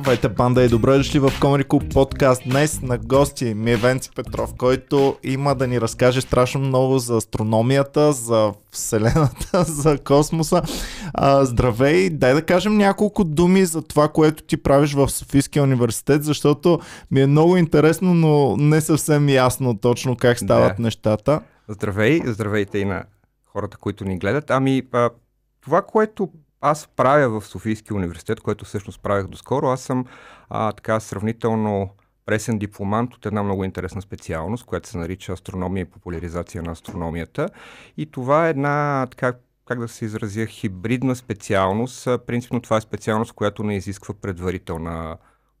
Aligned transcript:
Здравейте, 0.00 0.28
банда 0.28 0.64
и 0.64 0.68
добре 0.68 0.96
дошли 0.96 1.18
в 1.18 1.30
Club 1.40 1.92
подкаст. 1.94 2.42
Днес 2.46 2.82
на 2.82 2.98
гости 2.98 3.54
ми 3.54 3.72
е 3.72 3.76
Венци 3.76 4.10
Петров, 4.16 4.54
който 4.58 5.16
има 5.22 5.54
да 5.54 5.66
ни 5.66 5.80
разкаже 5.80 6.20
страшно 6.20 6.60
много 6.60 6.98
за 6.98 7.16
астрономията, 7.16 8.12
за 8.12 8.52
Вселената, 8.70 9.64
за 9.66 9.98
космоса. 9.98 10.62
А, 11.14 11.44
здравей, 11.44 12.10
дай 12.10 12.34
да 12.34 12.42
кажем 12.42 12.76
няколко 12.76 13.24
думи 13.24 13.64
за 13.64 13.82
това, 13.82 14.08
което 14.08 14.42
ти 14.42 14.56
правиш 14.56 14.94
в 14.94 15.08
Софийския 15.08 15.62
университет, 15.62 16.24
защото 16.24 16.80
ми 17.10 17.20
е 17.20 17.26
много 17.26 17.56
интересно, 17.56 18.14
но 18.14 18.56
не 18.56 18.80
съвсем 18.80 19.28
ясно 19.28 19.78
точно 19.78 20.16
как 20.16 20.38
стават 20.38 20.76
Да. 20.76 20.82
нещата. 20.82 21.40
Здравей, 21.68 22.20
здравейте 22.24 22.78
и 22.78 22.84
на 22.84 23.04
хората, 23.46 23.76
които 23.76 24.04
ни 24.04 24.18
гледат. 24.18 24.50
Ами, 24.50 24.82
а, 24.92 25.10
това, 25.60 25.82
което 25.82 26.28
аз 26.60 26.88
правя 26.96 27.40
в 27.40 27.46
Софийския 27.46 27.96
университет, 27.96 28.40
което 28.40 28.64
всъщност 28.64 29.02
правях 29.02 29.26
доскоро, 29.26 29.66
аз 29.66 29.80
съм 29.80 30.04
а, 30.48 30.72
така 30.72 31.00
сравнително 31.00 31.90
пресен 32.26 32.58
дипломант 32.58 33.14
от 33.14 33.26
една 33.26 33.42
много 33.42 33.64
интересна 33.64 34.02
специалност, 34.02 34.64
която 34.64 34.88
се 34.88 34.98
нарича 34.98 35.32
астрономия 35.32 35.82
и 35.82 35.90
популяризация 35.90 36.62
на 36.62 36.72
астрономията. 36.72 37.48
И 37.96 38.10
това 38.10 38.46
е 38.46 38.50
една, 38.50 39.06
така, 39.10 39.34
как 39.66 39.80
да 39.80 39.88
се 39.88 40.04
изразя, 40.04 40.46
хибридна 40.46 41.16
специалност. 41.16 42.08
Принципно 42.26 42.60
това 42.60 42.76
е 42.76 42.80
специалност, 42.80 43.32
която 43.32 43.62
не 43.62 43.76
изисква 43.76 44.14
предварителна 44.14 45.16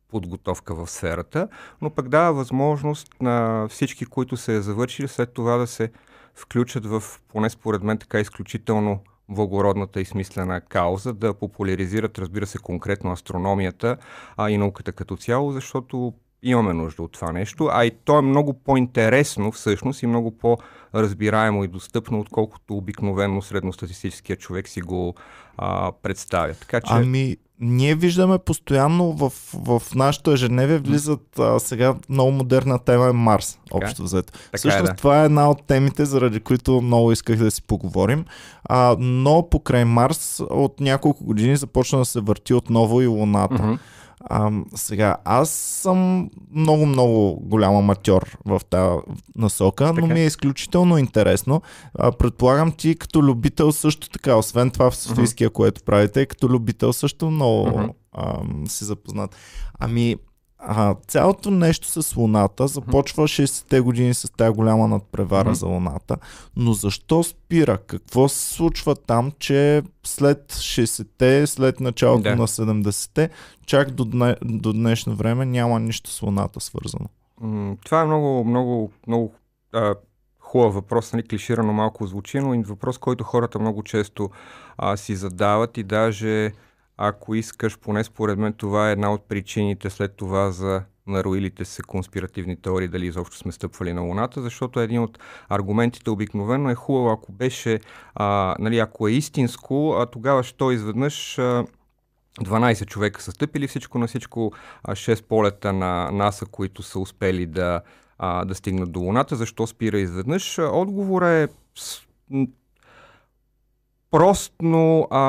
подготовка 0.08 0.74
в 0.74 0.90
сферата, 0.90 1.48
но 1.82 1.90
пък 1.90 2.08
дава 2.08 2.32
възможност 2.32 3.08
на 3.20 3.66
всички, 3.68 4.06
които 4.06 4.36
се 4.36 4.56
е 4.56 4.60
завършили, 4.60 5.08
след 5.08 5.32
това 5.32 5.56
да 5.56 5.66
се 5.66 5.90
включат 6.34 6.86
в, 6.86 7.02
поне 7.28 7.50
според 7.50 7.82
мен, 7.82 7.98
така 7.98 8.20
изключително 8.20 9.00
благородната 9.28 10.00
и 10.00 10.04
смислена 10.04 10.60
кауза, 10.60 11.12
да 11.12 11.34
популяризират, 11.34 12.18
разбира 12.18 12.46
се, 12.46 12.58
конкретно 12.58 13.12
астрономията 13.12 13.96
а 14.36 14.50
и 14.50 14.58
науката 14.58 14.92
като 14.92 15.16
цяло, 15.16 15.52
защото 15.52 16.14
имаме 16.42 16.72
нужда 16.72 17.02
от 17.02 17.12
това 17.12 17.32
нещо, 17.32 17.68
а 17.72 17.84
и 17.84 17.90
то 18.04 18.18
е 18.18 18.22
много 18.22 18.52
по-интересно 18.52 19.52
всъщност 19.52 20.02
и 20.02 20.06
много 20.06 20.30
по-разбираемо 20.30 21.64
и 21.64 21.68
достъпно, 21.68 22.20
отколкото 22.20 22.76
обикновено 22.76 23.42
средностатистическия 23.42 24.36
човек 24.36 24.68
си 24.68 24.80
го 24.80 25.14
а, 25.56 25.92
представя. 26.02 26.54
Така 26.54 26.80
че... 26.80 26.92
Ами, 26.92 27.36
ние 27.60 27.94
виждаме 27.94 28.38
постоянно 28.38 29.12
в, 29.12 29.32
в 29.54 29.82
нашото 29.94 30.32
ежедневие 30.32 30.78
влизат 30.78 31.38
а, 31.38 31.60
сега 31.60 31.94
много 32.08 32.30
модерна 32.30 32.78
тема 32.78 33.08
е 33.08 33.12
Марс, 33.12 33.58
общо 33.70 34.02
взето. 34.02 34.32
е, 34.54 34.56
Всъщност 34.56 34.90
да. 34.90 34.94
това 34.94 35.22
е 35.22 35.24
една 35.24 35.50
от 35.50 35.66
темите, 35.66 36.04
заради 36.04 36.40
които 36.40 36.80
много 36.80 37.12
исках 37.12 37.36
да 37.36 37.50
си 37.50 37.62
поговорим. 37.62 38.24
А, 38.64 38.96
но 38.98 39.48
покрай 39.50 39.84
Марс 39.84 40.42
от 40.50 40.80
няколко 40.80 41.24
години 41.24 41.56
започна 41.56 41.98
да 41.98 42.04
се 42.04 42.20
върти 42.20 42.54
отново 42.54 43.02
и 43.02 43.06
Луната. 43.06 43.54
Мгм. 43.54 43.74
А, 44.20 44.50
сега, 44.74 45.16
аз 45.24 45.50
съм 45.50 46.30
много-много 46.54 47.40
голям 47.42 47.76
аматьор 47.76 48.38
в 48.46 48.60
тази 48.70 48.98
насока, 49.36 49.86
но 49.86 49.94
Така. 49.94 50.06
ми 50.06 50.20
е 50.20 50.26
изключително 50.26 50.98
интересно. 50.98 51.62
А, 51.98 52.12
предполагам 52.12 52.72
ти 52.72 52.94
като 52.94 53.22
любител 53.22 53.72
също 53.72 54.10
така, 54.10 54.36
освен 54.36 54.70
това 54.70 54.90
в 54.90 54.96
Софийския, 54.96 55.50
което 55.50 55.82
правите, 55.82 56.26
като 56.26 56.48
любител 56.48 56.92
също 56.92 57.30
много 57.30 57.68
Мгм. 57.68 57.86
ам, 58.16 58.64
си 58.66 58.84
запознат. 58.84 59.36
Ами, 59.78 60.16
а, 60.68 60.94
цялото 61.06 61.50
нещо 61.50 62.02
с 62.02 62.16
Луната 62.16 62.68
започва 62.68 63.22
60-те 63.22 63.80
години 63.80 64.14
с 64.14 64.32
тази 64.32 64.54
голяма 64.54 64.88
надпревара 64.88 65.48
Мгм. 65.48 65.54
за 65.54 65.66
Луната, 65.66 66.16
но 66.56 66.72
защо 66.72 67.22
спира? 67.22 67.78
Какво 67.78 68.28
се 68.28 68.54
случва 68.54 68.96
там, 68.96 69.32
че 69.38 69.82
след 70.04 70.52
60-те, 70.52 71.46
след 71.46 71.80
началото 71.80 72.22
Да. 72.22 72.36
на 72.36 72.46
70-те, 72.46 73.30
чак 73.66 73.90
до, 73.90 74.04
дне, 74.04 74.36
до 74.44 74.72
днешно 74.72 75.14
време 75.14 75.46
няма 75.46 75.80
нищо 75.80 76.10
с 76.10 76.22
Луната 76.22 76.60
свързано? 76.60 77.06
Това 77.84 78.00
е 78.00 78.04
много, 78.04 78.44
много, 78.44 78.92
много 79.06 79.34
а, 79.72 79.94
хубав 80.40 80.74
въпрос, 80.74 81.12
нали, 81.12 81.22
клиширано 81.22 81.72
малко 81.72 82.06
звучи, 82.06 82.40
но 82.40 82.62
въпрос, 82.62 82.98
който 82.98 83.24
хората 83.24 83.58
много 83.58 83.82
често 83.82 84.30
а, 84.78 84.96
си 84.96 85.16
задават 85.16 85.76
и 85.76 85.82
даже 85.82 86.52
ако 86.96 87.34
искаш, 87.34 87.78
поне 87.78 88.04
според 88.04 88.38
мен 88.38 88.52
това 88.52 88.88
е 88.88 88.92
една 88.92 89.12
от 89.12 89.28
причините 89.28 89.90
след 89.90 90.16
това 90.16 90.50
за 90.50 90.82
нароилите 91.06 91.64
се 91.64 91.82
конспиративни 91.82 92.56
теории, 92.56 92.88
дали 92.88 93.06
изобщо 93.06 93.36
сме 93.36 93.52
стъпвали 93.52 93.92
на 93.92 94.00
Луната, 94.00 94.42
защото 94.42 94.80
един 94.80 95.02
от 95.02 95.18
аргументите 95.48 96.10
обикновено 96.10 96.70
е 96.70 96.74
хубаво, 96.74 97.10
ако 97.10 97.32
беше, 97.32 97.80
а, 98.14 98.56
нали, 98.58 98.78
ако 98.78 99.08
е 99.08 99.12
истинско, 99.12 99.96
а 99.98 100.06
тогава 100.06 100.42
що 100.42 100.70
изведнъж 100.70 101.38
а, 101.38 101.64
12 102.40 102.86
човека 102.86 103.22
са 103.22 103.32
стъпили 103.32 103.68
всичко 103.68 103.98
на 103.98 104.06
всичко, 104.06 104.52
а, 104.84 104.94
6 104.94 105.22
полета 105.22 105.72
на 105.72 106.10
НАСА, 106.10 106.46
които 106.46 106.82
са 106.82 106.98
успели 106.98 107.46
да, 107.46 107.80
а, 108.18 108.44
да 108.44 108.54
стигнат 108.54 108.92
до 108.92 109.00
Луната. 109.00 109.36
Защо 109.36 109.66
спира 109.66 109.98
изведнъж? 109.98 110.58
А, 110.58 110.62
Отговорът 110.62 111.28
е 111.28 111.48
прост, 114.16 114.52
но 114.62 115.06
а, 115.10 115.20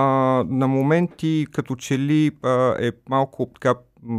на 0.47 0.67
моменти 0.67 1.47
като 1.51 1.75
че 1.75 1.99
ли 1.99 2.31
а, 2.43 2.75
е 2.79 2.91
малко 3.09 3.45
така, 3.53 3.75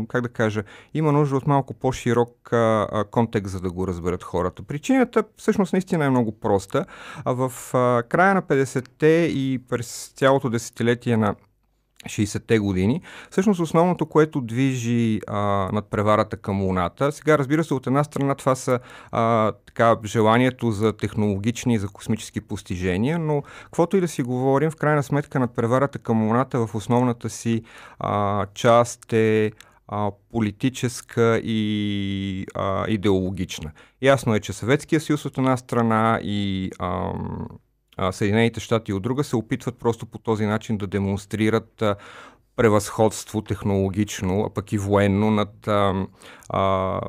как 0.09 0.23
да 0.23 0.29
кажа, 0.29 0.63
има 0.95 1.13
нужда 1.13 1.37
от 1.37 1.47
малко 1.47 1.75
по-широк 1.75 2.53
а, 2.53 3.05
контекст, 3.11 3.53
за 3.53 3.61
да 3.61 3.71
го 3.71 3.87
разберат 3.87 4.23
хората. 4.23 4.63
Причината 4.63 5.25
всъщност 5.37 5.73
наистина 5.73 6.05
е 6.05 6.11
много 6.11 6.41
проста. 6.41 6.85
А 7.25 7.33
в 7.33 7.75
а, 7.75 8.03
края 8.09 8.35
на 8.35 8.43
50-те 8.43 9.31
и 9.35 9.61
през 9.69 10.13
цялото 10.17 10.51
десетилетие 10.51 11.17
на 11.17 11.35
60-те 12.07 12.59
години. 12.59 13.03
Всъщност 13.31 13.61
основното, 13.61 14.07
което 14.07 14.41
движи 14.41 15.21
а, 15.27 15.39
надпреварата 15.73 16.37
към 16.37 16.63
Луната, 16.63 17.13
сега 17.13 17.39
разбира 17.39 17.65
се, 17.65 17.75
от 17.75 17.87
една 17.87 18.05
страна 18.05 18.35
това 18.35 18.55
са 18.55 18.81
а, 19.11 19.53
така, 19.67 19.97
желанието 20.05 20.71
за 20.71 20.93
технологични 20.93 21.75
и 21.75 21.79
за 21.79 21.89
космически 21.89 22.41
постижения, 22.41 23.19
но 23.19 23.43
каквото 23.65 23.97
и 23.97 24.01
да 24.01 24.09
си 24.09 24.23
говорим, 24.23 24.71
в 24.71 24.77
крайна 24.77 25.03
сметка 25.03 25.41
надпреварата 25.41 25.99
към 25.99 26.27
Луната 26.29 26.67
в 26.67 26.75
основната 26.75 27.31
си 27.31 27.63
а, 27.99 28.47
част 28.55 29.13
е 29.13 29.53
а, 29.89 30.11
политическа 30.31 31.41
и 31.45 32.47
а, 32.55 32.85
идеологична. 32.89 33.71
Ясно 34.03 34.35
е, 34.35 34.41
че 34.41 34.53
Съветския 34.53 35.01
съюз 35.01 35.25
от 35.25 35.39
една 35.39 35.57
страна 35.57 36.21
и 36.23 36.71
ам, 36.79 37.47
Съединените 38.13 38.61
щати 38.61 38.93
от 38.93 39.03
друга 39.03 39.25
се 39.25 39.37
опитват 39.37 39.79
просто 39.79 40.07
по 40.07 40.19
този 40.19 40.47
начин 40.47 40.77
да 40.77 40.87
демонстрират 40.87 41.83
превъзходство 42.59 43.43
технологично, 43.43 44.41
а 44.41 44.55
пък 44.55 44.73
и 44.73 44.79
военно 44.79 45.31
над 45.31 45.69
а, 45.69 46.07
а, 46.49 47.01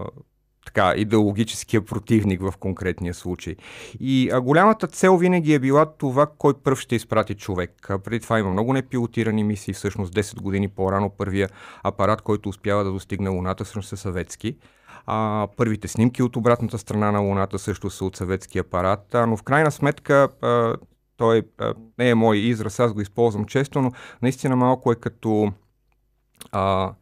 така, 0.65 0.93
идеологическия 0.97 1.85
противник 1.85 2.41
в 2.41 2.53
конкретния 2.59 3.13
случай. 3.13 3.55
И 3.99 4.29
а, 4.33 4.41
голямата 4.41 4.87
цел 4.87 5.17
винаги 5.17 5.53
е 5.53 5.59
била 5.59 5.85
това, 5.85 6.27
кой 6.37 6.53
пръв 6.53 6.79
ще 6.79 6.95
изпрати 6.95 7.35
човек. 7.35 7.89
А, 7.89 7.99
преди 7.99 8.19
това 8.19 8.39
има 8.39 8.49
много 8.51 8.73
непилотирани 8.73 9.43
мисии, 9.43 9.73
всъщност 9.73 10.13
10 10.13 10.41
години 10.41 10.67
по-рано 10.67 11.09
първия 11.09 11.49
апарат, 11.83 12.21
който 12.21 12.49
успява 12.49 12.83
да 12.83 12.91
достигне 12.91 13.29
Луната, 13.29 13.63
всъщност 13.63 13.93
е 13.93 13.97
съветски. 13.97 14.57
А, 15.11 15.47
първите 15.57 15.87
снимки 15.87 16.23
от 16.23 16.35
обратната 16.35 16.77
страна 16.77 17.11
на 17.11 17.19
Луната 17.19 17.59
също 17.59 17.89
са 17.89 18.05
от 18.05 18.15
съветски 18.15 18.59
апарат, 18.59 19.15
а, 19.15 19.25
но 19.25 19.37
в 19.37 19.43
крайна 19.43 19.71
сметка 19.71 20.29
а, 20.41 20.75
той 21.17 21.43
а, 21.57 21.73
не 21.97 22.09
е 22.09 22.15
мой 22.15 22.37
израз, 22.37 22.79
аз 22.79 22.93
го 22.93 23.01
използвам 23.01 23.45
често, 23.45 23.81
но 23.81 23.91
наистина 24.21 24.55
малко 24.55 24.91
е 24.91 24.95
като 24.95 25.51
а, 26.51 26.93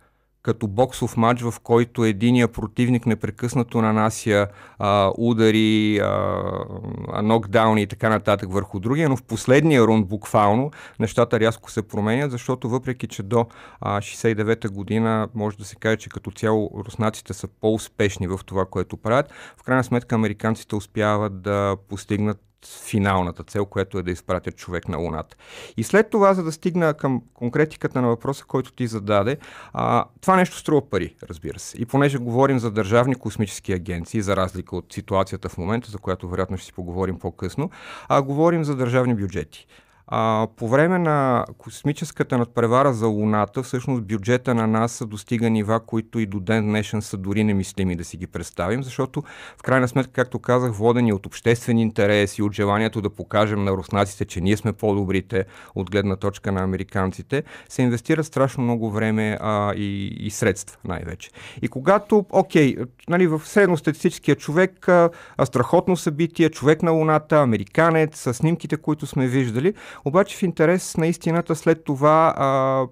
като 0.47 0.67
боксов 0.67 1.17
матч, 1.17 1.41
в 1.41 1.53
който 1.63 2.05
единия 2.05 2.47
противник 2.47 3.05
непрекъснато 3.05 3.81
нанася 3.81 4.47
а, 4.79 5.11
удари, 5.17 5.99
а, 5.99 7.21
нокдауни 7.23 7.81
и 7.81 7.87
така 7.87 8.09
нататък 8.09 8.53
върху 8.53 8.79
другия, 8.79 9.09
но 9.09 9.17
в 9.17 9.23
последния 9.23 9.83
рунд 9.83 10.07
буквално 10.07 10.71
нещата 10.99 11.39
рязко 11.39 11.71
се 11.71 11.87
променят, 11.87 12.31
защото 12.31 12.69
въпреки, 12.69 13.07
че 13.07 13.23
до 13.23 13.45
а, 13.81 14.01
69-та 14.01 14.69
година 14.69 15.27
може 15.33 15.57
да 15.57 15.65
се 15.65 15.75
каже, 15.75 15.97
че 15.97 16.09
като 16.09 16.31
цяло 16.31 16.71
руснаците 16.85 17.33
са 17.33 17.47
по-успешни 17.47 18.27
в 18.27 18.39
това, 18.45 18.65
което 18.65 18.97
правят, 18.97 19.29
в 19.57 19.63
крайна 19.63 19.83
сметка 19.83 20.15
американците 20.15 20.75
успяват 20.75 21.41
да 21.41 21.77
постигнат 21.89 22.46
финалната 22.65 23.43
цел, 23.43 23.65
което 23.65 23.99
е 23.99 24.03
да 24.03 24.11
изпратят 24.11 24.55
човек 24.55 24.87
на 24.87 24.97
Луната. 24.97 25.37
И 25.77 25.83
след 25.83 26.09
това, 26.09 26.33
за 26.33 26.43
да 26.43 26.51
стигна 26.51 26.93
към 26.93 27.21
конкретиката 27.33 28.01
на 28.01 28.07
въпроса, 28.07 28.45
който 28.47 28.71
ти 28.71 28.87
зададе, 28.87 29.37
а, 29.73 30.05
това 30.21 30.35
нещо 30.35 30.57
струва 30.57 30.89
пари, 30.89 31.15
разбира 31.23 31.59
се. 31.59 31.77
И 31.77 31.85
понеже 31.85 32.17
говорим 32.17 32.59
за 32.59 32.71
държавни 32.71 33.15
космически 33.15 33.73
агенции, 33.73 34.21
за 34.21 34.35
разлика 34.35 34.75
от 34.75 34.93
ситуацията 34.93 35.49
в 35.49 35.57
момента, 35.57 35.91
за 35.91 35.97
която 35.97 36.29
вероятно 36.29 36.57
ще 36.57 36.65
си 36.65 36.73
поговорим 36.73 37.19
по-късно, 37.19 37.69
а 38.09 38.21
говорим 38.21 38.63
за 38.63 38.75
държавни 38.75 39.15
бюджети. 39.15 39.67
А, 40.07 40.47
по 40.55 40.67
време 40.67 40.99
на 40.99 41.45
космическата 41.57 42.37
надпревара 42.37 42.93
за 42.93 43.07
Луната, 43.07 43.63
всъщност 43.63 44.03
бюджета 44.03 44.55
на 44.55 44.67
НАСА 44.67 45.05
достига 45.05 45.49
нива, 45.49 45.79
които 45.79 46.19
и 46.19 46.25
до 46.25 46.39
ден 46.39 46.65
днешен 46.65 47.01
са 47.01 47.17
дори 47.17 47.43
немислими 47.43 47.95
да 47.95 48.03
си 48.03 48.17
ги 48.17 48.27
представим, 48.27 48.83
защото 48.83 49.23
в 49.57 49.63
крайна 49.63 49.87
сметка, 49.87 50.13
както 50.13 50.39
казах, 50.39 50.71
водени 50.71 51.13
от 51.13 51.25
обществен 51.25 51.77
интерес 51.77 52.37
и 52.37 52.43
от 52.43 52.53
желанието 52.53 53.01
да 53.01 53.09
покажем 53.09 53.63
на 53.63 53.71
руснаците, 53.71 54.25
че 54.25 54.41
ние 54.41 54.57
сме 54.57 54.73
по-добрите 54.73 55.45
от 55.75 55.91
гледна 55.91 56.15
точка 56.15 56.51
на 56.51 56.63
американците, 56.63 57.43
се 57.69 57.81
инвестира 57.81 58.23
страшно 58.23 58.63
много 58.63 58.91
време 58.91 59.37
а, 59.41 59.73
и, 59.73 60.07
и 60.19 60.29
средства 60.29 60.77
най-вече. 60.83 61.31
И 61.61 61.67
когато, 61.67 62.25
окей, 62.29 62.75
нали, 63.09 63.27
в 63.27 63.41
средностатистическия 63.45 64.35
човек, 64.35 64.89
а, 64.89 65.09
страхотно 65.43 65.97
събитие, 65.97 66.49
човек 66.49 66.83
на 66.83 66.91
Луната, 66.91 67.41
американец, 67.41 68.19
с 68.19 68.33
снимките, 68.33 68.77
които 68.77 69.07
сме 69.07 69.27
виждали, 69.27 69.73
обаче 70.05 70.37
в 70.37 70.43
интерес 70.43 70.97
на 70.97 71.07
истината 71.07 71.55
след 71.55 71.83
това 71.83 72.33
а, 72.37 72.85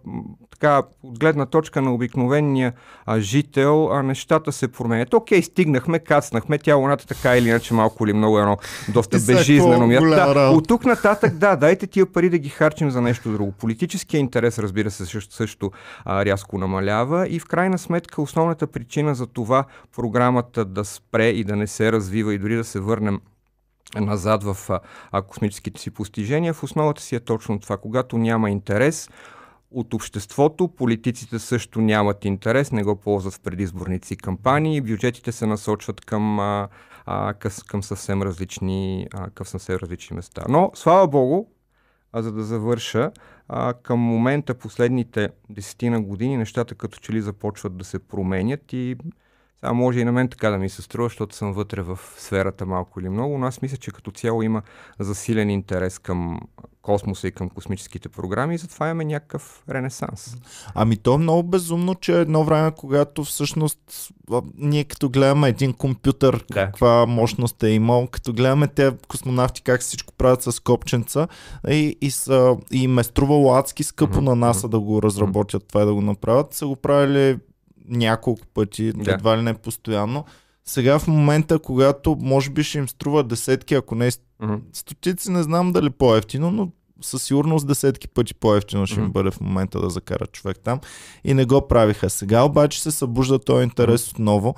така, 0.52 0.84
от 1.04 1.20
гледна 1.20 1.46
точка 1.46 1.82
на 1.82 1.94
обикновения 1.94 2.74
а, 3.06 3.20
жител, 3.20 3.90
а, 3.92 4.04
нещата 4.04 4.52
се 4.52 4.68
променят. 4.68 5.14
Окей, 5.14 5.42
стигнахме, 5.42 6.00
кацнахме, 6.00 6.58
тя 6.58 6.76
луната 6.76 7.08
така 7.08 7.38
или 7.38 7.50
иначе 7.50 7.74
малко 7.74 8.06
или 8.06 8.14
много 8.14 8.40
едно 8.40 8.58
доста 8.90 9.18
безжизнено 9.18 9.88
място. 9.88 10.10
Да, 10.10 10.50
от 10.50 10.68
тук 10.68 10.86
нататък, 10.86 11.38
да, 11.38 11.56
дайте 11.56 11.88
тия 11.88 12.06
пари 12.06 12.30
да 12.30 12.38
ги 12.38 12.50
харчим 12.50 12.92
за 12.92 13.02
нещо 13.02 13.32
друго. 13.32 13.52
Политическия 13.52 14.20
интерес, 14.20 14.60
разбира 14.60 14.92
се, 14.92 15.06
също, 15.06 15.36
също 15.36 15.72
а, 16.06 16.26
рязко 16.26 16.58
намалява 16.58 17.28
и 17.30 17.40
в 17.40 17.46
крайна 17.46 17.78
сметка 17.78 18.22
основната 18.22 18.68
причина 18.68 19.16
за 19.16 19.28
това 19.28 19.64
програмата 19.96 20.66
да 20.66 20.86
спре 20.86 21.30
и 21.30 21.44
да 21.44 21.56
не 21.56 21.68
се 21.68 21.92
развива 21.92 22.34
и 22.34 22.38
дори 22.38 22.56
да 22.56 22.64
се 22.64 22.80
върнем 22.80 23.20
назад 24.02 24.44
в 24.44 24.58
а, 25.12 25.22
космическите 25.22 25.82
си 25.82 25.92
постижения, 25.92 26.54
в 26.54 26.64
основата 26.64 27.02
си 27.02 27.16
е 27.16 27.20
точно 27.20 27.60
това. 27.60 27.78
Когато 27.78 28.18
няма 28.18 28.50
интерес, 28.50 29.10
от 29.72 29.94
обществото, 29.94 30.68
политиците 30.68 31.40
също 31.40 31.82
нямат 31.82 32.26
интерес, 32.26 32.72
не 32.72 32.84
го 32.84 32.96
ползват 32.96 33.34
в 33.34 33.40
предизборници 33.40 34.18
кампании, 34.18 34.82
бюджетите 34.82 35.32
се 35.32 35.46
насочват 35.46 36.02
към, 36.02 36.40
а, 36.40 36.68
а, 37.06 37.34
към, 37.68 37.84
съвсем 37.84 38.22
различни, 38.22 39.08
а, 39.14 39.30
към 39.30 39.46
съвсем 39.46 39.76
различни 39.76 40.16
места. 40.16 40.44
Но, 40.50 40.72
слава 40.74 41.08
Богу, 41.08 41.46
а 42.14 42.22
за 42.22 42.32
да 42.32 42.44
завърша, 42.44 43.12
а, 43.48 43.74
към 43.74 44.00
момента 44.00 44.54
последните 44.54 45.30
десетина 45.50 46.02
години 46.02 46.38
нещата 46.38 46.76
като 46.76 47.00
че 47.00 47.14
ли 47.14 47.22
започват 47.22 47.78
да 47.78 47.84
се 47.84 48.00
променят 48.00 48.74
и 48.74 48.96
сега 49.60 49.74
може 49.74 50.00
и 50.00 50.06
на 50.06 50.12
мен 50.12 50.28
така 50.28 50.50
да 50.50 50.58
ми 50.58 50.70
се 50.70 50.82
струва, 50.82 51.10
защото 51.10 51.36
съм 51.36 51.54
вътре 51.54 51.82
в 51.82 52.00
сферата 52.18 52.66
малко 52.66 53.00
или 53.00 53.10
много, 53.10 53.38
но 53.38 53.46
аз 53.46 53.62
мисля, 53.62 53.78
че 53.78 53.92
като 53.92 54.12
цяло 54.12 54.42
има 54.42 54.62
засилен 55.00 55.50
интерес 55.50 56.00
към 56.00 56.40
космоса 56.82 57.28
и 57.28 57.32
към 57.32 57.50
космическите 57.50 58.10
програми 58.10 58.56
и 58.56 58.58
затова 58.58 58.86
имаме 58.86 59.06
някакъв 59.06 59.64
ренесанс. 59.70 60.38
Ами 60.76 60.98
то 60.98 61.14
е 61.14 61.18
много 61.18 61.44
безумно, 61.44 61.96
че 61.96 62.20
едно 62.20 62.44
време, 62.44 62.72
когато 62.72 63.24
всъщност 63.24 63.80
ние 64.58 64.84
като 64.84 65.10
гледаме 65.10 65.50
един 65.50 65.74
компютър, 65.74 66.46
да. 66.52 66.66
каква 66.66 67.06
мощност 67.06 67.64
е 67.64 67.70
имал, 67.70 68.08
като 68.08 68.34
гледаме 68.34 68.68
те 68.68 68.92
космонавти 69.08 69.62
как 69.62 69.82
всичко 69.82 70.14
правят 70.14 70.44
с 70.44 70.60
копченца 70.60 71.28
и, 71.70 71.98
и, 72.02 72.12
са, 72.12 72.58
и 72.72 72.84
им 72.84 73.00
е 73.00 73.04
струвало 73.04 73.54
адски 73.54 73.84
скъпо 73.84 74.18
mm-hmm. 74.18 74.22
на 74.22 74.36
НАСА 74.36 74.68
да 74.68 74.80
го 74.80 75.02
разработят 75.02 75.64
mm-hmm. 75.64 75.68
това 75.68 75.82
и 75.82 75.86
да 75.86 75.94
го 75.94 76.02
направят, 76.02 76.54
са 76.54 76.68
го 76.68 76.76
правили 76.76 77.38
няколко 77.90 78.48
пъти, 78.54 78.92
да. 78.94 79.12
едва 79.12 79.38
ли 79.38 79.42
не 79.42 79.54
постоянно. 79.54 80.26
Сега 80.66 81.00
в 81.00 81.08
момента, 81.08 81.60
когато 81.60 82.18
може 82.22 82.50
би 82.50 82.64
ще 82.64 82.78
им 82.78 82.90
струва 82.90 83.24
десетки, 83.24 83.74
ако 83.74 83.96
не 83.96 84.12
mm-hmm. 84.12 84.60
стотици, 84.74 85.32
не 85.32 85.44
знам 85.44 85.72
дали 85.72 85.90
по-ефтино, 85.90 86.52
но 86.52 86.70
със 87.02 87.24
сигурност 87.24 87.68
десетки 87.68 88.08
пъти 88.08 88.34
по-ефтино 88.34 88.86
ще 88.86 89.00
mm-hmm. 89.00 89.06
им 89.06 89.12
бъде 89.12 89.32
в 89.32 89.42
момента 89.42 89.80
да 89.80 89.90
закара 89.90 90.28
човек 90.28 90.58
там. 90.64 90.80
И 91.24 91.34
не 91.34 91.46
го 91.46 91.68
правиха. 91.68 92.10
Сега 92.10 92.44
обаче 92.44 92.82
се 92.82 92.92
събужда 92.92 93.40
този 93.40 93.64
интерес 93.64 94.06
mm-hmm. 94.06 94.12
отново 94.12 94.56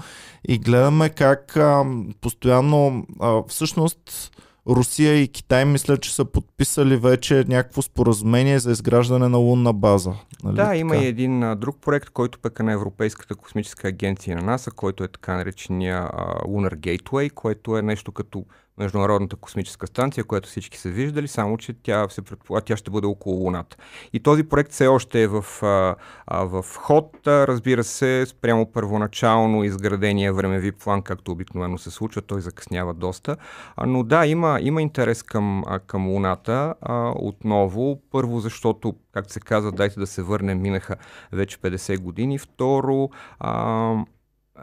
и 0.47 0.57
гледаме 0.57 1.09
как 1.09 1.57
а, 1.57 1.85
постоянно 2.21 3.05
а, 3.19 3.43
всъщност 3.47 4.31
Русия 4.69 5.21
и 5.21 5.27
Китай 5.27 5.65
мисля, 5.65 5.97
че 5.97 6.15
са 6.15 6.25
подписали 6.25 6.97
вече 6.97 7.45
някакво 7.47 7.81
споразумение 7.81 8.59
за 8.59 8.71
изграждане 8.71 9.27
на 9.27 9.37
лунна 9.37 9.73
база. 9.73 10.13
Нали 10.43 10.55
да, 10.55 10.63
така? 10.63 10.75
има 10.75 10.97
и 10.97 11.05
един 11.05 11.43
а, 11.43 11.55
друг 11.55 11.77
проект, 11.81 12.09
който 12.09 12.39
пък 12.39 12.59
е 12.59 12.63
на 12.63 12.71
Европейската 12.71 13.35
космическа 13.35 13.87
агенция 13.87 14.37
на 14.37 14.43
НАСА, 14.43 14.71
който 14.71 15.03
е 15.03 15.07
така 15.07 15.35
наречения 15.35 15.97
а, 15.97 16.39
Lunar 16.39 16.75
Gateway, 16.75 17.33
което 17.33 17.77
е 17.77 17.81
нещо 17.81 18.11
като 18.11 18.45
Международната 18.77 19.35
космическа 19.35 19.87
станция, 19.87 20.23
която 20.23 20.49
всички 20.49 20.77
са 20.77 20.89
виждали, 20.89 21.27
само 21.27 21.57
че 21.57 21.73
тя, 21.83 22.09
се 22.09 22.21
предполага, 22.21 22.65
тя 22.65 22.77
ще 22.77 22.91
бъде 22.91 23.07
около 23.07 23.35
Луната. 23.35 23.77
И 24.13 24.19
този 24.19 24.43
проект 24.43 24.71
все 24.71 24.87
още 24.87 25.21
е 25.21 25.27
в, 25.27 25.45
а, 25.61 25.95
а, 26.27 26.43
в 26.43 26.65
ход, 26.75 27.17
разбира 27.27 27.83
се, 27.83 28.25
спрямо 28.25 28.71
първоначално 28.71 29.63
изградения 29.63 30.33
времеви 30.33 30.71
план, 30.71 31.01
както 31.01 31.31
обикновено 31.31 31.77
се 31.77 31.91
случва, 31.91 32.21
той 32.21 32.41
закъснява 32.41 32.93
доста. 32.93 33.37
А, 33.75 33.85
но 33.85 34.03
да, 34.03 34.25
има, 34.25 34.59
има 34.61 34.81
интерес 34.81 35.23
към, 35.23 35.63
а, 35.67 35.79
към 35.79 36.07
Луната 36.07 36.73
а, 36.81 37.13
отново. 37.15 38.01
Първо, 38.11 38.39
защото, 38.39 38.95
както 39.11 39.33
се 39.33 39.39
казва, 39.39 39.71
дайте 39.71 39.99
да 39.99 40.07
се 40.07 40.23
върнем, 40.23 40.61
минаха 40.61 40.95
вече 41.31 41.57
50 41.57 41.99
години. 41.99 42.37
Второ, 42.39 43.09
а, 43.39 43.93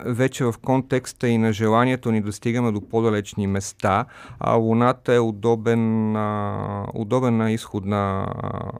вече 0.04 0.44
в 0.44 0.54
контекста 0.62 1.28
и 1.28 1.38
на 1.38 1.52
желанието 1.52 2.12
ни 2.12 2.22
да 2.22 2.32
стигаме 2.32 2.72
до 2.72 2.88
по-далечни 2.88 3.46
места, 3.46 4.06
а 4.40 4.54
Луната 4.54 5.14
е 5.14 5.20
удобен, 5.20 6.16
а, 6.16 6.86
удобена 6.94 7.52
изходна 7.52 8.26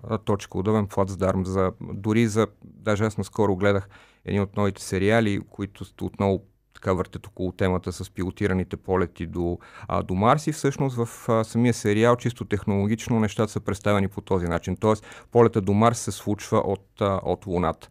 а, 0.03 0.19
точка, 0.19 0.59
удобен 0.59 0.87
плацдарм 0.87 1.45
за, 1.47 1.73
дори 1.81 2.27
за, 2.27 2.47
даже 2.65 3.05
аз 3.05 3.19
наскоро 3.19 3.57
гледах 3.57 3.89
един 4.25 4.43
от 4.43 4.57
новите 4.57 4.83
сериали, 4.83 5.41
които 5.51 5.85
отново 6.03 6.43
така 6.85 6.93
въртят 6.93 7.27
около 7.27 7.53
темата 7.53 7.93
с 7.93 8.11
пилотираните 8.11 8.77
полети 8.77 9.27
до, 9.27 9.59
а, 9.89 10.03
до 10.03 10.15
Марс 10.15 10.47
и 10.47 10.53
всъщност 10.53 10.97
в 10.97 11.29
а, 11.29 11.45
самия 11.45 11.75
сериал 11.75 12.17
чисто 12.17 12.45
технологично 12.45 13.21
нещата 13.21 13.53
са 13.53 13.61
представени 13.61 14.09
по 14.09 14.21
този 14.21 14.47
начин. 14.47 14.77
Тоест 14.77 15.27
полета 15.33 15.61
до 15.61 15.73
Марс 15.73 15.99
се 15.99 16.13
случва 16.13 16.59
от, 16.59 16.87
а, 17.01 17.21
от 17.23 17.47
Луната. 17.47 17.89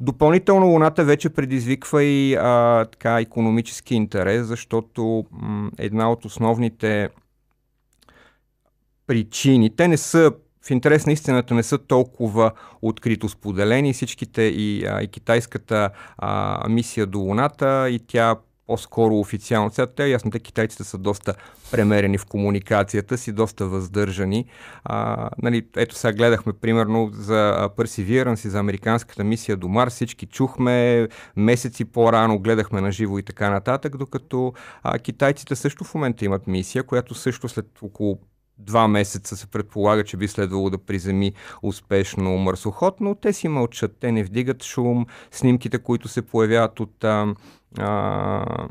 Допълнително 0.00 0.66
Луната 0.66 1.04
вече 1.04 1.28
предизвиква 1.28 2.02
и 2.02 2.34
а, 2.34 2.84
така 2.84 3.20
економически 3.20 3.94
интерес, 3.94 4.46
защото 4.46 5.24
м- 5.30 5.70
една 5.78 6.10
от 6.10 6.24
основните 6.24 7.08
причини, 9.06 9.76
те 9.76 9.88
не 9.88 9.96
са 9.96 10.32
в 10.66 10.70
интерес 10.70 11.06
на 11.06 11.12
истината 11.12 11.54
не 11.54 11.62
са 11.62 11.78
толкова 11.78 12.50
открито 12.82 13.28
споделени. 13.28 13.92
Всичките 13.92 14.42
и, 14.42 14.86
а, 14.86 15.02
и 15.02 15.08
китайската 15.08 15.90
а, 16.18 16.68
мисия 16.68 17.06
до 17.06 17.18
Луната 17.18 17.88
и 17.90 17.98
тя 18.06 18.36
по-скоро 18.66 19.18
официално. 19.18 19.70
Сега 19.70 19.86
те, 19.86 20.06
ясно, 20.06 20.30
те 20.30 20.40
китайците 20.40 20.84
са 20.84 20.98
доста 20.98 21.34
премерени 21.70 22.18
в 22.18 22.26
комуникацията 22.26 23.18
си, 23.18 23.32
доста 23.32 23.66
въздържани. 23.66 24.44
А, 24.84 25.30
нали, 25.42 25.66
ето 25.76 25.94
сега 25.94 26.12
гледахме 26.12 26.52
примерно 26.52 27.10
за 27.12 27.70
Perseverance 27.76 28.46
и 28.46 28.50
за 28.50 28.58
американската 28.58 29.24
мисия 29.24 29.56
до 29.56 29.68
Марс. 29.68 29.94
Всички 29.94 30.26
чухме 30.26 31.08
месеци 31.36 31.84
по-рано, 31.84 32.38
гледахме 32.38 32.80
на 32.80 32.92
живо 32.92 33.18
и 33.18 33.22
така 33.22 33.50
нататък, 33.50 33.96
докато 33.96 34.52
а, 34.82 34.98
китайците 34.98 35.56
също 35.56 35.84
в 35.84 35.94
момента 35.94 36.24
имат 36.24 36.46
мисия, 36.46 36.82
която 36.82 37.14
също 37.14 37.48
след 37.48 37.66
около 37.82 38.18
два 38.58 38.88
месеца 38.88 39.36
се 39.36 39.46
предполага, 39.46 40.04
че 40.04 40.16
би 40.16 40.28
следвало 40.28 40.70
да 40.70 40.78
приземи 40.78 41.32
успешно 41.62 42.38
марсоход, 42.38 43.00
но 43.00 43.14
те 43.14 43.32
си 43.32 43.48
мълчат, 43.48 43.96
те 44.00 44.12
не 44.12 44.24
вдигат 44.24 44.64
шум, 44.64 45.06
снимките, 45.30 45.78
които 45.78 46.08
се 46.08 46.22
появяват 46.22 46.80
от 46.80 47.04
а, 47.04 47.34
а, 47.78 48.68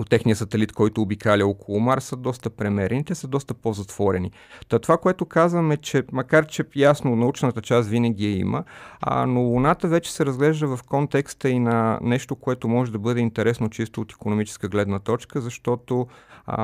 от 0.00 0.10
техния 0.10 0.36
сателит, 0.36 0.72
който 0.72 1.02
обикаля 1.02 1.46
около 1.46 1.80
Марс, 1.80 2.04
са 2.04 2.16
доста 2.16 2.50
премерени, 2.50 3.04
те 3.04 3.14
са 3.14 3.28
доста 3.28 3.54
по-затворени. 3.54 4.30
Та 4.68 4.78
това, 4.78 4.98
което 4.98 5.26
казваме, 5.26 5.76
че 5.76 6.02
макар 6.12 6.46
че 6.46 6.64
ясно 6.76 7.16
научната 7.16 7.62
част 7.62 7.88
винаги 7.88 8.24
я 8.24 8.36
има, 8.38 8.64
а, 9.00 9.26
но 9.26 9.40
Луната 9.40 9.88
вече 9.88 10.12
се 10.12 10.26
разглежда 10.26 10.76
в 10.76 10.82
контекста 10.82 11.48
и 11.48 11.58
на 11.58 11.98
нещо, 12.02 12.36
което 12.36 12.68
може 12.68 12.92
да 12.92 12.98
бъде 12.98 13.20
интересно 13.20 13.70
чисто 13.70 14.00
от 14.00 14.12
економическа 14.12 14.68
гледна 14.68 14.98
точка, 14.98 15.40
защото 15.40 16.06
а, 16.46 16.62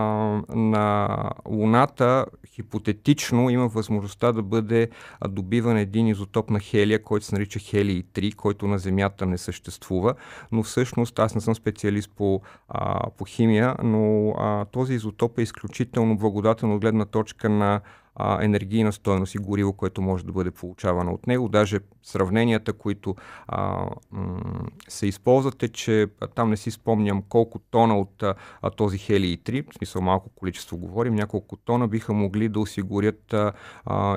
на 0.49 1.19
Луната 1.49 2.27
хипотетично 2.47 3.51
има 3.51 3.69
възможността 3.69 4.33
да 4.33 4.43
бъде 4.43 4.89
добиван 5.29 5.77
един 5.77 6.07
изотоп 6.07 6.51
на 6.51 6.61
хелия, 6.61 7.03
който 7.03 7.27
се 7.27 7.35
нарича 7.35 7.59
хелий 7.59 8.03
3, 8.03 8.35
който 8.35 8.67
на 8.67 8.79
Земята 8.79 9.27
не 9.27 9.39
съществува, 9.39 10.15
но 10.53 10.63
всъщност 10.63 11.19
аз 11.19 11.35
не 11.35 11.41
съм 11.41 11.55
специалист 11.55 12.11
по, 12.17 12.41
а, 12.69 13.11
по 13.11 13.22
химия, 13.25 13.77
но 13.83 14.31
а, 14.39 14.65
този 14.65 14.95
изотоп 14.95 15.39
е 15.39 15.43
изключително 15.43 16.17
благодатен 16.17 16.73
от 16.73 16.81
гледна 16.81 17.05
точка 17.05 17.49
на 17.49 17.81
а, 18.15 18.45
енергийна 18.45 18.93
стоеност 18.93 19.35
и 19.35 19.39
гориво, 19.39 19.73
което 19.73 20.03
може 20.03 20.25
да 20.27 20.33
бъде 20.33 20.51
получавано 20.51 21.13
от 21.13 21.27
него. 21.27 21.49
Даже 21.49 21.81
сравненията, 22.03 22.73
които 22.73 23.17
а, 23.49 23.87
м- 24.11 24.41
се 24.89 25.07
използват 25.07 25.63
е, 25.63 25.69
че 25.69 26.07
а, 26.21 26.27
там 26.27 26.51
не 26.51 26.57
си 26.57 26.71
спомням 26.71 27.23
колко 27.29 27.59
тона 27.59 27.99
от 27.99 28.23
а, 28.23 28.71
този 28.77 28.99
хелий 28.99 29.37
3, 29.37 29.71
в 29.71 29.75
смисъл 29.75 30.03
малко 30.03 30.31
количество 30.31 30.77
говорим, 30.77 31.15
няколко 31.15 31.57
тона 31.57 31.89
биха 31.89 32.13
могли 32.13 32.49
да 32.49 32.61
осигурят 32.61 33.35
а, 33.35 33.53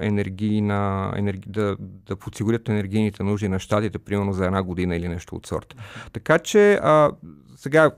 енергийна, 0.01 1.13
енерги, 1.15 1.49
да, 1.49 1.77
да 1.79 2.15
подсигурят 2.15 2.69
енергийните 2.69 3.23
нужди 3.23 3.47
на 3.47 3.59
щатите, 3.59 3.99
примерно 3.99 4.33
за 4.33 4.45
една 4.45 4.63
година 4.63 4.95
или 4.95 5.07
нещо 5.07 5.35
от 5.35 5.47
сорта. 5.47 5.75
Така 6.13 6.39
че 6.39 6.73
а, 6.73 7.11
сега 7.55 7.91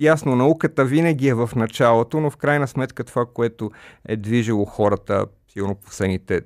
ясно, 0.00 0.36
науката 0.36 0.84
винаги 0.84 1.28
е 1.28 1.34
в 1.34 1.50
началото, 1.56 2.20
но 2.20 2.30
в 2.30 2.36
крайна 2.36 2.68
сметка 2.68 3.04
това, 3.04 3.26
което 3.26 3.70
е 4.04 4.16
движило 4.16 4.64
хората, 4.64 5.26
сигурно 5.48 5.74
последните 5.74 6.40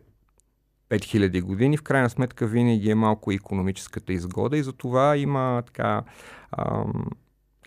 5000 0.91 1.43
години, 1.43 1.77
в 1.77 1.83
крайна 1.83 2.11
сметка 2.11 2.47
винаги 2.47 2.91
е 2.91 2.95
малко 2.95 3.33
економическата 3.33 4.13
изгода 4.13 4.57
и 4.57 4.63
за 4.63 4.73
това 4.73 5.17
има 5.17 5.63
така 5.67 6.03
ам, 6.59 7.07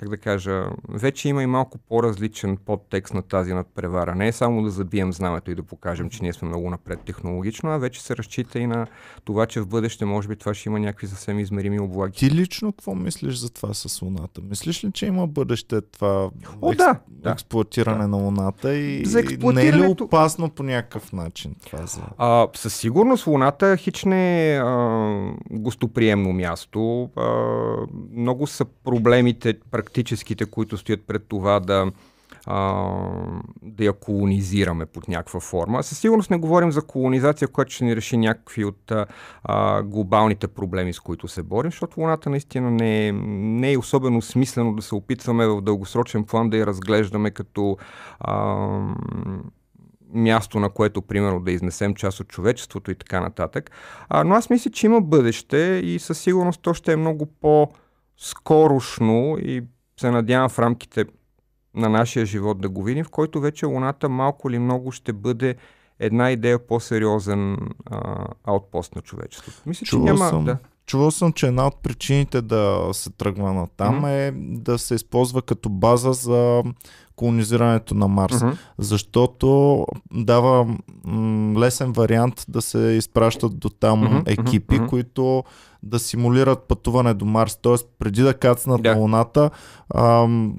как 0.04 0.10
да 0.10 0.18
кажа, 0.18 0.66
вече 0.90 1.30
има 1.30 1.44
и 1.44 1.46
малко 1.46 1.78
по-различен 1.78 2.58
подтекст 2.58 3.14
на 3.14 3.22
тази 3.22 3.54
надпревара. 3.54 4.16
Не 4.16 4.28
е 4.28 4.32
само 4.32 4.64
да 4.64 4.70
забием 4.70 5.14
знамето 5.14 5.52
и 5.52 5.56
да 5.56 5.64
покажем, 5.64 6.10
че 6.10 6.24
ние 6.24 6.34
сме 6.34 6.48
много 6.48 6.70
напред 6.70 7.00
технологично, 7.06 7.70
а 7.70 7.78
вече 7.78 8.04
се 8.04 8.18
разчита 8.18 8.60
и 8.60 8.68
на 8.68 8.88
това, 9.24 9.46
че 9.46 9.62
в 9.62 9.68
бъдеще 9.68 10.06
може 10.06 10.28
би 10.28 10.36
това 10.36 10.54
ще 10.54 10.70
има 10.70 10.80
някакви 10.80 11.08
съвсем 11.08 11.40
измерими 11.40 11.80
облаги. 11.80 12.18
Ти 12.18 12.32
лично 12.32 12.72
какво 12.72 12.96
мислиш 12.96 13.36
за 13.36 13.50
това 13.50 13.74
с 13.74 14.02
Луната? 14.02 14.42
Мислиш 14.42 14.84
ли, 14.84 14.92
че 14.92 15.06
има 15.06 15.28
бъдеще 15.28 15.82
това 15.82 16.30
О, 16.62 16.72
екс... 16.72 16.78
да, 16.78 17.00
да, 17.08 17.32
експлуатиране 17.32 18.02
да. 18.02 18.08
на 18.08 18.18
Луната 18.18 18.76
и, 18.76 19.06
за 19.06 19.20
експлуатирането... 19.20 19.78
не 19.78 19.86
е 19.86 19.90
ли 19.90 19.96
опасно 20.02 20.50
по 20.50 20.64
някакъв 20.64 21.14
начин 21.14 21.56
това? 21.66 21.86
За... 21.86 22.02
А, 22.18 22.48
със 22.56 22.76
сигурност 22.76 23.28
Луната 23.28 23.78
хич 23.78 24.06
не 24.06 24.54
е 24.54 24.60
а, 24.60 25.34
гостоприемно 25.52 26.34
място. 26.34 27.10
А, 27.16 27.34
много 28.12 28.48
са 28.48 28.66
проблемите 28.66 29.60
практическите, 29.94 30.46
които 30.46 30.78
стоят 30.78 31.08
пред 31.08 31.24
това 31.28 31.60
да, 31.60 31.92
а, 32.46 32.86
да 33.62 33.84
я 33.84 33.94
колонизираме 33.94 34.86
под 34.86 35.08
някаква 35.08 35.40
форма. 35.40 35.84
Със 35.84 36.00
сигурност 36.00 36.32
не 36.32 36.38
говорим 36.38 36.72
за 36.72 36.82
колонизация, 36.82 37.48
която 37.48 37.72
ще 37.72 37.86
ни 37.86 37.96
реши 37.96 38.18
някакви 38.18 38.66
от 38.66 38.94
а, 39.44 39.84
глобалните 39.84 40.48
проблеми, 40.48 40.94
с 40.94 41.00
които 41.00 41.28
се 41.28 41.44
борим, 41.44 41.72
защото 41.72 42.00
Луната 42.00 42.30
наистина 42.30 42.72
не 42.72 43.08
е, 43.08 43.12
не 43.12 43.74
е 43.74 43.78
особено 43.78 44.22
смислено 44.22 44.76
да 44.76 44.82
се 44.82 44.96
опитваме 44.96 45.48
в 45.48 45.62
дългосрочен 45.62 46.24
план 46.24 46.50
да 46.50 46.58
я 46.58 46.66
разглеждаме 46.66 47.32
като 47.32 47.78
а, 48.20 48.68
място, 50.14 50.60
на 50.60 50.70
което, 50.70 51.02
примерно, 51.02 51.40
да 51.40 51.52
изнесем 51.52 51.96
част 51.96 52.20
от 52.20 52.28
човечеството 52.28 52.92
и 52.92 52.96
така 52.96 53.20
нататък. 53.22 53.72
А, 54.10 54.24
но 54.24 54.36
аз 54.36 54.50
мисля, 54.50 54.72
че 54.72 54.86
има 54.86 55.02
бъдеще 55.02 55.82
и 55.84 56.00
със 56.00 56.20
сигурност 56.20 56.62
то 56.62 56.74
ще 56.74 56.94
е 56.94 56.98
много 56.98 57.26
по- 57.26 57.70
скорошно 58.18 59.38
и 59.40 59.64
се 59.98 60.12
надявам 60.12 60.50
в 60.50 60.60
рамките 60.60 61.06
на 61.76 61.90
нашия 61.90 62.26
живот 62.26 62.62
да 62.62 62.70
го 62.70 62.84
видим, 62.84 63.06
в 63.06 63.10
който 63.10 63.40
вече 63.40 63.66
Луната 63.66 64.10
малко 64.10 64.50
или 64.50 64.60
много 64.60 64.92
ще 64.92 65.14
бъде 65.14 65.56
една 66.00 66.32
идея 66.32 66.68
по-сериозен 66.68 67.58
а, 67.86 68.26
аутпост 68.44 68.96
на 68.96 69.02
човечеството. 69.02 69.62
Мисля, 69.66 69.86
Чувал 69.86 70.08
че 70.08 70.14
няма... 70.14 70.30
Съм. 70.30 70.46
Да. 70.46 70.58
Чувал 70.86 71.12
съм, 71.12 71.34
че 71.34 71.48
една 71.48 71.68
от 71.68 71.84
причините 71.84 72.42
да 72.42 72.90
се 72.92 73.10
тръгва 73.10 73.54
на 73.54 73.68
там 73.78 74.02
mm-hmm. 74.02 74.28
е 74.28 74.32
да 74.62 74.78
се 74.78 74.96
използва 74.96 75.42
като 75.42 75.70
база 75.70 76.14
за 76.14 76.64
колонизирането 77.16 77.96
на 77.96 78.08
Марс. 78.08 78.34
Mm-hmm. 78.34 78.58
Защото 78.78 79.86
дава 80.12 80.78
м- 81.04 81.60
лесен 81.60 81.92
вариант 81.92 82.46
да 82.48 82.62
се 82.62 82.80
изпращат 82.80 83.60
до 83.60 83.70
там 83.70 84.02
mm-hmm. 84.02 84.40
екипи, 84.40 84.76
mm-hmm. 84.76 84.90
които 84.90 85.44
да 85.84 86.00
симулират 86.00 86.64
пътуване 86.68 87.14
до 87.14 87.26
Марс. 87.26 87.58
Тоест, 87.62 87.88
преди 88.00 88.22
да 88.22 88.34
кацнат 88.34 88.82
yeah. 88.82 88.94
на 88.94 89.00
Луната, 89.00 89.50
ам, 89.96 90.54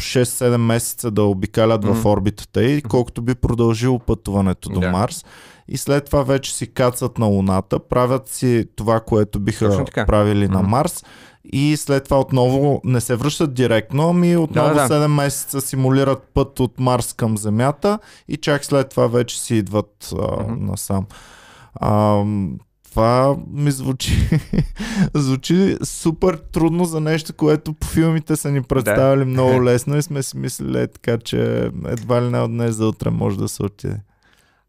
6-7 0.00 0.56
месеца 0.56 1.10
да 1.10 1.22
обикалят 1.22 1.84
mm-hmm. 1.84 2.02
в 2.02 2.06
орбитата 2.06 2.64
и 2.64 2.82
колкото 2.82 3.22
би 3.22 3.34
продължило 3.34 3.98
пътуването 3.98 4.68
до 4.68 4.80
yeah. 4.80 4.90
Марс 4.90 5.24
и 5.68 5.76
след 5.76 6.04
това 6.04 6.22
вече 6.22 6.54
си 6.54 6.66
кацат 6.66 7.18
на 7.18 7.26
Луната, 7.26 7.78
правят 7.78 8.28
си 8.28 8.64
това, 8.76 9.00
което 9.00 9.40
биха 9.40 9.84
правили 10.06 10.46
mm-hmm. 10.46 10.52
на 10.52 10.62
Марс 10.62 11.04
и 11.52 11.76
след 11.76 12.04
това 12.04 12.20
отново 12.20 12.80
не 12.84 13.00
се 13.00 13.16
връщат 13.16 13.54
директно, 13.54 14.08
ами 14.08 14.36
отново 14.36 14.74
да, 14.74 14.88
да. 14.88 14.94
7 14.94 15.06
месеца 15.06 15.60
симулират 15.60 16.22
път 16.34 16.60
от 16.60 16.80
Марс 16.80 17.12
към 17.12 17.38
Земята 17.38 17.98
и 18.28 18.36
чак 18.36 18.64
след 18.64 18.88
това 18.88 19.06
вече 19.06 19.40
си 19.40 19.54
идват 19.54 20.08
а, 20.12 20.16
mm-hmm. 20.16 20.60
насам. 20.60 21.06
А, 21.74 22.24
това 22.96 23.36
ми 23.52 23.70
звучи, 23.70 24.28
звучи 25.14 25.76
супер 25.84 26.34
трудно 26.52 26.84
за 26.84 27.00
нещо, 27.00 27.34
което 27.34 27.72
по 27.72 27.86
филмите 27.86 28.36
са 28.36 28.50
ни 28.50 28.62
представили 28.62 29.18
да. 29.18 29.26
много 29.26 29.62
лесно 29.64 29.96
и 29.96 30.02
сме 30.02 30.22
си 30.22 30.38
мислили 30.38 30.78
е, 30.78 30.86
така, 30.86 31.18
че 31.18 31.70
едва 31.86 32.22
ли 32.22 32.30
не 32.30 32.40
от 32.40 32.50
днес 32.50 32.74
за 32.74 32.88
утре 32.88 33.10
може 33.10 33.38
да 33.38 33.48
се 33.48 33.62
отиде. 33.62 34.00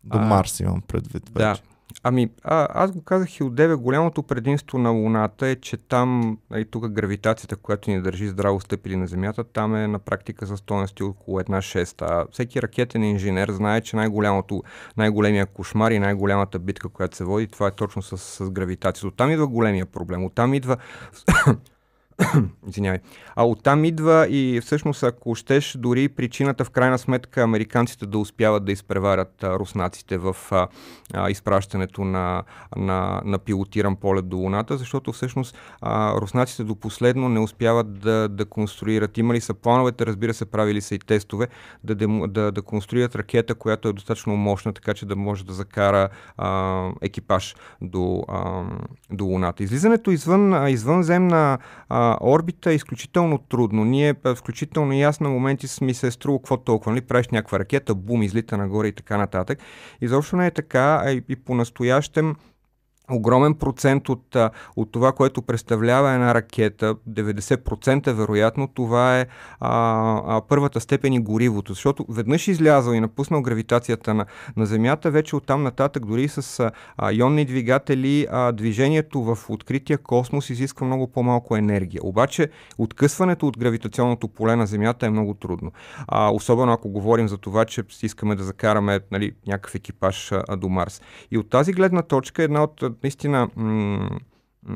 До 0.03 0.17
а, 0.17 0.21
Марс 0.21 0.59
имам 0.59 0.81
предвид 0.81 1.29
вече. 1.29 1.61
Да. 1.61 1.76
Ами, 2.09 2.29
а, 2.43 2.67
аз 2.69 2.91
го 2.91 3.01
казах 3.01 3.39
и 3.39 3.43
от 3.43 3.55
деве, 3.55 3.75
голямото 3.75 4.23
предимство 4.23 4.77
на 4.77 4.89
Луната 4.89 5.47
е, 5.47 5.55
че 5.55 5.77
там, 5.77 6.37
и 6.55 6.65
тук 6.65 6.87
гравитацията, 6.87 7.55
която 7.55 7.89
ни 7.89 8.01
държи 8.01 8.27
здраво 8.27 8.59
стъпили 8.59 8.95
на 8.95 9.07
Земята, 9.07 9.43
там 9.43 9.75
е 9.75 9.87
на 9.87 9.99
практика 9.99 10.45
за 10.45 10.57
стоености 10.57 11.03
около 11.03 11.39
една 11.39 11.61
шеста. 11.61 12.25
Всеки 12.31 12.61
ракетен 12.61 13.03
инженер 13.03 13.49
знае, 13.51 13.81
че 13.81 13.95
най-голямото, 13.95 14.63
най-големия 14.97 15.45
кошмар 15.45 15.91
и 15.91 15.99
най-голямата 15.99 16.59
битка, 16.59 16.89
която 16.89 17.17
се 17.17 17.23
води, 17.23 17.47
това 17.47 17.67
е 17.67 17.71
точно 17.71 18.01
с, 18.01 18.17
с 18.17 18.49
гравитацията. 18.49 19.07
Оттам 19.07 19.31
идва 19.31 19.47
големия 19.47 19.85
проблем. 19.85 20.25
Оттам 20.25 20.53
идва 20.53 20.77
Извинявай. 22.69 22.99
А 23.35 23.45
оттам 23.45 23.85
идва 23.85 24.27
и 24.29 24.61
всъщност, 24.61 25.03
ако 25.03 25.35
щеш, 25.35 25.77
дори 25.77 26.09
причината 26.09 26.65
в 26.65 26.69
крайна 26.69 26.97
сметка 26.97 27.41
американците 27.41 28.05
да 28.05 28.17
успяват 28.17 28.65
да 28.65 28.71
изпреварят 28.71 29.43
а, 29.43 29.59
руснаците 29.59 30.17
в 30.17 30.35
а, 30.51 30.67
а, 31.13 31.29
изпращането 31.29 32.03
на, 32.03 32.43
на, 32.77 33.21
на 33.25 33.37
пилотиран 33.37 33.95
полет 33.95 34.29
до 34.29 34.37
Луната, 34.37 34.77
защото 34.77 35.11
всъщност 35.11 35.57
а, 35.81 36.13
руснаците 36.13 36.63
до 36.63 36.75
последно 36.75 37.29
не 37.29 37.39
успяват 37.39 37.99
да, 37.99 38.29
да 38.29 38.45
конструират. 38.45 39.17
Имали 39.17 39.41
са 39.41 39.53
плановете, 39.53 40.05
разбира 40.05 40.33
се, 40.33 40.45
правили 40.45 40.81
са 40.81 40.95
и 40.95 40.99
тестове, 40.99 41.47
да, 41.83 41.95
да, 42.27 42.51
да 42.51 42.61
конструират 42.61 43.15
ракета, 43.15 43.55
която 43.55 43.87
е 43.87 43.93
достатъчно 43.93 44.35
мощна, 44.35 44.73
така 44.73 44.93
че 44.93 45.05
да 45.05 45.15
може 45.15 45.45
да 45.45 45.53
закара 45.53 46.09
а, 46.37 46.89
екипаж 47.01 47.55
до, 47.81 48.23
а, 48.27 48.63
до 49.11 49.25
Луната. 49.25 49.63
Излизането 49.63 50.11
извън, 50.11 50.69
извънземна 50.69 51.57
а, 51.89 52.06
орбита 52.21 52.71
е 52.71 52.75
изключително 52.75 53.37
трудно. 53.37 53.85
Ние, 53.85 54.15
включително 54.35 54.93
и 54.93 55.01
аз 55.01 55.19
на 55.19 55.29
моменти 55.29 55.67
ми 55.81 55.93
се 55.93 56.07
е 56.07 56.11
струва 56.11 56.39
какво 56.39 56.57
толкова, 56.57 56.91
нали? 56.91 57.01
правиш 57.01 57.27
някаква 57.27 57.59
ракета, 57.59 57.95
бум, 57.95 58.23
излита 58.23 58.57
нагоре 58.57 58.87
и 58.87 58.91
така 58.91 59.17
нататък. 59.17 59.59
Изобщо 60.01 60.35
не 60.35 60.47
е 60.47 60.51
така, 60.51 61.03
и, 61.07 61.23
и 61.29 61.35
по-настоящем 61.35 62.35
огромен 63.11 63.53
процент 63.53 64.09
от, 64.09 64.35
от 64.75 64.91
това, 64.91 65.11
което 65.11 65.41
представлява 65.41 66.11
една 66.11 66.35
ракета, 66.35 66.95
90% 67.09 68.11
вероятно, 68.11 68.67
това 68.67 69.19
е 69.19 69.25
а, 69.59 70.21
а, 70.25 70.41
първата 70.41 70.79
степен 70.79 71.13
и 71.13 71.19
горивото. 71.19 71.73
Защото 71.73 72.05
веднъж 72.09 72.47
излязъл 72.47 72.93
и 72.93 72.99
напуснал 72.99 73.41
гравитацията 73.41 74.13
на, 74.13 74.25
на 74.57 74.65
Земята, 74.65 75.11
вече 75.11 75.35
оттам 75.35 75.63
нататък, 75.63 76.05
дори 76.05 76.27
с 76.27 76.71
а, 76.97 77.11
ионни 77.11 77.45
двигатели, 77.45 78.27
а, 78.31 78.51
движението 78.51 79.23
в 79.23 79.37
открития 79.49 79.97
космос 79.97 80.49
изисква 80.49 80.87
много 80.87 81.07
по-малко 81.07 81.55
енергия. 81.55 82.01
Обаче, 82.03 82.49
откъсването 82.77 83.47
от 83.47 83.57
гравитационното 83.57 84.27
поле 84.27 84.55
на 84.55 84.67
Земята 84.67 85.05
е 85.05 85.09
много 85.09 85.33
трудно. 85.33 85.71
А, 86.07 86.31
особено 86.31 86.71
ако 86.73 86.89
говорим 86.89 87.27
за 87.27 87.37
това, 87.37 87.65
че 87.65 87.83
искаме 88.01 88.35
да 88.35 88.43
закараме 88.43 88.99
нали, 89.11 89.31
някакъв 89.47 89.75
екипаж 89.75 90.31
а, 90.31 90.57
до 90.57 90.69
Марс. 90.69 91.01
И 91.31 91.37
от 91.37 91.49
тази 91.49 91.73
гледна 91.73 92.01
точка 92.01 92.43
една 92.43 92.63
от 92.63 92.83
наистина 93.03 93.49
м- 93.55 94.09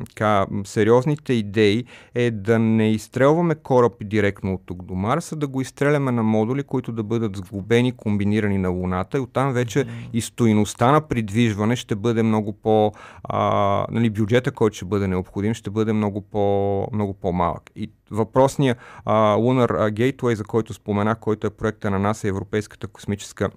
така, 0.08 0.46
сериозните 0.64 1.32
идеи 1.32 1.84
е 2.14 2.30
да 2.30 2.58
не 2.58 2.90
изстрелваме 2.90 3.54
кораби 3.54 4.04
директно 4.04 4.54
от 4.54 4.62
тук 4.66 4.82
до 4.82 4.94
Марс, 4.94 5.32
а 5.32 5.36
да 5.36 5.48
го 5.48 5.60
изстреляме 5.60 6.12
на 6.12 6.22
модули, 6.22 6.62
които 6.62 6.92
да 6.92 7.02
бъдат 7.02 7.36
сглобени, 7.36 7.92
комбинирани 7.92 8.58
на 8.58 8.68
Луната 8.68 9.18
и 9.18 9.20
оттам 9.20 9.52
вече 9.52 9.86
и 10.12 10.20
стоиността 10.20 10.92
на 10.92 11.00
придвижване 11.00 11.76
ще 11.76 11.94
бъде 11.94 12.22
много 12.22 12.52
по... 12.52 12.92
А, 13.24 13.86
нали, 13.90 14.10
бюджета, 14.10 14.52
който 14.52 14.76
ще 14.76 14.84
бъде 14.84 15.08
необходим, 15.08 15.54
ще 15.54 15.70
бъде 15.70 15.92
много, 15.92 16.20
по, 16.20 16.86
много 16.92 17.14
по-малък. 17.14 17.70
И 17.76 17.90
въпросният 18.10 18.78
а, 19.04 19.36
Lunar 19.36 19.92
Gateway, 19.92 20.34
за 20.34 20.44
който 20.44 20.74
споменах, 20.74 21.18
който 21.18 21.46
е 21.46 21.50
проекта 21.50 21.90
на 21.90 21.98
НАСА, 21.98 22.28
Европейската 22.28 22.86
космическа 22.86 23.50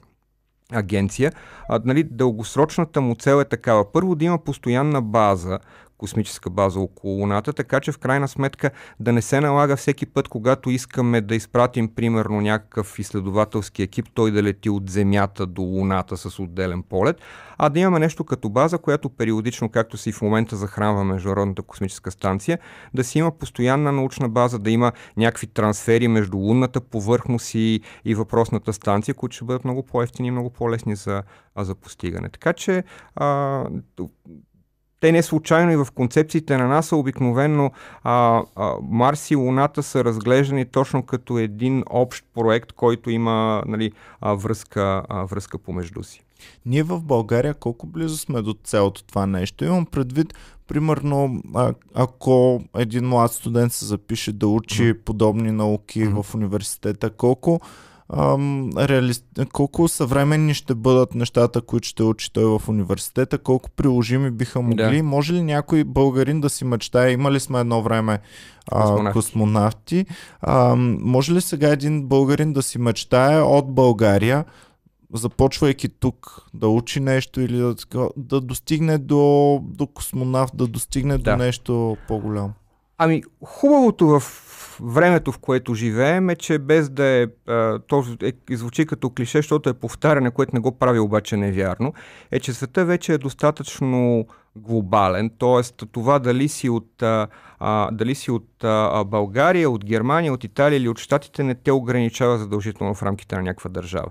агенция, 0.72 1.32
а, 1.70 1.82
нали, 1.86 2.04
дългосрочната 2.04 3.02
му 3.02 3.16
цел 3.16 3.42
е 3.42 3.46
такава. 3.46 3.92
Първо 3.92 4.16
да 4.16 4.26
има 4.26 4.38
постоянна 4.38 5.02
база, 5.02 5.60
космическа 5.98 6.50
база 6.50 6.80
около 6.80 7.14
Луната, 7.14 7.54
така 7.54 7.80
че 7.80 7.92
в 7.92 7.98
крайна 7.98 8.28
сметка 8.28 8.72
да 9.00 9.14
не 9.14 9.22
се 9.22 9.42
налага 9.42 9.76
всеки 9.76 10.06
път, 10.06 10.28
когато 10.28 10.70
искаме 10.70 11.22
да 11.22 11.36
изпратим 11.36 11.88
примерно 11.96 12.42
някакъв 12.42 13.00
изследователски 13.00 13.84
екип, 13.84 14.06
той 14.14 14.32
да 14.32 14.44
лети 14.44 14.70
от 14.70 14.90
Земята 14.90 15.46
до 15.46 15.62
Луната 15.62 16.18
с 16.18 16.40
отделен 16.40 16.84
полет, 16.84 17.22
а 17.58 17.70
да 17.70 17.80
имаме 17.80 18.00
нещо 18.00 18.24
като 18.24 18.50
база, 18.50 18.78
която 18.78 19.10
периодично, 19.10 19.70
както 19.70 19.98
си 19.98 20.12
в 20.12 20.22
момента 20.22 20.56
захранва 20.56 21.04
Международната 21.04 21.62
космическа 21.62 22.12
станция, 22.12 22.60
да 22.94 23.04
си 23.04 23.20
има 23.20 23.32
постоянна 23.32 23.92
научна 23.92 24.30
база, 24.30 24.60
да 24.60 24.72
има 24.72 24.92
някакви 25.18 25.48
трансфери 25.48 26.08
между 26.08 26.38
лунната 26.38 26.82
повърхност 26.82 27.56
и, 27.56 27.82
и 28.06 28.16
въпросната 28.16 28.74
станция, 28.74 29.16
които 29.16 29.36
ще 29.36 29.46
бъдат 29.46 29.64
много 29.64 29.84
по-ефтини 29.84 30.28
и 30.28 30.32
много 30.32 30.50
по-лесни 30.50 30.96
за, 30.96 31.24
за 31.58 31.76
постигане. 31.76 32.30
Така 32.30 32.54
че 32.54 32.84
а, 33.16 33.64
те 35.06 35.12
не 35.12 35.24
случайно 35.24 35.72
и 35.72 35.76
в 35.76 35.88
концепциите 35.96 36.58
на 36.58 36.68
НАСА 36.68 36.96
обикновено 36.96 37.72
а, 38.04 38.44
а, 38.56 38.74
Марс 38.90 39.32
и 39.32 39.36
Луната 39.36 39.84
са 39.84 40.04
разглеждани 40.04 40.66
точно 40.66 41.04
като 41.04 41.38
един 41.38 41.84
общ 41.90 42.26
проект, 42.34 42.72
който 42.72 43.10
има 43.10 43.64
нали, 43.68 43.92
а, 44.22 44.34
връзка, 44.34 45.04
а, 45.10 45.24
връзка 45.26 45.58
помежду 45.58 46.04
си. 46.04 46.24
Ние 46.66 46.84
в 46.84 47.02
България 47.02 47.54
колко 47.54 47.88
близо 47.88 48.18
сме 48.18 48.42
до 48.42 48.56
цялото 48.64 49.04
това 49.04 49.26
нещо? 49.26 49.66
Имам 49.66 49.86
предвид, 49.86 50.34
примерно, 50.68 51.42
а, 51.56 51.74
ако 51.94 52.64
един 52.78 53.08
млад 53.08 53.32
студент 53.32 53.74
се 53.74 53.86
запише 53.86 54.32
да 54.32 54.48
учи 54.48 54.84
mm-hmm. 54.84 55.00
подобни 55.00 55.52
науки 55.52 56.00
mm-hmm. 56.00 56.24
в 56.24 56.36
университета, 56.36 57.10
колко 57.10 57.60
ам, 58.14 58.70
реали... 58.78 59.14
колко 59.54 59.88
съвременни 59.88 60.54
ще 60.54 60.76
бъдат 60.76 61.16
нещата, 61.16 61.62
които 61.62 61.88
ще 61.88 62.04
учи 62.04 62.34
той 62.34 62.46
в 62.46 62.70
университета, 62.70 63.38
колко 63.38 63.70
приложими 63.70 64.32
биха 64.32 64.62
могли. 64.62 64.98
Да. 64.98 65.04
Може 65.04 65.34
ли 65.34 65.44
някой 65.44 65.84
българин 65.84 66.42
да 66.42 66.50
си 66.50 66.66
мечтае? 66.66 67.12
Имали 67.12 67.40
сме 67.40 67.60
едно 67.60 67.82
време 67.82 68.20
а, 68.72 68.82
космонавти. 68.82 69.14
космонавти. 69.14 70.06
А, 70.42 70.76
може 71.00 71.34
ли 71.34 71.42
сега 71.42 71.70
един 71.70 72.08
българин 72.08 72.54
да 72.54 72.64
си 72.64 72.80
мечтае 72.80 73.42
от 73.42 73.76
България 73.76 74.46
започвайки 75.14 75.90
тук 75.90 76.46
да 76.54 76.68
учи 76.68 77.00
нещо 77.00 77.42
или 77.42 77.58
да, 77.58 78.10
да 78.18 78.42
достигне 78.42 78.98
до, 78.98 79.60
до 79.64 79.88
космонавт, 79.88 80.52
да 80.56 80.68
достигне 80.68 81.18
да. 81.18 81.32
до 81.32 81.38
нещо 81.38 81.98
по-голямо? 82.08 82.54
Ами, 82.98 83.24
хубавото 83.44 84.08
в 84.08 84.24
времето, 84.84 85.32
в 85.32 85.38
което 85.38 85.74
живеем 85.74 86.30
е, 86.30 86.36
че 86.36 86.60
без 86.60 86.90
да 86.90 87.06
е, 87.06 87.28
то 87.88 88.04
е, 88.24 88.56
звучи 88.56 88.86
като 88.86 89.10
клише, 89.10 89.38
защото 89.38 89.70
е 89.70 89.74
повтаряне, 89.74 90.32
което 90.32 90.56
не 90.56 90.60
го 90.60 90.72
прави 90.72 91.00
обаче 91.00 91.38
невярно, 91.38 91.94
е, 92.32 92.40
че 92.40 92.54
света 92.54 92.86
вече 92.86 93.14
е 93.14 93.18
достатъчно 93.18 94.26
глобален, 94.56 95.32
т.е. 95.40 95.86
това 95.86 96.20
дали 96.20 96.48
си 96.48 96.70
от, 96.70 97.04
а, 97.04 97.28
дали 97.92 98.16
си 98.16 98.32
от 98.32 98.64
а, 98.64 99.04
България, 99.04 99.70
от 99.70 99.86
Германия, 99.86 100.34
от 100.34 100.44
Италия 100.44 100.78
или 100.78 100.90
от 100.90 101.00
Штатите 101.00 101.44
не 101.44 101.56
те 101.56 101.72
ограничава 101.72 102.38
задължително 102.38 102.94
в 102.94 103.04
рамките 103.04 103.36
на 103.36 103.42
някаква 103.42 103.70
държава. 103.70 104.08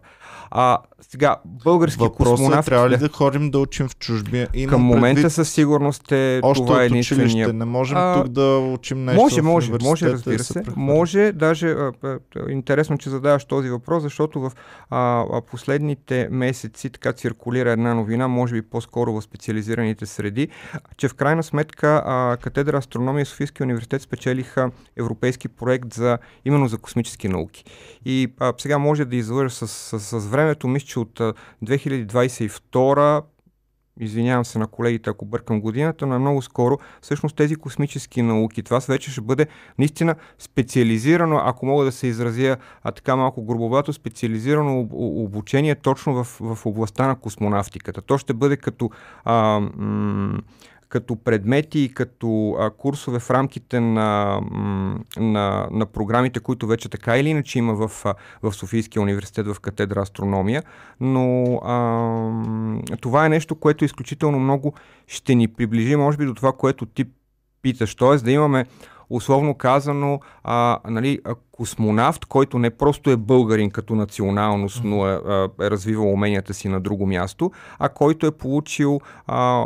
А, 0.50 0.78
сега, 1.10 1.36
български 1.64 1.98
Въпросът 1.98 2.32
е, 2.32 2.34
космонавти... 2.34 2.68
трябва 2.68 2.90
ли 2.90 2.96
да 2.96 3.08
ходим 3.08 3.50
да 3.50 3.58
учим 3.58 3.88
в 3.88 3.96
чужби? 3.96 4.46
Има 4.54 4.70
към 4.70 4.82
момента 4.82 5.14
предвид... 5.14 5.32
със 5.32 5.52
сигурност 5.52 6.12
е 6.12 6.40
Още 6.42 6.64
това 6.64 6.82
е 6.82 6.86
единствения... 6.86 7.52
Не 7.52 7.64
можем 7.64 7.98
а, 7.98 8.22
тук 8.22 8.32
да 8.32 8.58
учим 8.58 9.04
нещо 9.04 9.22
Може, 9.22 9.42
може, 9.42 9.72
може, 9.82 10.12
разбира 10.12 10.44
се. 10.44 10.62
Може, 10.76 11.32
даже 11.32 11.68
а, 11.68 11.92
а, 12.02 12.18
интересно, 12.48 12.98
че 12.98 13.10
задаваш 13.10 13.44
този 13.44 13.70
въпрос, 13.70 14.02
защото 14.02 14.40
в 14.40 14.52
а, 14.90 15.24
а, 15.32 15.40
последните 15.40 16.28
месеци 16.30 16.90
така 16.90 17.12
циркулира 17.12 17.70
една 17.70 17.94
новина, 17.94 18.28
може 18.28 18.54
би 18.54 18.62
по-скоро 18.62 19.12
в 19.12 19.22
специализираните 19.22 20.06
среди, 20.06 20.48
че 20.96 21.08
в 21.08 21.14
крайна 21.14 21.42
сметка 21.42 22.02
а, 22.06 22.36
катедра 22.42 22.78
астрономия 22.78 23.26
Софийския 23.26 23.64
университет 23.64 24.02
спечелиха 24.02 24.70
европейски 24.96 25.48
проект 25.48 25.94
за 25.94 26.18
именно 26.44 26.68
за 26.68 26.78
космически 26.78 27.28
науки. 27.28 27.64
И 28.04 28.32
а, 28.40 28.52
сега 28.58 28.78
може 28.78 29.04
да 29.04 29.16
излъжа 29.16 29.50
с, 29.50 29.68
с, 29.68 30.00
с 30.20 30.26
времето, 30.26 30.68
мисля, 30.68 30.86
че 30.94 30.98
от 30.98 31.20
2022 31.64 33.22
извинявам 34.00 34.44
се 34.44 34.58
на 34.58 34.66
колегите, 34.66 35.10
ако 35.10 35.24
бъркам 35.24 35.60
годината, 35.60 36.06
но 36.06 36.14
е 36.14 36.18
много 36.18 36.42
скоро, 36.42 36.78
всъщност 37.02 37.36
тези 37.36 37.56
космически 37.56 38.22
науки, 38.22 38.62
това 38.62 38.80
вече 38.88 39.10
ще 39.10 39.20
бъде 39.20 39.46
наистина 39.78 40.14
специализирано, 40.38 41.40
ако 41.44 41.66
мога 41.66 41.84
да 41.84 41.92
се 41.92 42.06
изразя 42.06 42.56
а 42.82 42.92
така 42.92 43.16
малко 43.16 43.44
грубовато, 43.44 43.92
специализирано 43.92 44.88
обучение 44.92 45.74
точно 45.74 46.24
в, 46.24 46.40
в 46.40 46.66
областта 46.66 47.06
на 47.06 47.16
космонавтиката. 47.16 48.02
То 48.02 48.18
ще 48.18 48.34
бъде 48.34 48.56
като 48.56 48.90
а, 49.24 49.60
м- 49.60 50.40
като 50.94 51.16
предмети 51.16 51.80
и 51.80 51.88
като 51.88 52.56
а, 52.58 52.70
курсове 52.70 53.18
в 53.18 53.30
рамките 53.30 53.80
на, 53.80 54.40
на, 55.16 55.68
на 55.70 55.86
програмите, 55.86 56.40
които 56.40 56.66
вече 56.66 56.88
така 56.88 57.18
или 57.18 57.28
иначе 57.28 57.58
има 57.58 57.74
в, 57.74 58.14
в 58.42 58.52
Софийския 58.52 59.02
университет 59.02 59.46
в 59.46 59.60
катедра 59.60 60.00
астрономия, 60.00 60.62
но 61.00 61.44
а, 61.64 62.96
това 63.00 63.26
е 63.26 63.28
нещо, 63.28 63.54
което 63.54 63.84
изключително 63.84 64.38
много 64.38 64.74
ще 65.06 65.34
ни 65.34 65.48
приближи, 65.48 65.96
може 65.96 66.18
би, 66.18 66.24
до 66.24 66.34
това, 66.34 66.52
което 66.52 66.86
ти 66.86 67.04
питаш, 67.62 67.94
т.е. 67.94 68.16
да 68.16 68.30
имаме 68.30 68.66
условно 69.10 69.54
казано, 69.54 70.20
а, 70.44 70.78
нали, 70.88 71.20
космонавт, 71.52 72.24
който 72.24 72.58
не 72.58 72.70
просто 72.70 73.10
е 73.10 73.16
българин 73.16 73.70
като 73.70 73.94
националност, 73.94 74.84
но 74.84 75.08
е, 75.08 75.14
е 75.62 75.70
развивал 75.70 76.12
уменията 76.12 76.54
си 76.54 76.68
на 76.68 76.80
друго 76.80 77.06
място, 77.06 77.50
а 77.78 77.88
който 77.88 78.26
е 78.26 78.30
получил 78.30 79.00
а, 79.26 79.64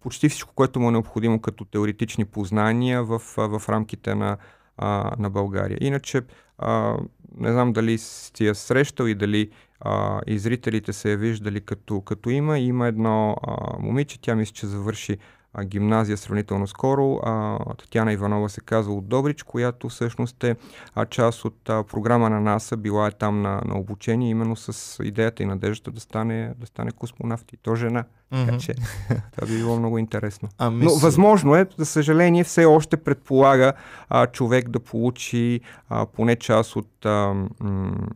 почти 0.00 0.28
всичко, 0.28 0.52
което 0.54 0.80
му 0.80 0.88
е 0.88 0.92
необходимо 0.92 1.40
като 1.40 1.64
теоретични 1.64 2.24
познания 2.24 3.04
в, 3.04 3.18
в 3.36 3.62
рамките 3.68 4.14
на, 4.14 4.36
а, 4.76 5.10
на 5.18 5.30
България. 5.30 5.78
Иначе, 5.80 6.22
а, 6.58 6.96
не 7.38 7.52
знам 7.52 7.72
дали 7.72 7.98
си 7.98 8.46
я 8.46 8.54
срещал 8.54 9.04
и 9.04 9.14
дали 9.14 9.50
а, 9.80 10.20
и 10.26 10.38
зрителите 10.38 10.92
се 10.92 11.12
е 11.12 11.16
виждали 11.16 11.60
като, 11.60 12.00
като 12.00 12.30
има. 12.30 12.58
Има 12.58 12.86
едно 12.86 13.36
а, 13.42 13.78
момиче, 13.78 14.20
тя 14.20 14.34
мисля, 14.34 14.52
че 14.52 14.66
завърши 14.66 15.18
а, 15.54 15.64
гимназия 15.64 16.16
сравнително 16.16 16.66
скоро. 16.66 17.20
А, 17.22 17.58
Татьяна 17.74 18.12
Иванова 18.12 18.48
се 18.48 18.60
казва 18.60 18.94
от 18.94 19.08
Добрич, 19.08 19.42
която 19.42 19.88
всъщност 19.88 20.44
е 20.44 20.56
а, 20.94 21.06
част 21.06 21.44
от 21.44 21.68
а, 21.68 21.82
програма 21.82 22.30
на 22.30 22.40
НАСА, 22.40 22.76
била 22.76 23.06
е 23.06 23.10
там 23.10 23.42
на, 23.42 23.62
на 23.64 23.78
обучение, 23.78 24.30
именно 24.30 24.56
с 24.56 25.04
идеята 25.04 25.42
и 25.42 25.46
надеждата 25.46 25.90
да 25.90 26.00
стане, 26.00 26.54
да 26.58 26.66
стане 26.66 26.90
космонавт 26.90 27.52
и 27.52 27.56
то 27.56 27.74
жена. 27.74 28.04
Mm-hmm. 28.32 28.46
Така 28.46 28.58
че 28.58 28.74
това 29.08 29.46
би 29.46 29.56
било 29.56 29.78
много 29.78 29.98
интересно. 29.98 30.48
А, 30.58 30.70
мисля... 30.70 30.84
Но 30.84 30.98
възможно 30.98 31.56
е, 31.56 31.66
за 31.78 31.86
съжаление, 31.86 32.44
все 32.44 32.64
още 32.64 32.96
предполага 32.96 33.72
а, 34.08 34.26
човек 34.26 34.68
да 34.68 34.80
получи 34.80 35.60
а, 35.88 36.06
поне 36.06 36.36
част 36.36 36.76
от 36.76 37.06
а, 37.06 37.34
м- 37.60 38.08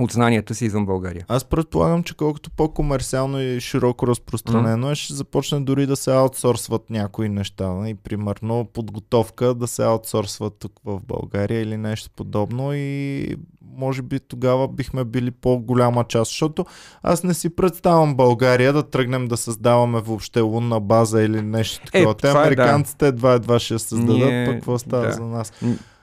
от 0.00 0.12
знанията 0.12 0.54
си 0.54 0.64
извън 0.64 0.86
България. 0.86 1.24
Аз 1.28 1.44
предполагам, 1.44 2.02
че 2.02 2.16
колкото 2.16 2.50
по-комерциално 2.50 3.40
и 3.40 3.60
широко 3.60 4.06
разпространено 4.06 4.86
mm. 4.86 4.92
е, 4.92 4.94
ще 4.94 5.14
започне 5.14 5.60
дори 5.60 5.86
да 5.86 5.96
се 5.96 6.12
аутсорсват 6.12 6.90
някои 6.90 7.28
неща. 7.28 7.82
И 7.86 7.94
примерно 7.94 8.68
подготовка 8.72 9.54
да 9.54 9.66
се 9.66 9.84
аутсорсва 9.84 10.50
тук 10.50 10.72
в 10.84 11.00
България 11.06 11.60
или 11.60 11.76
нещо 11.76 12.10
подобно 12.16 12.74
и 12.74 13.36
може 13.76 14.02
би 14.02 14.20
тогава 14.20 14.68
бихме 14.68 15.04
били 15.04 15.30
по-голяма 15.30 16.04
част, 16.04 16.30
защото 16.30 16.66
аз 17.02 17.22
не 17.22 17.34
си 17.34 17.56
представям 17.56 18.16
България 18.16 18.72
да 18.72 18.82
тръгнем 18.82 19.28
да 19.28 19.36
създаваме 19.36 20.00
въобще 20.00 20.40
лунна 20.40 20.80
база 20.80 21.22
или 21.22 21.42
нещо 21.42 21.86
такова. 21.86 22.10
Е, 22.10 22.14
Те 22.14 22.28
е, 22.28 22.30
американците 22.30 23.04
да. 23.04 23.08
едва 23.08 23.32
едва 23.32 23.58
ще 23.58 23.78
създадат, 23.78 24.16
Ние... 24.16 24.46
пък 24.46 24.54
какво 24.54 24.78
става 24.78 25.06
да. 25.06 25.12
за 25.12 25.24
нас? 25.24 25.52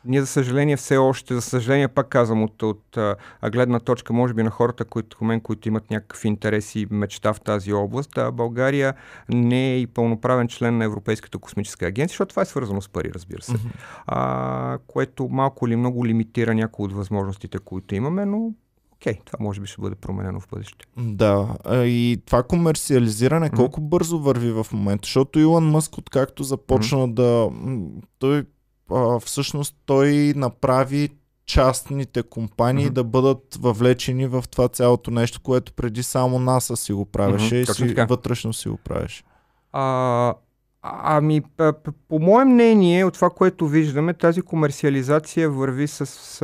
Ние, 0.05 0.21
за 0.21 0.27
съжаление, 0.27 0.77
все 0.77 0.97
още, 0.97 1.33
за 1.33 1.41
съжаление, 1.41 1.87
пак 1.87 2.07
казвам, 2.07 2.43
от, 2.43 2.63
от 2.63 2.97
а, 2.97 3.15
гледна 3.51 3.79
точка, 3.79 4.13
може 4.13 4.33
би, 4.33 4.43
на 4.43 4.49
хората, 4.49 4.85
които, 4.85 5.23
мен, 5.23 5.41
които 5.41 5.67
имат 5.67 5.91
някакъв 5.91 6.25
интерес 6.25 6.75
и 6.75 6.87
мечта 6.91 7.33
в 7.33 7.41
тази 7.41 7.73
област, 7.73 8.17
а 8.17 8.31
България 8.31 8.93
не 9.29 9.71
е 9.71 9.79
и 9.79 9.87
пълноправен 9.87 10.47
член 10.47 10.77
на 10.77 10.85
Европейската 10.85 11.37
космическа 11.37 11.85
агенция, 11.85 12.13
защото 12.13 12.29
това 12.29 12.41
е 12.41 12.45
свързано 12.45 12.81
с 12.81 12.89
пари, 12.89 13.11
разбира 13.13 13.41
се. 13.41 13.51
Mm-hmm. 13.51 13.73
А, 14.07 14.77
което 14.87 15.27
малко 15.29 15.67
или 15.67 15.75
много 15.75 16.05
лимитира 16.05 16.53
някои 16.53 16.85
от 16.85 16.93
възможностите, 16.93 17.59
които 17.59 17.95
имаме, 17.95 18.25
но 18.25 18.51
окей, 18.93 19.13
okay, 19.13 19.25
това 19.25 19.37
може 19.39 19.61
би 19.61 19.67
ще 19.67 19.81
бъде 19.81 19.95
променено 19.95 20.39
в 20.39 20.47
бъдеще. 20.51 20.85
Да, 20.97 21.57
и 21.71 22.21
това 22.25 22.43
комерциализиране 22.43 23.49
mm-hmm. 23.49 23.55
колко 23.55 23.81
бързо 23.81 24.19
върви 24.19 24.51
в 24.51 24.67
момента, 24.73 25.05
защото 25.05 25.39
Илон 25.39 25.71
Мъск, 25.71 25.97
откакто 25.97 26.43
започна 26.43 26.99
mm-hmm. 26.99 27.13
да... 27.13 27.49
Той 28.19 28.43
а, 28.91 29.19
всъщност 29.19 29.75
той 29.85 30.33
направи 30.35 31.09
частните 31.45 32.23
компании 32.23 32.87
mm-hmm. 32.87 32.93
да 32.93 33.03
бъдат 33.03 33.57
въвлечени 33.59 34.27
в 34.27 34.43
това 34.51 34.67
цялото 34.67 35.11
нещо, 35.11 35.41
което 35.41 35.73
преди 35.73 36.03
само 36.03 36.39
НАСА 36.39 36.77
си 36.77 36.93
го 36.93 37.05
правеше 37.05 37.55
mm-hmm, 37.55 37.85
и 37.85 37.89
си, 37.89 38.05
вътрешно 38.09 38.53
си 38.53 38.69
го 38.69 38.77
правеше. 38.77 39.23
А, 39.71 40.33
ами, 40.81 41.41
по 42.07 42.19
мое 42.19 42.45
мнение, 42.45 43.05
от 43.05 43.13
това, 43.13 43.29
което 43.29 43.67
виждаме, 43.67 44.13
тази 44.13 44.41
комерциализация 44.41 45.49
върви 45.49 45.87
с, 45.87 46.05
с 46.05 46.41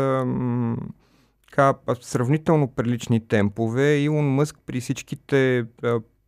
така, 1.50 1.74
сравнително 2.02 2.68
прилични 2.68 3.28
темпове. 3.28 4.00
Илон 4.00 4.26
Мъск 4.26 4.56
при 4.66 4.82
всичките 4.82 5.66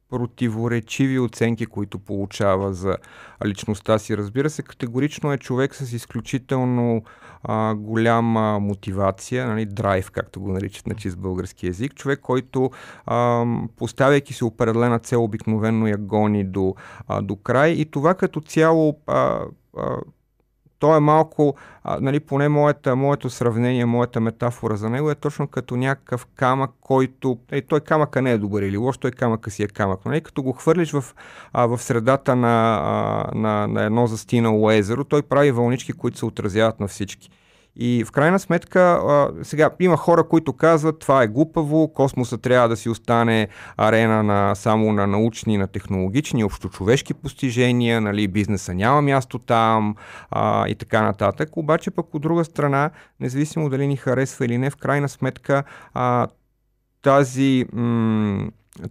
противоречиви 0.10 1.20
оценки, 1.20 1.66
които 1.66 2.00
получава 2.00 2.74
за 2.74 2.98
личността 3.46 4.00
си. 4.00 4.18
Разбира 4.18 4.50
се, 4.50 4.62
категорично 4.62 5.34
е 5.34 5.38
човек 5.38 5.76
с 5.76 5.94
изключително 5.94 7.04
а, 7.44 7.76
голяма 7.76 8.60
мотивация, 8.60 9.48
нали, 9.48 9.66
драйв, 9.66 10.12
както 10.12 10.42
го 10.42 10.52
наричат 10.52 10.88
на 10.88 10.96
чист 10.96 11.18
български 11.18 11.68
язик. 11.68 11.96
Човек, 11.96 12.20
който 12.20 12.72
а, 13.06 13.46
поставяйки 13.76 14.34
се 14.34 14.46
определена 14.46 15.00
цел, 15.00 15.24
обикновено 15.24 15.88
я 15.88 15.98
гони 15.98 16.44
до, 16.44 16.76
а, 17.08 17.22
до 17.22 17.36
край. 17.36 17.72
И 17.72 17.86
това 17.86 18.14
като 18.14 18.42
цяло 18.42 19.00
а, 19.08 19.42
а, 19.78 19.98
то 20.80 20.96
е 20.96 21.00
малко, 21.00 21.56
а, 21.84 21.98
нали, 22.02 22.20
поне 22.20 22.50
моята, 22.50 22.96
моето 22.96 23.30
сравнение, 23.30 23.86
моята 23.86 24.20
метафора 24.20 24.78
за 24.78 24.90
него 24.90 25.12
е 25.12 25.16
точно 25.16 25.48
като 25.48 25.76
някакъв 25.76 26.26
камък, 26.36 26.72
който, 26.82 27.40
е, 27.52 27.62
той 27.62 27.80
камъка 27.80 28.22
не 28.22 28.32
е 28.32 28.38
добър 28.38 28.62
или 28.62 28.78
лош, 28.78 28.98
той 28.98 29.12
камъка 29.12 29.52
си 29.52 29.64
е 29.64 29.68
камък, 29.68 30.06
нали, 30.06 30.22
като 30.22 30.44
го 30.44 30.54
хвърлиш 30.54 30.92
в, 30.92 31.04
а, 31.54 31.66
в 31.66 31.80
средата 31.80 32.36
на, 32.36 32.82
а, 32.84 33.38
на, 33.38 33.68
на 33.68 33.84
едно 33.84 34.08
застинало 34.08 34.72
езеро, 34.72 35.04
той 35.04 35.22
прави 35.22 35.52
вълнички, 35.52 35.94
които 35.94 36.18
се 36.18 36.26
отразяват 36.26 36.80
на 36.80 36.88
всички. 36.88 37.30
И 37.80 38.04
в 38.04 38.12
крайна 38.12 38.40
сметка, 38.40 38.80
а, 38.80 39.32
сега 39.44 39.70
има 39.80 39.98
хора, 39.98 40.28
които 40.28 40.54
казват, 40.54 41.00
това 41.00 41.24
е 41.24 41.28
глупаво, 41.28 41.94
космоса 41.94 42.38
трябва 42.38 42.70
да 42.70 42.78
си 42.78 42.90
остане 42.90 43.48
арена 43.78 44.24
на, 44.24 44.56
само 44.56 44.94
на 44.94 45.08
научни, 45.08 45.58
на 45.58 45.68
технологични, 45.68 46.44
общочовешки 46.44 47.14
постижения, 47.14 48.02
нали, 48.02 48.28
бизнеса 48.28 48.74
няма 48.74 49.02
място 49.02 49.40
там 49.40 49.96
а, 50.32 50.68
и 50.68 50.76
така 50.76 51.02
нататък. 51.02 51.58
Обаче 51.58 51.92
пък 51.92 52.16
от 52.16 52.22
друга 52.22 52.46
страна, 52.46 52.90
независимо 53.20 53.70
дали 53.70 53.88
ни 53.88 53.96
харесва 53.96 54.46
или 54.46 54.58
не, 54.58 54.70
в 54.70 54.76
крайна 54.76 55.10
сметка 55.10 55.64
а, 55.94 56.28
тази 57.02 57.66
м- 57.74 58.48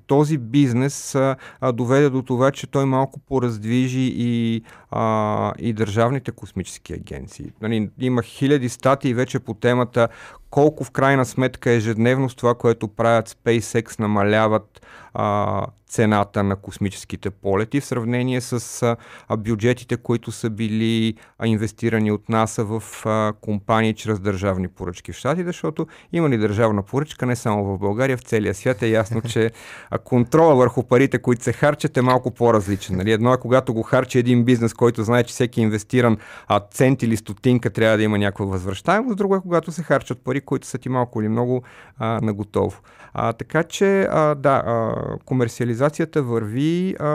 този 0.07 0.38
бизнес 0.38 1.14
а, 1.14 1.37
доведе 1.72 2.11
до 2.11 2.22
това, 2.22 2.51
че 2.51 2.66
той 2.66 2.85
малко 2.85 3.20
пораздвижи 3.20 4.12
и, 4.16 4.62
а, 4.90 5.53
и 5.59 5.72
държавните 5.72 6.33
космически 6.33 6.92
агенции. 6.92 7.53
Нали, 7.62 7.90
има 7.99 8.22
хиляди 8.22 8.68
статии 8.68 9.14
вече 9.14 9.38
по 9.38 9.55
темата 9.55 10.09
колко 10.51 10.85
в 10.85 10.90
крайна 10.90 11.25
сметка 11.25 11.70
ежедневно 11.70 12.31
с 12.31 12.35
това, 12.35 12.55
което 12.55 12.88
правят 12.88 13.29
SpaceX, 13.29 14.01
намаляват 14.01 14.87
а, 15.18 15.66
цената 15.88 16.42
на 16.42 16.57
космическите 16.57 17.31
полети 17.31 17.81
в 17.81 17.85
сравнение 17.85 18.40
с 18.40 18.83
а, 19.29 19.37
бюджетите, 19.37 19.96
които 19.96 20.33
са 20.33 20.50
били 20.50 21.14
а, 21.38 21.46
инвестирани 21.46 22.12
от 22.12 22.29
НАСА 22.29 22.64
в 22.64 22.83
а, 23.07 23.33
компании 23.40 23.94
чрез 23.94 24.20
държавни 24.20 24.68
поръчки 24.68 25.12
в 25.12 25.16
Штатите, 25.16 25.46
защото 25.46 25.87
има 26.12 26.29
ли 26.29 26.38
държавна 26.38 26.83
поръчка 26.83 27.26
не 27.26 27.37
само 27.37 27.64
в 27.64 27.79
България, 27.79 28.16
в 28.16 28.20
целия 28.20 28.55
свят 28.55 28.83
е 28.83 28.88
ясно, 28.88 29.22
че 29.22 29.50
а, 29.90 29.98
контрола 29.98 30.55
върху 30.55 30.83
парите, 30.83 31.18
които 31.18 31.44
се 31.44 31.52
харчат 31.52 31.96
е 31.96 32.02
малко 32.02 32.31
по-различен. 32.31 32.96
Нали? 32.96 33.12
Едно 33.12 33.35
е 33.35 33.38
когато 33.38 33.74
го 33.74 33.83
харчи 33.83 34.18
един 34.18 34.44
бизнес, 34.44 34.74
който 34.74 35.02
знае, 35.02 35.24
че 35.24 35.33
всеки 35.33 35.61
инвестиран 35.61 36.18
а, 36.48 36.61
цент 36.61 37.02
или 37.02 37.16
стотинка 37.16 37.70
трябва 37.70 37.96
да 37.96 38.02
има 38.02 38.18
някаква 38.18 38.46
възвръщаемост, 38.46 39.16
друго 39.16 39.37
е 39.37 39.40
когато 39.40 39.72
се 39.72 39.83
харчат 39.83 40.24
пари, 40.24 40.40
които 40.40 40.66
са 40.66 40.79
ти 40.79 40.88
малко 40.88 41.20
или 41.20 41.29
много 41.29 41.62
а, 41.98 42.20
наготово. 42.22 42.81
А, 43.18 43.33
така 43.33 43.62
че, 43.62 44.02
а, 44.02 44.35
да, 44.35 44.62
а, 44.66 44.94
комерциализацията 45.25 46.23
върви 46.23 46.97
а, 46.99 47.07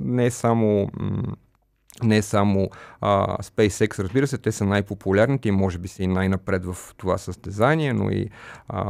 не 0.00 0.30
само 0.30 0.88
не 2.04 2.22
само 2.22 2.70
а, 3.00 3.36
SpaceX, 3.42 3.98
разбира 3.98 4.26
се, 4.26 4.38
те 4.38 4.52
са 4.52 4.64
най-популярните 4.64 5.48
и 5.48 5.52
може 5.52 5.78
би 5.78 5.88
са 5.88 6.02
и 6.02 6.06
най-напред 6.06 6.64
в 6.64 6.76
това 6.96 7.18
състезание, 7.18 7.92
но 7.92 8.10
и 8.10 8.28
а, 8.68 8.84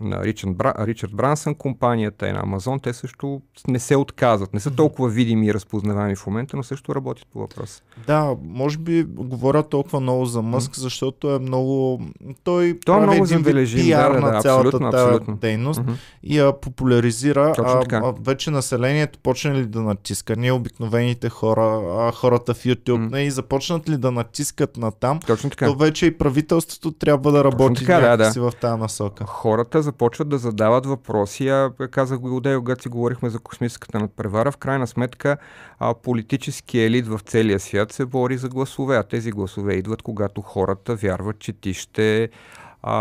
на 0.00 0.24
Ричард, 0.24 0.56
Бра, 0.56 0.74
Ричард 0.78 1.12
Брансън 1.12 1.54
компанията 1.54 2.28
и 2.28 2.32
на 2.32 2.40
Амазон, 2.42 2.80
те 2.80 2.92
също 2.92 3.40
не 3.68 3.78
се 3.78 3.96
отказват. 3.96 4.54
Не 4.54 4.60
са 4.60 4.70
толкова 4.70 5.08
видими 5.08 5.46
и 5.46 5.54
разпознаваеми 5.54 6.16
в 6.16 6.26
момента, 6.26 6.56
но 6.56 6.62
също 6.62 6.94
работят 6.94 7.26
по 7.32 7.38
въпроса. 7.38 7.82
Да, 8.06 8.36
може 8.42 8.78
би 8.78 9.02
говоря 9.02 9.62
толкова 9.62 10.00
много 10.00 10.24
за 10.24 10.42
Мъск, 10.42 10.76
защото 10.76 11.30
е 11.30 11.38
много... 11.38 12.02
Той, 12.44 12.78
Той 12.84 12.96
прави 12.96 13.02
е 13.02 13.06
много 13.06 13.24
един 13.24 13.38
забележим, 13.38 13.80
пиар 13.80 14.12
да, 14.12 14.20
да, 14.20 14.32
на 14.32 14.40
цялата 14.40 14.78
абсолютно, 14.82 15.36
дейност 15.36 15.80
Мгм. 15.80 15.92
и 16.22 16.38
я 16.38 16.60
популяризира. 16.60 17.54
А, 17.58 17.82
а, 17.92 18.14
вече 18.20 18.50
населението 18.50 19.18
почне 19.18 19.54
ли 19.54 19.66
да 19.66 19.82
натиска? 19.82 20.36
Ние 20.36 20.52
обикновените 20.52 21.28
хора, 21.28 21.53
а, 21.58 22.12
хората 22.12 22.54
в 22.54 22.64
YouTube, 22.64 22.96
М. 22.96 23.08
не, 23.10 23.22
и 23.22 23.30
започнат 23.30 23.88
ли 23.88 23.96
да 23.96 24.10
натискат 24.10 24.76
на 24.76 24.92
там, 24.92 25.20
Точно 25.20 25.50
така. 25.50 25.66
то 25.66 25.74
вече 25.74 26.06
и 26.06 26.18
правителството 26.18 26.92
трябва 26.92 27.32
да 27.32 27.44
работи 27.44 27.80
така, 27.86 28.00
да, 28.00 28.16
да. 28.16 28.50
в 28.50 28.52
тази 28.60 28.80
насока. 28.80 29.24
Хората 29.26 29.82
започват 29.82 30.28
да 30.28 30.38
задават 30.38 30.86
въпроси. 30.86 31.48
А 31.48 31.70
казах 31.90 32.18
го 32.18 32.36
отдел, 32.36 32.60
когато 32.60 32.82
си 32.82 32.88
говорихме 32.88 33.30
за 33.30 33.38
космическата 33.38 33.98
надпревара. 33.98 34.52
В 34.52 34.56
крайна 34.56 34.86
сметка 34.86 35.36
а, 35.78 35.94
политически 35.94 36.78
елит 36.78 37.06
в 37.06 37.20
целия 37.24 37.60
свят 37.60 37.92
се 37.92 38.06
бори 38.06 38.36
за 38.36 38.48
гласове, 38.48 38.96
а 38.96 39.02
тези 39.02 39.30
гласове 39.30 39.74
идват, 39.74 40.02
когато 40.02 40.40
хората 40.40 40.94
вярват, 40.94 41.38
че 41.38 41.52
ти 41.52 41.74
ще, 41.74 42.28
а, 42.82 42.96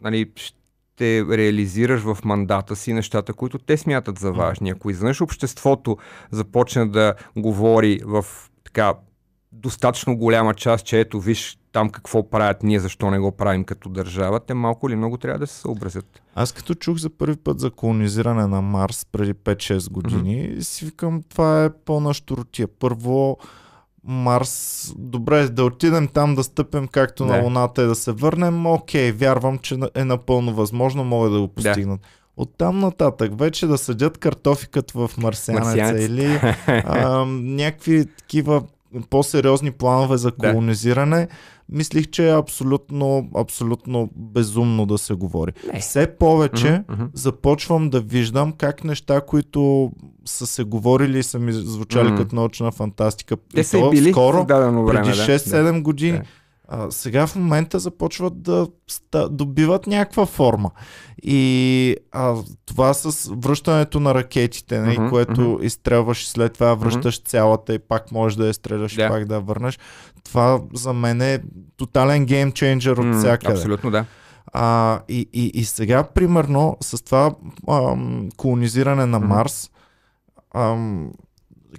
нали, 0.00 0.30
ще 0.36 0.59
реализираш 1.30 2.00
в 2.00 2.18
мандата 2.24 2.76
си 2.76 2.92
нещата, 2.92 3.32
които 3.32 3.58
те 3.58 3.76
смятат 3.76 4.18
за 4.18 4.32
важни. 4.32 4.70
Ако 4.70 4.90
изведнъж 4.90 5.20
обществото 5.20 5.96
започне 6.30 6.86
да 6.86 7.14
говори 7.36 8.00
в 8.04 8.24
така 8.64 8.94
достатъчно 9.52 10.16
голяма 10.16 10.54
част, 10.54 10.86
че 10.86 11.00
ето 11.00 11.20
виж 11.20 11.58
там 11.72 11.90
какво 11.90 12.30
правят 12.30 12.62
ние, 12.62 12.80
защо 12.80 13.10
не 13.10 13.18
го 13.18 13.32
правим 13.32 13.64
като 13.64 13.88
държава, 13.88 14.40
те 14.40 14.54
малко 14.54 14.88
или 14.88 14.96
много 14.96 15.16
трябва 15.16 15.38
да 15.38 15.46
се 15.46 15.60
съобразят. 15.60 16.22
Аз 16.34 16.52
като 16.52 16.74
чух 16.74 16.98
за 16.98 17.10
първи 17.10 17.36
път 17.36 17.60
за 17.60 17.70
колонизиране 17.70 18.46
на 18.46 18.62
Марс 18.62 19.06
преди 19.12 19.34
5-6 19.34 19.90
години, 19.90 20.56
си 20.60 20.84
викам, 20.84 21.22
това 21.28 21.64
е 21.64 21.70
пълна 21.70 22.14
щуротия. 22.14 22.68
Първо, 22.68 23.38
Марс, 24.04 24.92
добре, 24.98 25.48
да 25.48 25.64
отидем 25.64 26.08
там 26.08 26.34
да 26.34 26.44
стъпим 26.44 26.88
както 26.88 27.24
на 27.24 27.36
Да. 27.36 27.42
Луната 27.42 27.82
и 27.82 27.86
да 27.86 27.94
се 27.94 28.12
върнем, 28.12 28.66
окей, 28.66 29.12
вярвам, 29.12 29.58
че 29.58 29.78
е 29.94 30.04
напълно 30.04 30.54
възможно, 30.54 31.04
могат 31.04 31.32
да 31.32 31.40
го 31.40 31.48
постигнат. 31.48 32.00
От 32.36 32.50
там 32.58 32.78
нататък 32.78 33.38
вече 33.38 33.66
да 33.66 33.78
съдят 33.78 34.18
картофикът 34.18 34.90
в 34.90 35.10
марсианеца 35.18 35.68
Марсианец. 35.68 36.08
или 36.08 36.38
а, 36.66 37.24
някакви 37.26 38.06
такива 38.06 38.62
по-сериозни 39.10 39.70
планове 39.70 40.16
за 40.16 40.30
Да. 40.30 40.52
Мислих, 41.72 42.10
че 42.10 42.28
е 42.28 42.36
абсолютно, 42.36 43.28
абсолютно 43.36 44.10
безумно 44.16 44.86
да 44.86 44.98
се 44.98 45.14
говори. 45.14 45.52
Не. 45.72 45.80
Все 45.80 46.16
повече 46.18 46.82
мгм. 46.90 47.04
започвам 47.14 47.90
да 47.90 48.00
виждам 48.00 48.52
как 48.52 48.84
неща, 48.84 49.20
които 49.20 49.90
са 50.24 50.46
се 50.46 50.64
говорили 50.64 51.18
и 51.18 51.22
са 51.22 51.38
ми 51.38 51.52
звучали 51.52 52.08
М. 52.08 52.16
като 52.16 52.36
научна 52.36 52.72
фантастика. 52.72 53.36
Те 53.54 53.60
и 53.60 53.64
са 53.64 53.78
то 53.78 53.90
били 53.90 54.10
скоро, 54.10 54.44
време. 54.44 54.86
преди 54.86 55.08
да. 55.08 55.14
6-7 55.14 55.82
години. 55.82 56.18
Да. 56.18 56.24
А, 56.72 56.90
сега 56.90 57.26
в 57.26 57.36
момента 57.36 57.78
започват 57.78 58.42
да 58.42 58.66
ста, 58.88 59.28
добиват 59.28 59.86
някаква 59.86 60.26
форма. 60.26 60.70
И 61.22 61.96
а, 62.12 62.34
това 62.66 62.94
с 62.94 63.30
връщането 63.36 64.00
на 64.00 64.14
ракетите, 64.14 64.78
нали, 64.78 64.98
Мгм, 64.98 65.08
което 65.08 65.40
мгм. 65.40 65.64
изстрелваш 65.64 66.22
и 66.22 66.26
след 66.30 66.52
това 66.52 66.74
връщаш 66.74 67.22
цялата 67.22 67.74
и 67.74 67.78
пак 67.78 68.12
можеш 68.12 68.36
да 68.36 68.46
я 68.46 68.54
стреляш 68.54 68.94
Да. 68.94 69.04
и 69.04 69.08
пак 69.08 69.24
да 69.24 69.34
я 69.34 69.40
върнеш. 69.40 69.78
Това 70.24 70.60
за 70.74 70.92
мен 70.92 71.22
е 71.22 71.42
тотален 71.76 72.26
геймченджер 72.26 72.96
от 72.96 73.06
М, 73.06 73.18
всякъде. 73.18 73.52
Абсолютно, 73.52 73.90
да. 73.90 74.04
А, 74.52 75.00
и, 75.08 75.28
и, 75.32 75.50
и 75.54 75.64
сега, 75.64 76.04
примерно, 76.04 76.76
с 76.80 77.04
това 77.04 77.34
ам, 77.68 78.28
колонизиране 78.36 79.06
на. 79.06 79.20
Марс, 79.20 79.70
ам, 80.54 81.10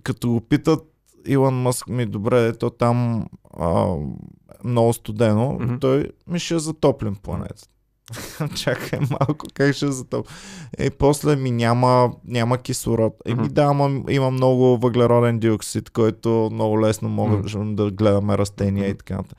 като 0.03 0.29
го 0.29 0.41
питат 0.41 0.83
Илон 1.27 1.61
Мъск 1.61 1.87
ми, 1.87 2.05
добре, 2.05 2.47
ето 2.47 2.69
там 2.69 3.25
ам, 3.59 4.15
много 4.63 4.93
студено, 4.93 5.57
Мгм. 5.61 5.75
той 5.75 6.07
ми 6.27 6.39
ще 6.39 6.59
затоплим 6.59 7.15
планетата. 7.15 7.67
Чакай 8.55 8.99
малко, 8.99 9.45
как 9.53 9.75
ще 9.75 9.91
затоплим? 9.91 10.35
И 10.79 10.89
после 10.89 11.35
ми 11.35 11.51
няма, 11.51 12.11
няма 12.25 12.57
кислород. 12.57 13.13
Еми 13.25 13.41
Мгм. 13.41 13.53
да, 13.53 13.63
ама 13.63 14.01
има 14.09 14.31
много 14.31 14.77
въглероден 14.77 15.39
диоксид, 15.39 15.89
който 15.89 16.49
много 16.53 16.81
лесно 16.81 17.09
можем 17.09 17.75
да 17.75 17.91
гледаме 17.91 18.37
растения 18.37 18.85
и 18.85 18.89
Мгм. 18.89 18.97
така 18.97 19.15
нататък. 19.15 19.37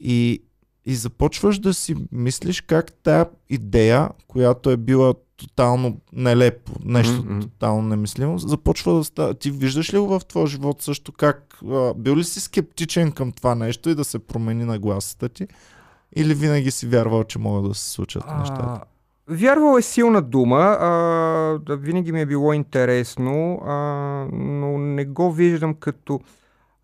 И, 0.00 0.42
и 0.84 0.94
започваш 0.94 1.58
да 1.58 1.74
си 1.74 1.96
мислиш 2.12 2.60
как 2.60 2.92
тая 2.92 3.26
идея, 3.50 4.08
която 4.28 4.70
е 4.70 4.76
била 4.76 5.14
тотално 5.36 6.00
нелепо, 6.12 6.72
нещо 6.84 7.12
мгм. 7.24 7.40
тотално 7.40 7.82
немислимо, 7.82 8.38
започва 8.38 8.94
да 8.94 9.04
става. 9.04 9.34
Ти 9.34 9.50
виждаш 9.50 9.94
ли 9.94 9.98
го 9.98 10.06
в 10.08 10.24
твоя 10.28 10.46
живот 10.46 10.82
също 10.82 11.12
как? 11.12 11.45
А, 11.64 11.94
бил 11.94 12.16
ли 12.16 12.24
си 12.24 12.40
скептичен 12.40 13.12
към 13.12 13.32
това 13.32 13.54
нещо 13.54 13.90
и 13.90 13.94
да 13.94 14.04
се 14.04 14.18
промени 14.18 14.64
нагласата 14.64 15.28
ти? 15.28 15.48
Или 16.16 16.34
винаги 16.34 16.70
си 16.70 16.86
вярвал, 16.86 17.24
че 17.24 17.38
могат 17.38 17.70
да 17.70 17.74
се 17.74 17.90
случат 17.90 18.24
нещата? 18.38 18.62
А, 18.62 18.80
вярвал 19.28 19.78
е 19.78 19.82
силна 19.82 20.22
дума, 20.22 20.76
а, 20.80 20.88
да, 21.66 21.76
винаги 21.76 22.12
ми 22.12 22.20
е 22.20 22.26
било 22.26 22.52
интересно, 22.52 23.60
а, 23.64 23.74
но 24.32 24.78
не 24.78 25.04
го 25.04 25.32
виждам 25.32 25.74
като... 25.74 26.20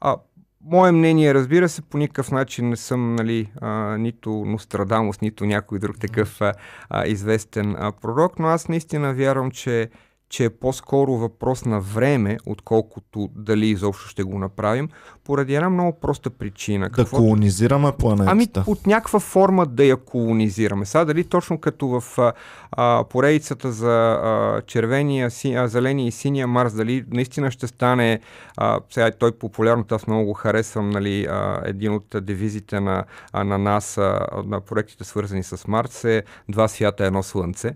А, 0.00 0.16
мое 0.64 0.92
мнение, 0.92 1.34
разбира 1.34 1.68
се, 1.68 1.82
по 1.82 1.98
никакъв 1.98 2.30
начин 2.30 2.68
не 2.68 2.76
съм 2.76 3.14
нали, 3.14 3.52
а, 3.60 3.96
нито 3.98 4.30
Нострадамус, 4.30 5.20
нито 5.20 5.44
някой 5.44 5.78
друг 5.78 5.98
такъв 5.98 6.40
а, 6.40 6.52
а, 6.90 7.06
известен 7.06 7.76
а, 7.78 7.92
пророк, 7.92 8.38
но 8.38 8.48
аз 8.48 8.68
наистина 8.68 9.14
вярвам, 9.14 9.50
че 9.50 9.90
че 10.32 10.44
е 10.44 10.50
по-скоро 10.50 11.12
въпрос 11.12 11.64
на 11.64 11.80
време, 11.80 12.38
отколкото 12.46 13.28
дали 13.36 13.66
изобщо 13.66 14.08
ще 14.08 14.22
го 14.22 14.38
направим, 14.38 14.88
поради 15.24 15.54
една 15.54 15.70
много 15.70 15.92
проста 16.00 16.30
причина. 16.30 16.88
Да 16.88 16.94
Какво... 16.94 17.16
колонизираме 17.16 17.92
планетата. 17.98 18.30
Ами 18.30 18.48
от 18.66 18.86
някаква 18.86 19.20
форма 19.20 19.66
да 19.66 19.84
я 19.84 19.96
колонизираме. 19.96 20.86
Сега 20.86 21.04
дали 21.04 21.24
точно 21.24 21.58
като 21.58 22.00
в 22.00 22.18
а, 22.72 23.04
поредицата 23.04 23.72
за 23.72 24.12
а, 24.12 24.62
червения, 24.66 25.30
си, 25.30 25.54
а, 25.54 25.68
зеления 25.68 26.06
и 26.06 26.12
синия 26.12 26.46
Марс, 26.46 26.74
дали 26.74 27.04
наистина 27.10 27.50
ще 27.50 27.66
стане, 27.66 28.20
а, 28.56 28.80
сега 28.90 29.10
той 29.10 29.32
популярно, 29.32 29.84
аз 29.90 30.06
много 30.06 30.24
го 30.24 30.32
харесвам, 30.32 30.90
нали, 30.90 31.24
а, 31.24 31.62
един 31.64 31.94
от 31.94 32.16
девизите 32.20 32.80
на, 32.80 33.04
а, 33.32 33.44
на 33.44 33.58
нас, 33.58 33.98
а, 33.98 34.26
на 34.46 34.60
проектите 34.60 35.04
свързани 35.04 35.42
с 35.42 35.68
Марс 35.68 36.04
е 36.04 36.22
два 36.48 36.68
свята, 36.68 37.04
едно 37.04 37.22
слънце. 37.22 37.72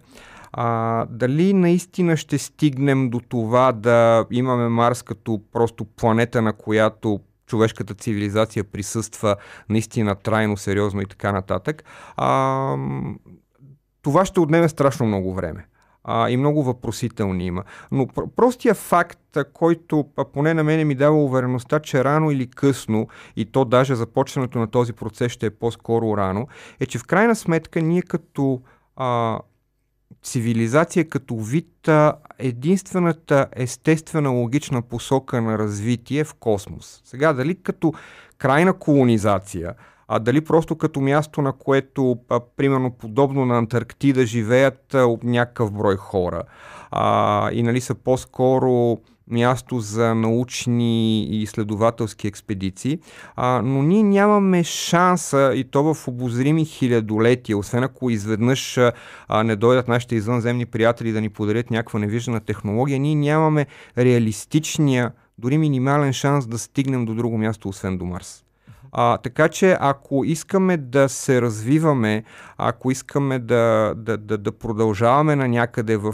А, 0.59 1.07
дали 1.11 1.53
наистина 1.53 2.17
ще 2.17 2.39
стигнем 2.39 3.11
до 3.11 3.21
това 3.21 3.73
да 3.73 4.27
имаме 4.31 4.69
Марс 4.69 5.03
като 5.03 5.41
просто 5.53 5.85
планета, 5.85 6.43
на 6.43 6.53
която 6.53 7.21
човешката 7.47 7.95
цивилизация 7.95 8.65
присъства 8.65 9.37
наистина 9.69 10.15
трайно, 10.15 10.57
сериозно 10.57 11.01
и 11.01 11.07
така 11.07 11.33
нататък. 11.33 11.85
А, 12.17 12.77
това 14.03 14.25
ще 14.25 14.41
отнеме 14.41 14.69
страшно 14.69 15.07
много 15.07 15.35
време. 15.35 15.67
А, 16.05 16.31
и 16.31 16.37
много 16.37 16.63
въпросителни 16.63 17.47
има. 17.47 17.65
Но 17.93 18.07
простия 18.37 18.75
факт, 18.75 19.39
който 19.53 20.05
поне 20.33 20.55
на 20.55 20.65
мене 20.65 20.85
ми 20.85 20.95
дава 20.95 21.25
увереността, 21.25 21.81
че 21.81 22.05
рано 22.05 22.31
или 22.31 22.51
късно, 22.51 23.09
и 23.37 23.45
то 23.45 23.65
даже 23.65 23.95
започването 23.95 24.59
на 24.59 24.67
този 24.67 24.93
процес 24.93 25.33
ще 25.33 25.47
е 25.47 25.51
по-скоро 25.51 26.17
рано, 26.17 26.49
е, 26.81 26.87
че 26.87 26.99
в 26.99 27.05
крайна 27.05 27.37
сметка 27.37 27.83
ние 27.83 28.03
като 28.03 28.63
а, 28.97 29.39
цивилизация 30.23 31.09
като 31.09 31.37
вид 31.37 31.89
единствената 32.39 33.47
естествена 33.53 34.31
логична 34.31 34.83
посока 34.83 35.43
на 35.43 35.59
развитие 35.59 36.25
в 36.25 36.35
космос. 36.35 37.01
Сега, 37.05 37.33
дали 37.33 37.55
като 37.63 37.93
крайна 38.39 38.75
колонизация, 38.75 39.75
а 40.09 40.19
дали 40.19 40.41
просто 40.41 40.77
като 40.77 41.01
място, 41.01 41.43
на 41.43 41.53
което, 41.53 42.19
а, 42.29 42.41
примерно, 42.57 42.91
подобно 42.91 43.47
на 43.47 43.59
Антарктида, 43.59 44.27
живеят 44.27 44.95
а, 44.95 45.17
някакъв 45.23 45.73
брой 45.73 45.97
хора 45.97 46.43
а, 46.91 47.51
и 47.53 47.63
нали 47.63 47.81
са 47.81 47.95
по-скоро 47.95 48.99
място 49.31 49.81
за 49.81 50.15
научни 50.15 51.25
и 51.25 51.43
изследователски 51.43 52.27
експедиции, 52.29 52.99
а, 53.37 53.63
но 53.63 53.83
ние 53.83 54.03
нямаме 54.03 54.65
шанса 54.65 55.53
и 55.55 55.65
то 55.65 55.95
в 55.95 56.09
обозрими 56.09 56.65
хилядолетия, 56.65 57.59
освен 57.59 57.85
ако 57.85 58.11
изведнъж 58.11 58.79
а, 59.29 59.43
не 59.43 59.57
дойдат 59.57 59.89
нашите 59.89 60.15
извънземни 60.15 60.67
приятели 60.67 61.13
да 61.13 61.21
ни 61.21 61.29
подарят 61.29 61.71
някаква 61.71 62.01
невиждана 62.01 62.41
технология, 62.41 62.99
ние 62.99 63.15
нямаме 63.15 63.67
реалистичния, 63.99 65.13
дори 65.39 65.59
минимален 65.59 66.13
шанс 66.13 66.47
да 66.47 66.59
стигнем 66.59 67.05
до 67.05 67.15
друго 67.15 67.39
място, 67.39 67.69
освен 67.69 67.99
до 67.99 68.05
Марс. 68.05 68.46
А, 68.99 69.19
така 69.19 69.49
че 69.49 69.77
ако 69.81 70.25
искаме 70.25 70.77
да 70.77 71.09
се 71.09 71.43
развиваме, 71.43 72.25
ако 72.59 72.91
искаме 72.91 73.39
да, 73.39 73.95
да, 73.97 74.17
да, 74.17 74.39
да 74.39 74.53
продължаваме 74.53 75.37
на 75.37 75.49
някъде 75.49 75.97
в, 75.97 76.13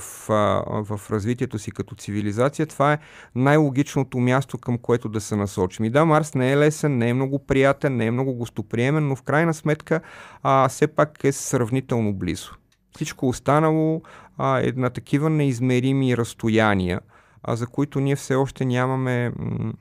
в 0.68 1.00
развитието 1.10 1.58
си 1.58 1.70
като 1.70 1.94
цивилизация, 1.94 2.66
това 2.66 2.92
е 2.92 2.98
най-логичното 3.34 4.18
място, 4.18 4.58
към 4.58 4.78
което 4.78 5.08
да 5.08 5.20
се 5.20 5.36
насочим. 5.36 5.84
И 5.84 5.90
да, 5.90 6.04
Марс 6.04 6.34
не 6.34 6.52
е 6.52 6.56
лесен, 6.56 6.98
не 6.98 7.08
е 7.08 7.14
много 7.14 7.38
приятен, 7.38 7.96
не 7.96 8.06
е 8.06 8.10
много 8.10 8.34
гостоприемен, 8.34 9.08
но 9.08 9.16
в 9.16 9.22
крайна 9.22 9.54
сметка 9.54 10.00
а, 10.42 10.68
все 10.68 10.86
пак 10.86 11.24
е 11.24 11.32
сравнително 11.32 12.14
близо. 12.14 12.50
Всичко 12.94 13.28
останало 13.28 14.02
а, 14.38 14.60
е 14.60 14.72
на 14.76 14.90
такива 14.90 15.30
неизмерими 15.30 16.16
разстояния, 16.16 17.00
а 17.42 17.56
за 17.56 17.66
които 17.66 18.00
ние 18.00 18.16
все 18.16 18.34
още 18.34 18.64
нямаме, 18.64 19.32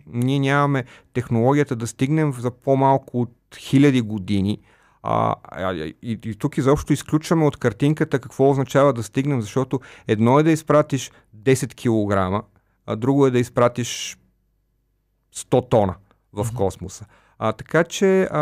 ние 0.07 0.39
нямаме 0.39 0.83
технологията 1.13 1.75
да 1.75 1.87
стигнем 1.87 2.33
за 2.33 2.51
по-малко 2.51 3.21
от 3.21 3.35
хиляди 3.57 4.01
години. 4.01 4.59
А, 5.03 5.35
и, 5.73 5.95
и 6.01 6.35
тук 6.35 6.57
изобщо 6.57 6.93
изключваме 6.93 7.45
от 7.45 7.57
картинката 7.57 8.19
какво 8.19 8.49
означава 8.49 8.93
да 8.93 9.03
стигнем, 9.03 9.41
защото 9.41 9.79
едно 10.07 10.39
е 10.39 10.43
да 10.43 10.51
изпратиш 10.51 11.11
10 11.37 11.73
кг, 11.75 12.45
а 12.85 12.95
друго 12.95 13.27
е 13.27 13.31
да 13.31 13.39
изпратиш 13.39 14.17
100 15.35 15.69
тона 15.69 15.95
в 16.33 16.47
космоса. 16.55 17.05
А, 17.39 17.53
така 17.53 17.83
че 17.83 18.23
а, 18.23 18.41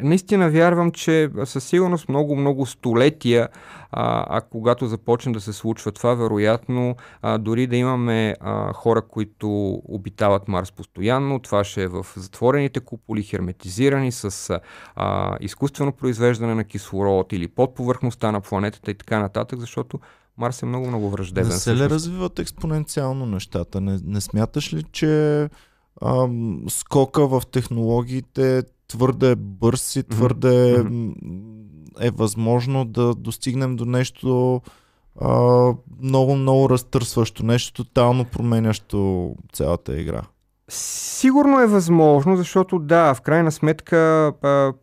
Наистина 0.00 0.50
вярвам, 0.50 0.90
че 0.90 1.30
със 1.44 1.64
сигурност 1.64 2.08
много-много 2.08 2.66
столетия, 2.66 3.48
а, 3.92 4.26
а 4.38 4.40
когато 4.40 4.86
започне 4.86 5.32
да 5.32 5.40
се 5.40 5.52
случва 5.52 5.92
това, 5.92 6.14
вероятно, 6.14 6.96
а, 7.22 7.38
дори 7.38 7.66
да 7.66 7.76
имаме 7.76 8.34
а, 8.40 8.72
хора, 8.72 9.02
които 9.02 9.48
обитават 9.84 10.48
Марс 10.48 10.72
постоянно, 10.72 11.38
това 11.38 11.64
ще 11.64 11.82
е 11.82 11.88
в 11.88 12.06
затворените 12.16 12.80
куполи, 12.80 13.22
херметизирани 13.22 14.12
с 14.12 14.60
а, 14.96 15.36
изкуствено 15.40 15.92
произвеждане 15.92 16.54
на 16.54 16.64
кислород 16.64 17.32
или 17.32 17.48
под 17.48 17.74
повърхността 17.74 18.32
на 18.32 18.40
планетата 18.40 18.90
и 18.90 18.94
така 18.94 19.18
нататък, 19.18 19.60
защото 19.60 20.00
Марс 20.38 20.62
е 20.62 20.66
много-много 20.66 21.10
враждебен. 21.10 21.48
Не 21.48 21.56
се 21.56 21.76
ли 21.76 21.90
развиват 21.90 22.38
експоненциално 22.38 23.26
нещата? 23.26 23.80
Не, 23.80 23.98
не 24.04 24.20
смяташ 24.20 24.74
ли, 24.74 24.82
че 24.82 25.48
ам, 26.02 26.64
скока 26.68 27.26
в 27.26 27.42
технологиите 27.52 28.62
твърде 28.94 29.34
бърз 29.36 29.96
и 29.96 30.02
твърде 30.02 30.78
mm-hmm. 30.78 31.14
е 32.00 32.10
възможно 32.10 32.84
да 32.84 33.14
достигнем 33.14 33.76
до 33.76 33.84
нещо 33.84 34.60
много, 36.02 36.36
много 36.36 36.70
разтърсващо, 36.70 37.46
нещо 37.46 37.84
тотално 37.84 38.24
променящо 38.24 39.30
цялата 39.52 40.00
игра. 40.00 40.22
Сигурно 40.68 41.60
е 41.60 41.66
възможно, 41.66 42.36
защото 42.36 42.78
да, 42.78 43.14
в 43.14 43.20
крайна 43.20 43.52
сметка 43.52 44.32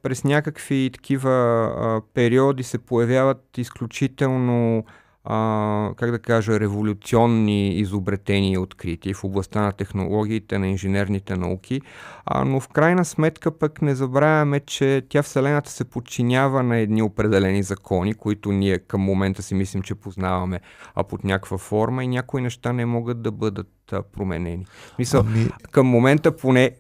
през 0.04 0.24
някакви 0.24 0.90
такива 0.94 2.02
периоди 2.14 2.64
се 2.64 2.78
появяват 2.78 3.58
изключително 3.58 4.84
а, 5.24 5.92
как 5.96 6.12
да 6.12 6.20
кажа, 6.20 6.60
революционни 6.60 7.70
изобретения 7.70 8.54
и 8.54 8.58
открития 8.58 9.16
в 9.16 9.24
областта 9.24 9.62
на 9.62 9.72
технологиите, 9.72 10.60
на 10.60 10.68
инженерните 10.68 11.36
науки, 11.36 11.82
а, 12.26 12.46
но 12.46 12.60
в 12.60 12.68
крайна 12.68 13.06
сметка 13.06 13.58
пък 13.58 13.82
не 13.82 13.96
забравяме, 13.96 14.60
че 14.60 15.04
тя 15.10 15.24
Вселената 15.24 15.72
се 15.72 15.84
подчинява 15.84 16.64
на 16.64 16.78
едни 16.78 17.02
определени 17.02 17.64
закони, 17.64 18.14
които 18.14 18.52
ние 18.52 18.80
към 18.80 19.02
момента 19.02 19.44
си 19.44 19.56
мислим, 19.56 19.82
че 19.82 19.96
познаваме, 19.96 20.60
а 20.96 21.04
под 21.04 21.24
някаква 21.24 21.58
форма 21.58 22.04
и 22.04 22.08
някои 22.08 22.42
неща 22.42 22.74
не 22.74 22.86
могат 22.86 23.22
да 23.22 23.32
бъдат 23.32 23.68
променени. 24.14 24.66
Мисъл, 25.00 25.24
ами... 25.28 25.50
към 25.72 25.88
момента 25.88 26.38
поне 26.38 26.72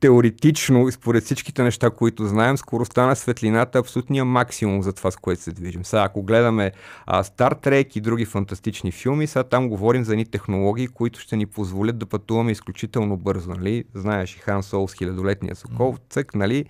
теоретично, 0.00 0.92
според 0.92 1.24
всичките 1.24 1.62
неща, 1.62 1.90
които 1.90 2.26
знаем, 2.26 2.56
скоростта 2.56 3.06
на 3.06 3.16
светлината 3.16 3.78
е 3.78 3.80
абсолютния 3.80 4.24
максимум 4.24 4.82
за 4.82 4.92
това, 4.92 5.10
с 5.10 5.16
което 5.16 5.42
се 5.42 5.52
движим. 5.52 5.84
Сега, 5.84 6.02
ако 6.02 6.22
гледаме 6.22 6.72
а, 7.06 7.24
Star 7.24 7.66
Trek 7.66 7.96
и 7.96 8.00
други 8.00 8.24
фантастични 8.24 8.92
филми, 8.92 9.26
сега 9.26 9.44
там 9.44 9.68
говорим 9.68 10.04
за 10.04 10.16
ни 10.16 10.26
технологии, 10.26 10.88
които 10.88 11.20
ще 11.20 11.36
ни 11.36 11.46
позволят 11.46 11.98
да 11.98 12.06
пътуваме 12.06 12.52
изключително 12.52 13.16
бързо. 13.16 13.50
Нали? 13.50 13.84
Знаеш 13.94 14.34
и 14.36 14.38
Хан 14.38 14.62
Сол 14.62 14.88
с 14.88 14.94
хилядолетния 14.94 15.56
сокол, 15.56 15.96
цък, 16.10 16.34
нали? 16.34 16.64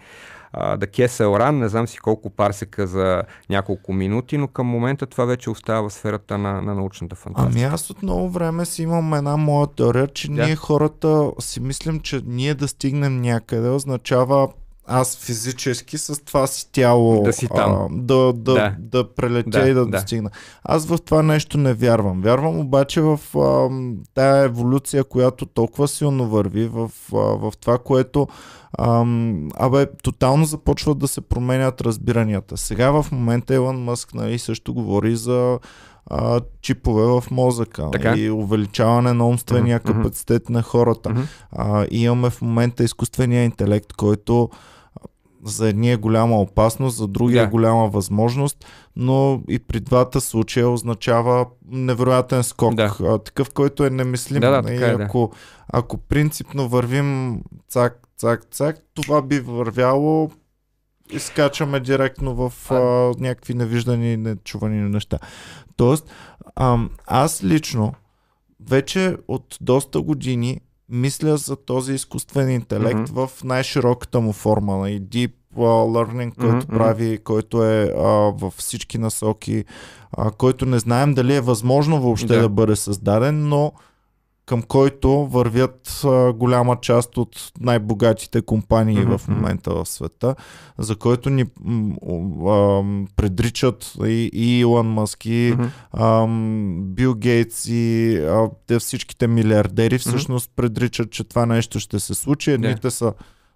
Да 0.55 0.87
Кесел 0.87 1.37
Ран, 1.39 1.59
не 1.59 1.69
знам 1.69 1.89
си 1.89 1.99
колко 1.99 2.31
парсека 2.31 2.87
за 2.87 3.23
няколко 3.51 3.93
минути, 3.93 4.39
но 4.39 4.49
към 4.49 4.67
момента 4.67 5.07
това 5.07 5.25
вече 5.25 5.51
остава 5.51 5.89
в 5.89 5.93
сферата 5.93 6.39
на, 6.39 6.63
на 6.63 6.75
научната 6.75 7.17
фантастика. 7.17 7.53
Ами 7.55 7.75
аз 7.75 7.91
от 7.91 8.03
много 8.03 8.31
време 8.31 8.65
си 8.65 8.83
имам 8.83 9.15
една 9.15 9.37
моя 9.37 9.67
теория, 9.67 10.07
че 10.07 10.29
да. 10.29 10.45
ние 10.45 10.57
хората 10.57 11.31
си 11.39 11.61
мислим, 11.61 12.01
че 12.01 12.23
ние 12.27 12.55
да 12.55 12.69
стигнем 12.69 13.21
някъде 13.21 13.69
означава 13.69 14.49
аз 14.87 15.17
физически 15.17 15.99
с 15.99 16.25
това 16.25 16.47
си 16.47 16.73
тяло 16.73 17.23
да, 17.23 17.33
си 17.33 17.49
там. 17.55 17.73
А, 17.73 17.89
да, 17.91 18.33
да, 18.33 18.55
да. 18.55 18.75
да 18.79 19.15
прелетя 19.15 19.51
да, 19.51 19.69
и 19.69 19.75
да, 19.75 19.85
да 19.85 19.87
достигна. 19.87 20.31
Аз 20.65 20.87
в 20.87 20.99
това 21.05 21.23
нещо 21.23 21.59
не 21.59 21.75
вярвам. 21.75 22.23
Вярвам 22.23 22.59
обаче 22.59 23.01
в 23.01 23.21
а, 23.37 23.69
тая 24.15 24.45
еволюция, 24.45 25.05
която 25.05 25.47
толкова 25.47 25.89
силно 25.89 26.29
върви, 26.29 26.69
в, 26.69 26.91
а, 27.13 27.17
в 27.17 27.53
това, 27.61 27.79
което 27.79 28.29
Ам, 28.79 29.49
абе, 29.55 29.87
тотално 30.03 30.45
започват 30.45 30.99
да 30.99 31.09
се 31.09 31.21
променят 31.21 31.81
разбиранията. 31.81 32.57
Сега 32.57 32.91
в 32.91 33.07
момента 33.13 33.55
Елон 33.55 33.85
Мъск 33.85 34.15
нали, 34.15 34.39
също 34.39 34.75
говори 34.75 35.17
за 35.17 35.59
а, 36.11 36.41
чипове 36.63 37.03
в 37.03 37.25
мозъка 37.31 37.91
така? 37.91 38.15
и 38.17 38.31
увеличаване 38.31 39.13
на 39.13 39.29
умствения 39.29 39.81
mm-hmm. 39.81 39.97
капацитет 39.97 40.51
на 40.51 40.63
хората. 40.63 41.09
Mm-hmm. 41.09 41.27
А, 41.53 41.87
имаме 41.91 42.31
в 42.31 42.43
момента 42.43 42.85
изкуствения 42.85 43.45
интелект, 43.45 43.93
който 43.93 44.51
за 45.47 45.69
едни 45.69 45.93
е 45.93 45.97
голяма 45.97 46.41
опасност, 46.41 46.97
за 46.97 47.07
други 47.07 47.35
yeah. 47.35 47.45
е 47.45 47.51
голяма 47.51 47.89
възможност, 47.89 48.67
но 48.97 49.43
и 49.49 49.59
при 49.59 49.81
двата 49.81 50.21
случая 50.21 50.69
означава 50.69 51.47
невероятен 51.71 52.43
скок. 52.43 52.75
Да. 52.75 52.97
А, 53.03 53.19
такъв, 53.19 53.51
който 53.51 53.85
е 53.85 53.91
немислим. 53.91 54.41
Да, 54.41 54.51
да, 54.51 54.63
така 54.63 54.87
е, 54.87 54.97
ако, 55.05 55.31
да. 55.33 55.39
ако 55.73 55.99
принципно 55.99 56.69
вървим 56.69 57.41
цак, 57.69 58.09
цак, 58.19 58.45
цак, 58.51 58.77
това 58.95 59.23
би 59.23 59.41
вървяло 59.41 60.31
изкачаме 61.11 61.81
директно 61.81 62.35
в 62.35 62.71
а, 62.71 62.75
някакви 63.19 63.55
невиждани 63.55 64.13
и 64.13 64.17
нечувани 64.17 64.91
неща. 64.91 65.19
Тоест, 65.77 66.11
а, 66.57 66.79
аз 67.07 67.45
лично 67.45 67.95
вече 68.69 69.17
от 69.29 69.59
доста 69.61 70.01
години 70.01 70.61
мисля 70.89 71.37
за 71.37 71.57
този 71.57 71.95
изкуствен 71.95 72.51
интелект 72.51 72.99
mm-hmm. 72.99 73.27
в 73.27 73.45
най-широката 73.45 74.21
му 74.21 74.33
форма. 74.33 74.91
И 74.91 75.03
Deep 75.03 75.33
Learning, 75.57 76.35
който 76.37 76.67
mm-hmm. 76.67 76.79
прави, 76.79 77.19
който 77.25 77.65
е 77.65 77.93
а, 77.97 78.03
във 78.39 78.55
всички 78.55 78.99
насоки, 78.99 79.65
а, 80.13 80.31
който 80.31 80.67
не 80.67 80.79
знаем 80.79 81.15
дали 81.15 81.35
е 81.35 81.41
възможно 81.41 82.01
въобще 82.01 82.35
да, 82.35 82.41
да 82.41 82.49
бъде 82.49 82.77
създаден, 82.77 83.49
но 83.49 83.73
към 84.47 84.63
който 84.63 85.27
вървят 85.27 86.01
а, 86.05 86.33
голяма 86.33 86.77
част 86.81 87.17
от 87.17 87.53
най-богатите 87.61 88.43
компании 88.43 88.99
mm-hmm. 88.99 89.19
в 89.19 89.29
момента 89.29 89.75
в 89.75 89.87
света, 89.87 90.35
за 90.79 90.97
който 90.97 91.31
ни 91.31 91.43
а, 91.43 91.47
предричат 93.17 93.93
и, 94.05 94.31
и 94.33 94.61
Илон 94.61 94.87
Маск, 94.87 95.27
и 95.27 95.29
mm-hmm. 95.29 95.69
а, 95.93 96.27
Бил 96.83 97.15
Гейтс, 97.15 97.67
и 97.69 98.17
а, 98.17 98.51
те 98.67 98.79
всичките 98.79 99.27
милиардери 99.27 99.99
всъщност 99.99 100.51
mm-hmm. 100.51 100.57
предричат, 100.57 101.11
че 101.11 101.25
това 101.25 101.47
нещо 101.47 101.81
ще 101.81 102.01
се 102.01 102.15
случи. 102.15 102.51
Едните 102.51 102.87
yeah. 102.87 102.91
са 102.91 103.13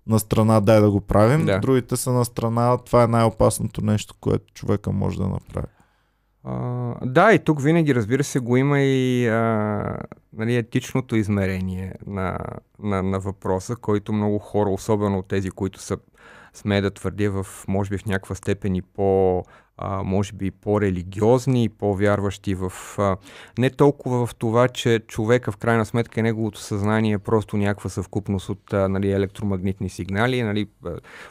на 0.07 0.19
страна 0.19 0.61
дай 0.61 0.81
да 0.81 0.91
го 0.91 1.01
правим, 1.01 1.47
да. 1.47 1.59
другите 1.59 1.97
са 1.97 2.13
на 2.13 2.25
страна 2.25 2.79
това 2.79 3.03
е 3.03 3.07
най-опасното 3.07 3.85
нещо, 3.85 4.15
което 4.21 4.45
човека 4.55 4.93
може 4.93 5.19
да 5.19 5.29
направи. 5.29 5.67
Да, 7.03 7.33
и 7.33 7.39
тук 7.39 7.63
винаги, 7.63 7.95
разбира 7.95 8.25
се, 8.25 8.39
го 8.39 8.57
има 8.57 8.81
и 8.81 9.29
а, 9.29 9.97
нали, 10.33 10.57
етичното 10.57 11.17
измерение 11.17 11.95
на, 12.07 12.39
на, 12.79 13.03
на 13.03 13.21
въпроса, 13.21 13.77
който 13.77 14.13
много 14.13 14.39
хора, 14.39 14.71
особено 14.71 15.23
тези, 15.23 15.51
които 15.51 15.81
са, 15.81 15.99
сме 16.55 16.81
да 16.81 16.91
твърдя, 16.91 17.31
в, 17.31 17.47
може 17.69 17.91
би 17.91 17.99
в 17.99 18.07
някаква 18.07 18.35
степен 18.35 18.75
и 18.75 18.83
по 18.83 19.43
а, 19.81 20.03
може 20.03 20.33
би 20.33 20.51
по-религиозни 20.51 21.65
и 21.65 21.69
по-вярващи 21.69 22.55
в 22.55 22.73
а, 22.99 23.17
не 23.59 23.71
толкова 23.71 24.27
в 24.27 24.35
това, 24.35 24.69
че 24.69 25.01
човека 25.09 25.53
в 25.53 25.57
крайна 25.57 25.85
сметка 25.85 26.23
неговото 26.23 26.61
съзнание 26.61 27.13
е 27.13 27.19
просто 27.19 27.57
някаква 27.57 27.91
съвкупност 27.91 28.49
от 28.49 28.73
а, 28.73 28.89
нали, 28.89 29.13
електромагнитни 29.13 29.89
сигнали, 29.89 30.43
нали, 30.43 30.67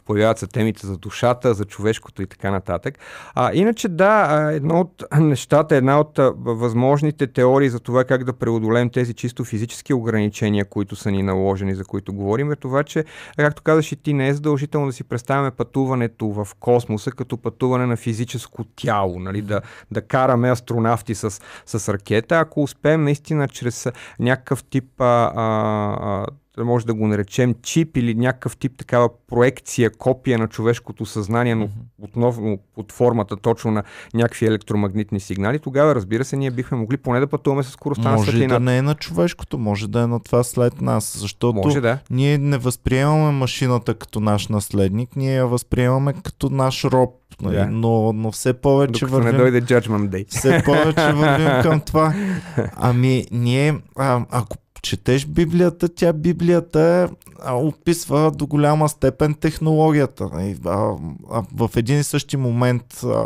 появяват 0.05 0.37
се 0.37 0.47
темите 0.47 0.87
за 0.87 0.97
душата, 0.97 1.53
за 1.53 1.65
човешкото 1.65 2.21
и 2.21 2.27
така 2.27 2.51
нататък. 2.51 2.99
А, 3.35 3.53
иначе 3.53 3.89
да, 3.89 4.49
едно 4.53 4.79
от 4.79 5.03
нещата, 5.19 5.75
една 5.75 5.99
от 5.99 6.19
възможните 6.37 7.27
теории 7.27 7.69
за 7.69 7.79
това 7.79 8.03
как 8.03 8.23
да 8.23 8.33
преодолеем 8.33 8.89
тези 8.89 9.13
чисто 9.13 9.43
физически 9.43 9.93
ограничения, 9.93 10.65
които 10.65 10.95
са 10.95 11.11
ни 11.11 11.23
наложени, 11.23 11.75
за 11.75 11.85
които 11.85 12.13
говорим, 12.13 12.51
е 12.51 12.55
това, 12.55 12.83
че, 12.83 13.05
както 13.37 13.61
казаш 13.61 13.91
и 13.91 13.95
ти, 13.95 14.13
не 14.13 14.27
е 14.27 14.33
задължително 14.33 14.87
да 14.87 14.93
си 14.93 15.03
представяме 15.03 15.51
пътуването 15.51 16.27
в 16.27 16.47
космоса 16.59 17.11
като 17.11 17.37
пътуване 17.37 17.85
на 17.85 17.97
физически 17.97 18.38
физическо 18.39 18.63
тяло, 18.63 19.19
нали, 19.19 19.41
да, 19.41 19.61
да 19.91 20.01
караме 20.01 20.51
астронавти 20.51 21.15
с, 21.15 21.41
с 21.65 21.93
ракета, 21.93 22.39
ако 22.39 22.63
успеем 22.63 23.03
наистина 23.03 23.47
чрез 23.47 23.87
някакъв 24.19 24.63
тип 24.63 25.01
а, 25.01 25.31
а, 25.35 26.25
може 26.65 26.85
да 26.85 26.93
го 26.93 27.07
наречем 27.07 27.55
чип 27.61 27.97
или 27.97 28.15
някакъв 28.15 28.57
тип 28.57 28.77
такава 28.77 29.09
проекция, 29.27 29.89
копия 29.89 30.37
на 30.37 30.47
човешкото 30.47 31.05
съзнание, 31.05 31.55
но 31.55 31.69
отново 32.01 32.59
под 32.75 32.91
формата 32.91 33.37
точно 33.37 33.71
на 33.71 33.83
някакви 34.13 34.45
електромагнитни 34.45 35.19
сигнали, 35.19 35.59
тогава 35.59 35.95
разбира 35.95 36.25
се, 36.25 36.37
ние 36.37 36.51
бихме 36.51 36.77
могли 36.77 36.97
поне 36.97 37.19
да 37.19 37.27
пътуваме 37.27 37.63
с 37.63 37.69
скоростта 37.69 38.11
на 38.11 38.19
светлината. 38.19 38.53
Може 38.53 38.65
да 38.65 38.71
не 38.71 38.77
е 38.77 38.81
на 38.81 38.95
човешкото, 38.95 39.57
може 39.57 39.87
да 39.87 40.01
е 40.01 40.07
на 40.07 40.19
това 40.19 40.43
след 40.43 40.81
нас, 40.81 41.17
защото 41.19 41.53
може 41.53 41.81
да. 41.81 41.99
ние 42.09 42.37
не 42.37 42.57
възприемаме 42.57 43.31
машината 43.31 43.93
като 43.93 44.19
наш 44.19 44.47
наследник, 44.47 45.15
ние 45.15 45.35
я 45.35 45.47
възприемаме 45.47 46.13
като 46.23 46.49
наш 46.49 46.83
роб, 46.83 47.15
нали? 47.41 47.55
да. 47.55 47.65
но, 47.65 48.13
но 48.13 48.31
все 48.31 48.53
повече 48.53 49.05
Докато 49.05 49.13
вървим... 49.13 49.31
не 49.31 49.37
дойде 49.37 49.61
Judgment 49.61 50.09
Day. 50.09 50.25
Все 50.29 50.61
повече 50.65 51.13
вървим 51.13 51.61
към 51.61 51.81
това. 51.81 52.13
Ами, 52.75 53.25
ние, 53.31 53.77
а, 53.97 54.25
ако 54.31 54.57
четеш 54.81 55.25
Библията, 55.25 55.89
тя 55.89 56.13
Библията 56.13 57.09
а, 57.43 57.55
описва 57.55 58.31
до 58.31 58.47
голяма 58.47 58.89
степен 58.89 59.33
технологията. 59.33 60.29
А, 60.65 60.95
а, 61.31 61.43
в 61.55 61.69
един 61.75 61.99
и 61.99 62.03
същи 62.03 62.37
момент 62.37 63.03
а, 63.03 63.23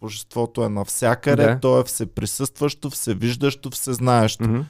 божеството 0.00 0.64
е 0.64 0.68
навсякъде, 0.68 1.46
да. 1.46 1.60
то 1.60 1.80
е 1.80 1.84
всеприсъстващо, 1.84 2.90
всевиждащо, 2.90 3.70
всезнаещо. 3.70 4.44
Mm-hmm. 4.44 4.64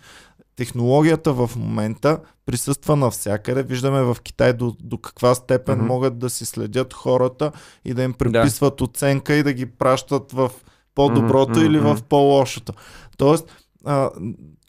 Технологията 0.56 1.32
в 1.32 1.50
момента 1.56 2.18
присъства 2.46 2.96
навсякъде. 2.96 3.62
Виждаме 3.62 4.02
в 4.02 4.16
Китай 4.22 4.52
до, 4.52 4.76
до 4.80 4.98
каква 4.98 5.34
степен 5.34 5.78
mm-hmm. 5.78 5.86
могат 5.86 6.18
да 6.18 6.30
си 6.30 6.44
следят 6.44 6.92
хората 6.92 7.52
и 7.84 7.94
да 7.94 8.02
им 8.02 8.12
приписват 8.12 8.76
да. 8.76 8.84
оценка 8.84 9.34
и 9.34 9.42
да 9.42 9.52
ги 9.52 9.66
пращат 9.66 10.32
в 10.32 10.50
по-доброто 10.94 11.52
mm-hmm. 11.52 11.66
или 11.66 11.78
в 11.78 11.98
по-лошото. 12.08 12.72
Тоест, 13.16 13.46
а, 13.84 14.10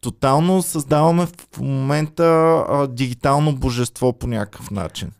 тотално 0.05 0.61
създаваме 0.61 1.25
в 1.25 1.59
момента 1.59 2.23
а, 2.69 2.87
дигитално 2.87 3.55
божество 3.55 4.13
по 4.13 4.27
някакъв 4.27 4.71
начин. 4.71 5.11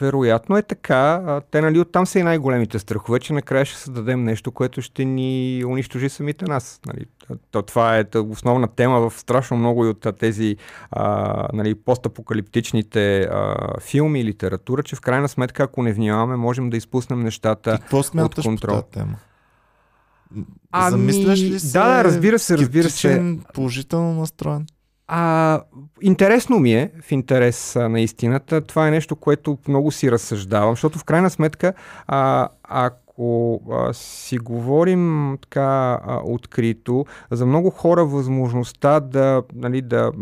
Вероятно 0.00 0.56
е 0.56 0.62
така. 0.62 1.40
Те 1.50 1.60
нали 1.60 1.78
оттам 1.78 2.06
са 2.06 2.18
и 2.18 2.22
най-големите 2.22 2.78
страхове, 2.78 3.20
че 3.20 3.32
накрая 3.32 3.64
ще 3.64 3.78
създадем 3.78 4.24
нещо, 4.24 4.52
което 4.52 4.82
ще 4.82 5.04
ни 5.04 5.62
унищожи 5.66 6.08
самите 6.08 6.44
нас. 6.44 6.80
Нали, 6.86 7.04
то, 7.50 7.62
това 7.62 7.98
е 7.98 8.04
основна 8.18 8.68
тема 8.68 9.10
в 9.10 9.20
страшно 9.20 9.56
много 9.56 9.86
и 9.86 9.88
от 9.88 10.06
тези 10.18 10.56
а, 10.90 11.48
нали, 11.52 11.74
постапокалиптичните 11.74 13.20
а, 13.20 13.56
филми 13.80 14.20
и 14.20 14.24
литература, 14.24 14.82
че 14.82 14.96
в 14.96 15.00
крайна 15.00 15.28
сметка, 15.28 15.62
ако 15.62 15.82
не 15.82 15.92
внимаваме, 15.92 16.36
можем 16.36 16.70
да 16.70 16.76
изпуснем 16.76 17.20
нещата 17.20 17.70
и 17.74 17.78
какво 17.78 17.98
от 17.98 18.34
контрол. 18.34 18.82
По 18.82 18.82
тема? 18.82 19.16
Ами, 20.72 20.90
Замисляш 20.90 21.40
ли 21.40 21.60
се? 21.60 21.72
Да, 21.72 22.04
разбира 22.04 22.38
се, 22.38 22.58
разбира 22.58 22.90
се. 22.90 23.38
Положително 23.54 24.20
настроен? 24.20 24.66
А, 25.12 25.60
интересно 26.02 26.58
ми 26.58 26.74
е, 26.74 26.90
в 27.02 27.12
интерес 27.12 27.76
а, 27.76 27.88
на 27.88 28.00
истината, 28.00 28.60
това 28.60 28.88
е 28.88 28.90
нещо, 28.90 29.16
което 29.16 29.58
много 29.68 29.90
си 29.90 30.12
разсъждавам, 30.12 30.72
защото 30.72 30.98
в 30.98 31.04
крайна 31.04 31.30
сметка, 31.30 31.72
а, 32.06 32.48
ако 32.62 33.60
а, 33.72 33.92
си 33.92 34.38
говорим 34.38 35.36
така 35.42 36.00
а, 36.04 36.20
открито, 36.24 37.04
за 37.30 37.46
много 37.46 37.70
хора 37.70 38.04
възможността 38.04 39.00
да, 39.00 39.42
нали, 39.54 39.82
да 39.82 40.12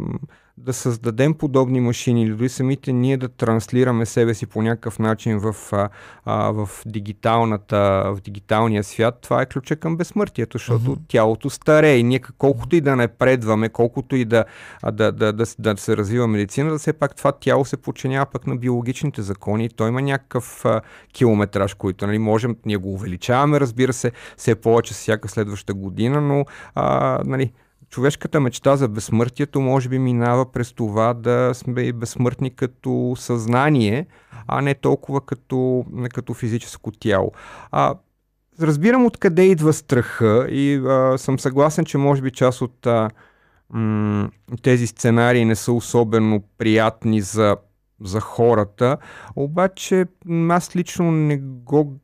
да 0.64 0.72
създадем 0.72 1.34
подобни 1.34 1.80
машини 1.80 2.22
или 2.22 2.30
дори 2.30 2.48
самите 2.48 2.92
ние 2.92 3.16
да 3.16 3.28
транслираме 3.28 4.06
себе 4.06 4.34
си 4.34 4.46
по 4.46 4.62
някакъв 4.62 4.98
начин 4.98 5.38
в, 5.38 5.56
а, 5.72 5.88
а, 6.24 6.50
в, 6.50 6.68
дигиталната, 6.86 7.76
в 8.16 8.20
дигиталния 8.20 8.84
свят, 8.84 9.18
това 9.22 9.42
е 9.42 9.46
ключа 9.46 9.76
към 9.76 9.96
безсмъртието, 9.96 10.58
защото 10.58 10.84
uh-huh. 10.84 10.98
тялото 11.08 11.50
старее 11.50 11.96
и 11.96 12.02
ние 12.02 12.20
колкото 12.38 12.76
и 12.76 12.80
да 12.80 12.96
напредваме, 12.96 13.68
колкото 13.68 14.16
и 14.16 14.24
да, 14.24 14.44
да, 14.92 15.12
да, 15.12 15.12
да, 15.12 15.32
да, 15.58 15.74
да 15.74 15.80
се 15.80 15.96
развива 15.96 16.28
медицина, 16.28 16.70
да 16.70 16.78
все 16.78 16.92
пак 16.92 17.16
това 17.16 17.32
тяло 17.32 17.64
се 17.64 17.76
подчинява 17.76 18.26
пък 18.26 18.46
на 18.46 18.56
биологичните 18.56 19.22
закони 19.22 19.64
и 19.64 19.68
той 19.68 19.88
има 19.88 20.02
някакъв 20.02 20.64
а, 20.64 20.80
километраж, 21.12 21.74
който 21.74 22.06
нали, 22.06 22.18
можем, 22.18 22.56
ние 22.66 22.76
го 22.76 22.92
увеличаваме, 22.92 23.60
разбира 23.60 23.92
се, 23.92 24.12
все 24.36 24.54
повече 24.54 24.94
всяка 24.94 25.28
следваща 25.28 25.74
година, 25.74 26.20
но 26.20 26.44
а, 26.74 27.18
нали, 27.24 27.52
човешката 27.90 28.40
мечта 28.40 28.76
за 28.76 28.88
безсмъртието 28.88 29.60
може 29.60 29.88
би 29.88 29.98
минава 29.98 30.52
през 30.52 30.72
това 30.72 31.14
да 31.14 31.50
сме 31.54 31.92
безсмъртни 31.92 32.50
като 32.50 33.14
съзнание, 33.18 34.06
а 34.46 34.60
не 34.60 34.74
толкова 34.74 35.20
като, 35.20 35.84
като 36.14 36.34
физическо 36.34 36.90
тяло. 36.90 37.32
А, 37.70 37.94
разбирам 38.60 39.06
откъде 39.06 39.42
идва 39.42 39.72
страха 39.72 40.46
и 40.50 40.76
а, 40.76 41.18
съм 41.18 41.38
съгласен, 41.38 41.84
че 41.84 41.98
може 41.98 42.22
би 42.22 42.30
част 42.30 42.60
от 42.60 42.86
а, 42.86 43.10
м- 43.70 44.30
тези 44.62 44.86
сценарии 44.86 45.44
не 45.44 45.54
са 45.54 45.72
особено 45.72 46.42
приятни 46.58 47.20
за, 47.20 47.56
за 48.00 48.20
хората, 48.20 48.96
обаче 49.36 50.06
аз 50.50 50.76
лично 50.76 51.12
не 51.12 51.38
го 51.38 51.98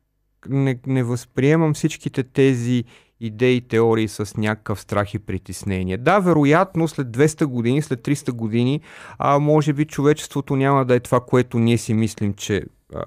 не, 0.49 0.79
не 0.87 1.03
възприемам 1.03 1.73
всичките 1.73 2.23
тези 2.23 2.83
идеи, 3.19 3.61
теории 3.61 4.07
с 4.07 4.37
някакъв 4.37 4.81
страх 4.81 5.13
и 5.13 5.19
притеснение. 5.19 5.97
Да, 5.97 6.19
вероятно 6.19 6.87
след 6.87 7.07
200 7.07 7.45
години, 7.45 7.81
след 7.81 8.01
300 8.01 8.31
години, 8.31 8.81
а 9.17 9.39
може 9.39 9.73
би 9.73 9.85
човечеството 9.85 10.55
няма 10.55 10.85
да 10.85 10.95
е 10.95 10.99
това, 10.99 11.19
което 11.19 11.59
ние 11.59 11.77
си 11.77 11.93
мислим, 11.93 12.33
че 12.33 12.63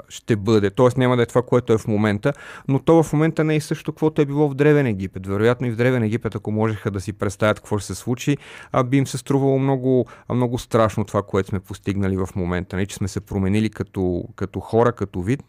ще 0.09 0.37
бъде. 0.37 0.71
Тоест 0.71 0.97
няма 0.97 1.17
да 1.17 1.23
е 1.23 1.27
това, 1.27 1.43
което 1.43 1.73
е 1.73 1.79
в 1.79 1.87
момента, 1.87 2.33
но 2.69 2.79
то 2.79 3.03
в 3.03 3.13
момента 3.13 3.45
не 3.45 3.57
е 3.57 3.61
също 3.61 3.93
каквото 3.93 4.23
е 4.23 4.27
било 4.27 4.49
в 4.49 4.55
Древен 4.55 4.87
Египет. 4.87 5.27
Вероятно 5.27 5.67
и 5.67 5.71
в 5.71 5.77
Древен 5.77 6.03
Египет, 6.03 6.35
ако 6.35 6.51
можеха 6.51 6.91
да 6.91 7.01
си 7.01 7.13
представят 7.13 7.61
какво 7.61 7.79
ще 7.79 7.87
се 7.87 7.95
случи, 7.95 8.37
а, 8.73 8.85
би 8.85 8.97
им 8.97 9.07
се 9.07 9.19
струвало 9.19 9.59
много, 9.59 10.07
много 10.35 10.59
страшно 10.59 11.05
това, 11.05 11.23
което 11.23 11.49
сме 11.49 11.61
постигнали 11.61 12.17
в 12.17 12.29
момента. 12.37 12.77
Не, 12.77 12.87
че 12.87 12.97
сме 12.97 13.09
се 13.09 13.21
променили 13.21 13.71
като, 13.71 14.25
като 14.37 14.61
хора, 14.61 14.93
като 14.93 15.23
вид. 15.23 15.43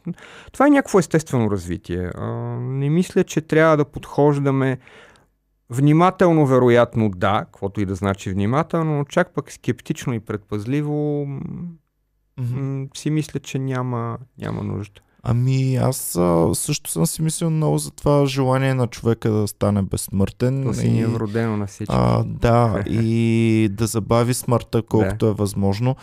Това 0.52 0.67
е 0.67 0.69
някакво 0.69 0.99
естествено 0.99 1.52
развитие. 1.52 2.12
Не 2.60 2.89
мисля, 2.89 3.23
че 3.23 3.41
трябва 3.41 3.78
да 3.78 3.86
подхождаме 3.86 4.78
Внимателно, 5.71 6.45
вероятно, 6.45 7.10
да, 7.10 7.45
каквото 7.45 7.82
и 7.82 7.86
да 7.86 7.95
значи 7.95 8.32
внимателно, 8.32 8.97
но 8.97 9.04
чак 9.04 9.34
пък 9.34 9.52
скептично 9.52 10.13
и 10.13 10.19
предпазливо 10.19 11.28
mm-hmm. 12.39 12.97
си 12.97 13.10
мисля, 13.10 13.39
че 13.39 13.60
няма, 13.60 14.17
няма 14.38 14.63
нужда. 14.63 15.02
Ами 15.23 15.75
аз 15.75 16.15
а, 16.15 16.49
също 16.54 16.91
съм 16.91 17.06
си 17.06 17.21
мислил 17.21 17.49
много 17.49 17.78
за 17.78 17.91
това 17.91 18.25
желание 18.25 18.73
на 18.73 18.88
човека 18.88 19.32
да 19.32 19.47
стане 19.47 19.82
безсмъртен. 19.82 20.63
То 20.63 20.73
си 20.73 20.90
ни 20.90 21.02
е 21.02 21.08
вродено 21.08 21.58
на 21.58 21.67
всички. 21.67 21.96
А, 21.98 22.23
да, 22.23 22.83
и 22.90 23.69
да 23.71 23.87
забави 23.87 24.33
смъртта 24.33 24.81
колкото 24.81 25.25
да. 25.25 25.31
е 25.31 25.33
възможно. 25.33 25.96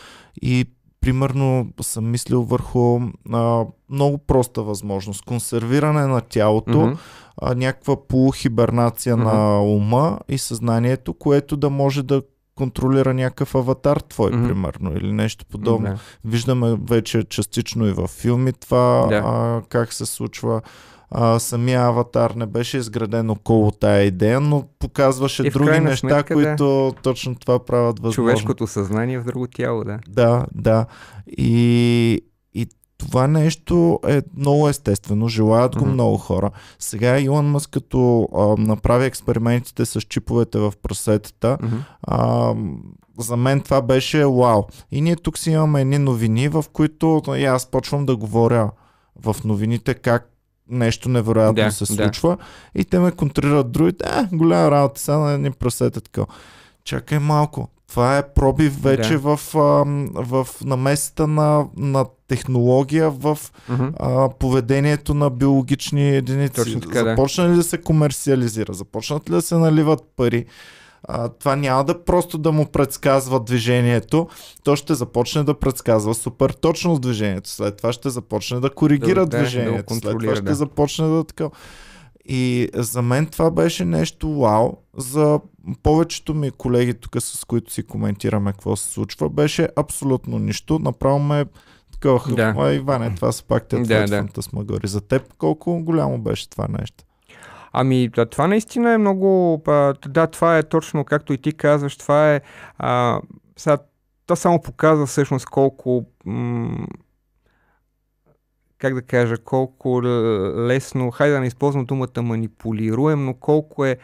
И 0.42 0.64
примерно 1.00 1.68
съм 1.80 2.10
мислил 2.10 2.42
върху 2.42 3.00
а, 3.32 3.64
много 3.90 4.18
проста 4.18 4.62
възможност. 4.62 5.24
Консервиране 5.24 6.06
на 6.06 6.20
тялото, 6.20 6.70
mm-hmm. 6.70 6.98
а, 7.42 7.54
някаква 7.54 8.06
полухибернация 8.06 9.16
mm-hmm. 9.16 9.24
на 9.34 9.62
ума 9.62 10.18
и 10.28 10.38
съзнанието, 10.38 11.14
което 11.14 11.56
да 11.56 11.70
може 11.70 12.02
да 12.02 12.22
контролира 12.56 13.14
някакъв 13.14 13.54
аватар 13.54 13.96
твой, 13.96 14.30
mm-hmm. 14.30 14.48
примерно, 14.48 14.96
или 14.96 15.12
нещо 15.12 15.44
подобно. 15.50 15.88
Mm-hmm. 15.88 16.18
Виждаме 16.24 16.76
вече 16.88 17.24
частично 17.24 17.86
и 17.86 17.92
във 17.92 18.10
филми 18.10 18.52
това, 18.52 19.08
yeah. 19.10 19.22
а, 19.24 19.62
как 19.68 19.92
се 19.92 20.06
случва. 20.06 20.60
А, 21.10 21.38
самия 21.38 21.82
аватар 21.82 22.30
не 22.30 22.46
беше 22.46 22.78
изграден 22.78 23.30
около 23.30 23.70
тая 23.70 24.02
идея, 24.02 24.40
но 24.40 24.64
показваше 24.78 25.42
и 25.42 25.50
други 25.50 25.80
неща, 25.80 26.08
сметка, 26.08 26.34
които 26.34 26.92
да. 26.96 27.02
точно 27.02 27.34
това 27.34 27.64
правят 27.64 27.98
възможно. 27.98 28.14
Човешкото 28.14 28.66
съзнание 28.66 29.18
в 29.18 29.24
друго 29.24 29.46
тяло, 29.46 29.84
да. 29.84 29.98
Да, 30.08 30.46
да. 30.54 30.86
И, 31.38 32.22
това 32.98 33.26
нещо 33.26 34.00
е 34.08 34.22
много 34.36 34.68
естествено, 34.68 35.28
желаят 35.28 35.76
го 35.76 35.84
mm-hmm. 35.84 35.92
много 35.92 36.16
хора. 36.16 36.50
Сега 36.78 37.20
Илон 37.20 37.46
Мъск 37.46 37.70
като 37.70 38.28
а, 38.34 38.62
направи 38.62 39.04
експериментите 39.04 39.86
с 39.86 40.00
чиповете 40.00 40.58
в 40.58 40.72
прасетата, 40.82 41.58
mm-hmm. 41.60 41.80
а, 42.02 42.54
за 43.18 43.36
мен 43.36 43.60
това 43.60 43.82
беше 43.82 44.26
вау. 44.26 44.62
И 44.90 45.00
ние 45.00 45.16
тук 45.16 45.38
си 45.38 45.50
имаме 45.50 45.80
едни 45.80 45.98
новини, 45.98 46.48
в 46.48 46.64
които 46.72 47.22
и 47.36 47.44
аз 47.44 47.66
почвам 47.66 48.06
да 48.06 48.16
говоря 48.16 48.70
в 49.24 49.36
новините 49.44 49.94
как 49.94 50.32
нещо 50.70 51.08
невероятно 51.08 51.64
да, 51.64 51.72
се 51.72 51.86
случва 51.86 52.36
да. 52.36 52.80
и 52.80 52.84
те 52.84 52.98
ме 52.98 53.12
контрират 53.12 53.72
другите, 53.72 54.04
е, 54.08 54.36
голяма 54.36 54.70
работа, 54.70 55.00
сега 55.00 55.18
на 55.18 55.32
едни 55.32 55.50
прасета 55.50 56.00
така. 56.00 56.24
Чакай 56.84 57.18
малко, 57.18 57.68
това 57.88 58.18
е 58.18 58.32
пробив 58.34 58.82
вече 58.82 59.12
да. 59.12 59.18
в, 59.18 59.40
в 60.14 60.48
намесата 60.64 61.26
на, 61.26 61.66
на 61.76 62.06
технология 62.28 63.10
в 63.10 63.38
uh-huh. 63.70 63.92
а, 63.98 64.28
поведението 64.28 65.14
на 65.14 65.30
биологични 65.30 66.16
единици. 66.16 66.54
Точно 66.54 66.80
така, 66.80 67.04
Започна 67.04 67.48
ли 67.48 67.54
да 67.56 67.62
се 67.62 67.78
комерциализира? 67.78 68.74
Започнат 68.74 69.30
ли 69.30 69.34
да 69.34 69.42
се 69.42 69.54
наливат 69.54 70.00
пари? 70.16 70.44
А, 71.08 71.28
това 71.28 71.56
няма 71.56 71.84
да 71.84 72.04
просто 72.04 72.38
да 72.38 72.52
му 72.52 72.66
предсказва 72.66 73.40
движението, 73.40 74.28
то 74.64 74.76
ще 74.76 74.94
започне 74.94 75.42
да 75.42 75.58
предсказва 75.58 76.14
супер 76.14 76.50
точно 76.50 76.98
движението. 76.98 77.48
След 77.48 77.76
това 77.76 77.92
ще 77.92 78.10
започне 78.10 78.60
да 78.60 78.70
коригира 78.70 79.26
да, 79.26 79.38
движението. 79.38 79.94
Да, 79.94 80.00
След 80.00 80.18
това 80.18 80.36
ще 80.36 80.44
да. 80.44 80.54
започне 80.54 81.08
да 81.08 81.24
така. 81.24 81.48
И 82.28 82.68
за 82.74 83.02
мен 83.02 83.26
това 83.26 83.50
беше 83.50 83.84
нещо 83.84 84.34
вау. 84.40 84.72
За 84.96 85.40
повечето 85.82 86.34
ми 86.34 86.50
колеги 86.50 86.94
тук, 86.94 87.16
с 87.18 87.44
които 87.44 87.72
си 87.72 87.82
коментираме 87.82 88.52
какво 88.52 88.76
се 88.76 88.92
случва, 88.92 89.28
беше 89.28 89.68
абсолютно 89.76 90.38
нищо. 90.38 90.78
Направо 90.78 91.18
ме 91.18 91.44
такова, 91.92 92.36
да. 92.36 92.54
а, 92.58 92.72
Иване, 92.72 93.14
това 93.14 93.32
са 93.32 93.44
пак 93.44 93.68
те 93.68 93.78
да, 93.78 94.06
да. 94.06 94.18
фантасмагори. 94.18 94.88
За 94.88 95.00
теб 95.00 95.34
колко 95.38 95.82
голямо 95.82 96.18
беше 96.18 96.50
това 96.50 96.66
нещо? 96.80 97.04
Ами, 97.72 98.08
да, 98.08 98.26
това 98.26 98.46
наистина 98.46 98.92
е 98.92 98.98
много... 98.98 99.62
Да, 100.08 100.26
това 100.26 100.58
е 100.58 100.62
точно 100.62 101.04
както 101.04 101.32
и 101.32 101.38
ти 101.38 101.52
казваш, 101.52 101.96
това 101.96 102.34
е... 102.34 102.40
А, 102.78 103.20
сега, 103.56 103.78
това 104.26 104.36
само 104.36 104.62
показва 104.62 105.06
всъщност 105.06 105.46
колко 105.46 106.04
м- 106.24 106.86
как 108.86 108.94
да 108.94 109.02
кажа, 109.02 109.36
колко 109.38 110.02
лесно, 110.02 111.10
хайде 111.10 111.34
да 111.34 111.40
не 111.40 111.46
използвам 111.46 111.84
думата 111.84 112.22
манипулируем, 112.22 113.24
но 113.24 113.34
колко 113.34 113.84
е 113.84 113.96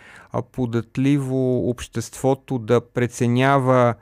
податливо 0.52 1.70
обществото 1.70 2.58
да 2.58 2.80
преценява 2.80 3.94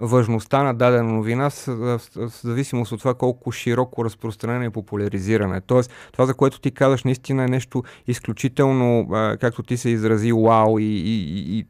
важността 0.00 0.62
на 0.62 0.74
дадена 0.74 1.12
новина 1.12 1.50
в, 1.66 2.00
зависимост 2.42 2.92
от 2.92 2.98
това 2.98 3.14
колко 3.14 3.52
широко 3.52 4.04
разпространение 4.04 4.66
и 4.66 4.70
популяризиране. 4.70 5.60
Тоест, 5.60 5.90
това, 6.12 6.26
за 6.26 6.34
което 6.34 6.60
ти 6.60 6.70
казваш, 6.70 7.04
наистина 7.04 7.44
е 7.44 7.48
нещо 7.48 7.82
изключително, 8.06 9.08
както 9.40 9.62
ти 9.62 9.76
се 9.76 9.90
изрази, 9.90 10.32
вау 10.32 10.78
и, 10.78 10.84
и, 10.84 11.58
и 11.58 11.66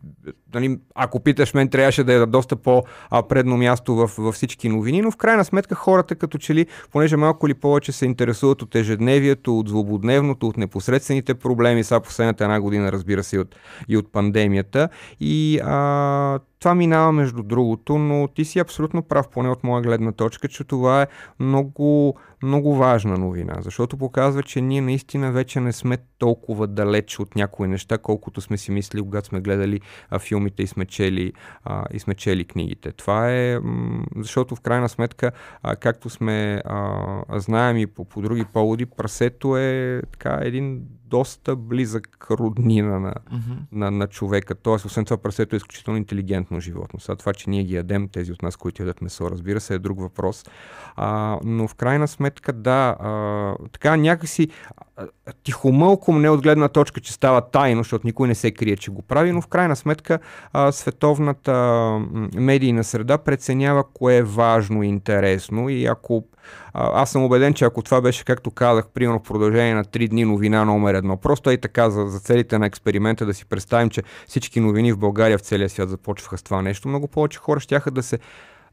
нали, 0.55 0.79
ако 0.95 1.21
питаш 1.21 1.55
мен, 1.55 1.69
трябваше 1.69 2.05
да 2.05 2.13
е 2.13 2.27
доста 2.27 2.57
по-предно 2.57 3.57
място 3.57 3.95
в, 3.95 4.11
във 4.19 4.35
всички 4.35 4.69
новини, 4.69 5.03
но 5.03 5.11
в 5.11 5.17
крайна 5.17 5.45
сметка 5.45 5.75
хората 5.75 6.17
като 6.17 6.39
че 6.39 6.55
ли, 6.55 6.67
понеже 6.93 7.17
малко 7.17 7.47
или 7.47 7.55
повече 7.55 7.93
се 7.93 8.07
интересуват 8.07 8.63
от 8.63 8.75
ежедневието, 8.75 9.59
от 9.59 9.69
злободневното, 9.69 10.49
от 10.49 10.57
непосредствените 10.57 11.35
проблеми, 11.35 11.85
сега 11.85 12.01
последната 12.01 12.45
една 12.45 12.61
година, 12.61 12.93
разбира 12.93 13.25
се, 13.25 13.37
и 13.37 13.39
от, 13.39 13.57
и 13.89 13.97
от 13.97 14.13
пандемията. 14.13 14.89
И 15.21 15.61
а, 15.65 16.39
това 16.59 16.75
минава 16.75 17.13
между 17.13 17.43
другото, 17.43 17.99
но 17.99 18.29
ти 18.29 18.45
си 18.45 18.59
абсолютно 18.59 19.03
прав, 19.03 19.29
поне 19.29 19.49
от 19.49 19.65
моя 19.65 19.83
гледна 19.83 20.13
точка, 20.13 20.49
че 20.49 20.65
това 20.65 21.03
е 21.03 21.07
много 21.41 22.17
много 22.43 22.75
важна 22.77 23.19
новина, 23.19 23.55
защото 23.61 23.97
показва, 23.97 24.43
че 24.43 24.61
ние 24.61 24.81
наистина 24.81 25.33
вече 25.33 25.61
не 25.61 25.73
сме 25.73 25.99
толкова 26.19 26.67
далеч 26.67 27.19
от 27.19 27.37
някои 27.37 27.69
неща, 27.69 27.99
колкото 27.99 28.41
сме 28.41 28.57
си 28.57 28.71
мислили, 28.71 29.03
когато 29.03 29.29
сме 29.29 29.41
гледали 29.41 29.81
а, 30.11 30.19
филмите 30.19 30.63
и 30.63 30.67
сме 30.67 30.87
чели, 30.87 31.33
а, 31.65 31.85
и 31.93 31.99
сме 31.99 32.15
чели 32.15 32.45
книгите. 32.45 32.93
Това 32.93 33.33
е, 33.33 33.59
м- 33.59 34.05
защото 34.17 34.57
в 34.57 34.61
крайна 34.61 34.89
сметка, 34.89 35.33
а, 35.63 35.77
както 35.77 36.11
сме 36.11 36.63
а, 36.65 37.39
знаем 37.39 37.77
и 37.77 37.87
по, 37.87 38.05
по 38.05 38.23
други 38.23 38.45
поводи, 38.45 38.87
прасето 38.87 39.57
е 39.57 40.03
така 40.13 40.39
един 40.43 40.83
доста 41.09 41.57
близък 41.57 42.27
роднина 42.31 43.01
на, 43.01 43.15
mm-hmm. 43.15 43.59
на, 43.73 43.91
на 43.91 44.07
човека. 44.07 44.55
Тоест, 44.55 44.85
освен 44.85 45.05
това, 45.05 45.17
прасето 45.17 45.57
е 45.57 45.59
изключително 45.59 45.99
интелигентно 45.99 46.61
животно. 46.61 47.01
Сега 47.01 47.17
това, 47.17 47.33
че 47.33 47.51
ние 47.51 47.65
ги 47.65 47.75
ядем, 47.75 48.09
тези 48.09 48.33
от 48.33 48.43
нас, 48.43 48.57
които 48.57 48.83
ядат 48.83 49.03
месо, 49.03 49.31
разбира 49.31 49.61
се, 49.61 49.75
е 49.75 49.79
друг 49.79 50.01
въпрос. 50.01 50.45
А, 50.97 51.39
но 51.45 51.69
в 51.69 51.75
крайна 51.75 52.09
сметка, 52.09 52.28
да, 52.53 52.97
а, 53.01 53.55
така 53.73 53.97
някакси 53.97 54.49
тихомълком, 55.45 56.21
не 56.21 56.31
от 56.31 56.43
гледна 56.43 56.69
точка, 56.69 57.01
че 57.01 57.13
става 57.13 57.41
тайно, 57.41 57.81
защото 57.81 58.07
никой 58.07 58.29
не 58.29 58.35
се 58.35 58.51
крие, 58.51 58.77
че 58.77 58.91
го 58.91 59.03
прави, 59.03 59.33
но 59.33 59.43
в 59.43 59.47
крайна 59.47 59.77
сметка 59.77 60.19
а, 60.53 60.73
световната 60.73 61.53
медийна 62.35 62.85
среда 62.85 63.19
преценява 63.19 63.85
кое 63.95 64.17
е 64.17 64.23
важно 64.23 64.83
и 64.83 64.87
интересно. 64.87 65.69
И 65.69 65.87
ако 65.87 66.25
а, 66.75 67.03
аз 67.03 67.11
съм 67.11 67.25
убеден, 67.25 67.55
че 67.55 67.65
ако 67.65 67.83
това 67.83 68.01
беше, 68.01 68.25
както 68.25 68.51
казах, 68.51 68.89
примерно 68.95 69.19
в 69.19 69.23
продължение 69.23 69.75
на 69.75 69.85
3 69.85 70.09
дни 70.09 70.25
новина 70.25 70.65
номер 70.65 70.95
едно, 70.95 71.17
просто 71.17 71.51
и 71.51 71.59
така 71.59 71.91
за, 71.91 72.07
за 72.07 72.21
целите 72.21 72.59
на 72.59 72.67
експеримента 72.67 73.27
да 73.27 73.35
си 73.35 73.47
представим, 73.47 73.91
че 73.91 74.03
всички 74.27 74.61
новини 74.61 74.93
в 74.93 74.99
България 74.99 75.39
в 75.39 75.43
целия 75.43 75.69
свят 75.69 75.89
започваха 75.89 76.39
с 76.39 76.43
това 76.43 76.63
нещо, 76.63 76.89
много 76.89 77.09
повече 77.09 77.39
хора 77.39 77.61
ще 77.61 77.81
да 77.91 78.03
се 78.03 78.19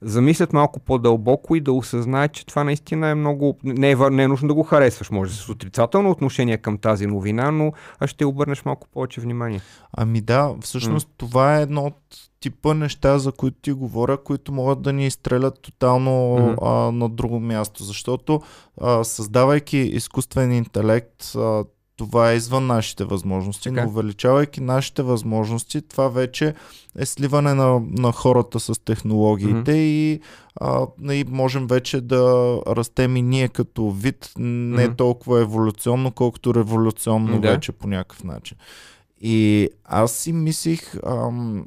замислят 0.02 0.54
малко 0.54 0.80
по-дълбоко 0.80 1.56
и 1.56 1.62
да 1.62 1.74
осъзнаят, 1.74 2.34
че 2.34 2.46
това 2.46 2.64
наистина 2.64 3.10
е 3.10 3.16
много... 3.16 3.58
Не 3.64 3.92
е, 3.92 3.96
не 3.96 4.24
е 4.24 4.28
нужно 4.28 4.48
да 4.48 4.54
го 4.54 4.64
харесваш, 4.64 5.12
може 5.12 5.32
да 5.32 5.38
с 5.38 5.50
отрицателно 5.50 6.12
отношение 6.12 6.58
към 6.58 6.78
тази 6.78 7.08
новина, 7.08 7.52
но 7.52 7.72
ще 8.06 8.26
обърнеш 8.26 8.66
малко 8.66 8.88
повече 8.88 9.22
внимание. 9.22 9.62
Ами 9.98 10.22
да, 10.22 10.56
всъщност 10.62 11.08
mm. 11.08 11.12
това 11.18 11.60
е 11.60 11.62
едно 11.62 11.82
от 11.86 11.98
типа 12.40 12.74
неща, 12.74 13.18
за 13.18 13.32
които 13.32 13.58
ти 13.62 13.72
говоря, 13.72 14.18
които 14.18 14.52
могат 14.52 14.82
да 14.82 14.94
ни 14.94 15.06
изстрелят 15.06 15.62
тотално 15.62 16.12
mm-hmm. 16.12 16.58
а, 16.62 16.92
на 16.92 17.10
друго 17.10 17.40
място, 17.40 17.84
защото 17.84 18.42
а, 18.82 19.04
създавайки 19.04 19.78
изкуствен 19.78 20.52
интелект, 20.52 21.36
а, 21.36 21.64
това 21.98 22.32
е 22.32 22.36
извън 22.36 22.68
нашите 22.68 23.04
възможности, 23.04 23.70
така. 23.70 23.82
но 23.82 23.90
увеличавайки 23.90 24.62
нашите 24.62 25.04
възможности, 25.04 25.82
това 25.82 26.08
вече 26.08 26.54
е 26.98 27.06
сливане 27.06 27.54
на, 27.54 27.82
на 27.92 28.12
хората 28.12 28.60
с 28.60 28.84
технологиите 28.86 29.72
mm-hmm. 29.72 29.76
и, 29.76 30.20
а, 30.62 30.88
и 31.14 31.26
можем 31.30 31.68
вече 31.68 32.02
да 32.02 32.56
растем 32.68 33.18
и 33.18 33.22
ние 33.22 33.48
като 33.48 33.92
вид, 33.92 34.32
не 34.38 34.88
mm-hmm. 34.88 34.98
толкова 34.98 35.42
еволюционно, 35.42 36.12
колкото 36.12 36.56
революционно 36.56 37.42
да. 37.42 37.52
вече 37.52 37.72
по 37.72 37.88
някакъв 37.88 38.24
начин. 38.24 38.58
И 39.22 39.70
аз 39.86 40.12
си 40.12 40.34
мислих, 40.34 40.96
ам, 41.08 41.66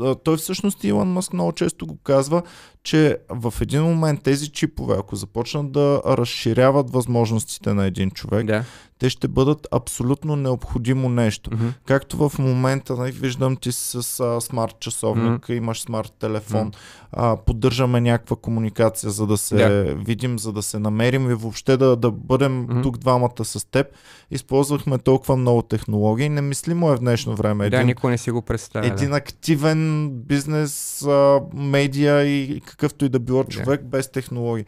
а, 0.00 0.14
той 0.14 0.36
всъщност 0.36 0.84
Илон 0.84 1.08
Мъск 1.08 1.32
много 1.32 1.52
често 1.52 1.86
го 1.86 1.96
казва, 1.96 2.42
че 2.82 3.18
в 3.28 3.54
един 3.60 3.82
момент 3.82 4.22
тези 4.22 4.48
чипове, 4.48 4.96
ако 4.98 5.16
започнат 5.16 5.72
да 5.72 6.02
разширяват 6.06 6.90
възможностите 6.90 7.74
на 7.74 7.86
един 7.86 8.10
човек, 8.10 8.46
да. 8.46 8.64
те 8.98 9.10
ще 9.10 9.28
бъдат 9.28 9.66
абсолютно 9.72 10.36
необходимо 10.36 11.08
нещо. 11.08 11.50
Mm-hmm. 11.50 11.72
Както 11.84 12.28
в 12.28 12.38
момента, 12.38 12.96
нали, 12.96 13.12
виждам 13.12 13.56
ти 13.56 13.72
с 13.72 14.20
а, 14.20 14.40
смарт 14.40 14.76
часовник, 14.80 15.40
mm-hmm. 15.40 15.56
имаш 15.56 15.80
смарт 15.80 16.12
телефон, 16.18 16.70
mm-hmm. 16.70 17.06
а, 17.12 17.36
поддържаме 17.36 18.00
някаква 18.00 18.36
комуникация, 18.36 19.10
за 19.10 19.26
да 19.26 19.36
се 19.36 19.54
yeah. 19.54 20.04
видим, 20.06 20.38
за 20.38 20.52
да 20.52 20.62
се 20.62 20.78
намерим 20.78 21.30
и 21.30 21.34
въобще 21.34 21.76
да, 21.76 21.96
да 21.96 22.10
бъдем 22.10 22.66
mm-hmm. 22.66 22.82
тук 22.82 22.98
двамата 22.98 23.44
с 23.44 23.70
теб. 23.70 23.86
Използвахме 24.30 24.98
толкова 24.98 25.36
много 25.36 25.62
технологии. 25.62 26.28
Немислимо 26.28 26.92
е 26.92 26.96
в 26.96 27.00
днешно 27.00 27.36
време. 27.36 27.45
Един, 27.50 27.70
да, 27.70 27.84
никой 27.84 28.10
не 28.10 28.18
си 28.18 28.30
го 28.30 28.42
представя. 28.42 28.86
Един 28.86 29.10
да. 29.10 29.16
активен 29.16 30.10
бизнес, 30.10 31.02
а, 31.02 31.40
медиа 31.54 32.22
и 32.22 32.60
какъвто 32.66 33.04
и 33.04 33.08
да 33.08 33.18
било 33.18 33.44
човек 33.44 33.80
yeah. 33.80 33.84
без 33.84 34.10
технологии. 34.10 34.64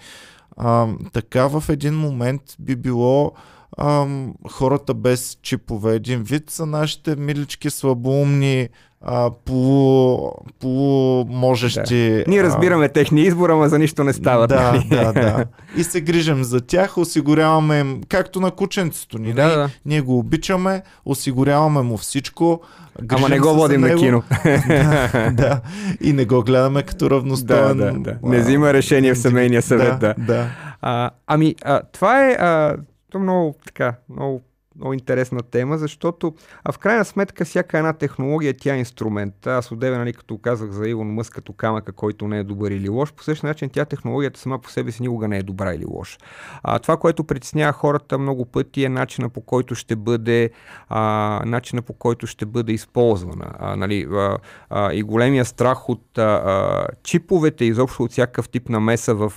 А, 0.57 0.89
така 1.12 1.47
в 1.47 1.64
един 1.68 1.95
момент 1.95 2.43
би 2.59 2.76
било 2.76 3.33
ам, 3.79 4.35
хората 4.51 4.95
без 4.95 5.39
чипове. 5.43 5.95
Един 5.95 6.22
вид 6.22 6.51
са 6.51 6.66
нашите 6.66 7.16
милички 7.16 7.70
слабоумни 7.70 8.68
а, 9.01 9.31
полу, 9.45 10.31
полу 10.61 11.24
можещи. 11.29 12.11
Да. 12.11 12.24
Ние 12.29 12.43
разбираме 12.43 12.85
а... 12.85 12.89
техния 12.89 13.26
избор, 13.26 13.51
ама 13.51 13.68
за 13.68 13.79
нищо 13.79 14.05
не 14.05 14.12
става. 14.12 14.47
Да, 14.47 14.72
нали? 14.72 14.87
да, 14.91 15.12
да. 15.12 15.45
И 15.76 15.85
се 15.85 16.01
грижим 16.01 16.45
за 16.45 16.61
тях, 16.61 16.99
осигуряваме 16.99 17.79
им, 17.79 18.01
както 18.09 18.41
на 18.41 18.51
кученцето 18.51 19.18
ни. 19.18 19.33
Да, 19.33 19.57
да. 19.57 19.70
Ние 19.87 20.01
го 20.01 20.18
обичаме, 20.18 20.83
осигуряваме 21.05 21.83
му 21.83 21.97
всичко. 21.97 22.61
Ама 23.09 23.29
не 23.29 23.41
го 23.41 23.49
водим 23.49 23.81
на 23.81 23.97
кино. 23.97 24.22
да, 24.45 25.31
да. 25.33 25.61
И 26.01 26.12
не 26.12 26.24
го 26.24 26.43
гледаме 26.43 26.83
като 26.83 27.11
равностоен. 27.11 27.76
Да, 27.76 27.93
да, 27.93 27.99
да. 27.99 28.16
Не 28.22 28.41
взима 28.41 28.72
решение 28.72 29.14
в 29.14 29.18
семейния 29.18 29.62
съвет. 29.62 29.99
Да, 30.01 30.14
да. 30.18 30.24
да. 30.24 30.47
А, 30.83 31.11
ами, 31.26 31.55
а, 31.64 31.81
това 31.93 32.31
е 32.31 32.33
а, 32.33 32.76
то 33.11 33.19
много 33.19 33.55
така, 33.65 33.95
много 34.09 34.43
много 34.79 34.93
интересна 34.93 35.43
тема, 35.43 35.79
защото 35.79 36.35
а 36.65 36.73
в 36.73 36.79
крайна 36.79 37.05
сметка 37.05 37.45
всяка 37.45 37.79
една 37.79 37.93
технология 37.93 38.55
тя 38.55 38.75
е 38.75 38.79
инструмент. 38.79 39.47
Аз 39.47 39.73
отдеве, 39.73 39.99
нали, 39.99 40.13
като 40.13 40.39
казах 40.39 40.71
за 40.71 40.89
Илон 40.89 41.15
Мъск 41.15 41.33
като 41.33 41.53
камъка, 41.53 41.93
който 41.93 42.29
не 42.29 42.39
е 42.39 42.45
добър 42.45 42.71
или 42.71 42.89
лош, 42.89 43.13
по 43.13 43.23
същия 43.23 43.49
начин 43.49 43.71
тя 43.71 43.85
технологията 43.85 44.41
сама 44.41 44.59
по 44.59 44.71
себе 44.71 44.93
си 44.93 45.03
никога 45.03 45.29
не 45.29 45.39
е 45.39 45.43
добра 45.43 45.75
или 45.75 45.85
лош. 45.87 46.19
А, 46.63 46.79
това, 46.79 46.97
което 46.97 47.25
притеснява 47.25 47.73
хората 47.73 48.19
много 48.19 48.45
пъти 48.45 48.85
е 48.85 48.89
начина 48.89 49.29
по 49.29 49.41
който 49.41 49.75
ще 49.75 49.97
бъде 49.97 50.51
а, 50.89 51.43
начина 51.47 51.83
по 51.83 51.93
който 51.93 52.27
ще 52.27 52.47
бъде 52.47 52.73
използвана. 52.73 53.53
А, 53.59 53.77
нали, 53.77 54.07
а, 54.13 54.39
а, 54.71 54.93
и 54.93 55.03
големия 55.03 55.45
страх 55.45 55.89
от 55.89 56.19
а, 56.19 56.23
а, 56.23 56.87
чиповете, 57.03 57.65
изобщо 57.65 58.03
от 58.03 58.11
всякакъв 58.11 58.49
тип 58.49 58.69
намеса 58.69 59.15
в 59.15 59.33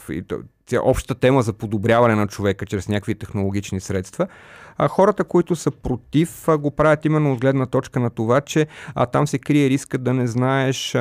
общата 0.79 1.15
тема 1.15 1.41
за 1.41 1.53
подобряване 1.53 2.15
на 2.15 2.27
човека 2.27 2.65
чрез 2.65 2.87
някакви 2.87 3.15
технологични 3.15 3.79
средства. 3.79 4.27
А 4.77 4.87
хората, 4.87 5.23
които 5.23 5.55
са 5.55 5.71
против, 5.71 6.47
го 6.59 6.71
правят 6.71 7.05
именно 7.05 7.33
от 7.33 7.39
гледна 7.39 7.65
точка 7.65 7.99
на 7.99 8.09
това, 8.09 8.41
че 8.41 8.67
а, 8.95 9.05
там 9.05 9.27
се 9.27 9.39
крие 9.39 9.69
риска 9.69 9.97
да 9.97 10.13
не 10.13 10.27
знаеш 10.27 10.97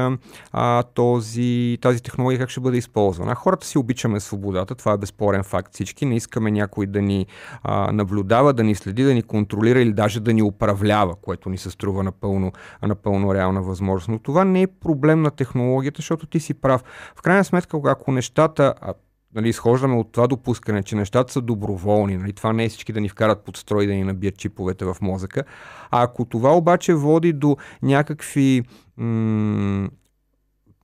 а, 0.52 0.82
този, 0.82 1.78
тази 1.80 2.02
технология 2.02 2.38
как 2.38 2.50
ще 2.50 2.60
бъде 2.60 2.76
използвана. 2.76 3.34
Хората 3.34 3.66
си 3.66 3.78
обичаме 3.78 4.20
свободата, 4.20 4.74
това 4.74 4.92
е 4.92 4.96
безспорен 4.96 5.42
факт. 5.42 5.74
Всички 5.74 6.06
не 6.06 6.16
искаме 6.16 6.50
някой 6.50 6.86
да 6.86 7.02
ни 7.02 7.26
а, 7.62 7.92
наблюдава, 7.92 8.52
да 8.52 8.64
ни 8.64 8.74
следи, 8.74 9.02
да 9.02 9.14
ни 9.14 9.22
контролира 9.22 9.80
или 9.80 9.92
даже 9.92 10.20
да 10.20 10.32
ни 10.32 10.42
управлява, 10.42 11.14
което 11.14 11.48
ни 11.48 11.58
се 11.58 11.70
струва 11.70 12.02
напълно, 12.02 12.52
напълно 12.82 13.34
реална 13.34 13.62
възможност. 13.62 14.08
Но 14.08 14.18
това 14.18 14.44
не 14.44 14.62
е 14.62 14.66
проблем 14.66 15.22
на 15.22 15.30
технологията, 15.30 15.98
защото 15.98 16.26
ти 16.26 16.40
си 16.40 16.54
прав. 16.54 16.84
В 17.16 17.22
крайна 17.22 17.44
сметка, 17.44 17.80
ако 17.84 18.12
нещата 18.12 18.74
нали, 19.34 19.48
изхождаме 19.48 19.94
от 19.94 20.12
това 20.12 20.26
допускане, 20.26 20.82
че 20.82 20.96
нещата 20.96 21.32
са 21.32 21.40
доброволни, 21.40 22.16
нали, 22.16 22.32
това 22.32 22.52
не 22.52 22.64
е 22.64 22.68
всички 22.68 22.92
да 22.92 23.00
ни 23.00 23.08
вкарат 23.08 23.44
под 23.44 23.56
строй 23.56 23.86
да 23.86 23.92
ни 23.92 24.04
набият 24.04 24.36
чиповете 24.36 24.84
в 24.84 24.96
мозъка, 25.00 25.44
а 25.90 26.02
ако 26.02 26.24
това 26.24 26.56
обаче 26.56 26.94
води 26.94 27.32
до 27.32 27.56
някакви 27.82 28.62
м- 28.96 29.88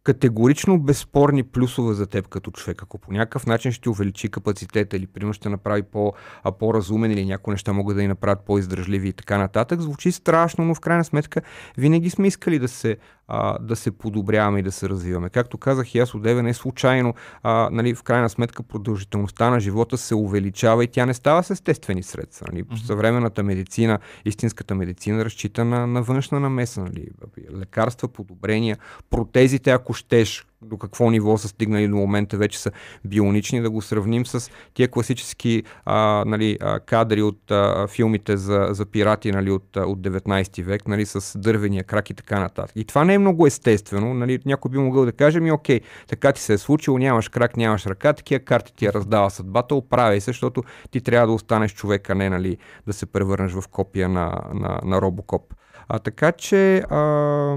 категорично 0.06 0.78
безспорни 0.78 1.42
плюсове 1.42 1.94
за 1.94 2.06
теб 2.06 2.28
като 2.28 2.50
човек. 2.50 2.82
Ако 2.82 2.98
по 2.98 3.12
някакъв 3.12 3.46
начин 3.46 3.72
ще 3.72 3.90
увеличи 3.90 4.28
капацитета 4.28 4.96
или 4.96 5.06
примерно 5.06 5.32
ще 5.32 5.48
направи 5.48 5.82
по, 5.82 6.12
по-разумен 6.58 7.10
или 7.10 7.24
някои 7.24 7.52
неща 7.52 7.72
могат 7.72 7.96
да 7.96 8.02
ни 8.02 8.08
направят 8.08 8.44
по-издръжливи 8.46 9.08
и 9.08 9.12
така 9.12 9.38
нататък, 9.38 9.80
звучи 9.80 10.12
страшно, 10.12 10.64
но 10.64 10.74
в 10.74 10.80
крайна 10.80 11.04
сметка 11.04 11.42
винаги 11.78 12.10
сме 12.10 12.26
искали 12.26 12.58
да 12.58 12.68
се 12.68 12.96
а, 13.28 13.58
да 13.58 13.76
се 13.76 13.90
подобряваме 13.90 14.58
и 14.58 14.62
да 14.62 14.72
се 14.72 14.88
развиваме. 14.88 15.30
Както 15.30 15.58
казах 15.58 15.94
и 15.94 15.98
аз 15.98 16.14
от 16.14 16.24
не 16.24 16.54
случайно, 16.54 17.14
а, 17.42 17.68
нали, 17.72 17.94
в 17.94 18.02
крайна 18.02 18.28
сметка 18.28 18.62
продължителността 18.62 19.50
на 19.50 19.60
живота 19.60 19.98
се 19.98 20.14
увеличава 20.14 20.84
и 20.84 20.86
тя 20.86 21.06
не 21.06 21.14
става 21.14 21.42
с 21.42 21.50
естествени 21.50 22.02
средства. 22.02 22.46
Нали. 22.52 22.64
Mm-hmm. 22.64 22.86
Съвременната 22.86 23.42
медицина, 23.42 23.98
истинската 24.24 24.74
медицина 24.74 25.24
разчита 25.24 25.64
на, 25.64 25.86
на 25.86 26.02
външна 26.02 26.40
намеса. 26.40 26.80
Нали. 26.80 27.08
Лекарства, 27.56 28.08
подобрения, 28.08 28.78
протезите, 29.10 29.70
ако 29.70 29.94
щеш, 29.94 30.46
до 30.62 30.78
какво 30.78 31.10
ниво 31.10 31.38
са 31.38 31.48
стигнали 31.48 31.88
до 31.88 31.96
момента, 31.96 32.36
вече 32.36 32.58
са 32.58 32.70
бионични, 33.04 33.60
да 33.60 33.70
го 33.70 33.82
сравним 33.82 34.26
с 34.26 34.50
тия 34.74 34.88
класически 34.88 35.62
а, 35.84 36.24
нали, 36.26 36.58
кадри 36.86 37.22
от 37.22 37.50
а, 37.50 37.86
филмите 37.86 38.36
за, 38.36 38.68
за 38.70 38.86
пирати 38.86 39.32
нали, 39.32 39.50
от, 39.50 39.76
от 39.76 39.98
19 40.00 40.62
век, 40.62 40.88
нали, 40.88 41.06
с 41.06 41.38
дървения 41.38 41.84
крак 41.84 42.10
и 42.10 42.14
така 42.14 42.40
нататък. 42.40 42.76
И 42.76 42.84
това 42.84 43.04
не 43.04 43.14
е 43.14 43.18
много 43.18 43.46
естествено. 43.46 44.14
Нали, 44.14 44.38
някой 44.46 44.70
би 44.70 44.78
могъл 44.78 45.04
да 45.04 45.12
каже 45.12 45.40
ми, 45.40 45.52
окей, 45.52 45.80
така 46.08 46.32
ти 46.32 46.40
се 46.40 46.52
е 46.52 46.58
случило, 46.58 46.98
нямаш 46.98 47.28
крак, 47.28 47.56
нямаш 47.56 47.86
ръка, 47.86 48.12
такива 48.12 48.40
карти 48.40 48.72
ти 48.74 48.84
я 48.84 48.92
раздава 48.92 49.30
съдбата, 49.30 49.74
оправяй 49.74 50.20
се, 50.20 50.30
защото 50.30 50.62
ти 50.90 51.00
трябва 51.00 51.26
да 51.26 51.32
останеш 51.32 51.74
човека, 51.74 52.14
не 52.14 52.30
нали, 52.30 52.56
да 52.86 52.92
се 52.92 53.06
превърнеш 53.06 53.52
в 53.52 53.68
копия 53.68 54.08
на, 54.08 54.40
на, 54.54 54.80
на 54.84 55.00
Робокоп. 55.00 55.54
А, 55.88 55.98
така 55.98 56.32
че... 56.32 56.78
А, 56.78 57.56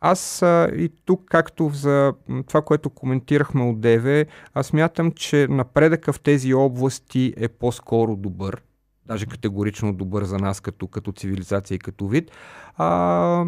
аз 0.00 0.42
а, 0.42 0.70
и 0.76 0.92
тук, 1.04 1.22
както 1.26 1.70
за 1.74 2.12
това, 2.46 2.62
което 2.62 2.90
коментирахме 2.90 3.62
от 3.62 3.80
ДВ, 3.80 4.24
аз 4.54 4.72
мятам, 4.72 5.12
че 5.12 5.46
напредъка 5.50 6.12
в 6.12 6.20
тези 6.20 6.54
области 6.54 7.34
е 7.36 7.48
по-скоро 7.48 8.16
добър. 8.16 8.62
Даже 9.06 9.26
категорично 9.26 9.92
добър 9.92 10.24
за 10.24 10.36
нас 10.38 10.60
като, 10.60 10.86
като 10.88 11.12
цивилизация 11.12 11.74
и 11.76 11.78
като 11.78 12.08
вид. 12.08 12.30
А, 12.76 13.44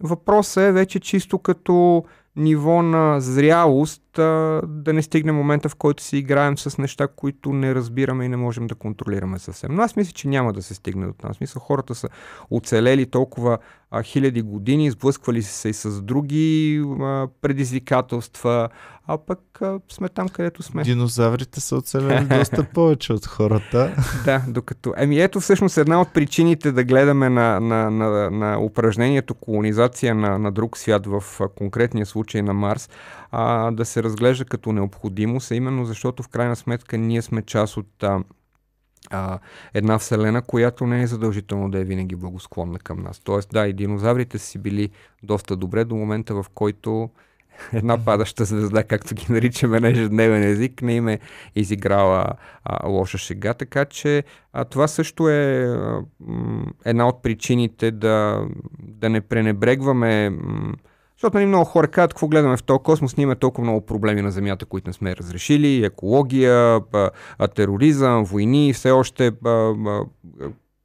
въпросът 0.00 0.62
е 0.62 0.72
вече 0.72 1.00
чисто 1.00 1.38
като 1.38 2.04
ниво 2.36 2.82
на 2.82 3.20
зрялост 3.20 4.03
а, 4.18 4.60
да 4.66 4.92
не 4.92 5.02
стигне 5.02 5.32
момента, 5.32 5.68
в 5.68 5.74
който 5.74 6.02
си 6.02 6.16
играем 6.16 6.58
с 6.58 6.78
неща, 6.78 7.08
които 7.16 7.52
не 7.52 7.74
разбираме 7.74 8.24
и 8.24 8.28
не 8.28 8.36
можем 8.36 8.66
да 8.66 8.74
контролираме 8.74 9.38
съвсем. 9.38 9.74
Но 9.74 9.82
аз 9.82 9.96
мисля, 9.96 10.12
че 10.12 10.28
няма 10.28 10.52
да 10.52 10.62
се 10.62 10.74
стигне 10.74 11.06
до 11.06 11.12
там. 11.12 11.34
Смисъл, 11.34 11.62
хората 11.62 11.94
са 11.94 12.08
оцелели 12.50 13.06
толкова 13.06 13.58
а, 13.90 14.02
хиляди 14.02 14.42
години, 14.42 14.90
сблъсквали 14.90 15.42
се 15.42 15.68
и 15.68 15.72
с 15.72 16.02
други 16.02 16.78
а, 17.00 17.28
предизвикателства, 17.42 18.68
а 19.06 19.18
пък 19.18 19.40
а, 19.62 19.80
сме 19.92 20.08
там, 20.08 20.28
където 20.28 20.62
сме. 20.62 20.82
Динозаврите 20.82 21.60
са 21.60 21.76
оцелели 21.76 22.24
доста 22.24 22.64
повече 22.74 23.12
от 23.12 23.26
хората. 23.26 24.04
да, 24.24 24.42
докато... 24.48 24.94
Еми 24.96 25.20
ето 25.20 25.40
всъщност 25.40 25.78
една 25.78 26.00
от 26.00 26.12
причините 26.12 26.72
да 26.72 26.84
гледаме 26.84 27.28
на, 27.28 27.60
на, 27.60 27.90
на, 27.90 28.30
на 28.30 28.60
упражнението 28.60 29.34
колонизация 29.34 30.14
на, 30.14 30.38
на 30.38 30.52
друг 30.52 30.78
свят 30.78 31.06
в 31.06 31.24
конкретния 31.54 32.06
случай 32.06 32.42
на 32.42 32.52
Марс, 32.52 32.90
а, 33.30 33.70
да 33.70 33.84
се 33.84 34.03
разглежда 34.04 34.44
като 34.44 34.72
необходимост, 34.72 35.50
а 35.50 35.54
именно 35.54 35.84
защото 35.84 36.22
в 36.22 36.28
крайна 36.28 36.56
сметка 36.56 36.98
ние 36.98 37.22
сме 37.22 37.42
част 37.42 37.76
от 37.76 38.02
а, 38.02 38.24
а, 39.10 39.38
една 39.74 39.98
вселена, 39.98 40.42
която 40.42 40.86
не 40.86 41.02
е 41.02 41.06
задължително 41.06 41.70
да 41.70 41.78
е 41.78 41.84
винаги 41.84 42.16
благосклонна 42.16 42.78
към 42.78 43.02
нас. 43.02 43.20
Тоест, 43.24 43.48
да, 43.52 43.66
и 43.66 43.72
динозаврите 43.72 44.38
си 44.38 44.58
били 44.58 44.90
доста 45.22 45.56
добре 45.56 45.84
до 45.84 45.94
момента, 45.94 46.34
в 46.34 46.46
който 46.54 47.10
една 47.72 48.04
падаща 48.04 48.44
звезда, 48.44 48.84
както 48.84 49.14
ги 49.14 49.26
наричаме 49.28 49.80
на 49.80 49.88
ежедневен 49.88 50.42
език, 50.42 50.82
не 50.82 50.94
им 50.94 51.08
е 51.08 51.18
изиграла 51.54 52.26
а, 52.64 52.88
лоша 52.88 53.18
шега. 53.18 53.54
Така 53.54 53.84
че 53.84 54.24
а, 54.52 54.64
това 54.64 54.88
също 54.88 55.28
е 55.28 55.64
а, 55.64 56.02
м, 56.20 56.66
една 56.84 57.08
от 57.08 57.22
причините 57.22 57.90
да, 57.90 58.46
да 58.78 59.08
не 59.08 59.20
пренебрегваме 59.20 60.30
м, 60.30 60.74
защото 61.24 61.36
нали, 61.36 61.46
много 61.46 61.64
хора 61.64 61.88
казват, 61.88 62.14
какво 62.14 62.28
гледаме 62.28 62.56
в 62.56 62.62
този 62.62 62.78
космос, 62.82 63.16
ние 63.16 63.22
имаме 63.22 63.36
толкова 63.36 63.64
много 63.64 63.86
проблеми 63.86 64.22
на 64.22 64.30
Земята, 64.30 64.66
които 64.66 64.88
не 64.88 64.92
сме 64.92 65.16
разрешили, 65.16 65.84
екология, 65.84 66.80
тероризъм, 67.54 68.24
войни, 68.24 68.72
все 68.72 68.90
още 68.90 69.32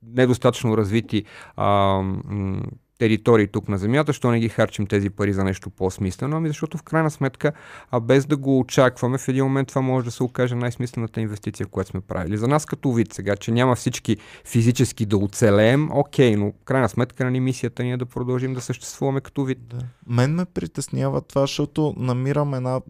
недостатъчно 0.04 0.78
развити 0.78 1.24
територии 3.00 3.48
тук 3.48 3.70
на 3.70 3.78
Земята, 3.78 4.14
що 4.14 4.32
не 4.32 4.40
ги 4.40 4.50
харчим 4.50 4.88
тези 4.88 5.10
пари 5.10 5.34
за 5.34 5.44
нещо 5.44 5.70
по-смислено, 5.70 6.38
ами 6.38 6.48
защото 6.48 6.78
в 6.78 6.84
крайна 6.84 7.12
сметка, 7.12 7.52
а 7.92 8.00
без 8.00 8.26
да 8.26 8.38
го 8.38 8.60
очакваме, 8.60 9.18
в 9.18 9.28
един 9.28 9.44
момент 9.44 9.68
това 9.68 9.82
може 9.82 10.06
да 10.06 10.12
се 10.12 10.24
окаже 10.24 10.56
най-смислената 10.56 11.22
инвестиция, 11.22 11.68
която 11.68 11.90
сме 11.90 12.02
правили. 12.02 12.38
За 12.38 12.48
нас 12.48 12.66
като 12.66 12.92
вид 12.92 13.14
сега, 13.14 13.36
че 13.36 13.52
няма 13.52 13.76
всички 13.76 14.18
физически 14.46 15.06
да 15.06 15.18
оцелеем, 15.18 15.90
окей, 15.92 16.36
но 16.36 16.52
в 16.52 16.64
крайна 16.66 16.90
сметка 16.90 17.24
на 17.24 17.30
нали, 17.30 17.40
мисията 17.40 17.84
ни 17.84 17.92
е 17.92 17.98
да 17.98 18.06
продължим 18.06 18.54
да 18.54 18.62
съществуваме 18.62 19.22
като 19.22 19.44
вид. 19.44 19.60
Да. 19.62 19.78
Мен 20.08 20.36
ме 20.36 20.46
притеснява 20.46 21.22
това, 21.22 21.42
защото 21.42 21.94
намирам 21.98 22.54
една 22.54 22.82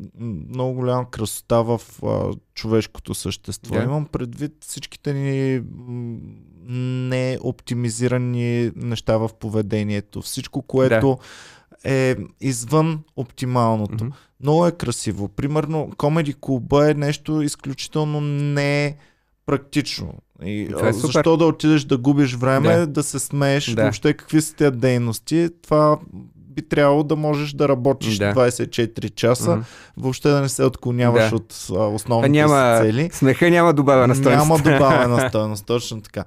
много 0.49 0.73
голяма 0.73 1.09
красота 1.09 1.61
в 1.61 1.81
човешкото 2.59 3.13
същество. 3.13 3.75
Да. 3.75 3.83
Имам 3.83 4.05
предвид 4.05 4.51
всичките 4.59 5.13
ни 5.13 5.61
не 7.09 7.37
оптимизирани 7.41 8.71
неща 8.75 9.17
в 9.17 9.29
поведението. 9.39 10.21
Всичко, 10.21 10.61
което 10.61 11.17
да. 11.83 11.91
е 11.91 12.15
извън 12.41 12.99
оптималното. 13.15 14.03
Mm-hmm. 14.03 14.13
Много 14.41 14.67
е 14.67 14.71
красиво. 14.71 15.27
Примерно, 15.27 15.91
комеди 15.97 16.35
клуба 16.41 16.91
е 16.91 16.93
нещо 16.93 17.41
изключително 17.41 18.21
не 18.21 18.97
практично. 19.45 20.13
И, 20.43 20.61
е 20.83 20.93
защо 20.93 21.37
да 21.37 21.45
отидеш 21.45 21.83
да 21.83 21.97
губиш 21.97 22.35
време, 22.35 22.75
да, 22.75 22.87
да 22.87 23.03
се 23.03 23.19
смееш, 23.19 23.73
да. 23.73 23.81
въобще 23.81 24.13
какви 24.13 24.41
са 24.41 24.55
тези 24.55 24.77
дейности, 24.77 25.49
това 25.61 25.99
би 26.59 26.67
трябвало 26.67 27.03
да 27.03 27.15
можеш 27.15 27.53
да 27.53 27.69
работиш 27.69 28.17
Да. 28.17 28.33
24 28.33 29.09
часа, 29.09 29.51
Мгм. 29.51 29.61
въобще 29.97 30.29
да 30.29 30.41
не 30.41 30.49
се 30.49 30.63
отклоняваш 30.63 31.29
Да. 31.29 31.35
от 31.35 31.67
а, 31.71 31.75
А 31.75 31.87
основните 31.87 32.29
няма, 32.31 32.77
си 32.77 32.83
цели. 32.83 33.09
смеха 33.13 33.49
няма 33.49 33.73
добавена 33.73 34.15
стойност. 34.15 34.39
Няма 34.39 34.57
добавена 34.59 35.19
стойност, 35.29 35.65
точно 35.65 36.01
така. 36.01 36.23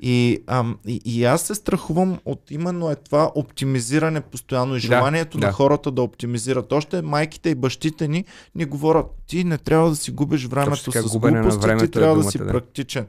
И, 0.00 0.38
ам, 0.46 0.78
и, 0.86 1.00
и 1.06 1.24
аз 1.24 1.42
се 1.42 1.54
страхувам 1.54 2.18
от 2.24 2.50
именно 2.50 2.90
е 2.90 2.96
това 2.96 3.30
оптимизиране 3.34 4.20
постоянно 4.20 4.72
и 4.72 4.76
Да, 4.76 4.80
желанието 4.80 5.38
да. 5.38 5.46
на 5.46 5.52
хората 5.52 5.90
да 5.90 6.02
оптимизират. 6.02 6.72
Още 6.72 7.02
майките 7.02 7.50
и 7.50 7.54
бащите 7.54 8.08
ни 8.08 8.24
ни 8.54 8.64
говорят, 8.64 9.06
ти 9.26 9.44
не 9.44 9.58
трябва 9.58 9.90
да 9.90 9.96
си 9.96 10.10
губиш 10.10 10.46
времето 10.46 10.84
така, 10.84 11.02
с 11.02 11.10
глупости, 11.10 11.78
ти 11.78 11.84
е 11.84 11.88
трябва 11.88 12.08
да 12.08 12.14
думата, 12.14 12.30
си 12.30 12.38
да. 12.38 12.46
практичен. 12.46 13.06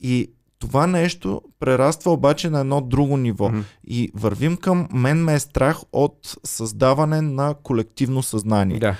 И 0.00 0.30
това 0.60 0.86
нещо 0.86 1.42
прераства 1.60 2.12
обаче 2.12 2.50
на 2.50 2.60
едно 2.60 2.80
друго 2.80 3.16
ниво. 3.16 3.48
Мгм. 3.48 3.60
И 3.84 4.10
вървим 4.14 4.56
към, 4.56 4.88
мен 4.92 5.24
ме 5.24 5.34
е 5.34 5.38
страх 5.38 5.78
от 5.92 6.36
създаване 6.44 7.20
на 7.20 7.54
колективно 7.62 8.22
съзнание. 8.22 8.78
Да. 8.78 8.96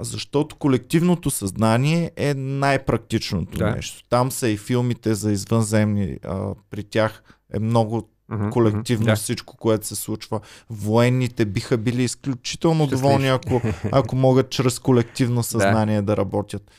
Защото 0.00 0.56
колективното 0.56 1.30
съзнание 1.30 2.10
е 2.16 2.34
най-практичното 2.34 3.58
Да. 3.58 3.70
нещо. 3.70 4.02
Там 4.08 4.32
са 4.32 4.48
и 4.48 4.56
филмите 4.56 5.14
за 5.14 5.32
извънземни. 5.32 6.18
А, 6.24 6.40
при 6.70 6.84
тях 6.84 7.22
е 7.54 7.58
много 7.58 8.08
Мгм, 8.30 8.50
колективно 8.50 9.06
да. 9.06 9.16
всичко, 9.16 9.56
което 9.56 9.86
се 9.86 9.94
случва. 9.94 10.40
Военните 10.70 11.44
биха 11.44 11.76
били 11.76 12.02
изключително 12.02 12.86
Щастливи. 12.86 13.02
доволни, 13.02 13.28
ако, 13.28 13.60
ако 13.92 14.16
могат 14.16 14.50
чрез 14.50 14.78
колективно 14.78 15.42
съзнание 15.42 15.96
да. 15.96 16.02
да 16.02 16.16
работят. 16.16 16.70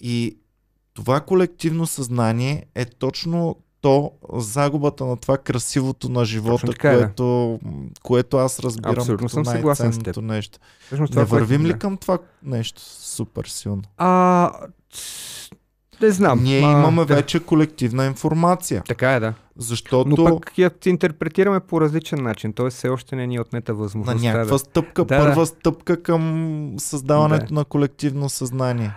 И 0.00 0.36
това 0.94 1.20
колективно 1.20 1.86
съзнание 1.86 2.64
е 2.74 2.84
точно 2.84 3.56
то 3.80 4.12
загубата 4.32 5.04
на 5.04 5.16
това 5.16 5.38
красивото 5.38 6.08
на 6.08 6.24
живота, 6.24 6.66
така 6.66 6.90
е, 6.90 6.96
да. 6.96 7.00
което, 7.02 7.58
което 8.02 8.36
аз 8.36 8.60
разбирам 8.60 8.98
Абсолютно 8.98 9.26
като 9.26 9.34
съм 9.34 9.44
съгласен 9.44 9.92
с 9.92 9.96
най-ценното 9.96 10.22
нещо. 10.22 10.58
Всъщност 10.86 11.10
Не 11.10 11.14
това, 11.14 11.26
което- 11.26 11.34
вървим 11.34 11.66
ли 11.66 11.72
да. 11.72 11.78
към 11.78 11.96
това 11.96 12.18
нещо 12.42 12.82
супер 12.82 13.44
силно? 13.44 13.82
А, 13.96 14.50
не 16.00 16.10
знам. 16.10 16.42
Ние 16.42 16.58
а, 16.58 16.62
имаме 16.62 17.04
да. 17.04 17.14
вече 17.14 17.40
колективна 17.40 18.06
информация, 18.06 18.82
Така 18.88 19.12
е, 19.12 19.20
да. 19.20 19.34
защото 19.56 20.08
Но 20.08 20.16
пък 20.16 20.58
я 20.58 20.70
интерпретираме 20.86 21.60
по 21.60 21.80
различен 21.80 22.22
начин. 22.22 22.52
Т.е. 22.52 22.70
все 22.70 22.88
още 22.88 23.16
не 23.16 23.26
ни 23.26 23.40
отнета 23.40 23.72
на 23.72 23.78
възможността. 23.78 24.28
някаква 24.28 24.52
Да. 24.52 24.58
стъпка, 24.58 25.04
Да, 25.04 25.18
първа 25.18 25.40
да. 25.40 25.46
стъпка 25.46 26.02
към 26.02 26.74
създаването 26.78 27.54
на 27.54 27.64
колективно 27.64 28.28
съзнание. 28.28 28.92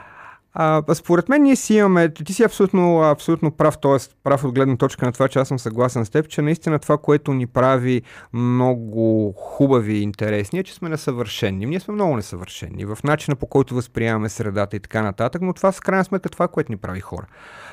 А, 0.59 0.83
според 0.93 1.29
мен 1.29 1.43
ние 1.43 1.55
си 1.55 1.75
имаме, 1.75 2.13
ти 2.13 2.33
си 2.33 2.43
абсолютно, 2.43 3.01
абсолютно 3.01 3.51
прав, 3.51 3.77
т.е. 3.77 3.97
прав 4.23 4.43
от 4.43 4.55
гледна 4.55 4.77
точка 4.77 5.05
на 5.05 5.11
това, 5.11 5.27
че 5.27 5.39
аз 5.39 5.47
съм 5.47 5.59
съгласен 5.59 6.05
с 6.05 6.09
теб, 6.09 6.27
че 6.27 6.41
наистина 6.41 6.79
това, 6.79 6.97
което 6.97 7.33
ни 7.33 7.47
прави 7.47 8.01
много 8.33 9.33
хубави 9.37 9.93
и 9.93 10.01
интересни 10.01 10.59
е, 10.59 10.63
че 10.63 10.73
сме 10.73 10.89
несъвършени. 10.89 11.65
Ние 11.65 11.79
сме 11.79 11.93
много 11.93 12.15
несъвършени 12.15 12.85
в 12.85 12.97
начина 13.03 13.35
по 13.35 13.45
който 13.45 13.75
възприемаме 13.75 14.29
средата 14.29 14.75
и 14.75 14.79
така 14.79 15.01
нататък, 15.01 15.41
но 15.41 15.53
това 15.53 15.71
в 15.71 15.81
крайна 15.81 16.05
сметка 16.05 16.29
това, 16.29 16.47
което 16.47 16.71
ни 16.71 16.77
прави 16.77 16.99
хора. 16.99 17.25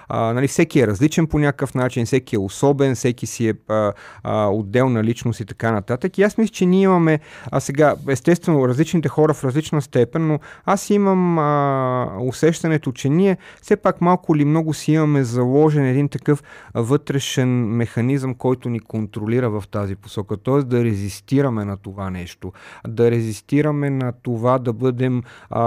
А, 0.09 0.33
нали, 0.33 0.49
всеки 0.49 0.81
е 0.81 0.87
различен 0.87 1.27
по 1.27 1.39
някакъв 1.39 1.75
начин, 1.75 2.07
всеки 2.07 2.37
е 2.37 2.39
особен, 2.39 2.95
всеки 2.95 3.27
си 3.27 3.49
е 3.49 3.55
а, 3.69 3.93
а, 4.23 4.47
отделна 4.49 5.05
личност 5.05 5.41
и 5.41 5.45
така 5.45 5.73
нататък. 5.73 6.19
И 6.19 6.23
аз 6.23 6.39
мисля, 6.39 6.53
че 6.53 6.67
ние 6.67 6.83
имаме, 6.83 7.21
а 7.51 7.61
сега, 7.61 7.95
естествено, 8.09 8.69
различните 8.69 9.09
хора 9.09 9.35
в 9.35 9.45
различна 9.45 9.83
степен, 9.83 10.27
но 10.27 10.39
аз 10.65 10.91
имам 10.91 11.39
а, 11.39 12.09
усещането, 12.21 12.93
че 12.93 13.09
ние 13.09 13.37
все 13.63 13.77
пак 13.77 14.01
малко 14.01 14.37
или 14.37 14.45
много 14.45 14.75
си 14.75 14.93
имаме 14.93 15.25
заложен 15.25 15.85
един 15.85 16.09
такъв 16.09 16.43
вътрешен 16.75 17.49
механизъм, 17.67 18.35
който 18.35 18.69
ни 18.69 18.81
контролира 18.81 19.51
в 19.51 19.65
тази 19.71 19.97
посока. 19.97 20.37
Т.е. 20.37 20.63
да 20.63 20.85
резистираме 20.85 21.65
на 21.65 21.77
това 21.77 22.11
нещо, 22.11 22.53
да 22.89 23.11
резистираме 23.11 23.91
на 23.91 24.13
това 24.23 24.59
да 24.59 24.73
бъдем, 24.73 25.23
а, 25.51 25.65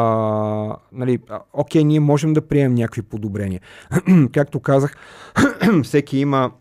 нали, 0.92 1.20
окей, 1.54 1.84
ние 1.84 2.00
можем 2.00 2.34
да 2.34 2.42
приемем 2.42 2.76
някакви 2.76 3.02
подобрения. 3.02 3.62
Както 4.30 4.60
казах, 4.60 4.98
всеки 5.84 6.18
има 6.18 6.52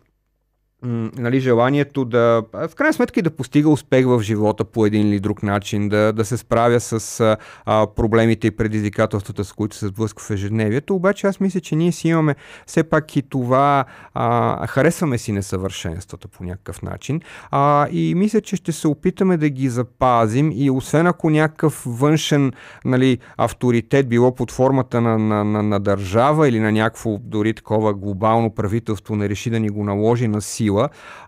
нали, 0.83 1.39
желанието 1.39 2.05
да, 2.05 2.43
в 2.53 2.75
крайна 2.75 2.93
сметка 2.93 3.19
и 3.19 3.23
да 3.23 3.29
постига 3.29 3.69
успех 3.69 4.05
в 4.05 4.21
живота 4.21 4.65
по 4.65 4.85
един 4.85 5.07
или 5.09 5.19
друг 5.19 5.43
начин, 5.43 5.89
да, 5.89 6.13
да 6.13 6.25
се 6.25 6.37
справя 6.37 6.79
с 6.79 7.19
а, 7.65 7.87
проблемите 7.87 8.47
и 8.47 8.51
предизвикателствата, 8.51 9.43
с 9.43 9.53
които 9.53 9.75
се 9.75 9.87
сблъсква 9.87 10.25
в 10.25 10.29
ежедневието. 10.29 10.95
Обаче 10.95 11.27
аз 11.27 11.39
мисля, 11.39 11.59
че 11.59 11.75
ние 11.75 11.91
си 11.91 12.07
имаме 12.07 12.35
все 12.65 12.83
пак 12.83 13.15
и 13.15 13.21
това, 13.21 13.85
а, 14.13 14.67
харесваме 14.67 15.17
си 15.17 15.31
несъвършенствата 15.31 16.27
по 16.27 16.43
някакъв 16.43 16.81
начин 16.81 17.21
а, 17.51 17.87
и 17.91 18.15
мисля, 18.15 18.41
че 18.41 18.55
ще 18.55 18.71
се 18.71 18.87
опитаме 18.87 19.37
да 19.37 19.49
ги 19.49 19.69
запазим 19.69 20.51
и 20.55 20.69
освен 20.71 21.07
ако 21.07 21.29
някакъв 21.29 21.83
външен 21.85 22.51
нали, 22.85 23.17
авторитет, 23.37 24.09
било 24.09 24.35
под 24.35 24.51
формата 24.51 25.01
на, 25.01 25.17
на, 25.19 25.43
на, 25.43 25.63
на 25.63 25.79
държава 25.79 26.49
или 26.49 26.59
на 26.59 26.71
някакво 26.71 27.17
дори 27.17 27.53
такова 27.53 27.93
глобално 27.93 28.49
правителство 28.49 29.15
не 29.15 29.29
реши 29.29 29.49
да 29.49 29.59
ни 29.59 29.69
го 29.69 29.83
наложи 29.83 30.27
на 30.27 30.41
сила, 30.41 30.66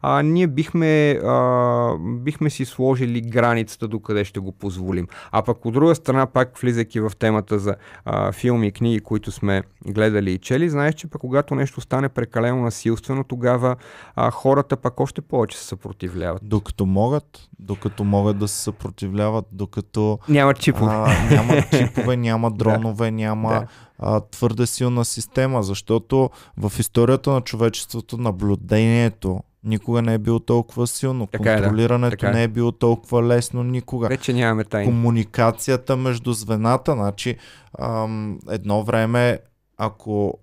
а, 0.02 0.22
ние 0.22 0.48
бихме, 0.48 1.12
а, 1.12 1.94
бихме 2.00 2.50
си 2.50 2.66
сложили 2.66 3.22
границата 3.22 3.88
докъде 3.88 4.26
ще 4.26 4.40
го 4.40 4.52
позволим. 4.52 5.08
А 5.32 5.42
пък 5.42 5.66
от 5.66 5.74
друга 5.74 5.96
страна, 5.96 6.26
пак 6.26 6.58
влизайки 6.58 7.00
в 7.00 7.12
темата 7.20 7.60
за 7.60 7.76
а, 8.06 8.32
филми 8.32 8.68
и 8.68 8.72
книги, 8.72 9.00
които 9.00 9.32
сме 9.32 9.64
гледали 9.88 10.32
и 10.32 10.38
чели, 10.38 10.70
знаеш, 10.70 10.96
че 10.96 11.08
пък 11.08 11.22
когато 11.22 11.56
нещо 11.56 11.82
стане 11.82 12.10
прекалено 12.10 12.62
насилствено, 12.62 13.24
тогава 13.24 13.76
а, 14.16 14.32
хората 14.32 14.78
пък 14.78 15.00
още 15.00 15.22
повече 15.22 15.58
се 15.58 15.64
съпротивляват. 15.66 16.42
Докато 16.46 16.86
могат, 16.86 17.50
докато 17.60 18.04
могат 18.04 18.38
да 18.38 18.48
се 18.48 18.64
съпротивляват, 18.64 19.46
докато 19.52 20.20
Няма 20.30 20.54
чипове. 20.54 20.92
а, 20.96 21.08
няма 21.32 21.62
чипове, 21.78 22.18
няма 22.18 22.52
дронове, 22.52 23.12
няма 23.12 23.50
Да. 23.50 23.68
А, 24.00 24.20
твърде 24.20 24.68
силна 24.68 25.06
система, 25.06 25.64
защото 25.64 26.30
в 26.58 26.74
историята 26.80 27.32
на 27.32 27.42
човечеството 27.42 28.18
наблюдението 28.18 29.40
никога 29.64 30.02
не 30.02 30.14
е 30.14 30.18
било 30.18 30.40
толкова 30.40 30.88
силно. 30.88 31.28
Така 31.28 31.54
е. 31.54 31.62
Контролирането 31.62 32.12
Така 32.12 32.30
е. 32.30 32.32
не 32.34 32.44
е 32.44 32.48
било 32.48 32.72
толкова 32.72 33.24
лесно 33.24 33.64
никога. 33.64 34.08
Вече 34.08 34.34
нямаме 34.34 34.64
тайни. 34.64 34.86
комуникацията 34.86 35.98
между 35.98 36.34
звената. 36.34 36.92
Значи, 36.94 37.36
ам, 37.80 38.40
едно 38.50 38.84
време, 38.84 39.40
ако 39.78 40.34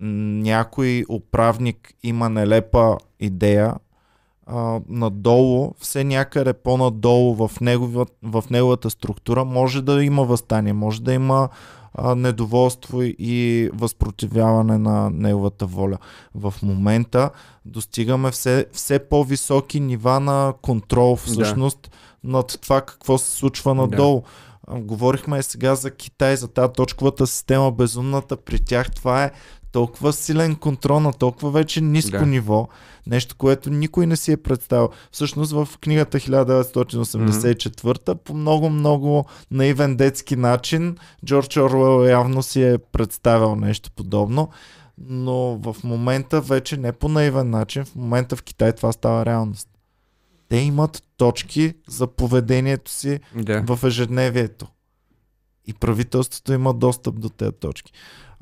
някой 0.00 1.04
управник 1.08 1.94
има 2.02 2.28
нелепа 2.28 2.96
идея, 3.20 3.74
а, 4.46 4.80
надолу, 4.88 5.72
все 5.78 6.04
някъде 6.04 6.52
по-надолу 6.52 7.34
в, 7.34 7.60
негова, 7.60 8.06
в 8.22 8.44
неговата 8.50 8.90
структура 8.90 9.44
може 9.44 9.82
да 9.82 10.04
има 10.04 10.24
възстание, 10.24 10.72
може 10.72 11.02
да 11.02 11.12
има 11.12 11.48
а, 11.98 12.14
недоволство 12.14 13.02
и 13.02 13.70
възпротивяване 13.74 14.78
на 14.78 15.10
неговата 15.10 15.66
воля. 15.66 15.98
В 16.34 16.54
момента 16.62 17.30
достигаме 17.64 18.30
все, 18.30 18.66
все 18.72 18.98
по-високи 18.98 19.80
нива 19.80 20.20
на 20.20 20.54
контрол 20.62 21.16
всъщност 21.16 21.90
над 22.24 22.58
това 22.62 22.80
какво 22.80 23.18
се 23.18 23.30
случва 23.30 23.74
надолу. 23.74 24.22
А, 24.66 24.80
Говорихме 24.80 25.42
сега 25.42 25.74
за 25.74 25.90
Китай, 25.90 26.36
за 26.36 26.48
тази 26.48 26.72
точковата 26.72 27.26
система, 27.26 27.72
безумната. 27.72 28.36
При 28.36 28.58
тях 28.58 28.90
това 28.90 29.24
е 29.24 29.30
толкова 29.76 30.12
силен 30.12 30.56
контрол 30.56 31.00
на 31.00 31.12
толкова 31.12 31.50
вече 31.50 31.80
ниско 31.80 32.18
Да. 32.18 32.26
ниво. 32.26 32.68
Нещо, 33.06 33.36
което 33.36 33.70
никой 33.70 34.06
не 34.06 34.16
си 34.16 34.32
е 34.32 34.36
представил. 34.36 34.88
Всъщност 35.12 35.52
в 35.52 35.68
книгата 35.80 36.18
1984 36.18 38.14
по 38.14 38.34
много-много 38.34 39.24
наивен 39.50 39.96
детски 39.96 40.36
начин 40.36 40.96
Джордж 41.24 41.56
Оруел 41.56 42.08
явно 42.08 42.42
си 42.42 42.62
е 42.62 42.78
представил 42.78 43.56
нещо 43.56 43.90
подобно. 43.90 44.48
Но 44.98 45.34
в 45.56 45.76
момента 45.84 46.40
вече 46.40 46.76
не 46.76 46.92
по 46.92 47.08
наивен 47.08 47.50
начин, 47.50 47.84
в 47.84 47.94
момента 47.94 48.36
в 48.36 48.42
Китай 48.42 48.72
това 48.72 48.92
става 48.92 49.26
реалност. 49.26 49.68
Те 50.48 50.56
имат 50.56 51.02
точки 51.16 51.74
за 51.88 52.06
поведението 52.06 52.90
си 52.90 53.20
Да. 53.34 53.64
в 53.68 53.86
ежедневието. 53.86 54.66
И 55.66 55.74
правителството 55.74 56.52
има 56.52 56.74
достъп 56.74 57.20
до 57.20 57.28
тези 57.28 57.52
точки. 57.52 57.92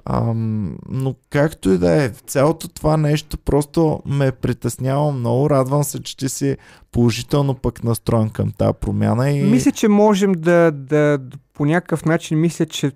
Ам, 0.05 0.77
но 0.89 1.15
както 1.31 1.71
и 1.71 1.79
да 1.79 2.05
е, 2.05 2.09
цялото 2.09 2.69
това 2.69 2.97
нещо 2.97 3.39
просто 3.39 4.03
ме 4.07 4.33
притеснява 4.33 5.13
много. 5.13 5.51
Радвам 5.51 5.85
се, 5.85 6.03
че 6.03 6.17
ти 6.17 6.29
си 6.29 6.57
положително 6.93 7.55
пък 7.55 7.85
настроен 7.85 8.31
към 8.31 8.53
тази 8.53 8.73
промяна. 8.81 9.31
И... 9.31 9.43
Мисля, 9.43 9.73
че 9.73 9.89
можем 9.89 10.33
да, 10.33 10.71
да, 10.73 11.19
по 11.55 11.65
някакъв 11.65 12.05
начин, 12.05 12.41
мисля, 12.41 12.67
че, 12.67 12.93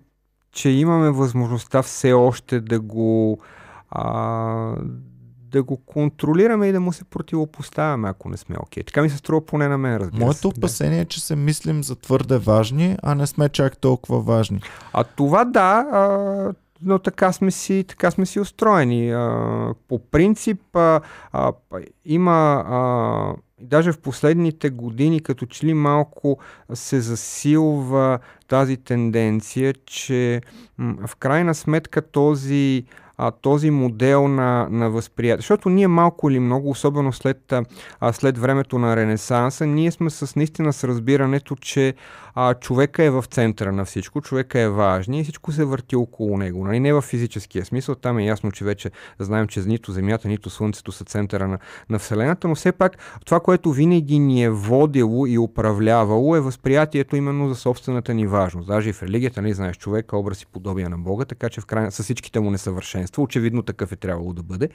че 0.53 0.69
имаме 0.69 1.11
възможността 1.11 1.83
все 1.83 2.13
още 2.13 2.61
да 2.61 2.81
го 2.81 3.39
а, 3.91 4.75
да 5.51 5.63
го 5.63 5.77
контролираме 5.77 6.67
и 6.67 6.73
да 6.73 6.81
му 6.81 6.93
се 6.93 7.05
противопоставяме, 7.05 8.09
ако 8.09 8.29
не 8.29 8.37
сме 8.37 8.57
окей. 8.61 8.83
Така 8.83 9.03
ми 9.03 9.11
се 9.11 9.17
струва 9.17 9.47
поне 9.47 9.69
на 9.69 9.79
мен, 9.79 9.97
разбира 9.97 10.25
Моето 10.25 10.41
се. 10.41 10.47
опасение 10.47 11.01
е, 11.01 11.05
че 11.05 11.21
се 11.21 11.37
мислим 11.37 11.85
за 11.85 11.97
твърде 11.97 12.39
важни, 12.39 12.97
а 13.03 13.15
не 13.15 13.27
сме 13.27 13.49
чак 13.49 13.79
толкова 13.79 14.21
важни. 14.21 14.61
А 14.93 15.05
това 15.05 15.45
да, 15.45 15.87
а, 15.93 16.53
но 16.83 16.99
така 16.99 17.33
сме 17.33 17.51
си, 17.51 17.85
така 17.89 18.11
сме 18.11 18.27
си 18.27 18.41
устроени. 18.41 19.13
По 19.89 19.99
принцип 20.11 20.61
има 22.05 22.65
а, 22.67 23.35
даже 23.61 23.93
в 23.93 24.01
последните 24.01 24.71
години 24.71 25.21
като 25.21 25.47
че 25.47 25.67
ли 25.67 25.75
малко 25.75 26.39
се 26.75 27.01
засилва 27.01 28.19
тази 28.49 28.77
тенденция, 28.77 29.75
че 29.87 30.41
в 30.79 31.17
крайна 31.19 31.55
сметка 31.55 32.03
този 32.03 32.85
а, 33.19 33.31
този 33.31 33.71
модел 33.71 34.29
на, 34.29 34.69
на 34.71 34.91
възприятие. 34.91 35.41
Защото 35.41 35.69
ние 35.69 35.89
малко 35.89 36.31
или 36.31 36.41
много, 36.41 36.71
особено 36.71 37.13
след, 37.13 37.53
а, 38.01 38.13
след 38.13 38.39
времето 38.39 38.79
на 38.79 38.97
Ренесанса, 38.97 39.67
ние 39.67 39.91
сме 39.91 40.11
с 40.11 40.37
наистина 40.37 40.73
с 40.73 40.85
разбирането, 40.85 41.57
че 41.57 41.95
а, 42.41 42.55
човека 42.55 43.05
е 43.05 43.11
в 43.11 43.25
центъра 43.31 43.73
на 43.73 43.85
всичко, 43.85 44.21
човека 44.21 44.61
е 44.61 44.69
важен 44.69 45.15
и 45.15 45.23
всичко 45.23 45.53
се 45.53 45.65
върти 45.65 45.97
около 45.97 46.39
него. 46.39 46.65
Нали? 46.65 46.81
Не 46.81 46.93
в 46.93 47.03
физическия 47.03 47.65
смисъл, 47.65 47.95
там 47.95 48.19
е 48.19 48.25
ясно, 48.25 48.53
че 48.53 48.65
вече 48.65 48.91
знаем, 49.19 49.47
че 49.47 49.61
нито 49.61 49.93
Земята, 49.93 50.29
нито 50.29 50.51
Слънцето 50.51 50.93
са 50.93 51.05
центъра 51.05 51.49
на, 51.49 51.59
на 51.91 51.99
Вселената, 51.99 52.49
но 52.49 52.55
все 52.55 52.73
пак 52.73 52.97
това, 53.27 53.41
което 53.41 53.73
винаги 53.73 54.19
ни 54.19 54.45
е 54.45 54.51
водило 54.51 55.27
и 55.27 55.39
управлявало 55.39 56.37
е 56.37 56.41
възприятието 56.41 57.17
именно 57.17 57.49
за 57.49 57.55
собствената 57.55 58.15
ни 58.15 58.27
важност. 58.27 58.67
Даже 58.67 58.91
и 58.91 58.93
в 58.93 59.03
религията, 59.03 59.43
нали, 59.43 59.55
знаеш, 59.55 59.77
човек 59.77 60.13
образ 60.13 60.43
и 60.43 60.47
подобие 60.47 60.89
на 60.89 60.99
Бога, 60.99 61.25
така 61.25 61.49
че 61.49 61.61
в 61.61 61.67
крайна 61.67 61.93
с 61.93 62.03
всичките 62.03 62.41
му 62.41 62.51
несъвършенства, 62.51 63.08
очевидно 63.17 63.63
такъв 63.63 63.93
е 63.93 63.97
трябвало 63.97 64.33
да 64.33 64.43
бъде. 64.43 64.69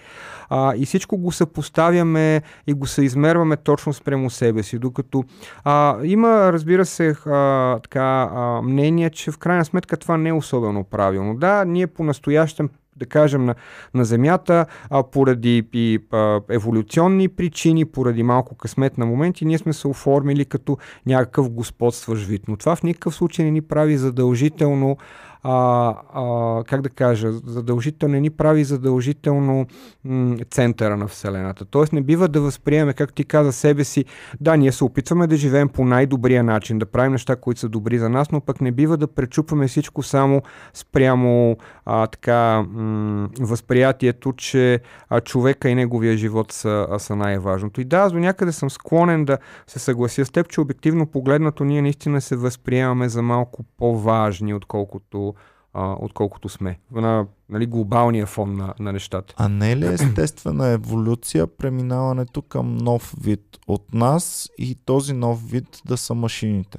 А, 0.50 0.76
и 0.76 0.86
всичко 0.86 1.18
го 1.18 1.32
съпоставяме 1.32 2.42
и 2.68 2.74
го 2.74 2.88
съизмерваме 2.88 3.58
точно 3.58 3.94
спрямо 3.94 4.30
себе 4.30 4.64
си, 4.64 4.80
докато 4.80 5.24
а, 5.64 5.98
има, 6.04 6.54
разбира 6.54 6.86
се, 6.86 7.16
а, 7.26 7.80
така, 7.80 8.30
а, 8.34 8.62
мнение, 8.62 9.10
че 9.10 9.32
в 9.32 9.38
крайна 9.38 9.66
сметка 9.66 9.98
това 9.98 10.18
не 10.18 10.30
е 10.30 10.34
особено 10.34 10.84
правилно. 10.84 11.36
Да, 11.36 11.66
ние 11.66 11.88
по-настоящем 11.88 12.70
да 12.96 13.06
кажем, 13.06 13.46
на, 13.46 13.56
на 13.94 14.06
Земята, 14.06 14.66
а, 14.90 15.04
поради 15.04 15.64
и, 15.74 16.00
а, 16.12 16.42
еволюционни 16.50 17.28
причини, 17.28 17.86
поради 17.86 18.24
малко 18.24 18.56
късмет 18.56 18.98
на 18.98 19.06
моменти, 19.06 19.46
ние 19.46 19.58
сме 19.58 19.74
се 19.74 19.88
оформили 19.88 20.46
като 20.46 20.78
някакъв 21.06 21.50
господстващ 21.50 22.28
вид. 22.28 22.42
Но 22.48 22.58
това 22.58 22.76
в 22.76 22.84
никакъв 22.84 23.16
случай 23.16 23.46
не 23.46 23.52
ни 23.52 23.62
прави 23.62 23.98
задължително 23.98 24.98
а, 25.44 25.96
а, 26.14 26.64
как 26.64 26.82
да 26.82 26.89
кажа, 26.89 27.32
задължително 27.32 28.14
не 28.14 28.20
ни 28.20 28.30
прави 28.30 28.64
задължително 28.64 29.66
м- 30.06 30.38
центъра 30.52 30.98
на 30.98 31.08
Вселената. 31.08 31.66
Тоест 31.66 31.94
не 31.94 32.02
бива 32.02 32.28
да 32.28 32.41
възприемем, 32.41 32.94
как 32.98 33.14
ти 33.14 33.24
каза 33.24 33.52
себе 33.52 33.84
си, 33.84 34.06
да, 34.41 34.58
ние 34.58 34.72
се 34.72 34.84
опитваме 34.84 35.28
да 35.28 35.36
живеем 35.36 35.70
по 35.70 35.86
най-добрия 35.86 36.44
начин, 36.44 36.80
да 36.80 36.86
правим 36.86 37.12
неща, 37.12 37.36
които 37.36 37.60
са 37.60 37.70
добри 37.70 38.00
за 38.00 38.10
нас, 38.10 38.32
но 38.32 38.41
пък 38.41 38.62
не 38.62 38.72
бива 38.72 38.98
да 38.98 39.08
пречупваме 39.08 39.68
всичко 39.68 40.04
само 40.04 40.41
спрямо 40.74 41.58
а, 41.86 42.08
така 42.08 42.66
м- 42.70 43.30
възприятието, 43.39 44.34
че 44.34 44.80
а, 45.10 45.22
човека 45.22 45.70
и 45.70 45.76
неговия 45.76 46.18
живот 46.18 46.52
са, 46.52 46.88
а, 46.91 47.00
са 47.00 47.16
най-важното. 47.16 47.82
И 47.82 47.86
да, 47.86 47.98
аз 47.98 48.12
до 48.12 48.20
някъде 48.20 48.52
съм 48.52 48.70
склонен 48.70 49.26
да 49.26 49.38
се 49.68 49.80
съглася 49.80 50.26
с 50.26 50.32
теб, 50.32 50.50
че 50.50 50.62
обективно 50.62 51.06
погледнато 51.06 51.64
ние 51.64 51.82
наистина 51.82 52.22
се 52.22 52.36
възприемаме 52.36 53.10
за 53.10 53.22
малко 53.22 53.64
по-важни, 53.78 54.54
отколкото 54.54 55.33
а, 55.74 55.95
отколкото 55.99 56.49
сме 56.49 56.80
на 56.91 57.26
нали, 57.49 57.65
глобалния 57.65 58.26
фон 58.26 58.55
на, 58.55 58.74
на 58.80 58.93
нещата. 58.93 59.34
А 59.38 59.49
не 59.49 59.71
е 59.71 59.78
ли 59.78 59.86
естествена 59.86 60.67
еволюция 60.67 61.47
преминаването 61.47 62.41
към 62.41 62.78
нов 62.78 63.13
вид 63.21 63.59
от 63.67 63.93
нас 63.93 64.49
и 64.57 64.76
този 64.86 65.13
нов 65.13 65.49
вид 65.49 65.82
да 65.86 65.97
са 65.97 66.13
машините? 66.13 66.78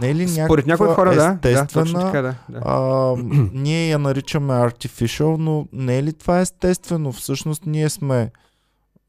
Не 0.00 0.10
е 0.10 0.14
ли 0.14 0.28
Според 0.28 0.66
някои 0.66 0.86
хора, 0.86 1.38
естествена, 1.44 1.84
да. 1.84 1.92
да, 1.92 2.04
така, 2.04 2.22
да, 2.22 2.34
да. 2.48 2.62
А, 2.64 3.14
ние 3.52 3.88
я 3.88 3.98
наричаме 3.98 4.52
artificial, 4.52 5.36
но 5.38 5.66
не 5.72 5.98
е 5.98 6.02
ли 6.02 6.12
това 6.12 6.40
естествено? 6.40 7.12
Всъщност 7.12 7.66
ние 7.66 7.88
сме 7.88 8.30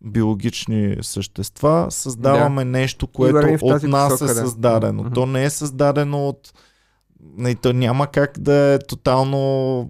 биологични 0.01 0.95
същества, 1.01 1.87
създаваме 1.89 2.63
да. 2.63 2.69
нещо, 2.71 3.07
което 3.07 3.57
от 3.61 3.83
нас 3.83 4.11
посока, 4.11 4.31
е 4.31 4.35
създадено. 4.35 5.03
Да. 5.03 5.09
То 5.09 5.25
не 5.25 5.43
е 5.43 5.49
създадено 5.49 6.27
от 6.27 6.53
не, 7.38 7.55
то 7.55 7.74
няма 7.74 8.07
как 8.07 8.39
да 8.39 8.55
е 8.55 8.80
тотално 8.80 9.89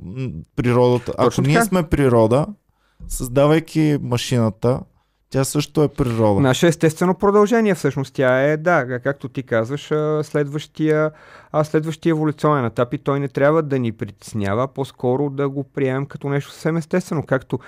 природата. 0.55 1.13
Ако 1.17 1.25
Точно 1.25 1.43
ние 1.43 1.61
сме 1.61 1.83
природа, 1.83 2.45
създавайки 3.07 3.97
машината, 4.01 4.79
тя 5.29 5.43
също 5.43 5.83
е 5.83 5.87
природа. 5.87 6.41
Наше 6.41 6.67
естествено 6.67 7.13
продължение 7.13 7.75
всъщност 7.75 8.13
тя 8.13 8.41
е, 8.41 8.57
да, 8.57 8.99
както 9.03 9.29
ти 9.29 9.43
казваш, 9.43 9.91
следващия, 10.23 11.11
следващия 11.63 12.11
еволюционен 12.11 12.65
етап 12.65 12.93
и 12.93 12.97
той 12.97 13.19
не 13.19 13.27
трябва 13.27 13.63
да 13.63 13.79
ни 13.79 13.91
притеснява, 13.91 14.67
по-скоро 14.67 15.29
да 15.29 15.49
го 15.49 15.63
приемем 15.63 16.05
като 16.05 16.29
нещо 16.29 16.51
съвсем 16.51 16.77
естествено, 16.77 17.23
както 17.23 17.59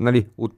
нали, 0.00 0.26
от 0.38 0.54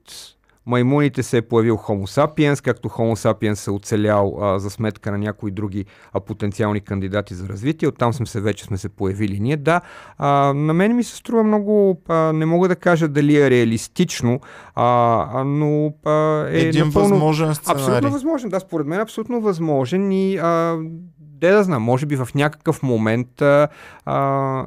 маймуните 0.66 1.22
се 1.22 1.36
е 1.36 1.42
появил 1.42 1.76
Homo 1.76 2.06
sapiens, 2.06 2.64
както 2.64 2.88
Homo 2.88 3.16
sapiens 3.16 3.54
се 3.54 3.70
оцелял 3.70 4.38
а, 4.40 4.58
за 4.58 4.70
сметка 4.70 5.10
на 5.10 5.18
някои 5.18 5.50
други 5.50 5.84
а, 6.12 6.20
потенциални 6.20 6.80
кандидати 6.80 7.34
за 7.34 7.48
развитие. 7.48 7.88
Оттам 7.88 8.12
сме 8.12 8.26
се 8.26 8.40
вече 8.40 8.64
сме 8.64 8.78
се 8.78 8.88
появили 8.88 9.40
ние. 9.40 9.56
Да, 9.56 9.80
а, 10.18 10.52
на 10.54 10.74
мен 10.74 10.96
ми 10.96 11.04
се 11.04 11.16
струва 11.16 11.42
много, 11.42 12.02
а, 12.08 12.14
не 12.32 12.46
мога 12.46 12.68
да 12.68 12.76
кажа 12.76 13.08
дали 13.08 13.36
е 13.36 13.50
реалистично, 13.50 14.40
а, 14.74 15.44
но 15.44 15.92
а, 16.04 16.46
е 16.48 16.60
Един 16.60 16.86
напълно, 16.86 17.08
възможен 17.08 17.54
сценарий. 17.54 17.82
Абсолютно 17.82 18.10
възможен, 18.10 18.50
да, 18.50 18.60
според 18.60 18.86
мен 18.86 18.98
е 18.98 19.02
абсолютно 19.02 19.40
възможен 19.40 20.12
и 20.12 20.36
а, 20.36 20.78
де 21.18 21.50
да 21.50 21.62
знам, 21.62 21.82
може 21.82 22.06
би 22.06 22.16
в 22.16 22.28
някакъв 22.34 22.82
момент 22.82 23.42
а, 23.42 23.68
а, 24.04 24.66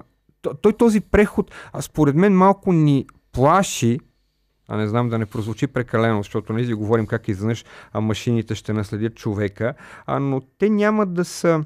той 0.62 0.74
този 0.74 1.02
преход, 1.02 1.52
а, 1.74 1.82
според 1.82 2.16
мен 2.16 2.34
малко 2.34 2.74
ни 2.74 3.06
плаши 3.32 4.00
а 4.68 4.78
не 4.78 4.88
знам 4.88 5.10
да 5.10 5.18
не 5.18 5.26
прозвучи 5.26 5.68
прекалено, 5.68 6.20
защото 6.20 6.54
не 6.54 6.64
говорим 6.74 7.08
как 7.08 7.28
изведнъж 7.28 7.66
машините 8.02 8.56
ще 8.56 8.74
наследят 8.74 9.16
човека, 9.16 9.74
а, 10.06 10.20
но 10.20 10.42
те 10.42 10.70
няма 10.70 11.06
да 11.06 11.26
са 11.26 11.64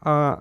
а, 0.00 0.36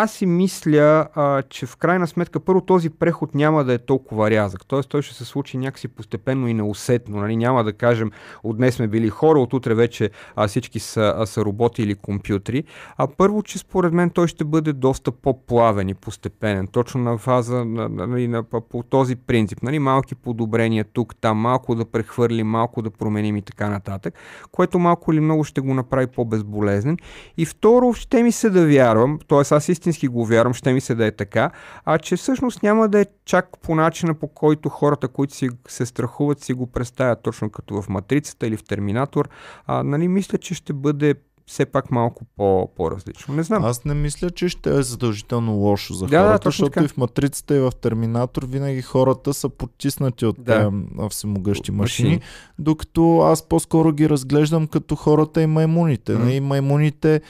аз 0.00 0.12
си 0.12 0.26
мисля, 0.26 1.08
а, 1.14 1.42
че 1.42 1.66
в 1.66 1.76
крайна 1.76 2.06
сметка 2.06 2.40
първо 2.40 2.60
този 2.60 2.90
преход 2.90 3.34
няма 3.34 3.64
да 3.64 3.72
е 3.72 3.78
толкова 3.78 4.30
рязък. 4.30 4.66
Т.е. 4.66 4.80
той 4.80 5.02
ще 5.02 5.14
се 5.14 5.24
случи 5.24 5.58
някакси 5.58 5.88
постепенно 5.88 6.48
и 6.48 6.54
неусетно. 6.54 7.20
Нали? 7.20 7.36
Няма 7.36 7.64
да 7.64 7.72
кажем 7.72 8.10
от 8.42 8.56
днес 8.56 8.74
сме 8.74 8.88
били 8.88 9.08
хора, 9.08 9.40
от 9.40 9.52
утре 9.52 9.74
вече 9.74 10.10
а, 10.36 10.48
всички 10.48 10.78
са, 10.78 11.14
а, 11.16 11.26
са 11.26 11.44
роботи 11.44 11.82
или 11.82 11.94
компютри. 11.94 12.64
А 12.96 13.06
първо, 13.06 13.42
че 13.42 13.58
според 13.58 13.92
мен 13.92 14.10
той 14.10 14.28
ще 14.28 14.44
бъде 14.44 14.72
доста 14.72 15.12
по-плавен 15.12 15.88
и 15.88 15.94
постепенен. 15.94 16.66
Точно 16.66 17.00
на 17.00 17.18
фаза, 17.18 17.64
на, 17.64 17.88
на, 17.88 18.06
на, 18.06 18.28
на, 18.28 18.42
по 18.42 18.82
този 18.82 19.16
принцип. 19.16 19.62
Нали? 19.62 19.78
Малки 19.78 20.14
подобрения 20.14 20.84
тук, 20.92 21.16
там, 21.16 21.38
малко 21.38 21.74
да 21.74 21.84
прехвърлим, 21.84 22.46
малко 22.46 22.82
да 22.82 22.90
променим 22.90 23.36
и 23.36 23.42
така 23.42 23.68
нататък, 23.68 24.14
което 24.52 24.78
малко 24.78 25.12
или 25.12 25.20
много 25.20 25.44
ще 25.44 25.60
го 25.60 25.74
направи 25.74 26.06
по-безболезнен. 26.06 26.96
И 27.36 27.46
второ, 27.46 27.92
ще 27.92 28.22
ми 28.22 28.32
се 28.32 28.50
да 28.50 28.66
вярвам, 28.66 29.18
т.е. 29.28 29.54
аз 29.54 29.68
истински 29.68 29.87
истински 29.88 30.08
го 30.08 30.26
вярвам, 30.26 30.54
ще 30.54 30.72
ми 30.72 30.80
се 30.80 30.94
да 30.94 31.06
е 31.06 31.10
така, 31.10 31.50
а 31.84 31.98
че 31.98 32.16
всъщност 32.16 32.62
няма 32.62 32.88
да 32.88 33.00
е 33.00 33.06
чак 33.24 33.58
по 33.62 33.74
начина 33.74 34.14
по 34.14 34.28
който 34.28 34.68
хората, 34.68 35.08
които 35.08 35.34
си 35.34 35.48
се 35.68 35.86
страхуват, 35.86 36.40
си 36.40 36.52
го 36.52 36.66
представят 36.66 37.22
точно 37.22 37.50
като 37.50 37.82
в 37.82 37.88
Матрицата 37.88 38.46
или 38.46 38.56
в 38.56 38.64
Терминатор. 38.64 39.28
А, 39.66 39.82
нали, 39.82 40.08
мисля, 40.08 40.38
че 40.38 40.54
ще 40.54 40.72
бъде 40.72 41.14
все 41.46 41.66
пак 41.66 41.90
малко 41.90 42.24
по, 42.36 42.70
по-различно. 42.76 43.34
Не 43.34 43.42
знам. 43.42 43.64
Аз 43.64 43.84
не 43.84 43.94
мисля, 43.94 44.30
че 44.30 44.48
ще 44.48 44.78
е 44.78 44.82
задължително 44.82 45.52
лошо 45.52 45.94
за 45.94 46.06
да, 46.06 46.18
хората, 46.18 46.44
да, 46.44 46.48
защото 46.48 46.70
така. 46.70 46.84
и 46.84 46.88
в 46.88 46.96
Матрицата 46.96 47.56
и 47.56 47.60
в 47.60 47.72
Терминатор 47.80 48.46
винаги 48.46 48.82
хората 48.82 49.34
са 49.34 49.48
потиснати 49.48 50.26
от 50.26 50.36
да. 50.38 50.72
всемогъщи 51.10 51.72
машини, 51.72 52.08
машини, 52.08 52.22
докато 52.58 53.18
аз 53.20 53.48
по-скоро 53.48 53.92
ги 53.92 54.08
разглеждам 54.08 54.66
като 54.66 54.94
хората 54.96 55.42
и 55.42 55.46
маймуните. 55.46 56.12
Mm. 56.12 56.30
И 56.30 56.40
маймуните 56.40 57.20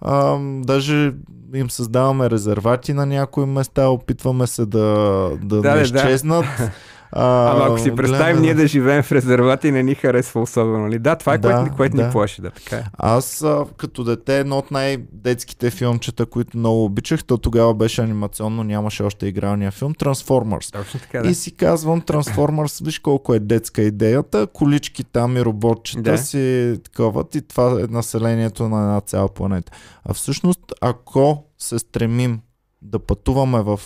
а, 0.00 0.38
даже 0.64 1.12
им 1.54 1.70
създаваме 1.70 2.30
резервати 2.30 2.92
на 2.92 3.06
някои 3.06 3.46
места, 3.46 3.88
опитваме 3.88 4.46
се 4.46 4.66
да, 4.66 5.30
да, 5.42 5.60
да 5.62 5.74
не 5.74 5.82
изчезнат. 5.82 6.46
Да. 6.58 6.70
А, 7.12 7.50
Ама 7.50 7.64
ако 7.64 7.78
си 7.78 7.94
представим 7.96 8.36
гледа... 8.36 8.40
ние 8.42 8.54
да 8.54 8.66
живеем 8.66 9.02
в 9.02 9.12
резервата 9.12 9.68
и 9.68 9.70
не 9.70 9.82
ни 9.82 9.94
харесва 9.94 10.40
особено, 10.40 10.78
нали? 10.78 10.98
Да, 10.98 11.16
това 11.16 11.34
е 11.34 11.38
да, 11.38 11.54
което, 11.54 11.76
което 11.76 11.96
да. 11.96 12.06
ни 12.06 12.12
плаши, 12.12 12.42
да, 12.42 12.50
така 12.50 12.76
е. 12.76 12.84
Аз 12.98 13.42
а, 13.42 13.64
като 13.76 14.04
дете 14.04 14.38
едно 14.38 14.58
от 14.58 14.70
най-детските 14.70 15.70
филмчета, 15.70 16.26
които 16.26 16.58
много 16.58 16.84
обичах, 16.84 17.24
то 17.24 17.38
тогава 17.38 17.74
беше 17.74 18.02
анимационно, 18.02 18.64
нямаше 18.64 19.02
още 19.02 19.26
игралния 19.26 19.70
филм, 19.70 19.94
Transformers. 19.94 20.72
Точно 20.72 21.00
така, 21.00 21.22
да. 21.22 21.28
И 21.28 21.34
си 21.34 21.56
казвам, 21.56 22.02
Transformers, 22.02 22.84
виж 22.84 22.98
колко 22.98 23.34
е 23.34 23.38
детска 23.38 23.82
идеята, 23.82 24.46
колички 24.46 25.04
там 25.04 25.36
и 25.36 25.44
роботчета 25.44 26.02
да. 26.02 26.18
си 26.18 26.74
таковат 26.84 27.34
и 27.34 27.42
това 27.42 27.80
е 27.80 27.86
населението 27.90 28.68
на 28.68 28.82
една 28.82 29.00
цяла 29.00 29.28
планета. 29.28 29.72
А 30.04 30.14
всъщност, 30.14 30.60
ако 30.80 31.44
се 31.58 31.78
стремим 31.78 32.40
да 32.82 32.98
пътуваме 32.98 33.62
в 33.62 33.80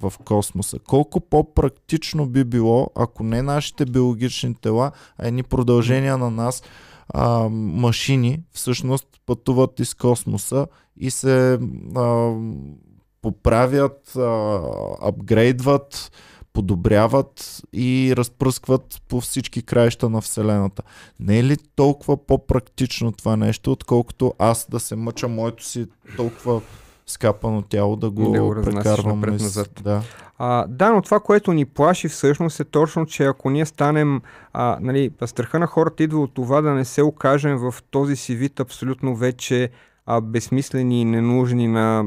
в 0.00 0.12
космоса. 0.24 0.78
Колко 0.78 1.20
по-практично 1.20 2.26
би 2.26 2.44
било, 2.44 2.90
ако 2.94 3.22
не 3.22 3.42
нашите 3.42 3.84
биологични 3.86 4.54
тела, 4.54 4.92
а 5.18 5.28
едни 5.28 5.42
продължения 5.42 6.18
на 6.18 6.30
нас, 6.30 6.62
а, 7.08 7.48
машини 7.50 8.42
всъщност 8.52 9.06
пътуват 9.26 9.80
из 9.80 9.94
космоса 9.94 10.66
и 10.96 11.10
се 11.10 11.58
а, 11.96 12.34
поправят, 13.22 14.16
а, 14.16 14.60
апгрейдват, 15.02 16.12
подобряват 16.52 17.62
и 17.72 18.14
разпръскват 18.16 19.02
по 19.08 19.20
всички 19.20 19.62
краища 19.62 20.08
на 20.08 20.20
Вселената. 20.20 20.82
Не 21.20 21.38
е 21.38 21.44
ли 21.44 21.56
толкова 21.76 22.26
по-практично 22.26 23.12
това 23.12 23.36
нещо, 23.36 23.72
отколкото 23.72 24.34
аз 24.38 24.66
да 24.70 24.80
се 24.80 24.96
мъча 24.96 25.28
моето 25.28 25.64
си 25.64 25.86
толкова 26.16 26.60
скапано 27.06 27.62
тяло 27.62 27.96
да 27.96 28.10
го, 28.10 28.30
Да 28.30 28.42
го 28.42 28.54
прекарвам 28.62 29.20
напред. 29.20 29.42
Да. 29.82 30.02
А, 30.38 30.66
да, 30.68 30.92
но 30.92 31.02
това, 31.02 31.20
което 31.20 31.52
ни 31.52 31.64
плаши 31.64 32.08
всъщност 32.08 32.60
е 32.60 32.64
точно, 32.64 33.06
че 33.06 33.24
ако 33.24 33.50
ние 33.50 33.66
станем, 33.66 34.20
а, 34.52 34.78
нали, 34.80 35.10
страха 35.26 35.58
на 35.58 35.66
хората 35.66 36.02
идва 36.02 36.20
от 36.20 36.34
това 36.34 36.60
да 36.60 36.70
не 36.70 36.84
се 36.84 37.02
окажем 37.02 37.56
в 37.56 37.74
този 37.90 38.16
си 38.16 38.36
вид 38.36 38.60
абсолютно 38.60 39.16
вече 39.16 39.70
а, 40.06 40.20
безсмислени 40.20 41.00
и 41.00 41.04
ненужни 41.04 41.68
на, 41.68 42.04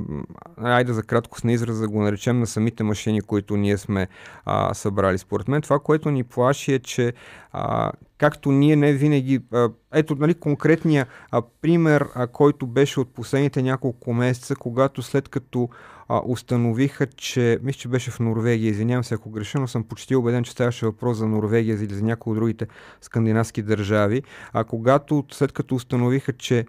айде 0.58 0.94
за 0.94 1.04
кратко 1.04 1.40
с 1.40 1.44
на 1.44 1.58
да 1.58 1.88
го 1.88 2.02
наречем 2.02 2.40
на 2.40 2.48
самите 2.48 2.84
машини, 2.84 3.22
които 3.22 3.58
ние 3.58 3.78
сме 3.78 4.08
а, 4.46 4.74
събрали. 4.74 5.18
Според 5.18 5.48
мен 5.48 5.62
това, 5.62 5.80
което 5.80 6.12
ни 6.12 6.24
плаши 6.24 6.74
е, 6.74 6.80
че 6.80 7.14
а, 7.52 7.92
както 8.18 8.52
ние 8.52 8.76
не 8.76 8.94
винаги, 8.94 9.40
а, 9.54 9.70
ето 9.94 10.16
нали, 10.16 10.34
конкретния 10.34 11.08
а, 11.32 11.42
пример, 11.62 12.06
а, 12.16 12.28
който 12.28 12.68
беше 12.68 13.00
от 13.00 13.14
последните 13.14 13.62
няколко 13.62 14.14
месеца, 14.14 14.56
когато 14.56 15.02
след 15.02 15.30
като 15.30 15.70
а, 16.08 16.22
установиха, 16.26 17.08
че, 17.08 17.60
мисля, 17.64 17.80
че 17.80 17.88
беше 17.88 18.12
в 18.12 18.20
Норвегия, 18.20 18.70
извинявам 18.70 19.04
се 19.04 19.14
ако 19.14 19.30
греша, 19.30 19.60
но 19.60 19.68
съм 19.68 19.84
почти 19.84 20.16
убеден, 20.16 20.44
че 20.44 20.52
ставаше 20.52 20.86
въпрос 20.86 21.18
за 21.18 21.28
Норвегия 21.28 21.76
или 21.76 21.94
за 21.94 22.04
някои 22.04 22.32
от 22.32 22.38
другите 22.38 22.68
скандинавски 23.02 23.62
държави, 23.62 24.24
а 24.54 24.64
когато 24.64 25.26
след 25.32 25.52
като 25.52 25.76
установиха, 25.76 26.34
че 26.34 26.66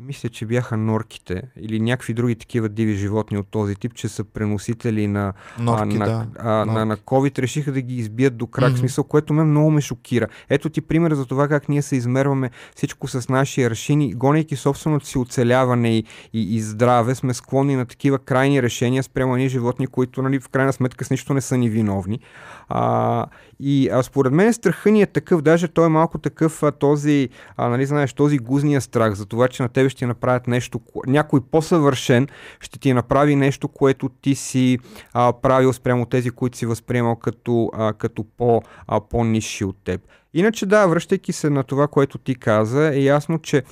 мисля, 0.00 0.28
че 0.28 0.46
бяха 0.46 0.76
норките 0.76 1.42
или 1.60 1.80
някакви 1.80 2.14
други 2.14 2.34
такива 2.34 2.68
диви 2.68 2.94
животни 2.94 3.38
от 3.38 3.46
този 3.50 3.74
тип, 3.74 3.94
че 3.94 4.08
са 4.08 4.24
преносители 4.24 5.06
на, 5.06 5.32
Норки, 5.58 5.96
а, 5.96 5.98
на, 5.98 6.06
да. 6.06 6.26
а, 6.38 6.48
на, 6.50 6.64
Норки. 6.64 6.88
на 6.88 6.96
COVID, 6.96 7.38
решиха 7.38 7.72
да 7.72 7.80
ги 7.80 7.96
избият 7.96 8.36
до 8.36 8.46
крак, 8.46 8.70
Мгм. 8.70 8.78
смисъл, 8.78 9.04
което 9.04 9.32
ме 9.32 9.44
много 9.44 9.70
ме 9.70 9.80
шокира. 9.80 10.26
Ето 10.48 10.70
ти 10.70 10.80
пример 10.80 11.14
за 11.14 11.26
това 11.26 11.48
как 11.48 11.68
ние 11.68 11.82
се 11.82 11.96
измерваме 11.96 12.50
всичко 12.76 13.08
с 13.08 13.28
наши 13.28 13.62
аршини, 13.62 14.14
гонейки 14.14 14.56
собственото 14.56 15.06
си 15.06 15.18
оцеляване 15.18 15.96
и, 15.96 16.04
и, 16.32 16.56
и 16.56 16.60
здраве, 16.60 17.14
сме 17.14 17.34
склонни 17.34 17.76
на 17.76 17.86
такива 17.86 18.18
крайни 18.18 18.62
решения 18.62 19.02
спрямо 19.02 19.36
ни 19.36 19.48
животни, 19.48 19.86
които 19.86 20.22
нали, 20.22 20.40
в 20.40 20.48
крайна 20.48 20.72
сметка 20.72 21.04
с 21.04 21.10
нищо 21.10 21.34
не 21.34 21.40
са 21.40 21.56
ни 21.56 21.70
виновни. 21.70 22.20
А, 22.68 23.26
и 23.60 23.88
а, 23.92 24.02
според 24.02 24.32
мен 24.32 24.52
страха 24.52 24.90
ни 24.90 25.02
е 25.02 25.06
такъв, 25.06 25.42
даже 25.42 25.68
той 25.68 25.86
е 25.86 25.88
малко 25.88 26.18
такъв 26.18 26.62
а, 26.62 26.72
този, 26.72 27.28
а, 27.56 27.68
нали 27.68 27.86
знаеш, 27.86 28.12
този 28.12 28.38
гузния 28.38 28.80
страх 28.80 29.14
за 29.14 29.26
това, 29.26 29.48
че 29.48 29.62
на 29.62 29.68
тебе 29.68 29.88
ще 29.88 30.06
направят 30.06 30.46
нещо, 30.46 30.78
ко- 30.78 31.10
някой 31.10 31.40
по-съвършен 31.40 32.28
ще 32.60 32.78
ти 32.78 32.92
направи 32.92 33.36
нещо, 33.36 33.68
което 33.68 34.08
ти 34.08 34.34
си 34.34 34.78
а, 35.12 35.32
правил 35.32 35.72
спрямо 35.72 36.06
тези, 36.06 36.30
които 36.30 36.58
си 36.58 36.66
възприемал 36.66 37.16
като, 37.16 37.70
а, 37.74 37.92
като 37.92 38.24
по, 38.36 38.62
а, 38.86 39.00
по-низши 39.00 39.64
от 39.64 39.76
теб. 39.84 40.00
Иначе 40.34 40.66
да, 40.66 40.86
връщайки 40.86 41.32
се 41.32 41.50
на 41.50 41.64
това, 41.64 41.88
което 41.88 42.18
ти 42.18 42.34
каза, 42.34 42.94
е 42.94 43.00
ясно, 43.00 43.38
че 43.38 43.62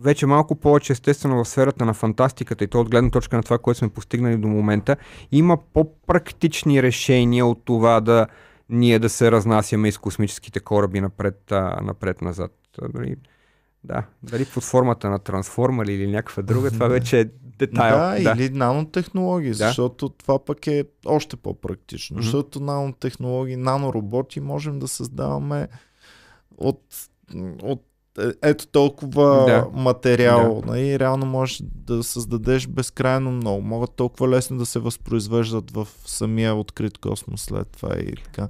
вече 0.00 0.26
малко 0.26 0.54
повече 0.54 0.92
естествено 0.92 1.44
в 1.44 1.48
сферата 1.48 1.84
на 1.84 1.94
фантастиката 1.94 2.64
и 2.64 2.66
то 2.66 2.80
от 2.80 2.90
гледна 2.90 3.10
точка 3.10 3.36
на 3.36 3.42
това, 3.42 3.58
което 3.58 3.78
сме 3.78 3.88
постигнали 3.88 4.36
до 4.36 4.48
момента, 4.48 4.96
има 5.32 5.58
по-практични 5.74 6.82
решения 6.82 7.46
от 7.46 7.64
това 7.64 8.00
да 8.00 8.26
ние 8.70 8.98
да 8.98 9.08
се 9.08 9.32
разнасяме 9.32 9.88
из 9.88 9.98
космическите 9.98 10.60
кораби 10.60 11.00
напред, 11.00 11.42
напред-назад. 11.82 12.52
А, 12.82 12.88
Дали, 12.88 13.16
да, 13.84 14.06
дали 14.22 14.44
под 14.44 14.64
формата 14.64 15.10
на 15.10 15.18
трансформали 15.18 15.92
или 15.92 16.06
някаква 16.06 16.42
друга, 16.42 16.70
това 16.70 16.88
вече 16.88 17.20
е 17.20 17.24
детайл. 17.58 18.22
Да, 18.24 18.32
или 18.32 18.50
нанотехнологии, 18.50 19.50
Да. 19.50 19.54
защото 19.54 20.08
това 20.08 20.44
пък 20.44 20.66
е 20.66 20.84
още 21.06 21.36
по-практично. 21.36 22.14
Мгм. 22.14 22.22
Защото 22.22 22.60
нанотехнологии, 22.60 23.56
нанороботи 23.56 24.40
можем 24.40 24.78
да 24.78 24.88
създаваме 24.88 25.68
от, 26.58 26.82
от 27.62 27.84
ето 28.42 28.66
толкова 28.66 29.44
Да. 29.46 29.66
материал. 29.72 30.62
Нали? 30.66 30.98
Реално 30.98 31.26
можеш 31.26 31.62
да 31.74 32.02
създадеш 32.02 32.66
безкрайно 32.68 33.30
много. 33.30 33.62
Могат 33.62 33.90
толкова 33.96 34.28
лесно 34.28 34.58
да 34.58 34.66
се 34.66 34.78
възпроизвеждат 34.78 35.70
в 35.70 35.88
самия 36.06 36.54
открит 36.54 36.98
космос 36.98 37.40
след 37.40 37.68
това 37.68 37.94
и 37.98 38.14
така. 38.24 38.48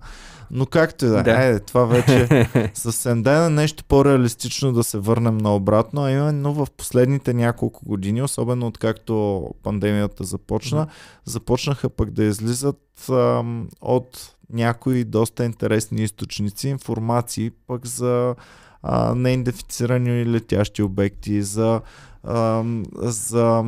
Но 0.51 0.67
както 0.67 1.05
и 1.05 1.09
да, 1.09 1.23
Да. 1.23 1.45
е, 1.45 1.61
това 1.61 1.85
вече 1.85 2.49
съвсем 2.75 3.23
да 3.23 3.47
е 3.47 3.51
нещо 3.51 3.85
по-реалистично 3.85 4.73
да 4.73 4.85
се 4.85 4.99
върнем 4.99 5.39
наобратно, 5.39 6.03
а 6.05 6.11
именно 6.11 6.55
в 6.55 6.67
последните 6.77 7.35
няколко 7.35 7.85
години, 7.87 8.23
особено 8.23 8.67
откакто 8.67 9.45
пандемията 9.63 10.25
започна, 10.25 10.87
започнаха 11.25 11.89
пък 11.91 12.11
да 12.11 12.25
излизат 12.25 12.81
ам, 13.11 13.69
от 13.81 14.35
някои 14.53 15.05
доста 15.05 15.45
интересни 15.45 16.03
източници 16.03 16.69
информации 16.69 17.51
пък 17.67 17.87
за 17.87 18.35
а, 18.83 19.15
неидентифицирани 19.15 20.27
летящи 20.27 20.83
обекти, 20.83 21.43
за, 21.43 21.81
ам, 22.25 22.85
за 22.97 23.65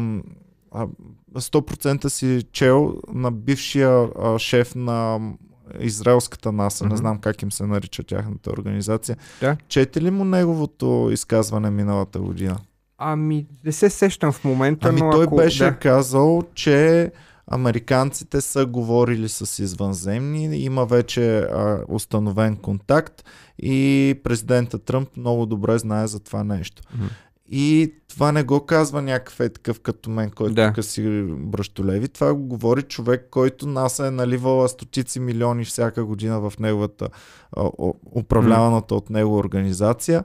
а, 0.73 0.87
100% 1.35 2.09
си 2.09 2.43
чел 2.53 2.95
на 3.13 3.31
бившия 3.31 4.09
а, 4.23 4.39
шеф 4.39 4.75
на 4.75 5.21
израелската 5.81 6.53
НАСА, 6.53 6.85
не 6.85 6.89
Мгм. 6.89 6.97
знам 6.97 7.19
как 7.19 7.43
им 7.43 7.53
се 7.53 7.67
нарича 7.67 8.03
тяхната 8.03 8.51
организация. 8.51 9.17
Да. 9.41 9.57
Чете 9.69 10.03
ли 10.03 10.11
му 10.11 10.25
неговото 10.25 11.09
изказване 11.13 11.71
миналата 11.71 12.19
година? 12.21 12.59
Ами, 12.99 13.47
не 13.65 13.73
се 13.73 13.91
сещам 13.91 14.33
в 14.33 14.45
момента, 14.45 14.89
Ами 14.89 15.01
но 15.01 15.11
той 15.11 15.25
ако... 15.25 15.37
беше 15.37 15.65
да. 15.65 15.77
казал, 15.77 16.43
че 16.55 17.11
американците 17.47 18.41
са 18.41 18.67
говорили 18.67 19.29
с 19.29 19.63
извънземни, 19.63 20.57
има 20.57 20.85
вече 20.87 21.39
а, 21.39 21.85
установен 21.89 22.57
контакт 22.57 23.25
и 23.59 24.15
президента 24.25 24.79
Тръмп 24.79 25.17
много 25.17 25.47
добре 25.47 25.79
знае 25.79 26.07
за 26.07 26.21
това 26.21 26.45
нещо. 26.45 26.83
Мгм. 26.95 27.07
И 27.55 27.95
това 28.09 28.33
не 28.33 28.43
го 28.43 28.67
казва 28.67 29.03
някакъв 29.03 29.41
е 29.41 29.49
такъв 29.49 29.81
като 29.81 30.11
мен, 30.11 30.31
който 30.31 30.55
Да. 30.55 30.73
тук 30.73 30.85
си 30.85 31.23
бръщолеви. 31.29 32.09
Това 32.09 32.35
го 32.35 32.43
говори 32.43 32.83
човек, 32.83 33.29
който 33.31 33.67
НАСА 33.67 34.07
е 34.07 34.11
наливала 34.11 34.69
стотици 34.69 35.21
милиони 35.21 35.65
всяка 35.65 36.05
година 36.05 36.41
в 36.41 36.53
неговата 36.59 37.09
а, 37.57 37.71
управляваната 38.17 38.95
от 38.95 39.11
него 39.11 39.37
организация 39.37 40.25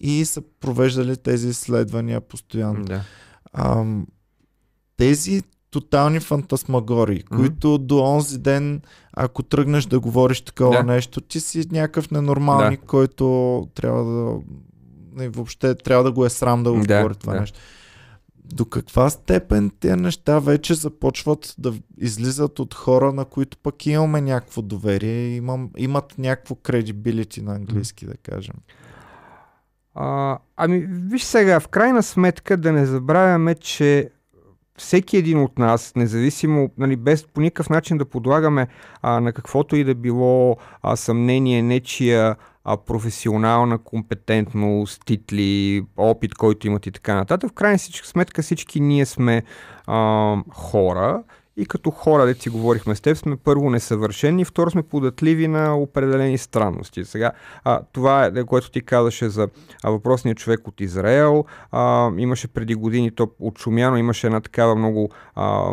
и 0.00 0.24
са 0.24 0.42
провеждали 0.60 1.16
тези 1.16 1.48
изследвания 1.48 2.20
постоянно. 2.20 2.84
Да. 2.84 3.00
Ам, 3.52 4.06
тези 4.96 5.42
тотални 5.70 6.20
фантасмагории, 6.20 7.24
Мгм. 7.30 7.36
които 7.40 7.78
до 7.78 7.98
онзи 7.98 8.38
ден, 8.38 8.82
ако 9.12 9.42
тръгнеш 9.42 9.84
да 9.84 10.00
говориш 10.00 10.40
такова 10.40 10.76
Да. 10.76 10.82
нещо, 10.82 11.20
ти 11.20 11.40
си 11.40 11.66
някакъв 11.72 12.10
ненормалник, 12.10 12.80
който 12.86 13.66
трябва 13.74 14.04
да 14.04 14.38
не, 15.18 15.28
въобще 15.28 15.74
трябва 15.74 16.04
да 16.04 16.12
го 16.12 16.26
е 16.26 16.30
срам 16.30 16.62
да 16.62 16.72
го 16.72 16.80
Да, 16.80 16.96
говори 16.96 17.14
това 17.14 17.32
да. 17.32 17.40
нещо. 17.40 17.58
До 18.44 18.64
каква 18.64 19.10
степен 19.10 19.70
тези 19.80 19.96
неща 19.96 20.38
вече 20.38 20.74
започват 20.74 21.54
да 21.58 21.74
излизат 21.98 22.58
от 22.58 22.74
хора, 22.74 23.12
на 23.12 23.24
които 23.24 23.58
пък 23.58 23.86
имаме 23.86 24.20
някакво 24.20 24.62
доверие, 24.62 25.36
имам, 25.36 25.70
имат 25.76 26.14
някакво 26.18 26.54
credibility 26.54 27.42
на 27.42 27.54
английски, 27.54 28.06
да 28.06 28.16
кажем. 28.16 28.54
А, 29.94 30.38
ами, 30.56 30.86
виж 30.88 31.22
сега, 31.22 31.60
в 31.60 31.68
крайна 31.68 32.02
сметка 32.02 32.56
да 32.56 32.72
не 32.72 32.86
забравяме, 32.86 33.54
че 33.54 34.10
всеки 34.78 35.16
един 35.16 35.38
от 35.40 35.58
нас, 35.58 35.92
независимо, 35.96 36.70
нали, 36.78 36.96
без 36.96 37.26
по 37.26 37.40
никакъв 37.40 37.70
начин 37.70 37.98
да 37.98 38.04
подлагаме 38.04 38.68
а, 39.02 39.20
на 39.20 39.32
каквото 39.32 39.76
и 39.76 39.84
да 39.84 39.94
било 39.94 40.56
а, 40.82 40.96
съмнение, 40.96 41.62
нечия 41.62 42.36
а, 42.64 42.76
професионална 42.76 43.78
компетентност, 43.78 45.04
титли, 45.04 45.84
опит, 45.96 46.34
който 46.34 46.66
имат 46.66 46.86
и 46.86 46.90
така 46.90 47.14
нататък. 47.14 47.50
В 47.50 47.54
крайна 47.54 47.78
сметка 47.78 48.42
всички 48.42 48.80
ние 48.80 49.06
сме 49.06 49.42
а, 49.86 50.36
хора 50.50 51.22
и 51.58 51.66
като 51.66 51.90
хора, 51.90 52.26
да 52.26 52.34
си 52.34 52.48
говорихме 52.48 52.94
с 52.94 53.00
теб, 53.00 53.16
сме 53.16 53.36
първо 53.36 53.70
несъвършени, 53.70 54.44
второ 54.44 54.70
сме 54.70 54.82
податливи 54.82 55.48
на 55.48 55.76
определени 55.76 56.38
странности. 56.38 57.04
Сега, 57.04 57.32
а, 57.64 57.80
това 57.92 58.24
е, 58.24 58.44
което 58.44 58.70
ти 58.70 58.80
казаше 58.80 59.28
за 59.28 59.48
въпросния 59.84 60.34
човек 60.34 60.68
от 60.68 60.80
Израел. 60.80 61.44
А, 61.72 62.10
имаше 62.18 62.48
преди 62.48 62.74
години, 62.74 63.10
то 63.10 63.30
отшумяно, 63.38 63.96
имаше 63.96 64.26
една 64.26 64.40
такава 64.40 64.74
много 64.74 65.10
а, 65.34 65.72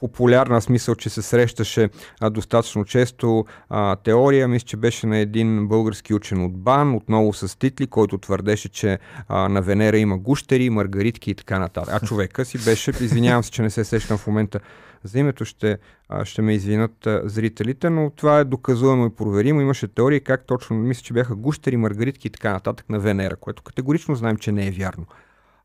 популярна 0.00 0.60
смисъл, 0.60 0.94
че 0.94 1.10
се 1.10 1.22
срещаше 1.22 1.88
а, 2.20 2.30
достатъчно 2.30 2.84
често 2.84 3.44
а, 3.68 3.96
теория. 3.96 4.48
Мисля, 4.48 4.66
че 4.66 4.76
беше 4.76 5.06
на 5.06 5.18
един 5.18 5.68
български 5.68 6.14
учен 6.14 6.44
от 6.44 6.58
БАН, 6.58 6.94
отново 6.94 7.32
с 7.32 7.58
титли, 7.58 7.86
който 7.86 8.18
твърдеше, 8.18 8.68
че 8.68 8.98
а, 9.28 9.48
на 9.48 9.62
Венера 9.62 9.98
има 9.98 10.18
гущери, 10.18 10.70
маргаритки 10.70 11.30
и 11.30 11.34
така 11.34 11.58
нататък. 11.58 11.94
А 12.02 12.06
човека 12.06 12.44
си 12.44 12.58
беше, 12.64 12.92
извинявам 13.00 13.44
се, 13.44 13.50
че 13.50 13.62
не 13.62 13.70
се 13.70 13.84
сещам 13.84 14.18
в 14.18 14.26
момента 14.26 14.60
за 15.04 15.18
името, 15.18 15.44
ще, 15.44 15.78
ще 16.24 16.42
ме 16.42 16.54
извинат 16.54 17.08
зрителите, 17.24 17.90
но 17.90 18.10
това 18.10 18.38
е 18.38 18.44
доказуемо 18.44 19.06
и 19.06 19.14
проверимо. 19.14 19.60
Имаше 19.60 19.88
теории 19.88 20.20
как 20.20 20.46
точно, 20.46 20.76
мисля, 20.76 21.02
че 21.02 21.14
бяха 21.14 21.34
гущери, 21.34 21.76
маргаритки 21.76 22.28
и 22.28 22.30
така 22.30 22.52
нататък 22.52 22.88
на 22.88 22.98
Венера, 22.98 23.36
което 23.36 23.62
категорично 23.62 24.14
знаем, 24.14 24.36
че 24.36 24.52
не 24.52 24.66
е 24.66 24.70
вярно. 24.70 25.06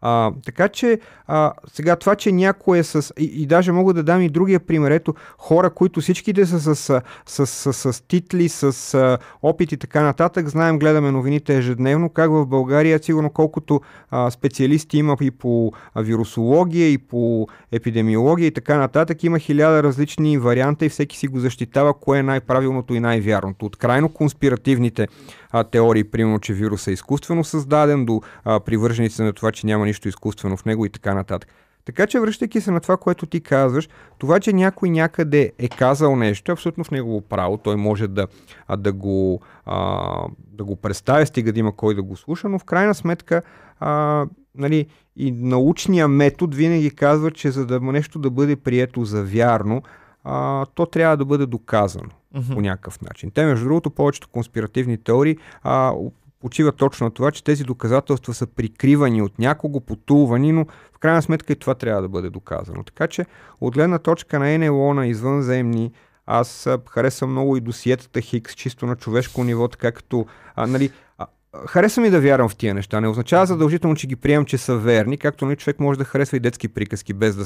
А, 0.02 0.32
така 0.46 0.68
че 0.68 1.00
а, 1.28 1.54
сега 1.74 1.96
това, 1.96 2.16
че 2.16 2.32
някой 2.32 2.78
е 2.78 2.84
с... 2.84 3.14
И, 3.18 3.24
и 3.24 3.46
даже 3.46 3.72
мога 3.72 3.94
да 3.94 4.04
дам 4.04 4.22
и 4.22 4.30
другия 4.30 4.60
пример. 4.60 4.92
Ето 4.92 5.14
хора, 5.38 5.70
които 5.70 6.02
всичките 6.02 6.46
са 6.46 6.60
с, 6.60 6.76
с, 6.76 7.02
с, 7.26 7.74
с, 7.74 7.94
с 7.94 8.02
титли, 8.02 8.50
с 8.50 8.94
а, 8.94 9.18
опит 9.42 9.72
и 9.72 9.78
така 9.78 10.02
нататък. 10.02 10.50
Знаем, 10.50 10.80
гледаме 10.80 11.12
новините 11.12 11.58
ежедневно, 11.58 12.10
как 12.10 12.32
в 12.32 12.46
България, 12.46 13.00
сигурно 13.04 13.30
колкото 13.30 13.82
а, 14.12 14.32
специалисти 14.32 14.98
има 14.98 15.18
и 15.22 15.32
по 15.32 15.72
вирусология, 15.96 16.92
и 16.92 16.98
по 16.98 17.48
епидемиология 17.72 18.48
и 18.48 18.52
така 18.52 18.78
нататък, 18.78 19.24
има 19.24 19.40
хиляда 19.40 19.84
различни 19.84 20.38
варианта 20.38 20.86
и 20.86 20.90
всеки 20.90 21.18
си 21.18 21.28
го 21.28 21.40
защитава 21.40 21.94
кое 21.94 22.20
е 22.20 22.24
най-правилното 22.24 22.94
и 22.94 23.00
най-вярното. 23.00 23.66
От 23.66 23.76
крайно 23.76 24.10
конспиративните 24.10 25.08
а, 25.52 25.64
теории, 25.64 26.04
примерно, 26.04 26.40
че 26.40 26.54
вирус 26.54 26.88
е 26.88 26.92
изкуствено 26.92 27.44
създаден, 27.44 28.06
до 28.06 28.22
а, 28.46 28.60
привърженици 28.60 29.22
на 29.22 29.34
това, 29.34 29.52
че 29.52 29.68
няма 29.68 29.89
нищо 29.90 30.08
изкуствено 30.08 30.58
в 30.58 30.66
него 30.66 30.86
и 30.86 30.90
така 30.90 31.14
нататък. 31.14 31.50
Така 31.86 32.08
че, 32.08 32.20
връщайки 32.20 32.62
се 32.62 32.72
на 32.72 32.80
това, 32.80 32.98
което 32.98 33.26
ти 33.26 33.42
казваш, 33.42 33.90
това, 34.18 34.40
че 34.40 34.54
някой 34.54 34.90
някъде 34.90 35.52
е 35.58 35.70
казал 35.70 36.16
нещо, 36.16 36.52
е 36.52 36.54
абсолютно 36.54 36.84
в 36.84 36.92
негово 36.92 37.22
право. 37.22 37.58
Той 37.58 37.76
може 37.76 38.08
да, 38.08 38.28
а, 38.68 38.78
да, 38.78 38.94
го, 38.94 39.42
а, 39.66 40.28
да 40.52 40.64
го 40.64 40.76
представя, 40.76 41.26
стига 41.26 41.54
да 41.54 41.60
има 41.60 41.76
кой 41.76 41.96
да 41.96 42.04
го 42.04 42.18
слуша, 42.18 42.50
но 42.50 42.60
в 42.60 42.64
крайна 42.64 42.96
сметка 42.96 43.42
а, 43.80 44.26
нали, 44.56 44.88
и 45.16 45.32
научния 45.32 46.08
метод 46.08 46.56
винаги 46.56 46.92
казва, 46.92 47.32
че 47.32 47.52
за 47.52 47.66
да 47.66 47.80
нещо 47.80 48.20
да 48.20 48.30
бъде 48.30 48.56
прието 48.56 49.06
за 49.06 49.24
вярно, 49.24 49.84
а, 50.24 50.66
то 50.66 50.86
трябва 50.86 51.18
да 51.18 51.26
бъде 51.26 51.46
доказано 51.46 52.10
mm-hmm. 52.36 52.54
по 52.54 52.62
някакъв 52.62 53.02
начин. 53.02 53.32
Те, 53.32 53.46
между 53.46 53.66
другото, 53.66 53.90
повечето 53.90 54.28
конспиративни 54.28 54.98
теории 54.98 55.38
а, 55.64 55.94
почива 56.40 56.72
точно 56.72 57.06
на 57.06 57.12
това, 57.12 57.32
че 57.32 57.44
тези 57.44 57.64
доказателства 57.64 58.34
са 58.34 58.48
прикривани 58.48 59.22
от 59.22 59.40
някого, 59.40 59.82
потулвани, 59.82 60.52
но 60.52 60.66
в 60.94 61.00
крайна 61.00 61.22
сметка 61.22 61.54
и 61.54 61.56
това 61.56 61.76
трябва 61.76 62.02
да 62.02 62.10
бъде 62.10 62.30
доказано. 62.30 62.84
Така 62.84 63.08
че 63.08 63.26
от 63.62 63.74
гледна 63.74 64.00
точка 64.00 64.40
на 64.40 64.58
НЛО, 64.58 64.94
на 64.94 65.08
извънземни, 65.08 65.92
аз 66.26 66.68
харесвам 66.90 67.32
много 67.32 67.58
и 67.58 67.62
досиетата 67.62 68.22
Хикс, 68.22 68.56
чисто 68.56 68.86
на 68.86 68.96
човешко 68.96 69.44
ниво, 69.44 69.68
така 69.68 69.92
като, 69.92 70.26
а, 70.56 70.68
нали, 70.68 70.92
а, 71.18 71.28
харесвам 71.68 72.06
и 72.06 72.10
да 72.10 72.22
вярвам 72.22 72.50
в 72.50 72.56
тия 72.56 72.74
неща. 72.74 73.02
Не 73.02 73.08
означава 73.08 73.46
задължително, 73.46 73.96
че 73.96 74.08
ги 74.08 74.16
приемам, 74.16 74.46
че 74.46 74.58
са 74.58 74.78
верни, 74.78 75.18
както 75.18 75.46
нали, 75.46 75.56
човек 75.56 75.80
може 75.80 76.00
да 76.00 76.06
харесва 76.06 76.38
и 76.38 76.40
детски 76.40 76.68
приказки, 76.68 77.14
без 77.14 77.36
да, 77.36 77.46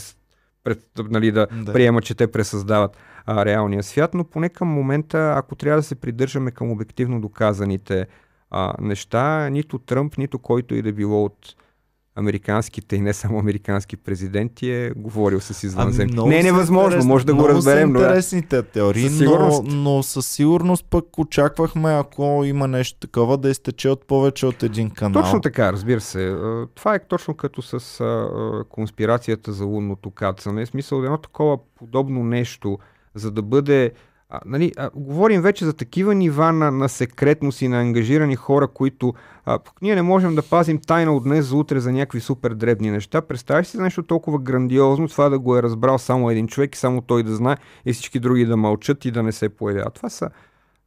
пред, 0.64 0.80
нали, 1.10 1.32
да, 1.32 1.48
да. 1.52 1.74
приема, 1.74 2.02
че 2.02 2.16
те 2.16 2.32
пресъздават 2.32 2.98
а, 3.26 3.46
реалния 3.46 3.84
свят, 3.84 4.14
но 4.14 4.24
поне 4.24 4.50
към 4.50 4.68
момента, 4.68 5.34
ако 5.38 5.56
трябва 5.56 5.80
да 5.80 5.84
се 5.84 5.96
придържаме 5.96 6.52
към 6.52 6.72
обективно 6.72 7.22
доказаните 7.22 8.08
а, 8.54 8.74
неща, 8.80 9.50
нито 9.50 9.80
Тръмп, 9.80 10.18
нито 10.18 10.40
който 10.40 10.76
и 10.76 10.82
да 10.82 10.94
било 10.94 11.26
от 11.26 11.56
американските 12.16 12.96
и 12.96 13.02
не 13.02 13.14
само 13.14 13.40
американски 13.40 13.98
президенти 13.98 14.72
е 14.72 14.92
говорил 14.96 15.40
с 15.40 15.64
извънземни. 15.64 16.16
Ами, 16.18 16.30
не 16.30 16.40
е 16.40 16.44
невъзможно, 16.44 17.06
може 17.06 17.26
да 17.26 17.36
го 17.36 17.50
разберем. 17.50 17.90
Много 17.90 18.06
интересните 18.06 18.56
но, 18.56 18.64
теории, 18.64 19.10
но, 19.10 19.64
но 19.64 20.04
със 20.04 20.28
сигурност 20.28 20.86
пък 20.90 21.20
очаквахме, 21.20 21.94
ако 21.94 22.42
има 22.46 22.68
нещо 22.68 23.00
такова, 23.00 23.38
да 23.38 23.50
изтече 23.50 23.90
от 23.90 24.08
повече 24.08 24.46
от 24.46 24.64
един 24.64 24.90
канал. 24.90 25.24
Точно 25.24 25.42
така, 25.42 25.74
разбира 25.74 26.02
се. 26.02 26.38
Това 26.76 26.96
е 26.96 27.08
точно 27.08 27.34
като 27.34 27.62
с 27.62 28.04
конспирацията 28.70 29.52
за 29.52 29.66
лунното 29.66 30.12
кацане. 30.12 30.66
В 30.66 30.70
смисъл, 30.70 31.04
едно 31.04 31.18
такова 31.18 31.58
подобно 31.76 32.24
нещо, 32.24 32.80
за 33.16 33.32
да 33.32 33.42
бъде 33.42 33.92
а, 34.34 34.40
нали, 34.46 34.72
а, 34.78 34.90
говорим 34.96 35.42
вече 35.42 35.66
за 35.66 35.74
такива 35.74 36.16
нива 36.16 36.54
на, 36.54 36.72
на 36.72 36.90
секретност 36.90 37.62
и 37.62 37.68
на 37.68 37.82
ангажирани 37.82 38.36
хора, 38.36 38.68
които 38.68 39.14
а, 39.46 39.60
ние 39.82 39.96
не 39.96 40.02
можем 40.02 40.36
да 40.36 40.42
пазим 40.42 40.80
тайна 40.88 41.16
от 41.16 41.24
днес 41.24 41.46
за 41.46 41.56
утре 41.56 41.80
за 41.80 41.92
някакви 41.92 42.20
супер 42.20 42.54
дребни 42.54 42.92
неща. 42.92 43.22
Представяш 43.22 43.68
си 43.68 43.78
нещо 43.78 44.04
толкова 44.04 44.40
грандиозно, 44.40 45.08
това 45.08 45.30
да 45.30 45.40
го 45.40 45.58
е 45.58 45.64
разбрал 45.64 45.98
само 45.98 46.30
един 46.30 46.48
човек 46.48 46.76
и 46.76 46.78
само 46.78 47.02
той 47.02 47.24
да 47.24 47.36
знае 47.36 47.56
и 47.86 47.94
всички 47.94 48.20
други 48.20 48.46
да 48.46 48.58
мълчат 48.58 49.06
и 49.06 49.12
да 49.12 49.24
не 49.24 49.32
се 49.32 49.50
появяват. 49.50 49.94
Това 49.94 50.10
са, 50.10 50.30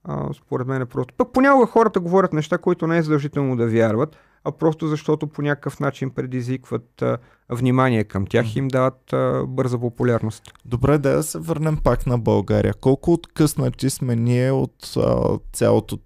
а, 0.05 0.28
според 0.34 0.66
мен, 0.66 0.82
е 0.82 0.86
просто. 0.86 1.14
Пък 1.16 1.32
понякога 1.32 1.66
хората 1.66 2.01
говорят 2.01 2.32
неща, 2.32 2.59
които 2.59 2.86
не 2.86 2.99
е 2.99 3.03
задължително 3.03 3.57
да 3.57 3.66
вярват 3.66 4.16
а 4.47 4.53
просто 4.53 4.88
защото 4.88 5.26
по 5.26 5.42
някакъв 5.42 5.80
начин 5.80 6.11
предизвикват 6.11 7.03
а, 7.03 7.18
внимание 7.49 8.05
към 8.05 8.26
тях 8.26 8.57
и 8.57 8.59
им 8.59 8.68
дават 8.68 9.12
а, 9.12 9.44
бърза 9.47 9.78
популярност. 9.78 10.42
Добре, 10.64 10.99
да 10.99 11.22
се 11.22 11.38
върнем 11.38 11.76
пак 11.76 12.07
на 12.07 12.18
България. 12.18 12.74
Колко 12.74 13.12
откъснати 13.12 13.90
сме 13.90 14.16
ние 14.16 14.51
от 14.51 14.97
а, 14.97 15.38
цялото 15.53 15.99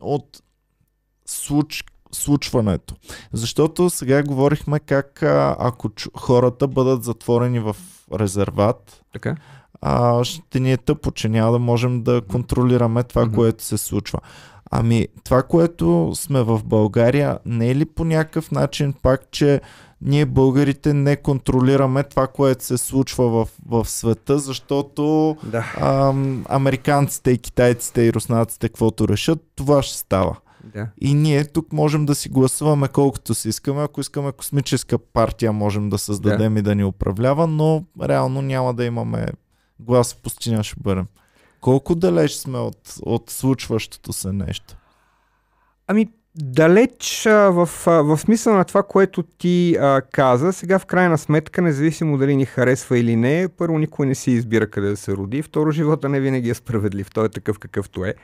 от 0.00 0.42
случ, 1.26 1.84
случването. 2.12 2.94
Защото 3.32 3.90
сега 3.90 4.22
говорихме 4.22 4.80
как 4.80 5.22
а, 5.22 5.56
ако 5.58 5.88
чу, 5.88 6.10
хората 6.16 6.68
бъдат 6.68 7.04
затворени 7.04 7.60
в 7.60 7.76
резерват, 8.12 9.04
така? 9.12 9.36
А, 9.80 10.24
ще 10.24 10.60
ни 10.60 10.72
е 10.72 10.76
тъпо, 10.76 11.10
че 11.10 11.28
няма 11.28 11.52
да 11.52 11.58
можем 11.58 12.02
да 12.02 12.22
контролираме 12.22 13.02
това, 13.02 13.26
mm-hmm. 13.26 13.34
което 13.34 13.64
се 13.64 13.78
случва. 13.78 14.18
Ами, 14.70 15.08
това, 15.24 15.42
което 15.42 16.12
сме 16.14 16.42
в 16.42 16.60
България, 16.64 17.38
не 17.46 17.70
е 17.70 17.74
ли 17.74 17.84
по 17.84 18.04
някакъв 18.04 18.50
начин 18.50 18.94
пак, 19.02 19.30
че 19.30 19.60
ние 20.02 20.26
българите 20.26 20.94
не 20.94 21.16
контролираме 21.16 22.02
това, 22.02 22.26
което 22.26 22.64
се 22.64 22.78
случва 22.78 23.28
в, 23.28 23.48
в 23.66 23.88
света, 23.88 24.38
защото 24.38 25.36
да. 25.42 25.74
ам, 25.80 26.44
американците 26.48 27.30
и 27.30 27.38
китайците 27.38 28.02
и 28.02 28.12
руснаците, 28.12 28.68
каквото 28.68 29.08
решат, 29.08 29.38
това 29.56 29.82
ще 29.82 29.98
става. 29.98 30.36
Да. 30.74 30.88
И 31.00 31.14
ние 31.14 31.44
тук 31.44 31.72
можем 31.72 32.06
да 32.06 32.14
си 32.14 32.28
гласуваме 32.28 32.88
колкото 32.88 33.34
си 33.34 33.48
искаме. 33.48 33.82
Ако 33.82 34.00
искаме 34.00 34.32
космическа 34.32 34.98
партия, 34.98 35.52
можем 35.52 35.90
да 35.90 35.98
създадем 35.98 36.54
да. 36.54 36.60
и 36.60 36.62
да 36.62 36.74
ни 36.74 36.84
управлява, 36.84 37.46
но 37.46 37.84
реално 38.02 38.42
няма 38.42 38.74
да 38.74 38.84
имаме 38.84 39.26
глас 39.80 40.14
в 40.14 40.16
пустиня, 40.22 40.64
ще 40.64 40.76
бъдем. 40.80 41.06
Колко 41.60 41.94
далеч 41.94 42.32
сме 42.32 42.58
от, 42.58 42.94
от 43.02 43.30
случващото 43.30 44.12
се 44.12 44.32
нещо? 44.32 44.76
Ами, 45.86 46.08
далеч 46.36 47.26
а, 47.26 47.50
в, 47.50 47.68
а, 47.86 47.90
в 47.90 48.18
смисъл 48.18 48.54
на 48.54 48.64
това, 48.64 48.82
което 48.82 49.22
ти 49.22 49.76
а, 49.80 50.02
каза. 50.12 50.52
Сега 50.52 50.78
в 50.78 50.86
крайна 50.86 51.18
сметка, 51.18 51.62
независимо 51.62 52.18
дали 52.18 52.36
ни 52.36 52.44
харесва 52.44 52.98
или 52.98 53.16
не, 53.16 53.48
първо 53.48 53.78
никой 53.78 54.06
не 54.06 54.14
си 54.14 54.30
избира 54.30 54.70
къде 54.70 54.88
да 54.88 54.96
се 54.96 55.12
роди, 55.12 55.42
второ 55.42 55.70
живота 55.70 56.08
не 56.08 56.20
винаги 56.20 56.50
е 56.50 56.54
справедлив, 56.54 57.10
той 57.10 57.26
е 57.26 57.28
такъв 57.28 57.58
какъвто 57.58 58.04
е. 58.04 58.14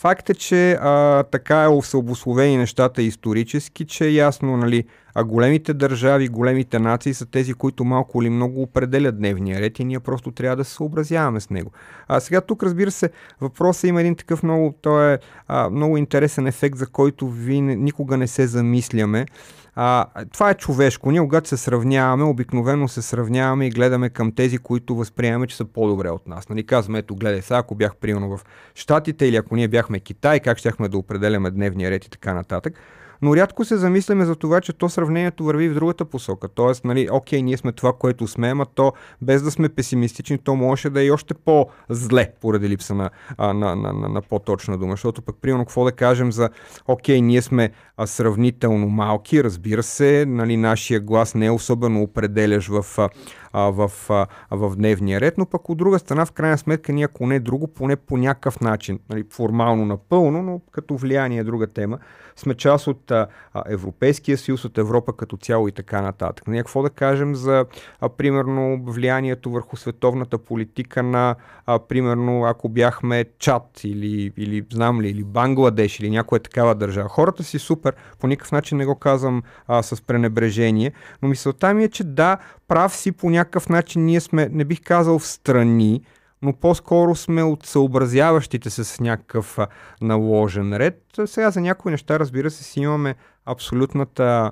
Факт 0.00 0.30
е, 0.30 0.34
че 0.34 0.72
а, 0.72 1.22
така 1.22 1.64
е 1.64 1.82
са 1.82 1.98
обословени 1.98 2.56
нещата 2.56 3.02
исторически, 3.02 3.84
че 3.84 4.04
е 4.04 4.12
ясно, 4.12 4.56
нали, 4.56 4.84
а 5.14 5.24
големите 5.24 5.74
държави, 5.74 6.28
големите 6.28 6.78
нации 6.78 7.14
са 7.14 7.26
тези, 7.26 7.54
които 7.54 7.84
малко 7.84 8.22
или 8.22 8.30
много 8.30 8.62
определят 8.62 9.18
дневния 9.18 9.60
ред 9.60 9.78
и 9.78 9.84
ние 9.84 10.00
просто 10.00 10.30
трябва 10.30 10.56
да 10.56 10.64
се 10.64 10.74
съобразяваме 10.74 11.40
с 11.40 11.50
него. 11.50 11.70
А 12.08 12.20
сега 12.20 12.40
тук, 12.40 12.62
разбира 12.62 12.90
се, 12.90 13.10
въпросът 13.40 13.84
има 13.84 14.00
един 14.00 14.16
такъв 14.16 14.42
много, 14.42 14.74
той 14.82 15.14
е 15.14 15.18
а, 15.48 15.70
много 15.70 15.96
интересен 15.96 16.46
ефект, 16.46 16.78
за 16.78 16.86
който 16.86 17.28
ви 17.28 17.60
никога 17.60 18.16
не 18.16 18.26
се 18.26 18.46
замисляме. 18.46 19.26
А, 19.74 20.06
това 20.32 20.50
е 20.50 20.54
човешко. 20.54 21.10
Ние, 21.10 21.20
когато 21.20 21.48
се 21.48 21.56
сравняваме, 21.56 22.24
обикновено 22.24 22.88
се 22.88 23.02
сравняваме 23.02 23.66
и 23.66 23.70
гледаме 23.70 24.08
към 24.10 24.32
тези, 24.32 24.58
които 24.58 24.94
възприемаме, 24.94 25.46
че 25.46 25.56
са 25.56 25.64
по-добре 25.64 26.10
от 26.10 26.26
нас. 26.26 26.48
Нали, 26.48 26.66
казваме, 26.66 26.98
ето, 26.98 27.16
гледай 27.16 27.42
сега, 27.42 27.58
ако 27.58 27.74
бях 27.74 27.96
примерно 27.96 28.36
в 28.36 28.44
Штатите 28.74 29.26
или 29.26 29.36
ако 29.36 29.56
ние 29.56 29.68
бяхме 29.68 30.00
Китай, 30.00 30.40
как 30.40 30.58
щяхме 30.58 30.88
да 30.88 30.98
определяме 30.98 31.50
дневния 31.50 31.90
ред 31.90 32.04
и 32.04 32.10
така 32.10 32.34
нататък 32.34 32.74
но 33.22 33.36
рядко 33.36 33.64
се 33.64 33.76
замисляме 33.76 34.24
за 34.24 34.36
това, 34.36 34.60
че 34.60 34.72
то 34.72 34.88
сравнението 34.88 35.44
върви 35.44 35.68
в 35.68 35.74
другата 35.74 36.04
посока. 36.04 36.48
Тоест, 36.48 36.84
нали, 36.84 37.08
окей, 37.12 37.42
ние 37.42 37.56
сме 37.56 37.72
това, 37.72 37.92
което 37.92 38.26
сме, 38.26 38.54
а 38.58 38.64
то 38.64 38.92
без 39.22 39.42
да 39.42 39.50
сме 39.50 39.68
песимистични, 39.68 40.38
то 40.38 40.54
може 40.54 40.90
да 40.90 41.00
е 41.00 41.04
и 41.04 41.10
още 41.10 41.34
по-зле, 41.34 42.32
поради 42.40 42.68
липса 42.68 42.94
на, 42.94 43.10
на, 43.38 43.52
на, 43.54 43.92
на, 43.92 44.08
на 44.08 44.22
по-точна 44.22 44.78
дума. 44.78 44.92
Защото 44.92 45.22
пък, 45.22 45.36
примерно, 45.40 45.64
какво 45.64 45.84
да 45.84 45.92
кажем 45.92 46.32
за, 46.32 46.50
окей, 46.86 47.20
ние 47.20 47.42
сме 47.42 47.70
а, 48.00 48.06
сравнително 48.06 48.88
малки, 48.88 49.44
разбира 49.44 49.82
се, 49.82 50.24
нали, 50.28 50.56
нашия 50.56 51.00
глас 51.00 51.34
не 51.34 51.46
е 51.46 51.50
особено 51.50 52.02
определящ 52.02 52.68
в 52.68 53.10
в, 53.54 53.90
а, 54.08 54.26
в 54.50 54.76
дневния 54.76 55.20
ред, 55.20 55.38
но 55.38 55.46
пък 55.46 55.68
от 55.68 55.78
друга 55.78 55.98
страна, 55.98 56.26
в 56.26 56.32
крайна 56.32 56.58
сметка, 56.58 56.92
ние 56.92 57.04
ако 57.04 57.26
не 57.26 57.40
друго, 57.40 57.66
поне 57.66 57.96
по 57.96 58.16
някакъв 58.16 58.60
начин, 58.60 59.00
нали, 59.10 59.24
формално 59.30 59.84
напълно, 59.84 60.42
но 60.42 60.60
като 60.72 60.96
влияние 60.96 61.40
е 61.40 61.44
друга 61.44 61.66
тема, 61.66 61.98
сме 62.36 62.54
част 62.54 62.86
от 62.86 63.10
а, 63.10 63.26
Европейския 63.66 64.38
съюз, 64.38 64.64
от 64.64 64.78
Европа 64.78 65.12
като 65.12 65.36
цяло 65.36 65.68
и 65.68 65.72
така 65.72 66.02
нататък. 66.02 66.46
Ние 66.48 66.60
какво 66.60 66.82
да 66.82 66.90
кажем 66.90 67.34
за, 67.34 67.64
а, 68.00 68.08
примерно, 68.08 68.82
влиянието 68.84 69.50
върху 69.50 69.76
световната 69.76 70.38
политика 70.38 71.02
на, 71.02 71.34
а, 71.66 71.78
примерно, 71.78 72.44
ако 72.44 72.68
бяхме 72.68 73.24
Чад 73.38 73.80
или, 73.84 74.32
или 74.36 74.66
знам 74.72 75.00
ли, 75.00 75.08
или 75.08 75.24
Бангладеш 75.24 76.00
или 76.00 76.10
някоя 76.10 76.40
такава 76.40 76.74
държава. 76.74 77.08
Хората 77.08 77.44
си 77.44 77.58
супер, 77.58 77.89
по 78.18 78.26
никакъв 78.26 78.52
начин 78.52 78.78
не 78.78 78.86
го 78.86 78.94
казвам 78.94 79.42
а, 79.66 79.82
с 79.82 80.02
пренебрежение, 80.02 80.92
но 81.22 81.28
мисълта 81.28 81.74
ми 81.74 81.84
е, 81.84 81.88
че 81.88 82.04
да, 82.04 82.38
прав 82.68 82.96
си 82.96 83.12
по 83.12 83.30
някакъв 83.30 83.68
начин, 83.68 84.04
ние 84.04 84.20
сме, 84.20 84.48
не 84.52 84.64
бих 84.64 84.80
казал 84.82 85.18
в 85.18 85.26
страни, 85.26 86.02
но 86.42 86.52
по-скоро 86.52 87.14
сме 87.14 87.42
от 87.42 87.66
съобразяващите 87.66 88.70
се 88.70 88.84
с 88.84 89.00
някакъв 89.00 89.58
наложен 90.00 90.76
ред. 90.76 91.02
Сега 91.26 91.50
за 91.50 91.60
някои 91.60 91.92
неща, 91.92 92.18
разбира 92.18 92.50
се, 92.50 92.64
си 92.64 92.80
имаме 92.80 93.14
абсолютната 93.46 94.50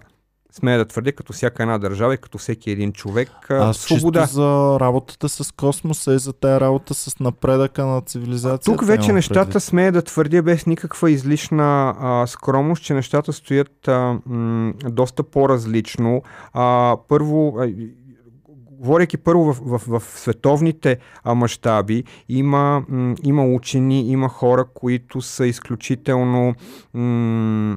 смея 0.53 0.79
да 0.79 0.85
твърдя, 0.85 1.13
като 1.13 1.33
всяка 1.33 1.63
една 1.63 1.79
държава 1.79 2.15
и 2.15 2.19
като 2.19 2.39
всеки 2.39 2.71
един 2.71 2.93
човек. 2.93 3.31
А 3.51 3.73
свобода. 3.73 4.27
за 4.27 4.77
работата 4.81 5.29
с 5.29 5.53
космоса 5.53 6.15
и 6.15 6.19
за 6.19 6.33
тая 6.33 6.61
работа 6.61 6.95
с 6.95 7.21
напредъка 7.21 7.87
на 7.87 8.01
цивилизацията. 8.01 8.65
Тук 8.79 8.87
вече 8.87 9.13
нещата 9.13 9.45
предвид. 9.45 9.63
смея 9.63 9.93
да 9.93 10.03
твърдя 10.03 10.43
без 10.43 10.67
никаква 10.67 11.11
излишна 11.11 11.95
а, 12.01 12.27
скромност, 12.27 12.83
че 12.83 12.95
нещата 12.95 13.33
стоят 13.33 13.89
а, 13.89 14.19
м, 14.27 14.73
доста 14.85 15.23
по-различно. 15.23 16.23
А, 16.53 16.97
първо, 17.09 17.57
а, 17.59 17.73
говоряки 18.79 19.17
първо 19.17 19.53
в, 19.53 19.79
в, 19.79 20.01
в 20.01 20.03
световните 20.05 20.99
мащаби, 21.27 22.05
има, 22.29 22.85
м, 22.89 23.15
има 23.23 23.45
учени, 23.45 24.11
има 24.11 24.29
хора, 24.29 24.65
които 24.75 25.21
са 25.21 25.47
изключително 25.47 26.55
м, 26.95 27.77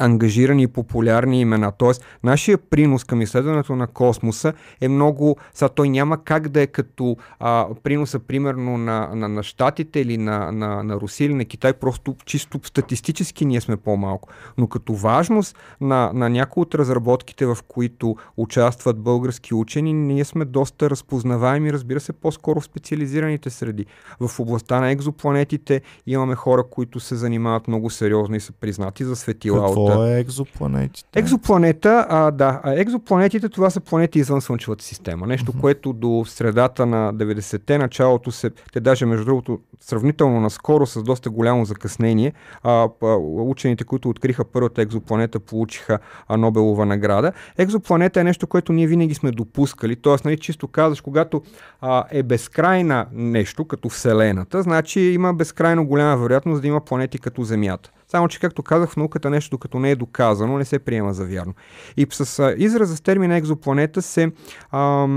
ангажирани 0.00 0.62
и 0.62 0.66
популярни 0.66 1.40
имена. 1.40 1.72
Тоест, 1.78 2.04
нашия 2.24 2.58
принос 2.58 3.04
към 3.04 3.22
изследването 3.22 3.76
на 3.76 3.86
космоса 3.86 4.52
е 4.80 4.88
много... 4.88 5.36
Сега 5.54 5.68
той 5.68 5.88
няма 5.88 6.24
как 6.24 6.48
да 6.48 6.60
е 6.60 6.66
като 6.66 7.16
а, 7.40 7.66
приноса, 7.82 8.18
примерно, 8.18 8.78
на, 8.78 9.10
на, 9.14 9.28
на 9.28 9.42
Штатите 9.42 10.00
или 10.00 10.18
на, 10.18 10.52
на, 10.52 10.82
на 10.82 10.96
Русия 10.96 11.26
или 11.26 11.34
на 11.34 11.44
Китай, 11.44 11.72
просто 11.72 12.16
чисто 12.24 12.60
статистически 12.64 13.44
ние 13.44 13.60
сме 13.60 13.76
по-малко. 13.76 14.28
Но 14.58 14.66
като 14.66 14.94
важност 14.94 15.56
на, 15.80 16.10
на 16.14 16.30
някои 16.30 16.62
от 16.62 16.74
разработките, 16.74 17.46
в 17.46 17.58
които 17.68 18.16
участват 18.36 18.98
български 18.98 19.54
учени, 19.54 19.92
ние 19.92 20.24
сме 20.24 20.44
доста 20.44 20.90
разпознаваеми, 20.90 21.72
разбира 21.72 22.00
се, 22.00 22.12
по-скоро 22.12 22.60
в 22.60 22.64
специализираните 22.64 23.50
среди. 23.50 23.86
В 24.20 24.40
областта 24.40 24.80
на 24.80 24.90
екзопланетите 24.90 25.82
имаме 26.06 26.34
хора, 26.34 26.64
които 26.70 27.00
се 27.00 27.14
занимават 27.16 27.68
много 27.68 27.90
сериозно 27.90 28.36
и 28.36 28.40
са 28.40 28.52
признати 28.52 29.04
за 29.04 29.16
светила 29.16 29.66
Какво 29.66 29.89
какво 29.90 30.06
е 30.06 30.20
екзопланетите? 30.20 31.18
Екзопланета, 31.18 32.06
а, 32.08 32.30
да. 32.30 32.60
А 32.62 32.72
екзопланетите 32.80 33.48
това 33.48 33.70
са 33.70 33.80
планети 33.80 34.18
извън 34.18 34.40
Слънчевата 34.40 34.84
система. 34.84 35.26
Нещо, 35.26 35.52
mm-hmm. 35.52 35.60
което 35.60 35.92
до 35.92 36.24
средата 36.26 36.86
на 36.86 37.14
90-те, 37.14 37.78
началото 37.78 38.32
се, 38.32 38.50
те 38.72 38.80
даже 38.80 39.06
между 39.06 39.24
другото 39.24 39.58
сравнително 39.80 40.40
наскоро 40.40 40.86
с 40.86 41.02
доста 41.02 41.30
голямо 41.30 41.64
закъснение, 41.64 42.32
а, 42.62 42.88
а, 43.02 43.06
учените, 43.22 43.84
които 43.84 44.08
откриха 44.08 44.44
първата 44.44 44.82
екзопланета, 44.82 45.40
получиха 45.40 45.98
а, 46.28 46.36
Нобелова 46.36 46.86
награда. 46.86 47.32
Екзопланета 47.58 48.20
е 48.20 48.24
нещо, 48.24 48.46
което 48.46 48.72
ние 48.72 48.86
винаги 48.86 49.14
сме 49.14 49.30
допускали. 49.30 49.96
Тоест, 49.96 50.24
нали, 50.24 50.38
чисто 50.38 50.68
казваш, 50.68 51.00
когато 51.00 51.42
а, 51.80 52.04
е 52.10 52.22
безкрайна 52.22 53.06
нещо, 53.12 53.64
като 53.64 53.88
Вселената, 53.88 54.62
значи 54.62 55.00
има 55.00 55.34
безкрайно 55.34 55.86
голяма 55.86 56.16
вероятност 56.16 56.62
да 56.62 56.68
има 56.68 56.80
планети 56.80 57.18
като 57.18 57.42
Земята. 57.42 57.90
Само, 58.10 58.28
че 58.28 58.40
както 58.40 58.62
казах, 58.62 58.90
в 58.90 58.96
науката 58.96 59.30
нещо, 59.30 59.50
докато 59.50 59.78
не 59.78 59.90
е 59.90 59.96
доказано, 59.96 60.58
не 60.58 60.64
се 60.64 60.78
приема 60.78 61.14
за 61.14 61.24
вярно. 61.24 61.54
И 61.96 62.06
с 62.10 62.54
израза 62.58 62.96
с 62.96 63.00
термина 63.00 63.36
екзопланета 63.36 64.02
се, 64.02 64.32
а, 64.70 65.08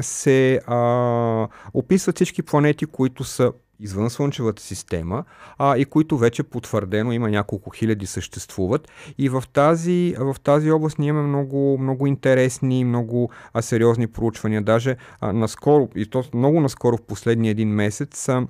се 0.00 0.60
а, 0.66 1.48
описват 1.74 2.16
всички 2.16 2.42
планети, 2.42 2.86
които 2.86 3.24
са 3.24 3.52
извън 3.80 4.10
Слънчевата 4.10 4.62
система 4.62 5.24
а, 5.58 5.76
и 5.76 5.84
които 5.84 6.18
вече 6.18 6.42
потвърдено 6.42 7.12
има 7.12 7.30
няколко 7.30 7.70
хиляди 7.70 8.06
съществуват. 8.06 8.88
И 9.18 9.28
в 9.28 9.44
тази, 9.52 10.14
в 10.18 10.36
тази 10.42 10.70
област 10.70 10.98
ние 10.98 11.08
имаме 11.08 11.28
много, 11.28 11.78
много 11.80 12.06
интересни, 12.06 12.84
много 12.84 13.30
а, 13.52 13.62
сериозни 13.62 14.06
проучвания. 14.06 14.62
Даже 14.62 14.96
а, 15.20 15.32
наскоро, 15.32 15.88
и 15.96 16.06
то 16.06 16.24
много 16.34 16.60
наскоро 16.60 16.96
в 16.96 17.02
последния 17.02 17.50
един 17.50 17.68
месец, 17.68 18.28
а, 18.28 18.46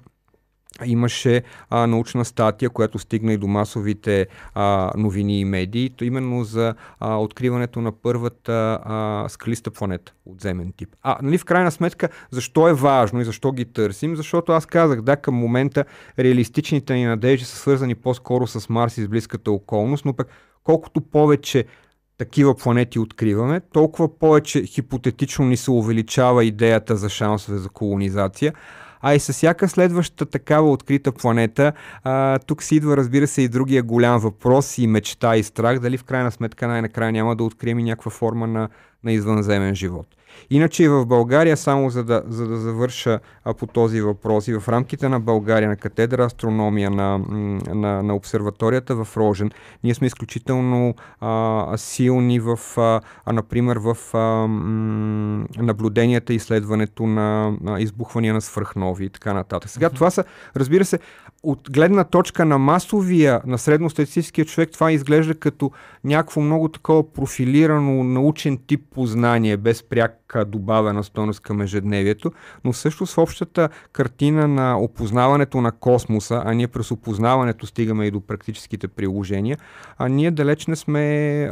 имаше 0.84 1.42
а, 1.70 1.86
научна 1.86 2.24
статия, 2.24 2.70
която 2.70 2.98
стигна 2.98 3.32
и 3.32 3.36
до 3.36 3.46
масовите 3.46 4.26
а, 4.54 4.92
новини 4.96 5.40
и 5.40 5.44
медии, 5.44 5.90
то 5.90 6.04
именно 6.04 6.44
за 6.44 6.74
а, 7.00 7.16
откриването 7.16 7.80
на 7.80 7.92
първата 7.92 8.80
а, 8.84 9.24
скалиста 9.28 9.70
планета 9.70 10.12
от 10.26 10.40
земен 10.40 10.72
тип. 10.76 10.88
А, 11.02 11.18
нали, 11.22 11.38
в 11.38 11.44
крайна 11.44 11.70
сметка, 11.70 12.08
защо 12.30 12.68
е 12.68 12.74
важно 12.74 13.20
и 13.20 13.24
защо 13.24 13.52
ги 13.52 13.64
търсим? 13.64 14.16
Защото 14.16 14.52
аз 14.52 14.66
казах, 14.66 15.02
да, 15.02 15.16
към 15.16 15.34
момента 15.34 15.84
реалистичните 16.18 16.94
ни 16.94 17.04
надежди 17.04 17.44
са 17.44 17.56
свързани 17.56 17.94
по-скоро 17.94 18.46
с 18.46 18.68
Марс 18.68 18.98
и 18.98 19.02
с 19.02 19.08
близката 19.08 19.50
околност, 19.50 20.04
но 20.04 20.12
пък 20.12 20.28
колкото 20.64 21.00
повече 21.00 21.64
такива 22.18 22.56
планети 22.56 22.98
откриваме, 22.98 23.60
толкова 23.72 24.18
повече 24.18 24.62
хипотетично 24.62 25.44
ни 25.44 25.56
се 25.56 25.70
увеличава 25.70 26.44
идеята 26.44 26.96
за 26.96 27.08
шансове 27.08 27.58
за 27.58 27.68
колонизация 27.68 28.52
а 29.06 29.14
и 29.14 29.20
с 29.20 29.32
всяка 29.32 29.68
следваща 29.68 30.26
такава 30.26 30.70
открита 30.70 31.12
планета, 31.12 31.72
а, 32.04 32.38
тук 32.38 32.62
си 32.62 32.76
идва, 32.76 32.96
разбира 32.96 33.26
се, 33.26 33.42
и 33.42 33.48
другия 33.48 33.82
голям 33.82 34.20
въпрос 34.20 34.78
и 34.78 34.86
мечта 34.86 35.36
и 35.36 35.42
страх, 35.42 35.78
дали 35.78 35.96
в 35.98 36.04
крайна 36.04 36.30
сметка 36.30 36.68
най-накрая 36.68 37.12
няма 37.12 37.36
да 37.36 37.44
открием 37.44 37.78
и 37.78 37.82
някаква 37.82 38.10
форма 38.10 38.46
на, 38.46 38.68
на 39.04 39.12
извънземен 39.12 39.74
живот. 39.74 40.06
Иначе 40.50 40.84
и 40.84 40.88
в 40.88 41.06
България, 41.06 41.56
само 41.56 41.90
за 41.90 42.04
да, 42.04 42.22
за 42.28 42.48
да 42.48 42.56
завърша 42.56 43.20
а, 43.44 43.54
по 43.54 43.66
този 43.66 44.00
въпрос, 44.00 44.48
и 44.48 44.54
в 44.54 44.68
рамките 44.68 45.08
на 45.08 45.20
България, 45.20 45.68
на 45.68 45.76
катедра 45.76 46.24
астрономия, 46.24 46.90
на, 46.90 47.18
на, 47.74 48.02
на 48.02 48.14
обсерваторията 48.14 49.04
в 49.04 49.16
Рожен, 49.16 49.50
ние 49.84 49.94
сме 49.94 50.06
изключително 50.06 50.94
а, 51.20 51.72
силни 51.76 52.40
в, 52.40 52.58
а, 52.76 53.00
а, 53.24 53.32
например, 53.32 53.76
в 53.76 53.96
а, 54.14 54.18
м, 54.18 55.46
наблюденията 55.56 56.32
и 56.32 56.36
изследването 56.36 57.06
на 57.06 57.56
а, 57.66 57.80
избухвания 57.80 58.34
на 58.34 58.40
свръхнови 58.40 59.04
и 59.04 59.10
така 59.10 59.34
нататък. 59.34 59.70
Сега 59.70 59.90
това 59.90 60.10
са, 60.10 60.24
разбира 60.56 60.84
се, 60.84 60.98
от 61.44 61.70
гледна 61.70 62.04
точка 62.04 62.44
на 62.44 62.58
масовия, 62.58 63.40
на 63.46 63.58
средностатистическия 63.58 64.44
човек, 64.44 64.70
това 64.72 64.92
изглежда 64.92 65.34
като 65.34 65.70
някакво 66.04 66.40
много 66.40 66.68
такова 66.68 67.12
профилирано 67.12 68.04
научен 68.04 68.58
тип 68.66 68.80
познание, 68.94 69.56
без 69.56 69.82
пряк 69.82 70.20
добавена 70.46 71.04
стойност 71.04 71.40
към 71.40 71.60
ежедневието, 71.60 72.32
но 72.64 72.72
също 72.72 73.06
с 73.06 73.18
общата 73.18 73.68
картина 73.92 74.48
на 74.48 74.78
опознаването 74.78 75.60
на 75.60 75.72
космоса, 75.72 76.42
а 76.44 76.54
ние 76.54 76.68
през 76.68 76.90
опознаването 76.90 77.66
стигаме 77.66 78.06
и 78.06 78.10
до 78.10 78.20
практическите 78.20 78.88
приложения, 78.88 79.58
а 79.98 80.08
ние 80.08 80.30
далеч 80.30 80.66
не 80.66 80.76
сме 80.76 81.00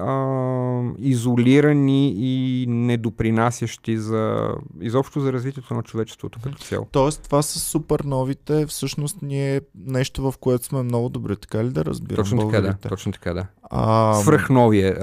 а, 0.01 0.83
изолирани 0.99 2.15
и 2.17 2.67
недопринасящи 2.69 3.97
за, 3.97 4.49
изобщо 4.81 5.21
за 5.21 5.33
развитието 5.33 5.75
на 5.75 5.83
човечеството 5.83 6.39
като 6.43 6.59
цяло. 6.59 6.87
Тоест, 6.93 7.23
това 7.23 7.43
са 7.43 7.59
суперновите, 7.59 8.67
всъщност 8.67 9.23
ние 9.23 9.61
нещо, 9.87 10.31
в 10.31 10.39
което 10.39 10.65
сме 10.65 10.83
много 10.83 11.09
добри, 11.09 11.37
така 11.37 11.65
ли 11.65 11.71
да 11.71 11.85
разбирам? 11.85 12.17
Точно 12.17 12.49
така, 12.49 12.61
да. 12.61 12.75
Точно 12.89 13.13
така, 13.13 13.35
да. 13.35 13.47
А... 13.63 14.15
Свръхновие. 14.15 14.97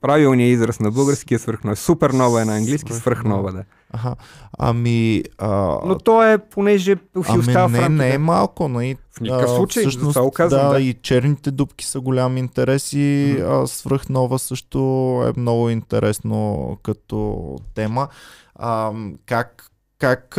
Правилният 0.00 0.52
израз 0.52 0.80
на 0.80 0.90
български 0.90 1.34
е 1.34 1.38
свръхновие. 1.38 1.76
Супернова 1.76 2.42
е 2.42 2.44
на 2.44 2.56
английски, 2.56 2.92
свръхнова, 2.92 3.52
да. 3.52 3.64
Аха. 3.92 4.16
Ами. 4.58 5.22
А... 5.38 5.78
Но 5.86 5.98
то 5.98 6.22
е, 6.22 6.38
понеже 6.38 6.94
си 6.94 6.98
ами 7.28 7.38
остава 7.38 7.68
не, 7.68 7.88
не 7.88 8.14
е 8.14 8.18
малко. 8.18 8.68
Но 8.68 8.80
и, 8.80 8.96
в 9.10 9.20
никакъв 9.20 9.50
случай, 9.50 9.82
всъщност, 9.82 10.18
да, 10.38 10.68
да, 10.68 10.80
и 10.80 10.94
черните 11.02 11.50
дубки 11.50 11.84
са 11.84 12.00
голям 12.00 12.36
интерес 12.36 12.92
и 12.92 12.96
mm-hmm. 13.38 13.64
свръхнова 13.64 14.38
също 14.38 14.78
е 15.26 15.40
много 15.40 15.70
интересно 15.70 16.78
като 16.82 17.56
тема. 17.74 18.08
А, 18.54 18.92
как 19.26 19.70
как 19.98 20.38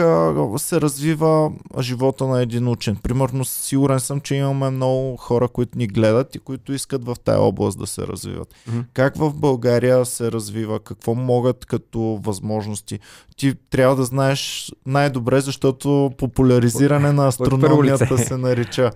се 0.58 0.82
развива 0.82 1.52
живота 1.80 2.28
на 2.28 2.42
един 2.42 2.68
учен. 2.68 2.96
Примерно, 2.96 3.46
сигурен 3.46 4.00
съм, 4.00 4.22
че 4.22 4.36
имаме 4.36 4.70
много 4.70 5.18
хора, 5.18 5.48
които 5.48 5.78
ни 5.78 5.88
гледат 5.88 6.36
и 6.36 6.40
които 6.40 6.74
искат 6.74 7.06
в 7.06 7.16
тая 7.24 7.42
област 7.42 7.80
да 7.80 7.88
се 7.88 8.08
развиват. 8.08 8.54
Mm-hmm. 8.54 8.84
Как 8.94 9.18
в 9.18 9.34
България 9.34 10.06
се 10.06 10.32
развива? 10.32 10.80
Какво 10.80 11.16
могат 11.16 11.66
като 11.66 12.00
възможности? 12.24 13.00
Ти 13.38 13.54
трябва 13.70 13.96
да 13.96 14.04
знаеш 14.04 14.72
най-добре, 14.86 15.42
защото 15.42 16.12
популяризиране 16.18 17.12
на 17.12 17.28
астрономията 17.28 18.18
се 18.18 18.38
нарича 18.38 18.92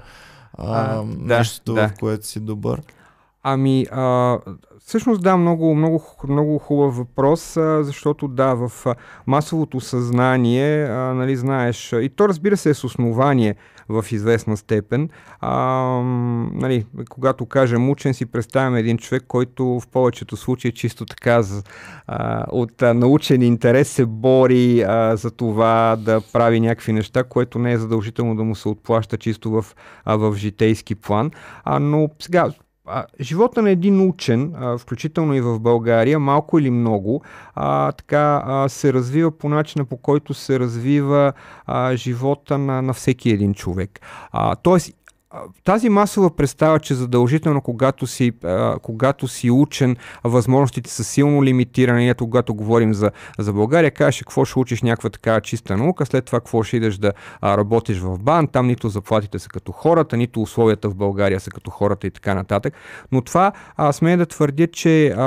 а, 0.58 0.96
а, 0.98 1.04
нещо, 1.18 1.74
да, 1.74 1.88
в 1.88 1.94
което 2.00 2.28
си 2.28 2.40
добър. 2.40 2.82
Ами, 3.44 3.86
а, 3.92 4.38
всъщност 4.86 5.22
да, 5.22 5.38
много, 5.38 5.76
много, 5.76 6.04
много 6.30 6.58
хубав 6.58 6.98
въпрос, 6.98 7.54
защото 7.82 8.28
да, 8.28 8.54
в 8.54 8.96
масовото 9.28 9.80
съзнание, 9.80 10.88
нали, 10.90 11.36
знаеш, 11.36 11.94
и 11.94 12.10
то 12.16 12.30
разбира 12.30 12.58
се 12.58 12.70
е 12.70 12.74
с 12.74 12.84
основание 12.84 13.56
в 13.90 14.06
известна 14.12 14.58
степен. 14.58 15.10
А, 15.42 15.56
нали, 16.54 16.86
когато 17.10 17.46
кажем 17.46 17.90
учен, 17.90 18.14
си 18.14 18.26
представяме 18.26 18.80
един 18.80 18.98
човек, 18.98 19.24
който 19.28 19.66
в 19.66 19.88
повечето 19.88 20.38
случаи 20.38 20.72
чисто 20.72 21.06
така 21.06 21.44
а, 22.08 22.46
от 22.52 22.82
а, 22.82 22.94
научен 22.94 23.42
интерес 23.42 23.90
се 23.90 24.06
бори 24.06 24.82
а, 24.82 25.16
за 25.16 25.32
това 25.32 25.98
да 26.00 26.22
прави 26.34 26.60
някакви 26.60 26.94
неща, 26.94 27.24
което 27.24 27.60
не 27.60 27.72
е 27.72 27.78
задължително 27.78 28.36
да 28.36 28.44
му 28.44 28.56
се 28.56 28.70
отплаща 28.70 29.18
чисто 29.18 29.52
в, 29.52 29.66
а, 30.06 30.16
в 30.16 30.36
житейски 30.36 30.96
план. 30.96 31.32
А, 31.64 31.80
но 31.80 32.10
сега, 32.20 32.50
а, 32.88 33.06
живота 33.20 33.62
на 33.62 33.70
един 33.70 34.10
учен, 34.10 34.54
а, 34.56 34.78
включително 34.78 35.34
и 35.34 35.42
в 35.42 35.60
България, 35.60 36.20
малко 36.20 36.60
или 36.60 36.70
много, 36.70 37.22
а, 37.56 37.92
така 37.92 38.44
а, 38.46 38.70
се 38.70 38.94
развива 38.94 39.38
по 39.38 39.50
начина 39.50 39.86
по 39.86 39.98
който 39.98 40.34
се 40.34 40.60
развива 40.60 41.34
а, 41.66 41.96
живота 41.96 42.58
на, 42.58 42.82
на 42.82 42.94
всеки 42.94 43.30
един 43.30 43.54
човек. 43.54 44.00
А, 44.32 44.56
тоест, 44.56 44.92
тази 45.64 45.90
масова 45.90 46.36
представа, 46.36 46.80
че 46.80 46.94
задължително, 46.96 47.62
когато 47.62 48.08
си, 48.08 48.32
а, 48.44 48.80
когато 48.82 49.28
си 49.28 49.52
учен, 49.52 49.96
възможностите 50.24 50.90
са 50.90 51.04
силно 51.04 51.44
лимитирани. 51.44 52.10
Ето, 52.10 52.26
когато 52.26 52.56
говорим 52.56 52.94
за, 52.94 53.12
за 53.40 53.54
България, 53.54 53.92
кажеш 53.92 54.20
какво 54.20 54.46
ще 54.46 54.60
учиш 54.60 54.82
някаква 54.82 55.10
такава 55.10 55.42
чиста 55.42 55.78
наука, 55.78 56.06
след 56.06 56.26
това 56.26 56.40
какво 56.40 56.64
ще 56.64 56.78
идеш 56.78 56.98
да 56.98 57.14
а, 57.42 57.58
работиш 57.58 58.00
в 58.00 58.20
бан, 58.20 58.48
там 58.48 58.68
нито 58.68 58.90
заплатите 58.90 59.40
са 59.40 59.50
като 59.50 59.72
хората, 59.72 60.18
нито 60.18 60.42
условията 60.42 60.90
в 60.90 60.96
България 60.96 61.40
са 61.40 61.52
като 61.52 61.72
хората 61.72 62.08
и 62.08 62.12
така 62.12 62.34
нататък. 62.34 62.74
Но 63.12 63.22
това 63.22 63.52
а, 63.78 63.92
смея 63.92 64.18
да 64.18 64.26
твърдя, 64.26 64.68
че 64.68 65.08
а, 65.08 65.24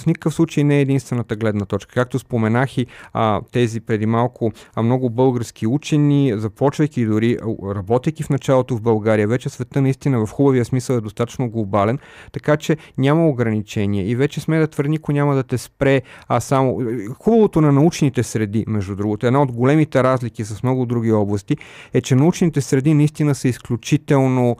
в 0.00 0.06
никакъв 0.06 0.34
случай 0.34 0.64
не 0.64 0.78
е 0.78 0.80
единствената 0.80 1.36
гледна 1.36 1.64
точка. 1.64 1.94
Както 1.94 2.18
споменах 2.18 2.78
и 2.78 2.86
а, 3.12 3.40
тези 3.52 3.80
преди 3.80 4.06
малко 4.06 4.52
а, 4.74 4.82
много 4.82 5.10
български 5.10 5.66
учени, 5.66 6.32
започвайки 6.36 7.06
дори 7.06 7.38
работейки 7.76 8.22
в 8.22 8.30
началото 8.30 8.76
в 8.76 8.82
България, 8.82 9.28
вече 9.40 9.48
света 9.48 9.80
наистина 9.82 10.26
в 10.26 10.30
хубавия 10.30 10.64
смисъл 10.64 10.94
е 10.94 11.00
достатъчно 11.00 11.50
глобален, 11.50 11.98
така 12.32 12.56
че 12.56 12.76
няма 12.98 13.28
ограничения. 13.28 14.10
И 14.10 14.16
вече 14.16 14.40
сме 14.40 14.58
да 14.58 14.66
твърди, 14.66 14.90
никой 14.90 15.14
няма 15.14 15.34
да 15.34 15.42
те 15.42 15.58
спре, 15.58 16.02
а 16.28 16.40
само... 16.40 16.80
Хубавото 17.18 17.60
на 17.60 17.72
научните 17.72 18.22
среди, 18.22 18.64
между 18.68 18.96
другото, 18.96 19.26
една 19.26 19.42
от 19.42 19.52
големите 19.52 20.02
разлики 20.02 20.44
с 20.44 20.62
много 20.62 20.86
други 20.86 21.12
области, 21.12 21.56
е, 21.94 22.00
че 22.00 22.14
научните 22.14 22.60
среди 22.60 22.94
наистина 22.94 23.34
са 23.34 23.48
изключително 23.48 24.56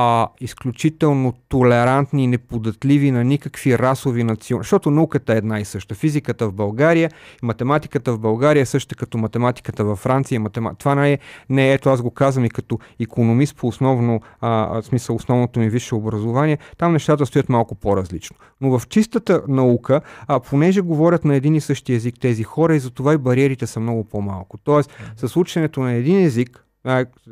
а, 0.00 0.28
изключително 0.40 1.32
толерантни 1.48 2.24
и 2.24 2.26
неподатливи 2.26 3.10
на 3.10 3.24
никакви 3.24 3.78
расови 3.78 4.24
национи. 4.24 4.62
Защото 4.62 4.90
науката 4.90 5.34
е 5.34 5.36
една 5.36 5.60
и 5.60 5.64
съща. 5.64 5.94
Физиката 5.94 6.48
в 6.48 6.52
България 6.52 7.10
математиката 7.42 8.12
в 8.12 8.18
България 8.18 8.60
е 8.60 8.66
съща 8.66 8.94
като 8.94 9.18
математиката 9.18 9.84
във 9.84 9.98
Франция. 9.98 10.40
Матема... 10.40 10.74
Това 10.74 10.94
не 10.94 11.12
е, 11.12 11.18
не 11.48 11.70
е, 11.70 11.72
ето 11.72 11.90
аз 11.90 12.02
го 12.02 12.10
казвам 12.10 12.44
и 12.44 12.50
като 12.50 12.78
економист 13.00 13.56
по 13.56 13.68
основно, 13.68 14.20
а, 14.40 14.82
смисъл 14.82 15.16
основното 15.16 15.60
ми 15.60 15.68
висше 15.68 15.94
образование, 15.94 16.58
там 16.76 16.92
нещата 16.92 17.26
стоят 17.26 17.48
малко 17.48 17.74
по-различно. 17.74 18.36
Но 18.60 18.78
в 18.78 18.88
чистата 18.88 19.42
наука, 19.48 20.00
а, 20.26 20.40
понеже 20.40 20.80
говорят 20.80 21.24
на 21.24 21.36
един 21.36 21.54
и 21.54 21.60
същи 21.60 21.94
език 21.94 22.14
тези 22.20 22.42
хора 22.42 22.76
и 22.76 22.80
затова 22.80 23.14
и 23.14 23.18
бариерите 23.18 23.66
са 23.66 23.80
много 23.80 24.04
по-малко. 24.04 24.58
Тоест, 24.58 24.90
с 25.16 25.36
ученето 25.36 25.80
на 25.80 25.92
един 25.92 26.24
език, 26.24 26.64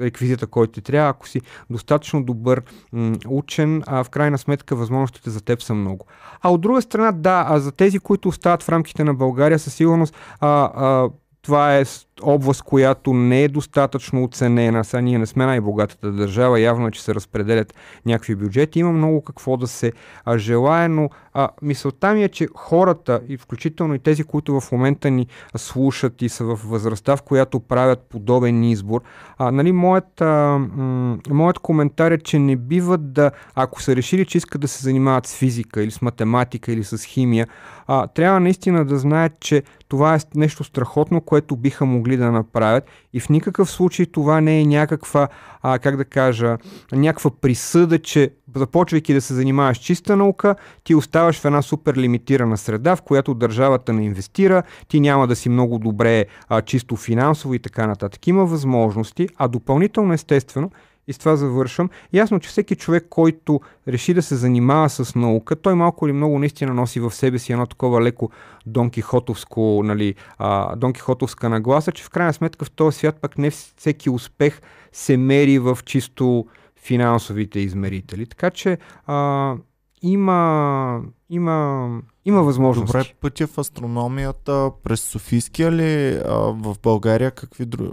реквизита, 0.01 0.47
който 0.47 0.73
ти 0.73 0.81
трябва. 0.81 1.11
Ако 1.11 1.29
си 1.29 1.41
достатъчно 1.71 2.25
добър 2.25 2.63
м- 2.93 3.17
учен, 3.29 3.83
а 3.87 4.05
в 4.05 4.11
крайна 4.11 4.39
сметка 4.39 4.77
възможностите 4.77 5.31
за 5.31 5.41
теб 5.41 5.63
са 5.63 5.75
много. 5.75 6.07
А 6.43 6.51
от 6.53 6.61
друга 6.61 6.83
страна, 6.83 7.13
да, 7.13 7.45
а 7.49 7.59
за 7.61 7.73
тези, 7.73 7.99
които 7.99 8.29
остават 8.29 8.63
в 8.63 8.69
рамките 8.69 9.05
на 9.05 9.15
България, 9.15 9.59
със 9.59 9.75
сигурност 9.75 10.15
а, 10.41 10.71
а, 10.75 11.11
това 11.43 11.77
е 11.77 11.85
област, 12.23 12.63
която 12.63 13.15
не 13.15 13.43
е 13.43 13.49
достатъчно 13.49 14.25
оценена. 14.25 14.85
Сега 14.85 15.01
ние 15.01 15.19
не 15.19 15.27
сме 15.27 15.47
най-богатата 15.47 16.13
държава, 16.13 16.61
явно 16.61 16.87
е, 16.87 16.91
че 16.91 17.03
се 17.03 17.15
разпределят 17.15 17.75
някакви 18.07 18.35
бюджети. 18.35 18.79
Има 18.79 18.93
много 18.93 19.23
какво 19.23 19.57
да 19.57 19.67
се 19.67 19.93
а, 20.25 20.39
желае, 20.39 20.89
но 20.89 21.11
а, 21.35 21.49
мисълта 21.63 22.15
ми 22.15 22.25
е, 22.25 22.29
че 22.29 22.49
хората, 22.55 23.21
и 23.29 23.37
включително 23.37 23.95
и 23.95 23.99
тези, 23.99 24.25
които 24.25 24.61
в 24.61 24.73
момента 24.73 25.11
ни 25.11 25.27
слушат 25.57 26.23
и 26.23 26.29
са 26.29 26.45
в 26.45 26.61
възрастта, 26.65 27.17
в 27.17 27.23
която 27.23 27.61
правят 27.61 28.07
подобен 28.11 28.65
избор, 28.65 29.01
а, 29.39 29.51
нали, 29.51 29.73
моят, 29.73 30.21
а, 30.21 30.59
м- 30.77 31.19
моят 31.31 31.59
коментар 31.59 32.13
е, 32.13 32.19
че 32.19 32.39
не 32.39 32.57
биват 32.57 33.13
да, 33.13 33.31
ако 33.55 33.83
са 33.83 33.97
решили, 33.97 34.25
че 34.25 34.39
искат 34.39 34.61
да 34.61 34.69
се 34.69 34.83
занимават 34.83 35.27
с 35.27 35.35
физика 35.35 35.83
или 35.83 35.91
с 35.91 36.03
математика 36.03 36.73
или 36.73 36.85
с 36.85 37.05
химия, 37.05 37.47
а, 37.87 38.07
трябва 38.07 38.41
наистина 38.41 38.85
да 38.85 38.99
знаят, 38.99 39.33
че 39.41 39.63
това 39.89 40.15
е 40.15 40.19
нещо 40.35 40.65
страхотно, 40.65 41.21
което 41.21 41.57
биха 41.57 41.85
могли 41.85 42.06
да 42.17 42.33
направят 42.33 42.85
и 43.13 43.21
в 43.21 43.29
никакъв 43.29 43.71
случай 43.71 44.07
това 44.07 44.41
не 44.41 44.61
е 44.61 44.65
някаква, 44.65 45.29
а, 45.63 45.79
как 45.79 45.97
да 45.97 46.05
кажа, 46.05 46.59
някаква 46.93 47.31
присъда, 47.31 47.99
че 47.99 48.31
започвайки 48.57 49.15
да 49.15 49.21
се 49.21 49.35
занимаваш 49.35 49.79
чиста 49.79 50.17
наука, 50.17 50.55
ти 50.85 50.95
оставаш 50.95 51.41
в 51.41 51.45
една 51.45 51.63
супер 51.63 51.97
лимитирана 51.97 52.57
среда, 52.57 52.97
в 52.97 53.03
която 53.03 53.35
държавата 53.35 53.93
не 53.93 54.05
инвестира, 54.05 54.63
ти 54.89 55.01
няма 55.01 55.27
да 55.27 55.37
си 55.37 55.49
много 55.49 55.79
добре 55.79 56.25
а, 56.49 56.63
чисто 56.63 56.97
финансово 56.97 57.55
и 57.55 57.59
така 57.59 57.87
нататък. 57.87 58.27
Има 58.27 58.45
възможности, 58.45 59.29
а 59.37 59.49
допълнително 59.49 60.13
естествено 60.13 60.71
и 61.09 61.13
с 61.13 61.19
това 61.19 61.37
завършвам. 61.37 61.91
Ясно, 62.13 62.41
че 62.41 62.49
всеки 62.49 62.77
човек, 62.77 63.07
който 63.11 63.61
реши 63.89 64.15
да 64.15 64.23
се 64.23 64.37
занимава 64.37 64.89
с 64.89 65.15
наука, 65.15 65.57
той 65.57 65.75
малко 65.75 66.07
или 66.07 66.13
много 66.13 66.39
наистина 66.39 66.75
носи 66.75 67.01
в 67.01 67.11
себе 67.11 67.39
си 67.39 67.53
едно 67.53 67.67
такова 67.67 68.03
леко 68.03 68.31
донкихотовско, 68.67 69.83
нали, 69.85 70.15
а, 70.39 70.77
донкихотовска 70.77 71.49
нагласа, 71.49 71.93
че 71.93 72.05
в 72.05 72.11
крайна 72.11 72.33
сметка 72.33 72.65
в 72.65 72.71
този 72.71 72.99
свят 72.99 73.19
пък 73.21 73.39
не 73.39 73.51
всеки 73.51 74.11
успех 74.11 74.61
се 74.93 75.17
мери 75.17 75.59
в 75.59 75.79
чисто 75.85 76.47
финансовите 76.77 77.61
измерители. 77.61 78.27
Така 78.27 78.51
че 78.51 78.79
а, 79.07 79.55
има, 80.03 81.01
има, 81.31 81.89
има 82.27 82.43
възможности. 82.43 82.93
Добре, 82.93 83.13
пътя 83.21 83.47
в 83.47 83.59
астрономията 83.59 84.71
през 84.85 85.01
Софийския 85.01 85.73
ли 85.73 86.15
а, 86.15 86.35
в 86.37 86.77
България? 86.83 87.31
Какви 87.31 87.65
други? 87.65 87.91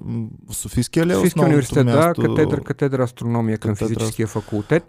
В 0.50 0.56
Софийския 0.56 1.06
ли 1.06 1.12
е 1.12 1.16
Софийския 1.16 1.46
университет, 1.46 1.86
място? 1.86 2.22
да, 2.22 2.28
катедра, 2.28 2.62
катедра 2.62 3.04
астрономия 3.04 3.58
катедра... 3.58 3.78
към 3.78 3.88
физическия 3.88 4.28
факултет 4.28 4.84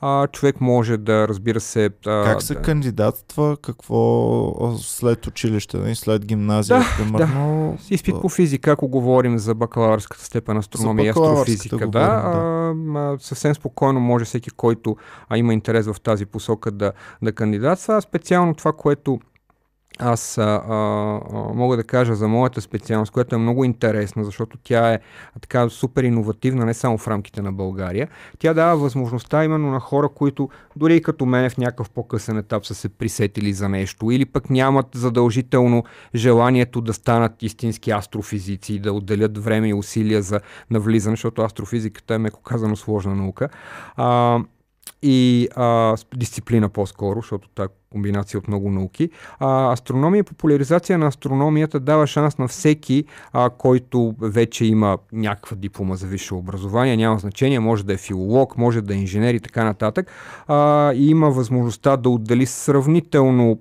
а, 0.00 0.26
човек 0.26 0.60
може 0.60 0.96
да, 0.96 1.28
разбира 1.28 1.60
се... 1.60 1.90
А, 2.06 2.24
как 2.24 2.42
се 2.42 2.54
да... 2.54 2.62
кандидатства? 2.62 3.56
Какво 3.62 4.76
след 4.78 5.26
училище, 5.26 5.76
нали, 5.76 5.94
след 5.94 6.26
гимназия, 6.26 6.78
да, 6.78 6.86
примерно? 6.98 7.78
Да. 7.88 7.94
Изпит 7.94 8.14
по 8.20 8.28
физика, 8.28 8.70
ако 8.70 8.88
говорим 8.88 9.38
за 9.38 9.54
бакалавърската 9.54 10.24
степен 10.24 10.56
астрономия 10.56 11.06
и 11.06 11.08
астрофизика. 11.08 11.88
Да, 11.88 11.88
да. 11.88 12.74
А, 12.98 13.16
съвсем 13.20 13.54
спокойно 13.54 14.00
може 14.00 14.24
всеки, 14.24 14.50
който 14.50 14.96
а, 15.28 15.38
има 15.38 15.54
интерес 15.54 15.86
в 15.86 16.00
тази 16.00 16.26
посока 16.26 16.70
да, 16.70 16.92
да 17.22 17.32
кандидатства. 17.32 18.02
Специално 18.02 18.54
това, 18.54 18.72
което 18.72 19.20
аз 19.98 20.38
а, 20.38 20.42
а, 20.42 20.74
мога 21.54 21.76
да 21.76 21.84
кажа 21.84 22.14
за 22.14 22.28
моята 22.28 22.60
специалност, 22.60 23.12
която 23.12 23.34
е 23.34 23.38
много 23.38 23.64
интересна, 23.64 24.24
защото 24.24 24.58
тя 24.64 24.92
е 24.92 24.98
така 25.40 25.68
супер 25.68 26.02
иновативна 26.02 26.64
не 26.64 26.74
само 26.74 26.98
в 26.98 27.08
рамките 27.08 27.42
на 27.42 27.52
България. 27.52 28.08
Тя 28.38 28.54
дава 28.54 28.76
възможността 28.76 29.44
именно 29.44 29.70
на 29.70 29.80
хора, 29.80 30.08
които 30.08 30.48
дори 30.76 30.96
и 30.96 31.02
като 31.02 31.26
мен 31.26 31.50
в 31.50 31.58
някакъв 31.58 31.90
по-късен 31.90 32.38
етап 32.38 32.66
са 32.66 32.74
се 32.74 32.88
присетили 32.88 33.52
за 33.52 33.68
нещо 33.68 34.10
или 34.10 34.24
пък 34.24 34.50
нямат 34.50 34.86
задължително 34.94 35.84
желанието 36.14 36.80
да 36.80 36.92
станат 36.92 37.42
истински 37.42 37.90
астрофизици 37.90 38.74
и 38.74 38.78
да 38.78 38.92
отделят 38.92 39.38
време 39.38 39.68
и 39.68 39.74
усилия 39.74 40.22
за 40.22 40.40
навлизане, 40.70 41.16
защото 41.16 41.42
астрофизиката 41.42 42.14
е 42.14 42.18
меко 42.18 42.42
казано 42.42 42.76
сложна 42.76 43.14
наука. 43.14 43.48
А, 43.96 44.40
и 45.02 45.48
а, 45.56 45.96
дисциплина 46.16 46.68
по-скоро, 46.68 47.20
защото 47.20 47.48
това 47.54 47.64
е 47.64 47.68
комбинация 47.90 48.38
от 48.38 48.48
много 48.48 48.70
науки. 48.70 49.10
А, 49.38 49.72
астрономия 49.72 50.24
популяризация 50.24 50.98
на 50.98 51.06
астрономията 51.06 51.80
дава 51.80 52.06
шанс 52.06 52.38
на 52.38 52.48
всеки, 52.48 53.04
а, 53.32 53.50
който 53.50 54.14
вече 54.20 54.64
има 54.64 54.98
някаква 55.12 55.56
диплома 55.56 55.94
за 55.94 56.06
висше 56.06 56.34
образование, 56.34 56.96
няма 56.96 57.18
значение, 57.18 57.60
може 57.60 57.84
да 57.84 57.92
е 57.92 57.96
филолог, 57.96 58.56
може 58.56 58.80
да 58.80 58.94
е 58.94 58.96
инженер 58.96 59.34
и 59.34 59.40
така 59.40 59.64
нататък. 59.64 60.10
А, 60.46 60.92
и 60.92 61.10
има 61.10 61.30
възможността 61.30 61.96
да 61.96 62.08
отдели 62.10 62.46
сравнително 62.46 63.58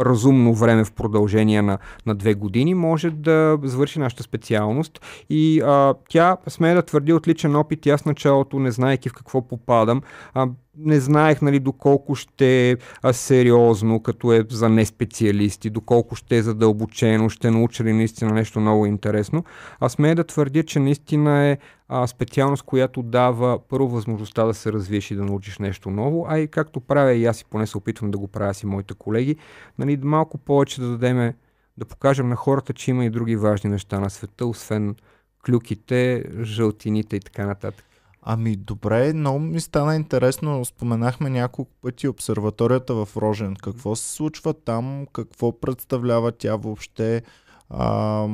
разумно 0.00 0.54
време 0.54 0.84
в 0.84 0.92
продължение 0.92 1.62
на, 1.62 1.78
на 2.06 2.14
две 2.14 2.34
години, 2.34 2.74
може 2.74 3.10
да 3.10 3.58
завърши 3.62 3.98
нашата 3.98 4.22
специалност. 4.22 5.00
И 5.30 5.60
а, 5.60 5.94
тя, 6.08 6.36
сме 6.46 6.74
да 6.74 6.82
твърди 6.82 7.12
отличен 7.12 7.56
опит, 7.56 7.86
аз 7.86 8.04
началото, 8.04 8.58
не 8.58 8.70
знаеки 8.70 9.08
в 9.08 9.12
какво 9.12 9.48
попадам, 9.48 10.02
а, 10.34 10.48
не 10.78 11.00
знаех 11.00 11.42
нали, 11.42 11.60
доколко 11.60 12.14
ще 12.14 12.70
е 12.70 12.76
сериозно, 13.12 14.02
като 14.02 14.32
е 14.32 14.44
за 14.50 14.68
неспециалисти, 14.68 15.70
доколко 15.70 16.16
ще 16.16 16.36
е 16.36 16.42
задълбочено, 16.42 17.28
ще 17.28 17.50
науча 17.50 17.84
ли 17.84 17.92
наистина 17.92 18.32
нещо 18.32 18.60
много 18.60 18.86
интересно. 18.86 19.44
Аз 19.80 19.92
смея 19.92 20.14
да 20.14 20.24
твърдя, 20.24 20.62
че 20.62 20.78
наистина 20.78 21.44
е 21.44 21.58
а, 21.88 22.06
специалност, 22.06 22.62
която 22.62 23.02
дава 23.02 23.58
първо 23.68 23.88
възможността 23.88 24.44
да 24.44 24.54
се 24.54 24.72
развиеш 24.72 25.10
и 25.10 25.16
да 25.16 25.24
научиш 25.24 25.58
нещо 25.58 25.90
ново, 25.90 26.26
а 26.28 26.38
и 26.38 26.48
както 26.48 26.80
правя 26.80 27.12
и 27.12 27.26
аз 27.26 27.40
и 27.40 27.44
поне 27.44 27.66
се 27.66 27.78
опитвам 27.78 28.10
да 28.10 28.18
го 28.18 28.28
правя 28.28 28.54
си 28.54 28.66
моите 28.66 28.94
колеги, 28.94 29.36
нали, 29.78 29.96
малко 30.02 30.38
повече 30.38 30.80
да 30.80 30.88
дадем, 30.88 31.32
да 31.76 31.84
покажем 31.84 32.28
на 32.28 32.36
хората, 32.36 32.72
че 32.72 32.90
има 32.90 33.04
и 33.04 33.10
други 33.10 33.36
важни 33.36 33.70
неща 33.70 34.00
на 34.00 34.10
света, 34.10 34.46
освен 34.46 34.94
клюките, 35.46 36.24
жълтините 36.42 37.16
и 37.16 37.20
така 37.20 37.46
нататък. 37.46 37.84
Ами 38.26 38.56
добре, 38.56 39.12
много 39.12 39.38
ми 39.38 39.60
стана 39.60 39.96
интересно. 39.96 40.64
Споменахме 40.64 41.30
няколко 41.30 41.70
пъти 41.82 42.08
обсерваторията 42.08 42.94
в 42.94 43.08
Рожен. 43.16 43.56
Какво 43.56 43.96
се 43.96 44.10
случва 44.10 44.54
там? 44.54 45.06
Какво 45.12 45.60
представлява 45.60 46.32
тя 46.32 46.56
въобще? 46.56 47.22
А, 47.70 48.28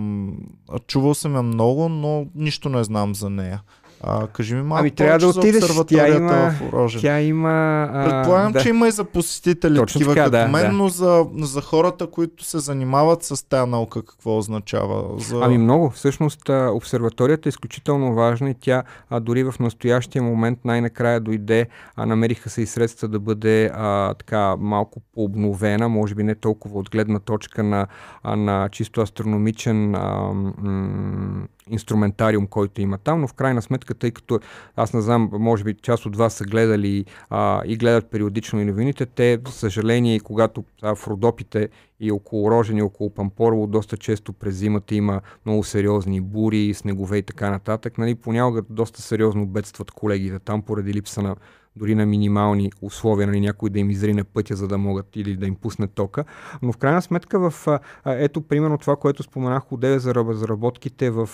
чувал 0.87 1.15
съм 1.15 1.35
я 1.35 1.43
много, 1.43 1.89
но 1.89 2.27
нищо 2.35 2.69
не 2.69 2.85
знам 2.85 3.15
за 3.15 3.31
нея. 3.31 3.63
А, 4.03 4.27
кажи 4.27 4.55
ми 4.55 4.63
малко 4.63 4.81
Ами 4.81 4.91
трябва 4.91 5.19
да 5.19 5.29
отидеш, 5.29 5.65
тя 5.89 6.09
има, 6.09 6.51
в 6.51 6.73
Рожен. 6.73 7.01
тя 7.01 7.21
има... 7.21 7.89
а, 7.93 8.05
Предполагам, 8.05 8.53
да. 8.53 8.63
че 8.63 8.69
има 8.69 8.89
и 8.89 8.91
за 8.91 9.05
посетители 9.05 9.77
Точно 9.77 9.99
такива 9.99 10.15
така, 10.15 10.25
като 10.25 10.37
да, 10.37 10.49
мен, 10.49 10.67
да. 10.67 10.73
но 10.73 10.89
за, 10.89 11.27
за 11.39 11.61
хората, 11.61 12.07
които 12.07 12.45
се 12.45 12.59
занимават 12.59 13.23
с 13.23 13.49
тази 13.49 13.71
наука, 13.71 14.03
какво 14.03 14.39
означава? 14.39 15.21
За... 15.21 15.41
Ами 15.43 15.59
много. 15.59 15.91
Всъщност 15.91 16.49
обсерваторията 16.49 17.49
е 17.49 17.51
изключително 17.51 18.15
важна 18.15 18.51
и 18.51 18.55
тя 18.61 18.83
а, 19.11 19.21
дори 19.21 19.45
в 19.45 19.55
настоящия 19.61 20.23
момент 20.23 20.59
най-накрая 20.65 21.21
дойде, 21.21 21.67
а, 21.97 22.07
намериха 22.07 22.51
се 22.51 22.63
и 22.63 22.67
средства 22.67 23.09
да 23.09 23.21
бъде 23.21 23.71
а, 23.75 24.15
така 24.15 24.57
малко 24.57 25.01
пообновена, 25.15 25.89
може 25.89 26.15
би 26.15 26.23
не 26.23 26.35
толкова 26.35 26.79
от 26.79 26.91
гледна 26.91 27.19
точка 27.19 27.63
на, 27.63 27.87
а, 28.23 28.37
на 28.37 28.69
чисто 28.69 29.01
астрономичен 29.01 29.95
а, 29.95 30.33
м- 30.33 31.47
инструментариум, 31.71 32.47
който 32.47 32.81
има 32.81 32.99
там, 32.99 33.21
но 33.21 33.29
в 33.29 33.35
крайна 33.35 33.63
сметка, 33.63 33.95
тъй 33.95 34.11
като 34.11 34.41
аз 34.77 34.93
не 34.95 35.01
знам, 35.01 35.31
може 35.33 35.65
би 35.65 35.75
част 35.75 36.07
от 36.07 36.17
вас 36.17 36.35
са 36.35 36.45
гледали 36.45 37.05
а, 37.31 37.63
и 37.67 37.77
гледат 37.77 38.11
периодично 38.11 38.61
и 38.61 38.65
новините, 38.65 39.07
те, 39.07 39.39
за 39.47 39.53
съжаление, 39.53 40.17
и 40.17 40.21
когато 40.21 40.65
в 40.83 40.99
Родопите 41.07 41.69
и 42.01 42.13
около 42.13 42.51
Рожен 42.51 42.79
и 42.79 42.83
около 42.83 43.11
Пампорово 43.11 43.67
доста 43.67 43.97
често 43.97 44.33
през 44.33 44.55
зимата 44.55 44.95
има 44.95 45.21
много 45.47 45.65
сериозни 45.65 46.21
бури, 46.21 46.75
снегове 46.75 47.19
и 47.19 47.23
така 47.23 47.51
нататък. 47.51 47.99
Нали, 47.99 48.15
понякога 48.15 48.63
доста 48.71 49.03
сериозно 49.03 49.47
бедстват 49.47 49.91
колегите 49.91 50.39
там 50.39 50.63
поради 50.63 50.95
липса 50.95 51.23
на 51.23 51.37
дори 51.81 51.95
на 51.95 52.07
минимални 52.07 52.73
условия, 52.83 53.27
нали, 53.27 53.41
някой 53.41 53.71
да 53.71 53.79
им 53.79 53.91
изрине 53.91 54.25
пътя, 54.25 54.57
за 54.57 54.69
да 54.69 54.79
могат 54.79 55.17
или 55.17 55.37
да 55.37 55.47
им 55.47 55.55
пусне 55.55 55.87
тока. 55.87 56.25
Но 56.63 56.73
в 56.73 56.77
крайна 56.77 57.03
сметка 57.03 57.51
в, 57.51 57.67
ето 58.07 58.43
примерно 58.43 58.79
това, 58.79 58.97
което 58.97 59.23
споменах 59.23 59.73
отделя 59.73 59.99
за 59.99 60.15
разработките 60.15 61.11
в 61.11 61.29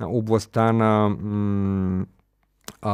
областта 0.00 0.72
на 0.72 1.08
м- 1.08 2.06
а, 2.82 2.92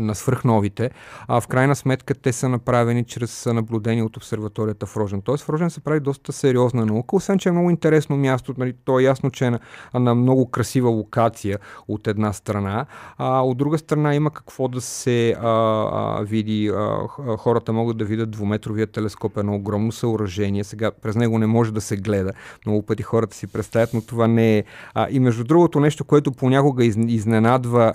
на 0.00 0.14
свръхновите, 0.14 0.90
а 1.28 1.40
в 1.40 1.46
крайна 1.46 1.76
сметка 1.76 2.14
те 2.14 2.32
са 2.32 2.48
направени 2.48 3.04
чрез 3.04 3.46
наблюдение 3.46 4.02
от 4.02 4.16
обсерваторията 4.16 4.86
в 4.86 4.96
Рожен. 4.96 5.22
Тоест 5.22 5.44
в 5.44 5.48
Рожен 5.48 5.70
се 5.70 5.80
прави 5.80 6.00
доста 6.00 6.32
сериозна 6.32 6.86
наука, 6.86 7.16
освен 7.16 7.38
че 7.38 7.48
е 7.48 7.52
много 7.52 7.70
интересно 7.70 8.16
място, 8.16 8.54
нали, 8.58 8.74
то 8.84 9.00
е 9.00 9.02
ясно, 9.02 9.30
че 9.30 9.44
е 9.46 9.50
на, 9.50 9.60
на 9.94 10.14
много 10.14 10.50
красива 10.50 10.90
локация 10.90 11.58
от 11.88 12.06
една 12.06 12.32
страна, 12.32 12.86
а 13.18 13.40
от 13.40 13.58
друга 13.58 13.78
страна 13.78 14.14
има 14.14 14.30
какво 14.30 14.68
да 14.68 14.80
се 14.80 15.30
а, 15.30 15.36
а, 15.42 16.22
види, 16.22 16.68
а, 16.68 17.08
хората 17.36 17.72
могат 17.72 17.96
да 17.96 18.04
видят 18.04 18.30
двуметровия 18.30 18.86
телескоп, 18.86 19.36
едно 19.36 19.54
огромно 19.54 19.92
съоръжение, 19.92 20.64
сега 20.64 20.90
през 20.90 21.16
него 21.16 21.38
не 21.38 21.46
може 21.46 21.72
да 21.72 21.80
се 21.80 21.96
гледа, 21.96 22.32
много 22.66 22.82
пъти 22.82 23.02
хората 23.02 23.36
си 23.36 23.46
представят, 23.46 23.94
но 23.94 24.00
това 24.00 24.26
не 24.26 24.58
е. 24.58 24.64
А, 24.94 25.06
и 25.10 25.20
между 25.20 25.44
другото 25.44 25.80
нещо, 25.80 26.04
което 26.04 26.32
понякога 26.32 26.84
из, 26.84 26.96
изненадва 26.96 27.94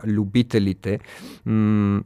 любителите, 0.72 1.00
м- 1.46 2.02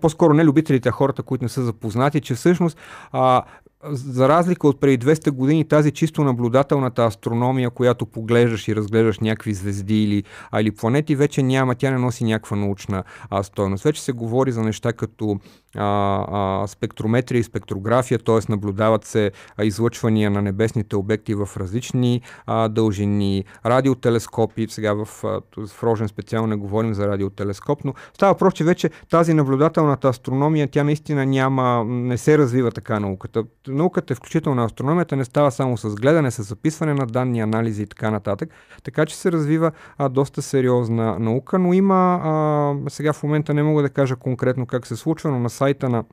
по-скоро 0.00 0.34
не 0.34 0.44
любителите, 0.44 0.88
а 0.88 0.92
хората, 0.92 1.22
които 1.22 1.44
не 1.44 1.48
са 1.48 1.64
запознати, 1.64 2.20
че 2.20 2.34
всъщност 2.34 2.78
а, 3.12 3.42
за 3.84 4.28
разлика 4.28 4.68
от 4.68 4.80
преди 4.80 5.06
200 5.06 5.30
години, 5.30 5.68
тази 5.68 5.90
чисто 5.90 6.24
наблюдателната 6.24 7.04
астрономия, 7.04 7.70
която 7.70 8.06
поглеждаш 8.06 8.68
и 8.68 8.76
разглеждаш 8.76 9.18
някакви 9.18 9.54
звезди 9.54 10.02
или, 10.02 10.24
а, 10.50 10.60
или 10.60 10.70
планети, 10.70 11.16
вече 11.16 11.42
няма, 11.42 11.74
тя 11.74 11.90
не 11.90 11.98
носи 11.98 12.24
някаква 12.24 12.56
научна 12.56 13.04
а, 13.30 13.42
стойност. 13.42 13.84
Вече 13.84 14.02
се 14.02 14.12
говори 14.12 14.52
за 14.52 14.62
неща 14.62 14.92
като 14.92 15.40
а, 15.76 16.62
а, 16.62 16.66
спектрометрия 16.66 17.40
и 17.40 17.42
спектрография, 17.42 18.18
т.е. 18.18 18.38
наблюдават 18.48 19.04
се 19.04 19.30
излъчвания 19.62 20.30
на 20.30 20.42
небесните 20.42 20.96
обекти 20.96 21.34
в 21.34 21.48
различни 21.56 22.20
а, 22.46 22.68
дължини, 22.68 23.44
радиотелескопи, 23.66 24.66
сега 24.68 24.92
в, 24.92 25.08
в 25.56 25.82
Рожен 25.82 26.08
специално 26.08 26.48
не 26.48 26.56
говорим 26.56 26.94
за 26.94 27.08
радиотелескоп, 27.08 27.84
но 27.84 27.94
става 28.14 28.32
въпрос, 28.32 28.54
че 28.54 28.64
вече 28.64 28.90
тази 29.10 29.34
наблюдателната 29.34 30.08
астрономия, 30.08 30.68
тя 30.68 30.84
наистина 30.84 31.26
няма, 31.26 31.84
не 31.84 32.18
се 32.18 32.38
развива 32.38 32.70
така 32.70 33.00
науката. 33.00 33.44
Науката, 33.68 34.14
включително 34.14 34.64
астрономията, 34.64 35.16
не 35.16 35.24
става 35.24 35.50
само 35.50 35.76
с 35.76 35.94
гледане, 35.94 36.30
с 36.30 36.42
записване 36.42 36.94
на 36.94 37.06
данни, 37.06 37.40
анализи 37.40 37.82
и 37.82 37.86
така 37.86 38.10
нататък. 38.10 38.50
Така 38.84 39.06
че 39.06 39.16
се 39.16 39.32
развива 39.32 39.72
а, 39.98 40.08
доста 40.08 40.42
сериозна 40.42 41.18
наука, 41.18 41.58
но 41.58 41.72
има, 41.72 42.20
а, 42.24 42.90
сега 42.90 43.12
в 43.12 43.22
момента 43.22 43.54
не 43.54 43.62
мога 43.62 43.82
да 43.82 43.88
кажа 43.88 44.16
конкретно 44.16 44.66
как 44.66 44.86
се 44.86 44.96
случва, 44.96 45.30
но 45.30 45.38
на 45.38 45.50
сайта 45.50 45.65
на 45.82 46.04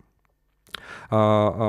а, 1.09 1.17
а, 1.17 1.65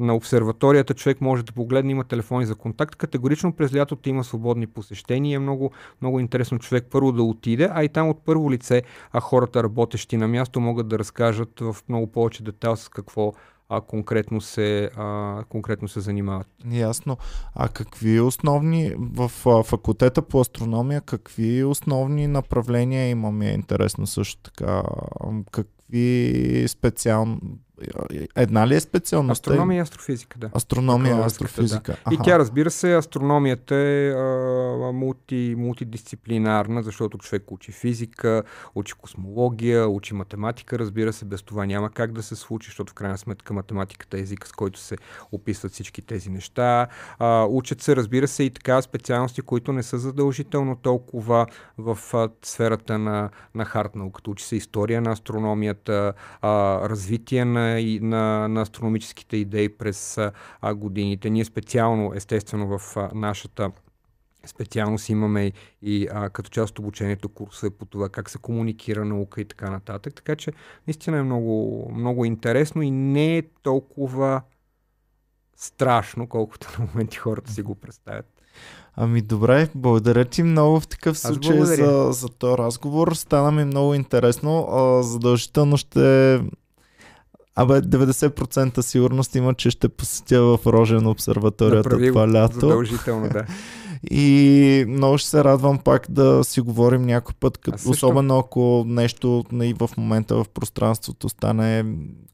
на 0.00 0.14
обсерваторията 0.14 0.94
човек 0.94 1.20
може 1.20 1.42
да 1.42 1.52
погледне, 1.52 1.92
има 1.92 2.04
телефони 2.04 2.46
за 2.46 2.54
контакт. 2.54 2.96
Категорично 2.96 3.52
през 3.52 3.74
лятото 3.74 4.08
има 4.08 4.24
свободни 4.24 4.66
посещения. 4.66 5.36
Е 5.36 5.38
много, 5.38 5.70
много 6.02 6.20
интересно 6.20 6.58
човек 6.58 6.86
първо 6.90 7.12
да 7.12 7.22
отиде, 7.22 7.68
а 7.72 7.84
и 7.84 7.88
там 7.88 8.08
от 8.08 8.24
първо 8.24 8.52
лице 8.52 8.82
а 9.12 9.20
хората 9.20 9.62
работещи 9.62 10.16
на 10.16 10.28
място 10.28 10.60
могат 10.60 10.88
да 10.88 10.98
разкажат 10.98 11.60
в 11.60 11.76
много 11.88 12.06
повече 12.06 12.42
детайл 12.42 12.76
с 12.76 12.88
какво 12.88 13.32
а, 13.68 13.80
конкретно, 13.80 14.40
се, 14.40 14.90
а, 14.96 15.42
конкретно 15.48 15.88
се 15.88 16.00
занимават. 16.00 16.46
Ясно. 16.70 17.16
А 17.54 17.68
какви 17.68 18.20
основни, 18.20 18.94
в 18.98 19.28
факултета 19.64 20.22
по 20.22 20.40
астрономия, 20.40 21.00
какви 21.00 21.64
основни 21.64 22.26
направления 22.26 23.08
имаме? 23.08 23.46
Интересно 23.46 24.06
също 24.06 24.42
така. 24.42 24.82
Ам, 25.24 25.44
Какви 25.88 26.64
специално... 26.68 27.40
Една 28.36 28.68
ли 28.68 28.74
е 28.74 28.80
специалността? 28.80 29.50
Астрономия 29.50 29.78
и 29.78 29.80
астрофизика, 29.80 30.38
да. 30.38 30.50
Астрономия, 30.54 31.10
Такава 31.10 31.26
астрофизика. 31.26 31.96
И 32.10 32.18
тя, 32.24 32.38
разбира 32.38 32.70
се, 32.70 32.94
астрономията 32.94 33.74
е 33.74 34.10
а, 34.10 34.92
мулти, 34.92 35.54
мултидисциплинарна, 35.58 36.82
защото 36.82 37.18
човек 37.18 37.52
учи 37.52 37.72
физика, 37.72 38.42
учи 38.74 38.94
космология, 38.94 39.88
учи 39.88 40.14
математика, 40.14 40.78
разбира 40.78 41.12
се, 41.12 41.24
без 41.24 41.42
това 41.42 41.66
няма 41.66 41.90
как 41.90 42.12
да 42.12 42.22
се 42.22 42.36
случи, 42.36 42.68
защото 42.68 42.90
в 42.90 42.94
крайна 42.94 43.18
сметка 43.18 43.54
математиката 43.54 44.18
е 44.18 44.20
език, 44.20 44.46
с 44.46 44.52
който 44.52 44.80
се 44.80 44.96
описват 45.32 45.72
всички 45.72 46.02
тези 46.02 46.30
неща. 46.30 46.86
А, 47.18 47.44
учат 47.44 47.82
се, 47.82 47.96
разбира 47.96 48.28
се, 48.28 48.42
и 48.42 48.50
така 48.50 48.82
специалности, 48.82 49.42
които 49.42 49.72
не 49.72 49.82
са 49.82 49.98
задължително 49.98 50.76
толкова 50.76 51.46
в 51.78 51.98
а, 52.12 52.28
сферата 52.42 52.98
на, 52.98 53.30
на 53.54 53.64
хард 53.64 53.96
науката. 53.96 54.30
Учи 54.30 54.44
се 54.44 54.56
история 54.56 55.00
на 55.00 55.10
астрономията, 55.10 56.12
а, 56.42 56.80
развитие 56.88 57.44
на, 57.44 57.67
и, 57.68 58.00
на, 58.00 58.48
на 58.48 58.60
астрономическите 58.60 59.36
идеи 59.36 59.68
през 59.68 60.18
а, 60.18 60.74
годините. 60.74 61.30
Ние 61.30 61.44
специално, 61.44 62.12
естествено, 62.14 62.78
в 62.78 62.96
а, 62.96 63.10
нашата 63.14 63.70
специалност 64.46 65.08
имаме 65.08 65.52
и, 65.82 66.08
а, 66.12 66.30
като 66.30 66.50
част 66.50 66.70
от 66.70 66.78
обучението 66.78 67.28
курсове 67.28 67.70
по 67.70 67.84
това 67.84 68.08
как 68.08 68.30
се 68.30 68.38
комуникира 68.38 69.04
наука 69.04 69.40
и 69.40 69.44
така 69.44 69.70
нататък. 69.70 70.14
Така 70.14 70.36
че 70.36 70.52
наистина 70.86 71.18
е 71.18 71.22
много, 71.22 71.86
много 71.94 72.24
интересно 72.24 72.82
и 72.82 72.90
не 72.90 73.38
е 73.38 73.42
толкова 73.62 74.42
страшно, 75.56 76.26
колкото 76.26 76.68
на 76.78 76.86
моменти 76.86 77.16
хората 77.16 77.52
си 77.52 77.62
го 77.62 77.74
представят. 77.74 78.26
Ами 78.96 79.22
добре, 79.22 79.68
благодаря 79.74 80.24
ти 80.24 80.42
много 80.42 80.80
в 80.80 80.88
такъв 80.88 81.18
случай 81.18 81.60
за, 81.60 82.08
за 82.12 82.28
този 82.28 82.58
разговор. 82.58 83.12
Стана 83.12 83.50
ми 83.50 83.64
много 83.64 83.94
интересно. 83.94 84.68
А, 84.70 85.02
задължително 85.02 85.76
ще... 85.76 86.40
Абе, 87.60 87.80
90% 87.80 88.80
сигурност 88.80 89.34
има, 89.34 89.54
че 89.54 89.70
ще 89.70 89.88
посетя 89.88 90.42
в 90.42 90.58
Рожен 90.66 91.06
обсерваторията 91.06 91.88
Направи 91.88 92.08
това 92.08 92.28
лято. 92.32 92.60
Задължително, 92.60 93.28
да. 93.28 93.44
И 94.10 94.84
много 94.88 95.18
ще 95.18 95.30
се 95.30 95.44
радвам 95.44 95.78
пак 95.78 96.06
да 96.10 96.44
си 96.44 96.60
говорим 96.60 97.02
някой 97.02 97.34
път, 97.40 97.58
като, 97.58 97.78
също. 97.78 97.90
особено 97.90 98.38
ако 98.38 98.84
нещо 98.88 99.44
и 99.62 99.74
в 99.78 99.90
момента 99.96 100.36
в 100.36 100.46
пространството 100.54 101.28
стане, 101.28 101.84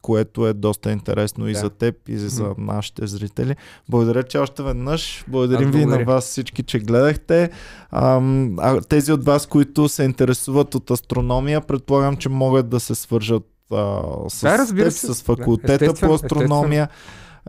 което 0.01 0.47
е 0.47 0.53
доста 0.53 0.91
интересно 0.91 1.47
и 1.47 1.53
Да. 1.53 1.59
за 1.59 1.69
теб, 1.69 1.95
и 2.07 2.17
за 2.17 2.43
Мгм. 2.43 2.65
нашите 2.65 3.07
зрители. 3.07 3.55
Благодаря 3.89 4.23
ти 4.23 4.37
още 4.37 4.63
веднъж. 4.63 5.25
Благодарим 5.27 5.71
ви 5.71 5.85
на 5.85 6.03
вас 6.03 6.25
всички, 6.25 6.63
че 6.63 6.79
гледахте. 6.79 7.49
Ам, 7.91 8.55
а 8.59 8.81
тези 8.81 9.11
от 9.11 9.25
вас, 9.25 9.45
които 9.45 9.89
се 9.89 10.03
интересуват 10.03 10.75
от 10.75 10.91
астрономия, 10.91 11.61
предполагам, 11.61 12.17
че 12.17 12.29
могат 12.29 12.69
да 12.69 12.79
се 12.79 12.95
свържат 12.95 13.43
а, 13.71 14.03
с, 14.29 14.41
Да, 14.41 14.57
разбира 14.57 14.91
се. 14.91 15.13
с 15.13 15.23
факултета 15.23 15.77
Да, 15.77 15.85
естествено, 15.85 16.11
по 16.11 16.15
астрономия. 16.15 16.89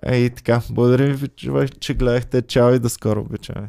Е, 0.02 0.16
и 0.16 0.30
така, 0.30 0.60
благодаря 0.70 1.14
ви, 1.14 1.28
че 1.80 1.94
гледахте. 1.94 2.43
Чао 2.43 2.74
и 2.74 2.78
до 2.78 2.88
скоро, 2.88 3.20
обичаме. 3.20 3.68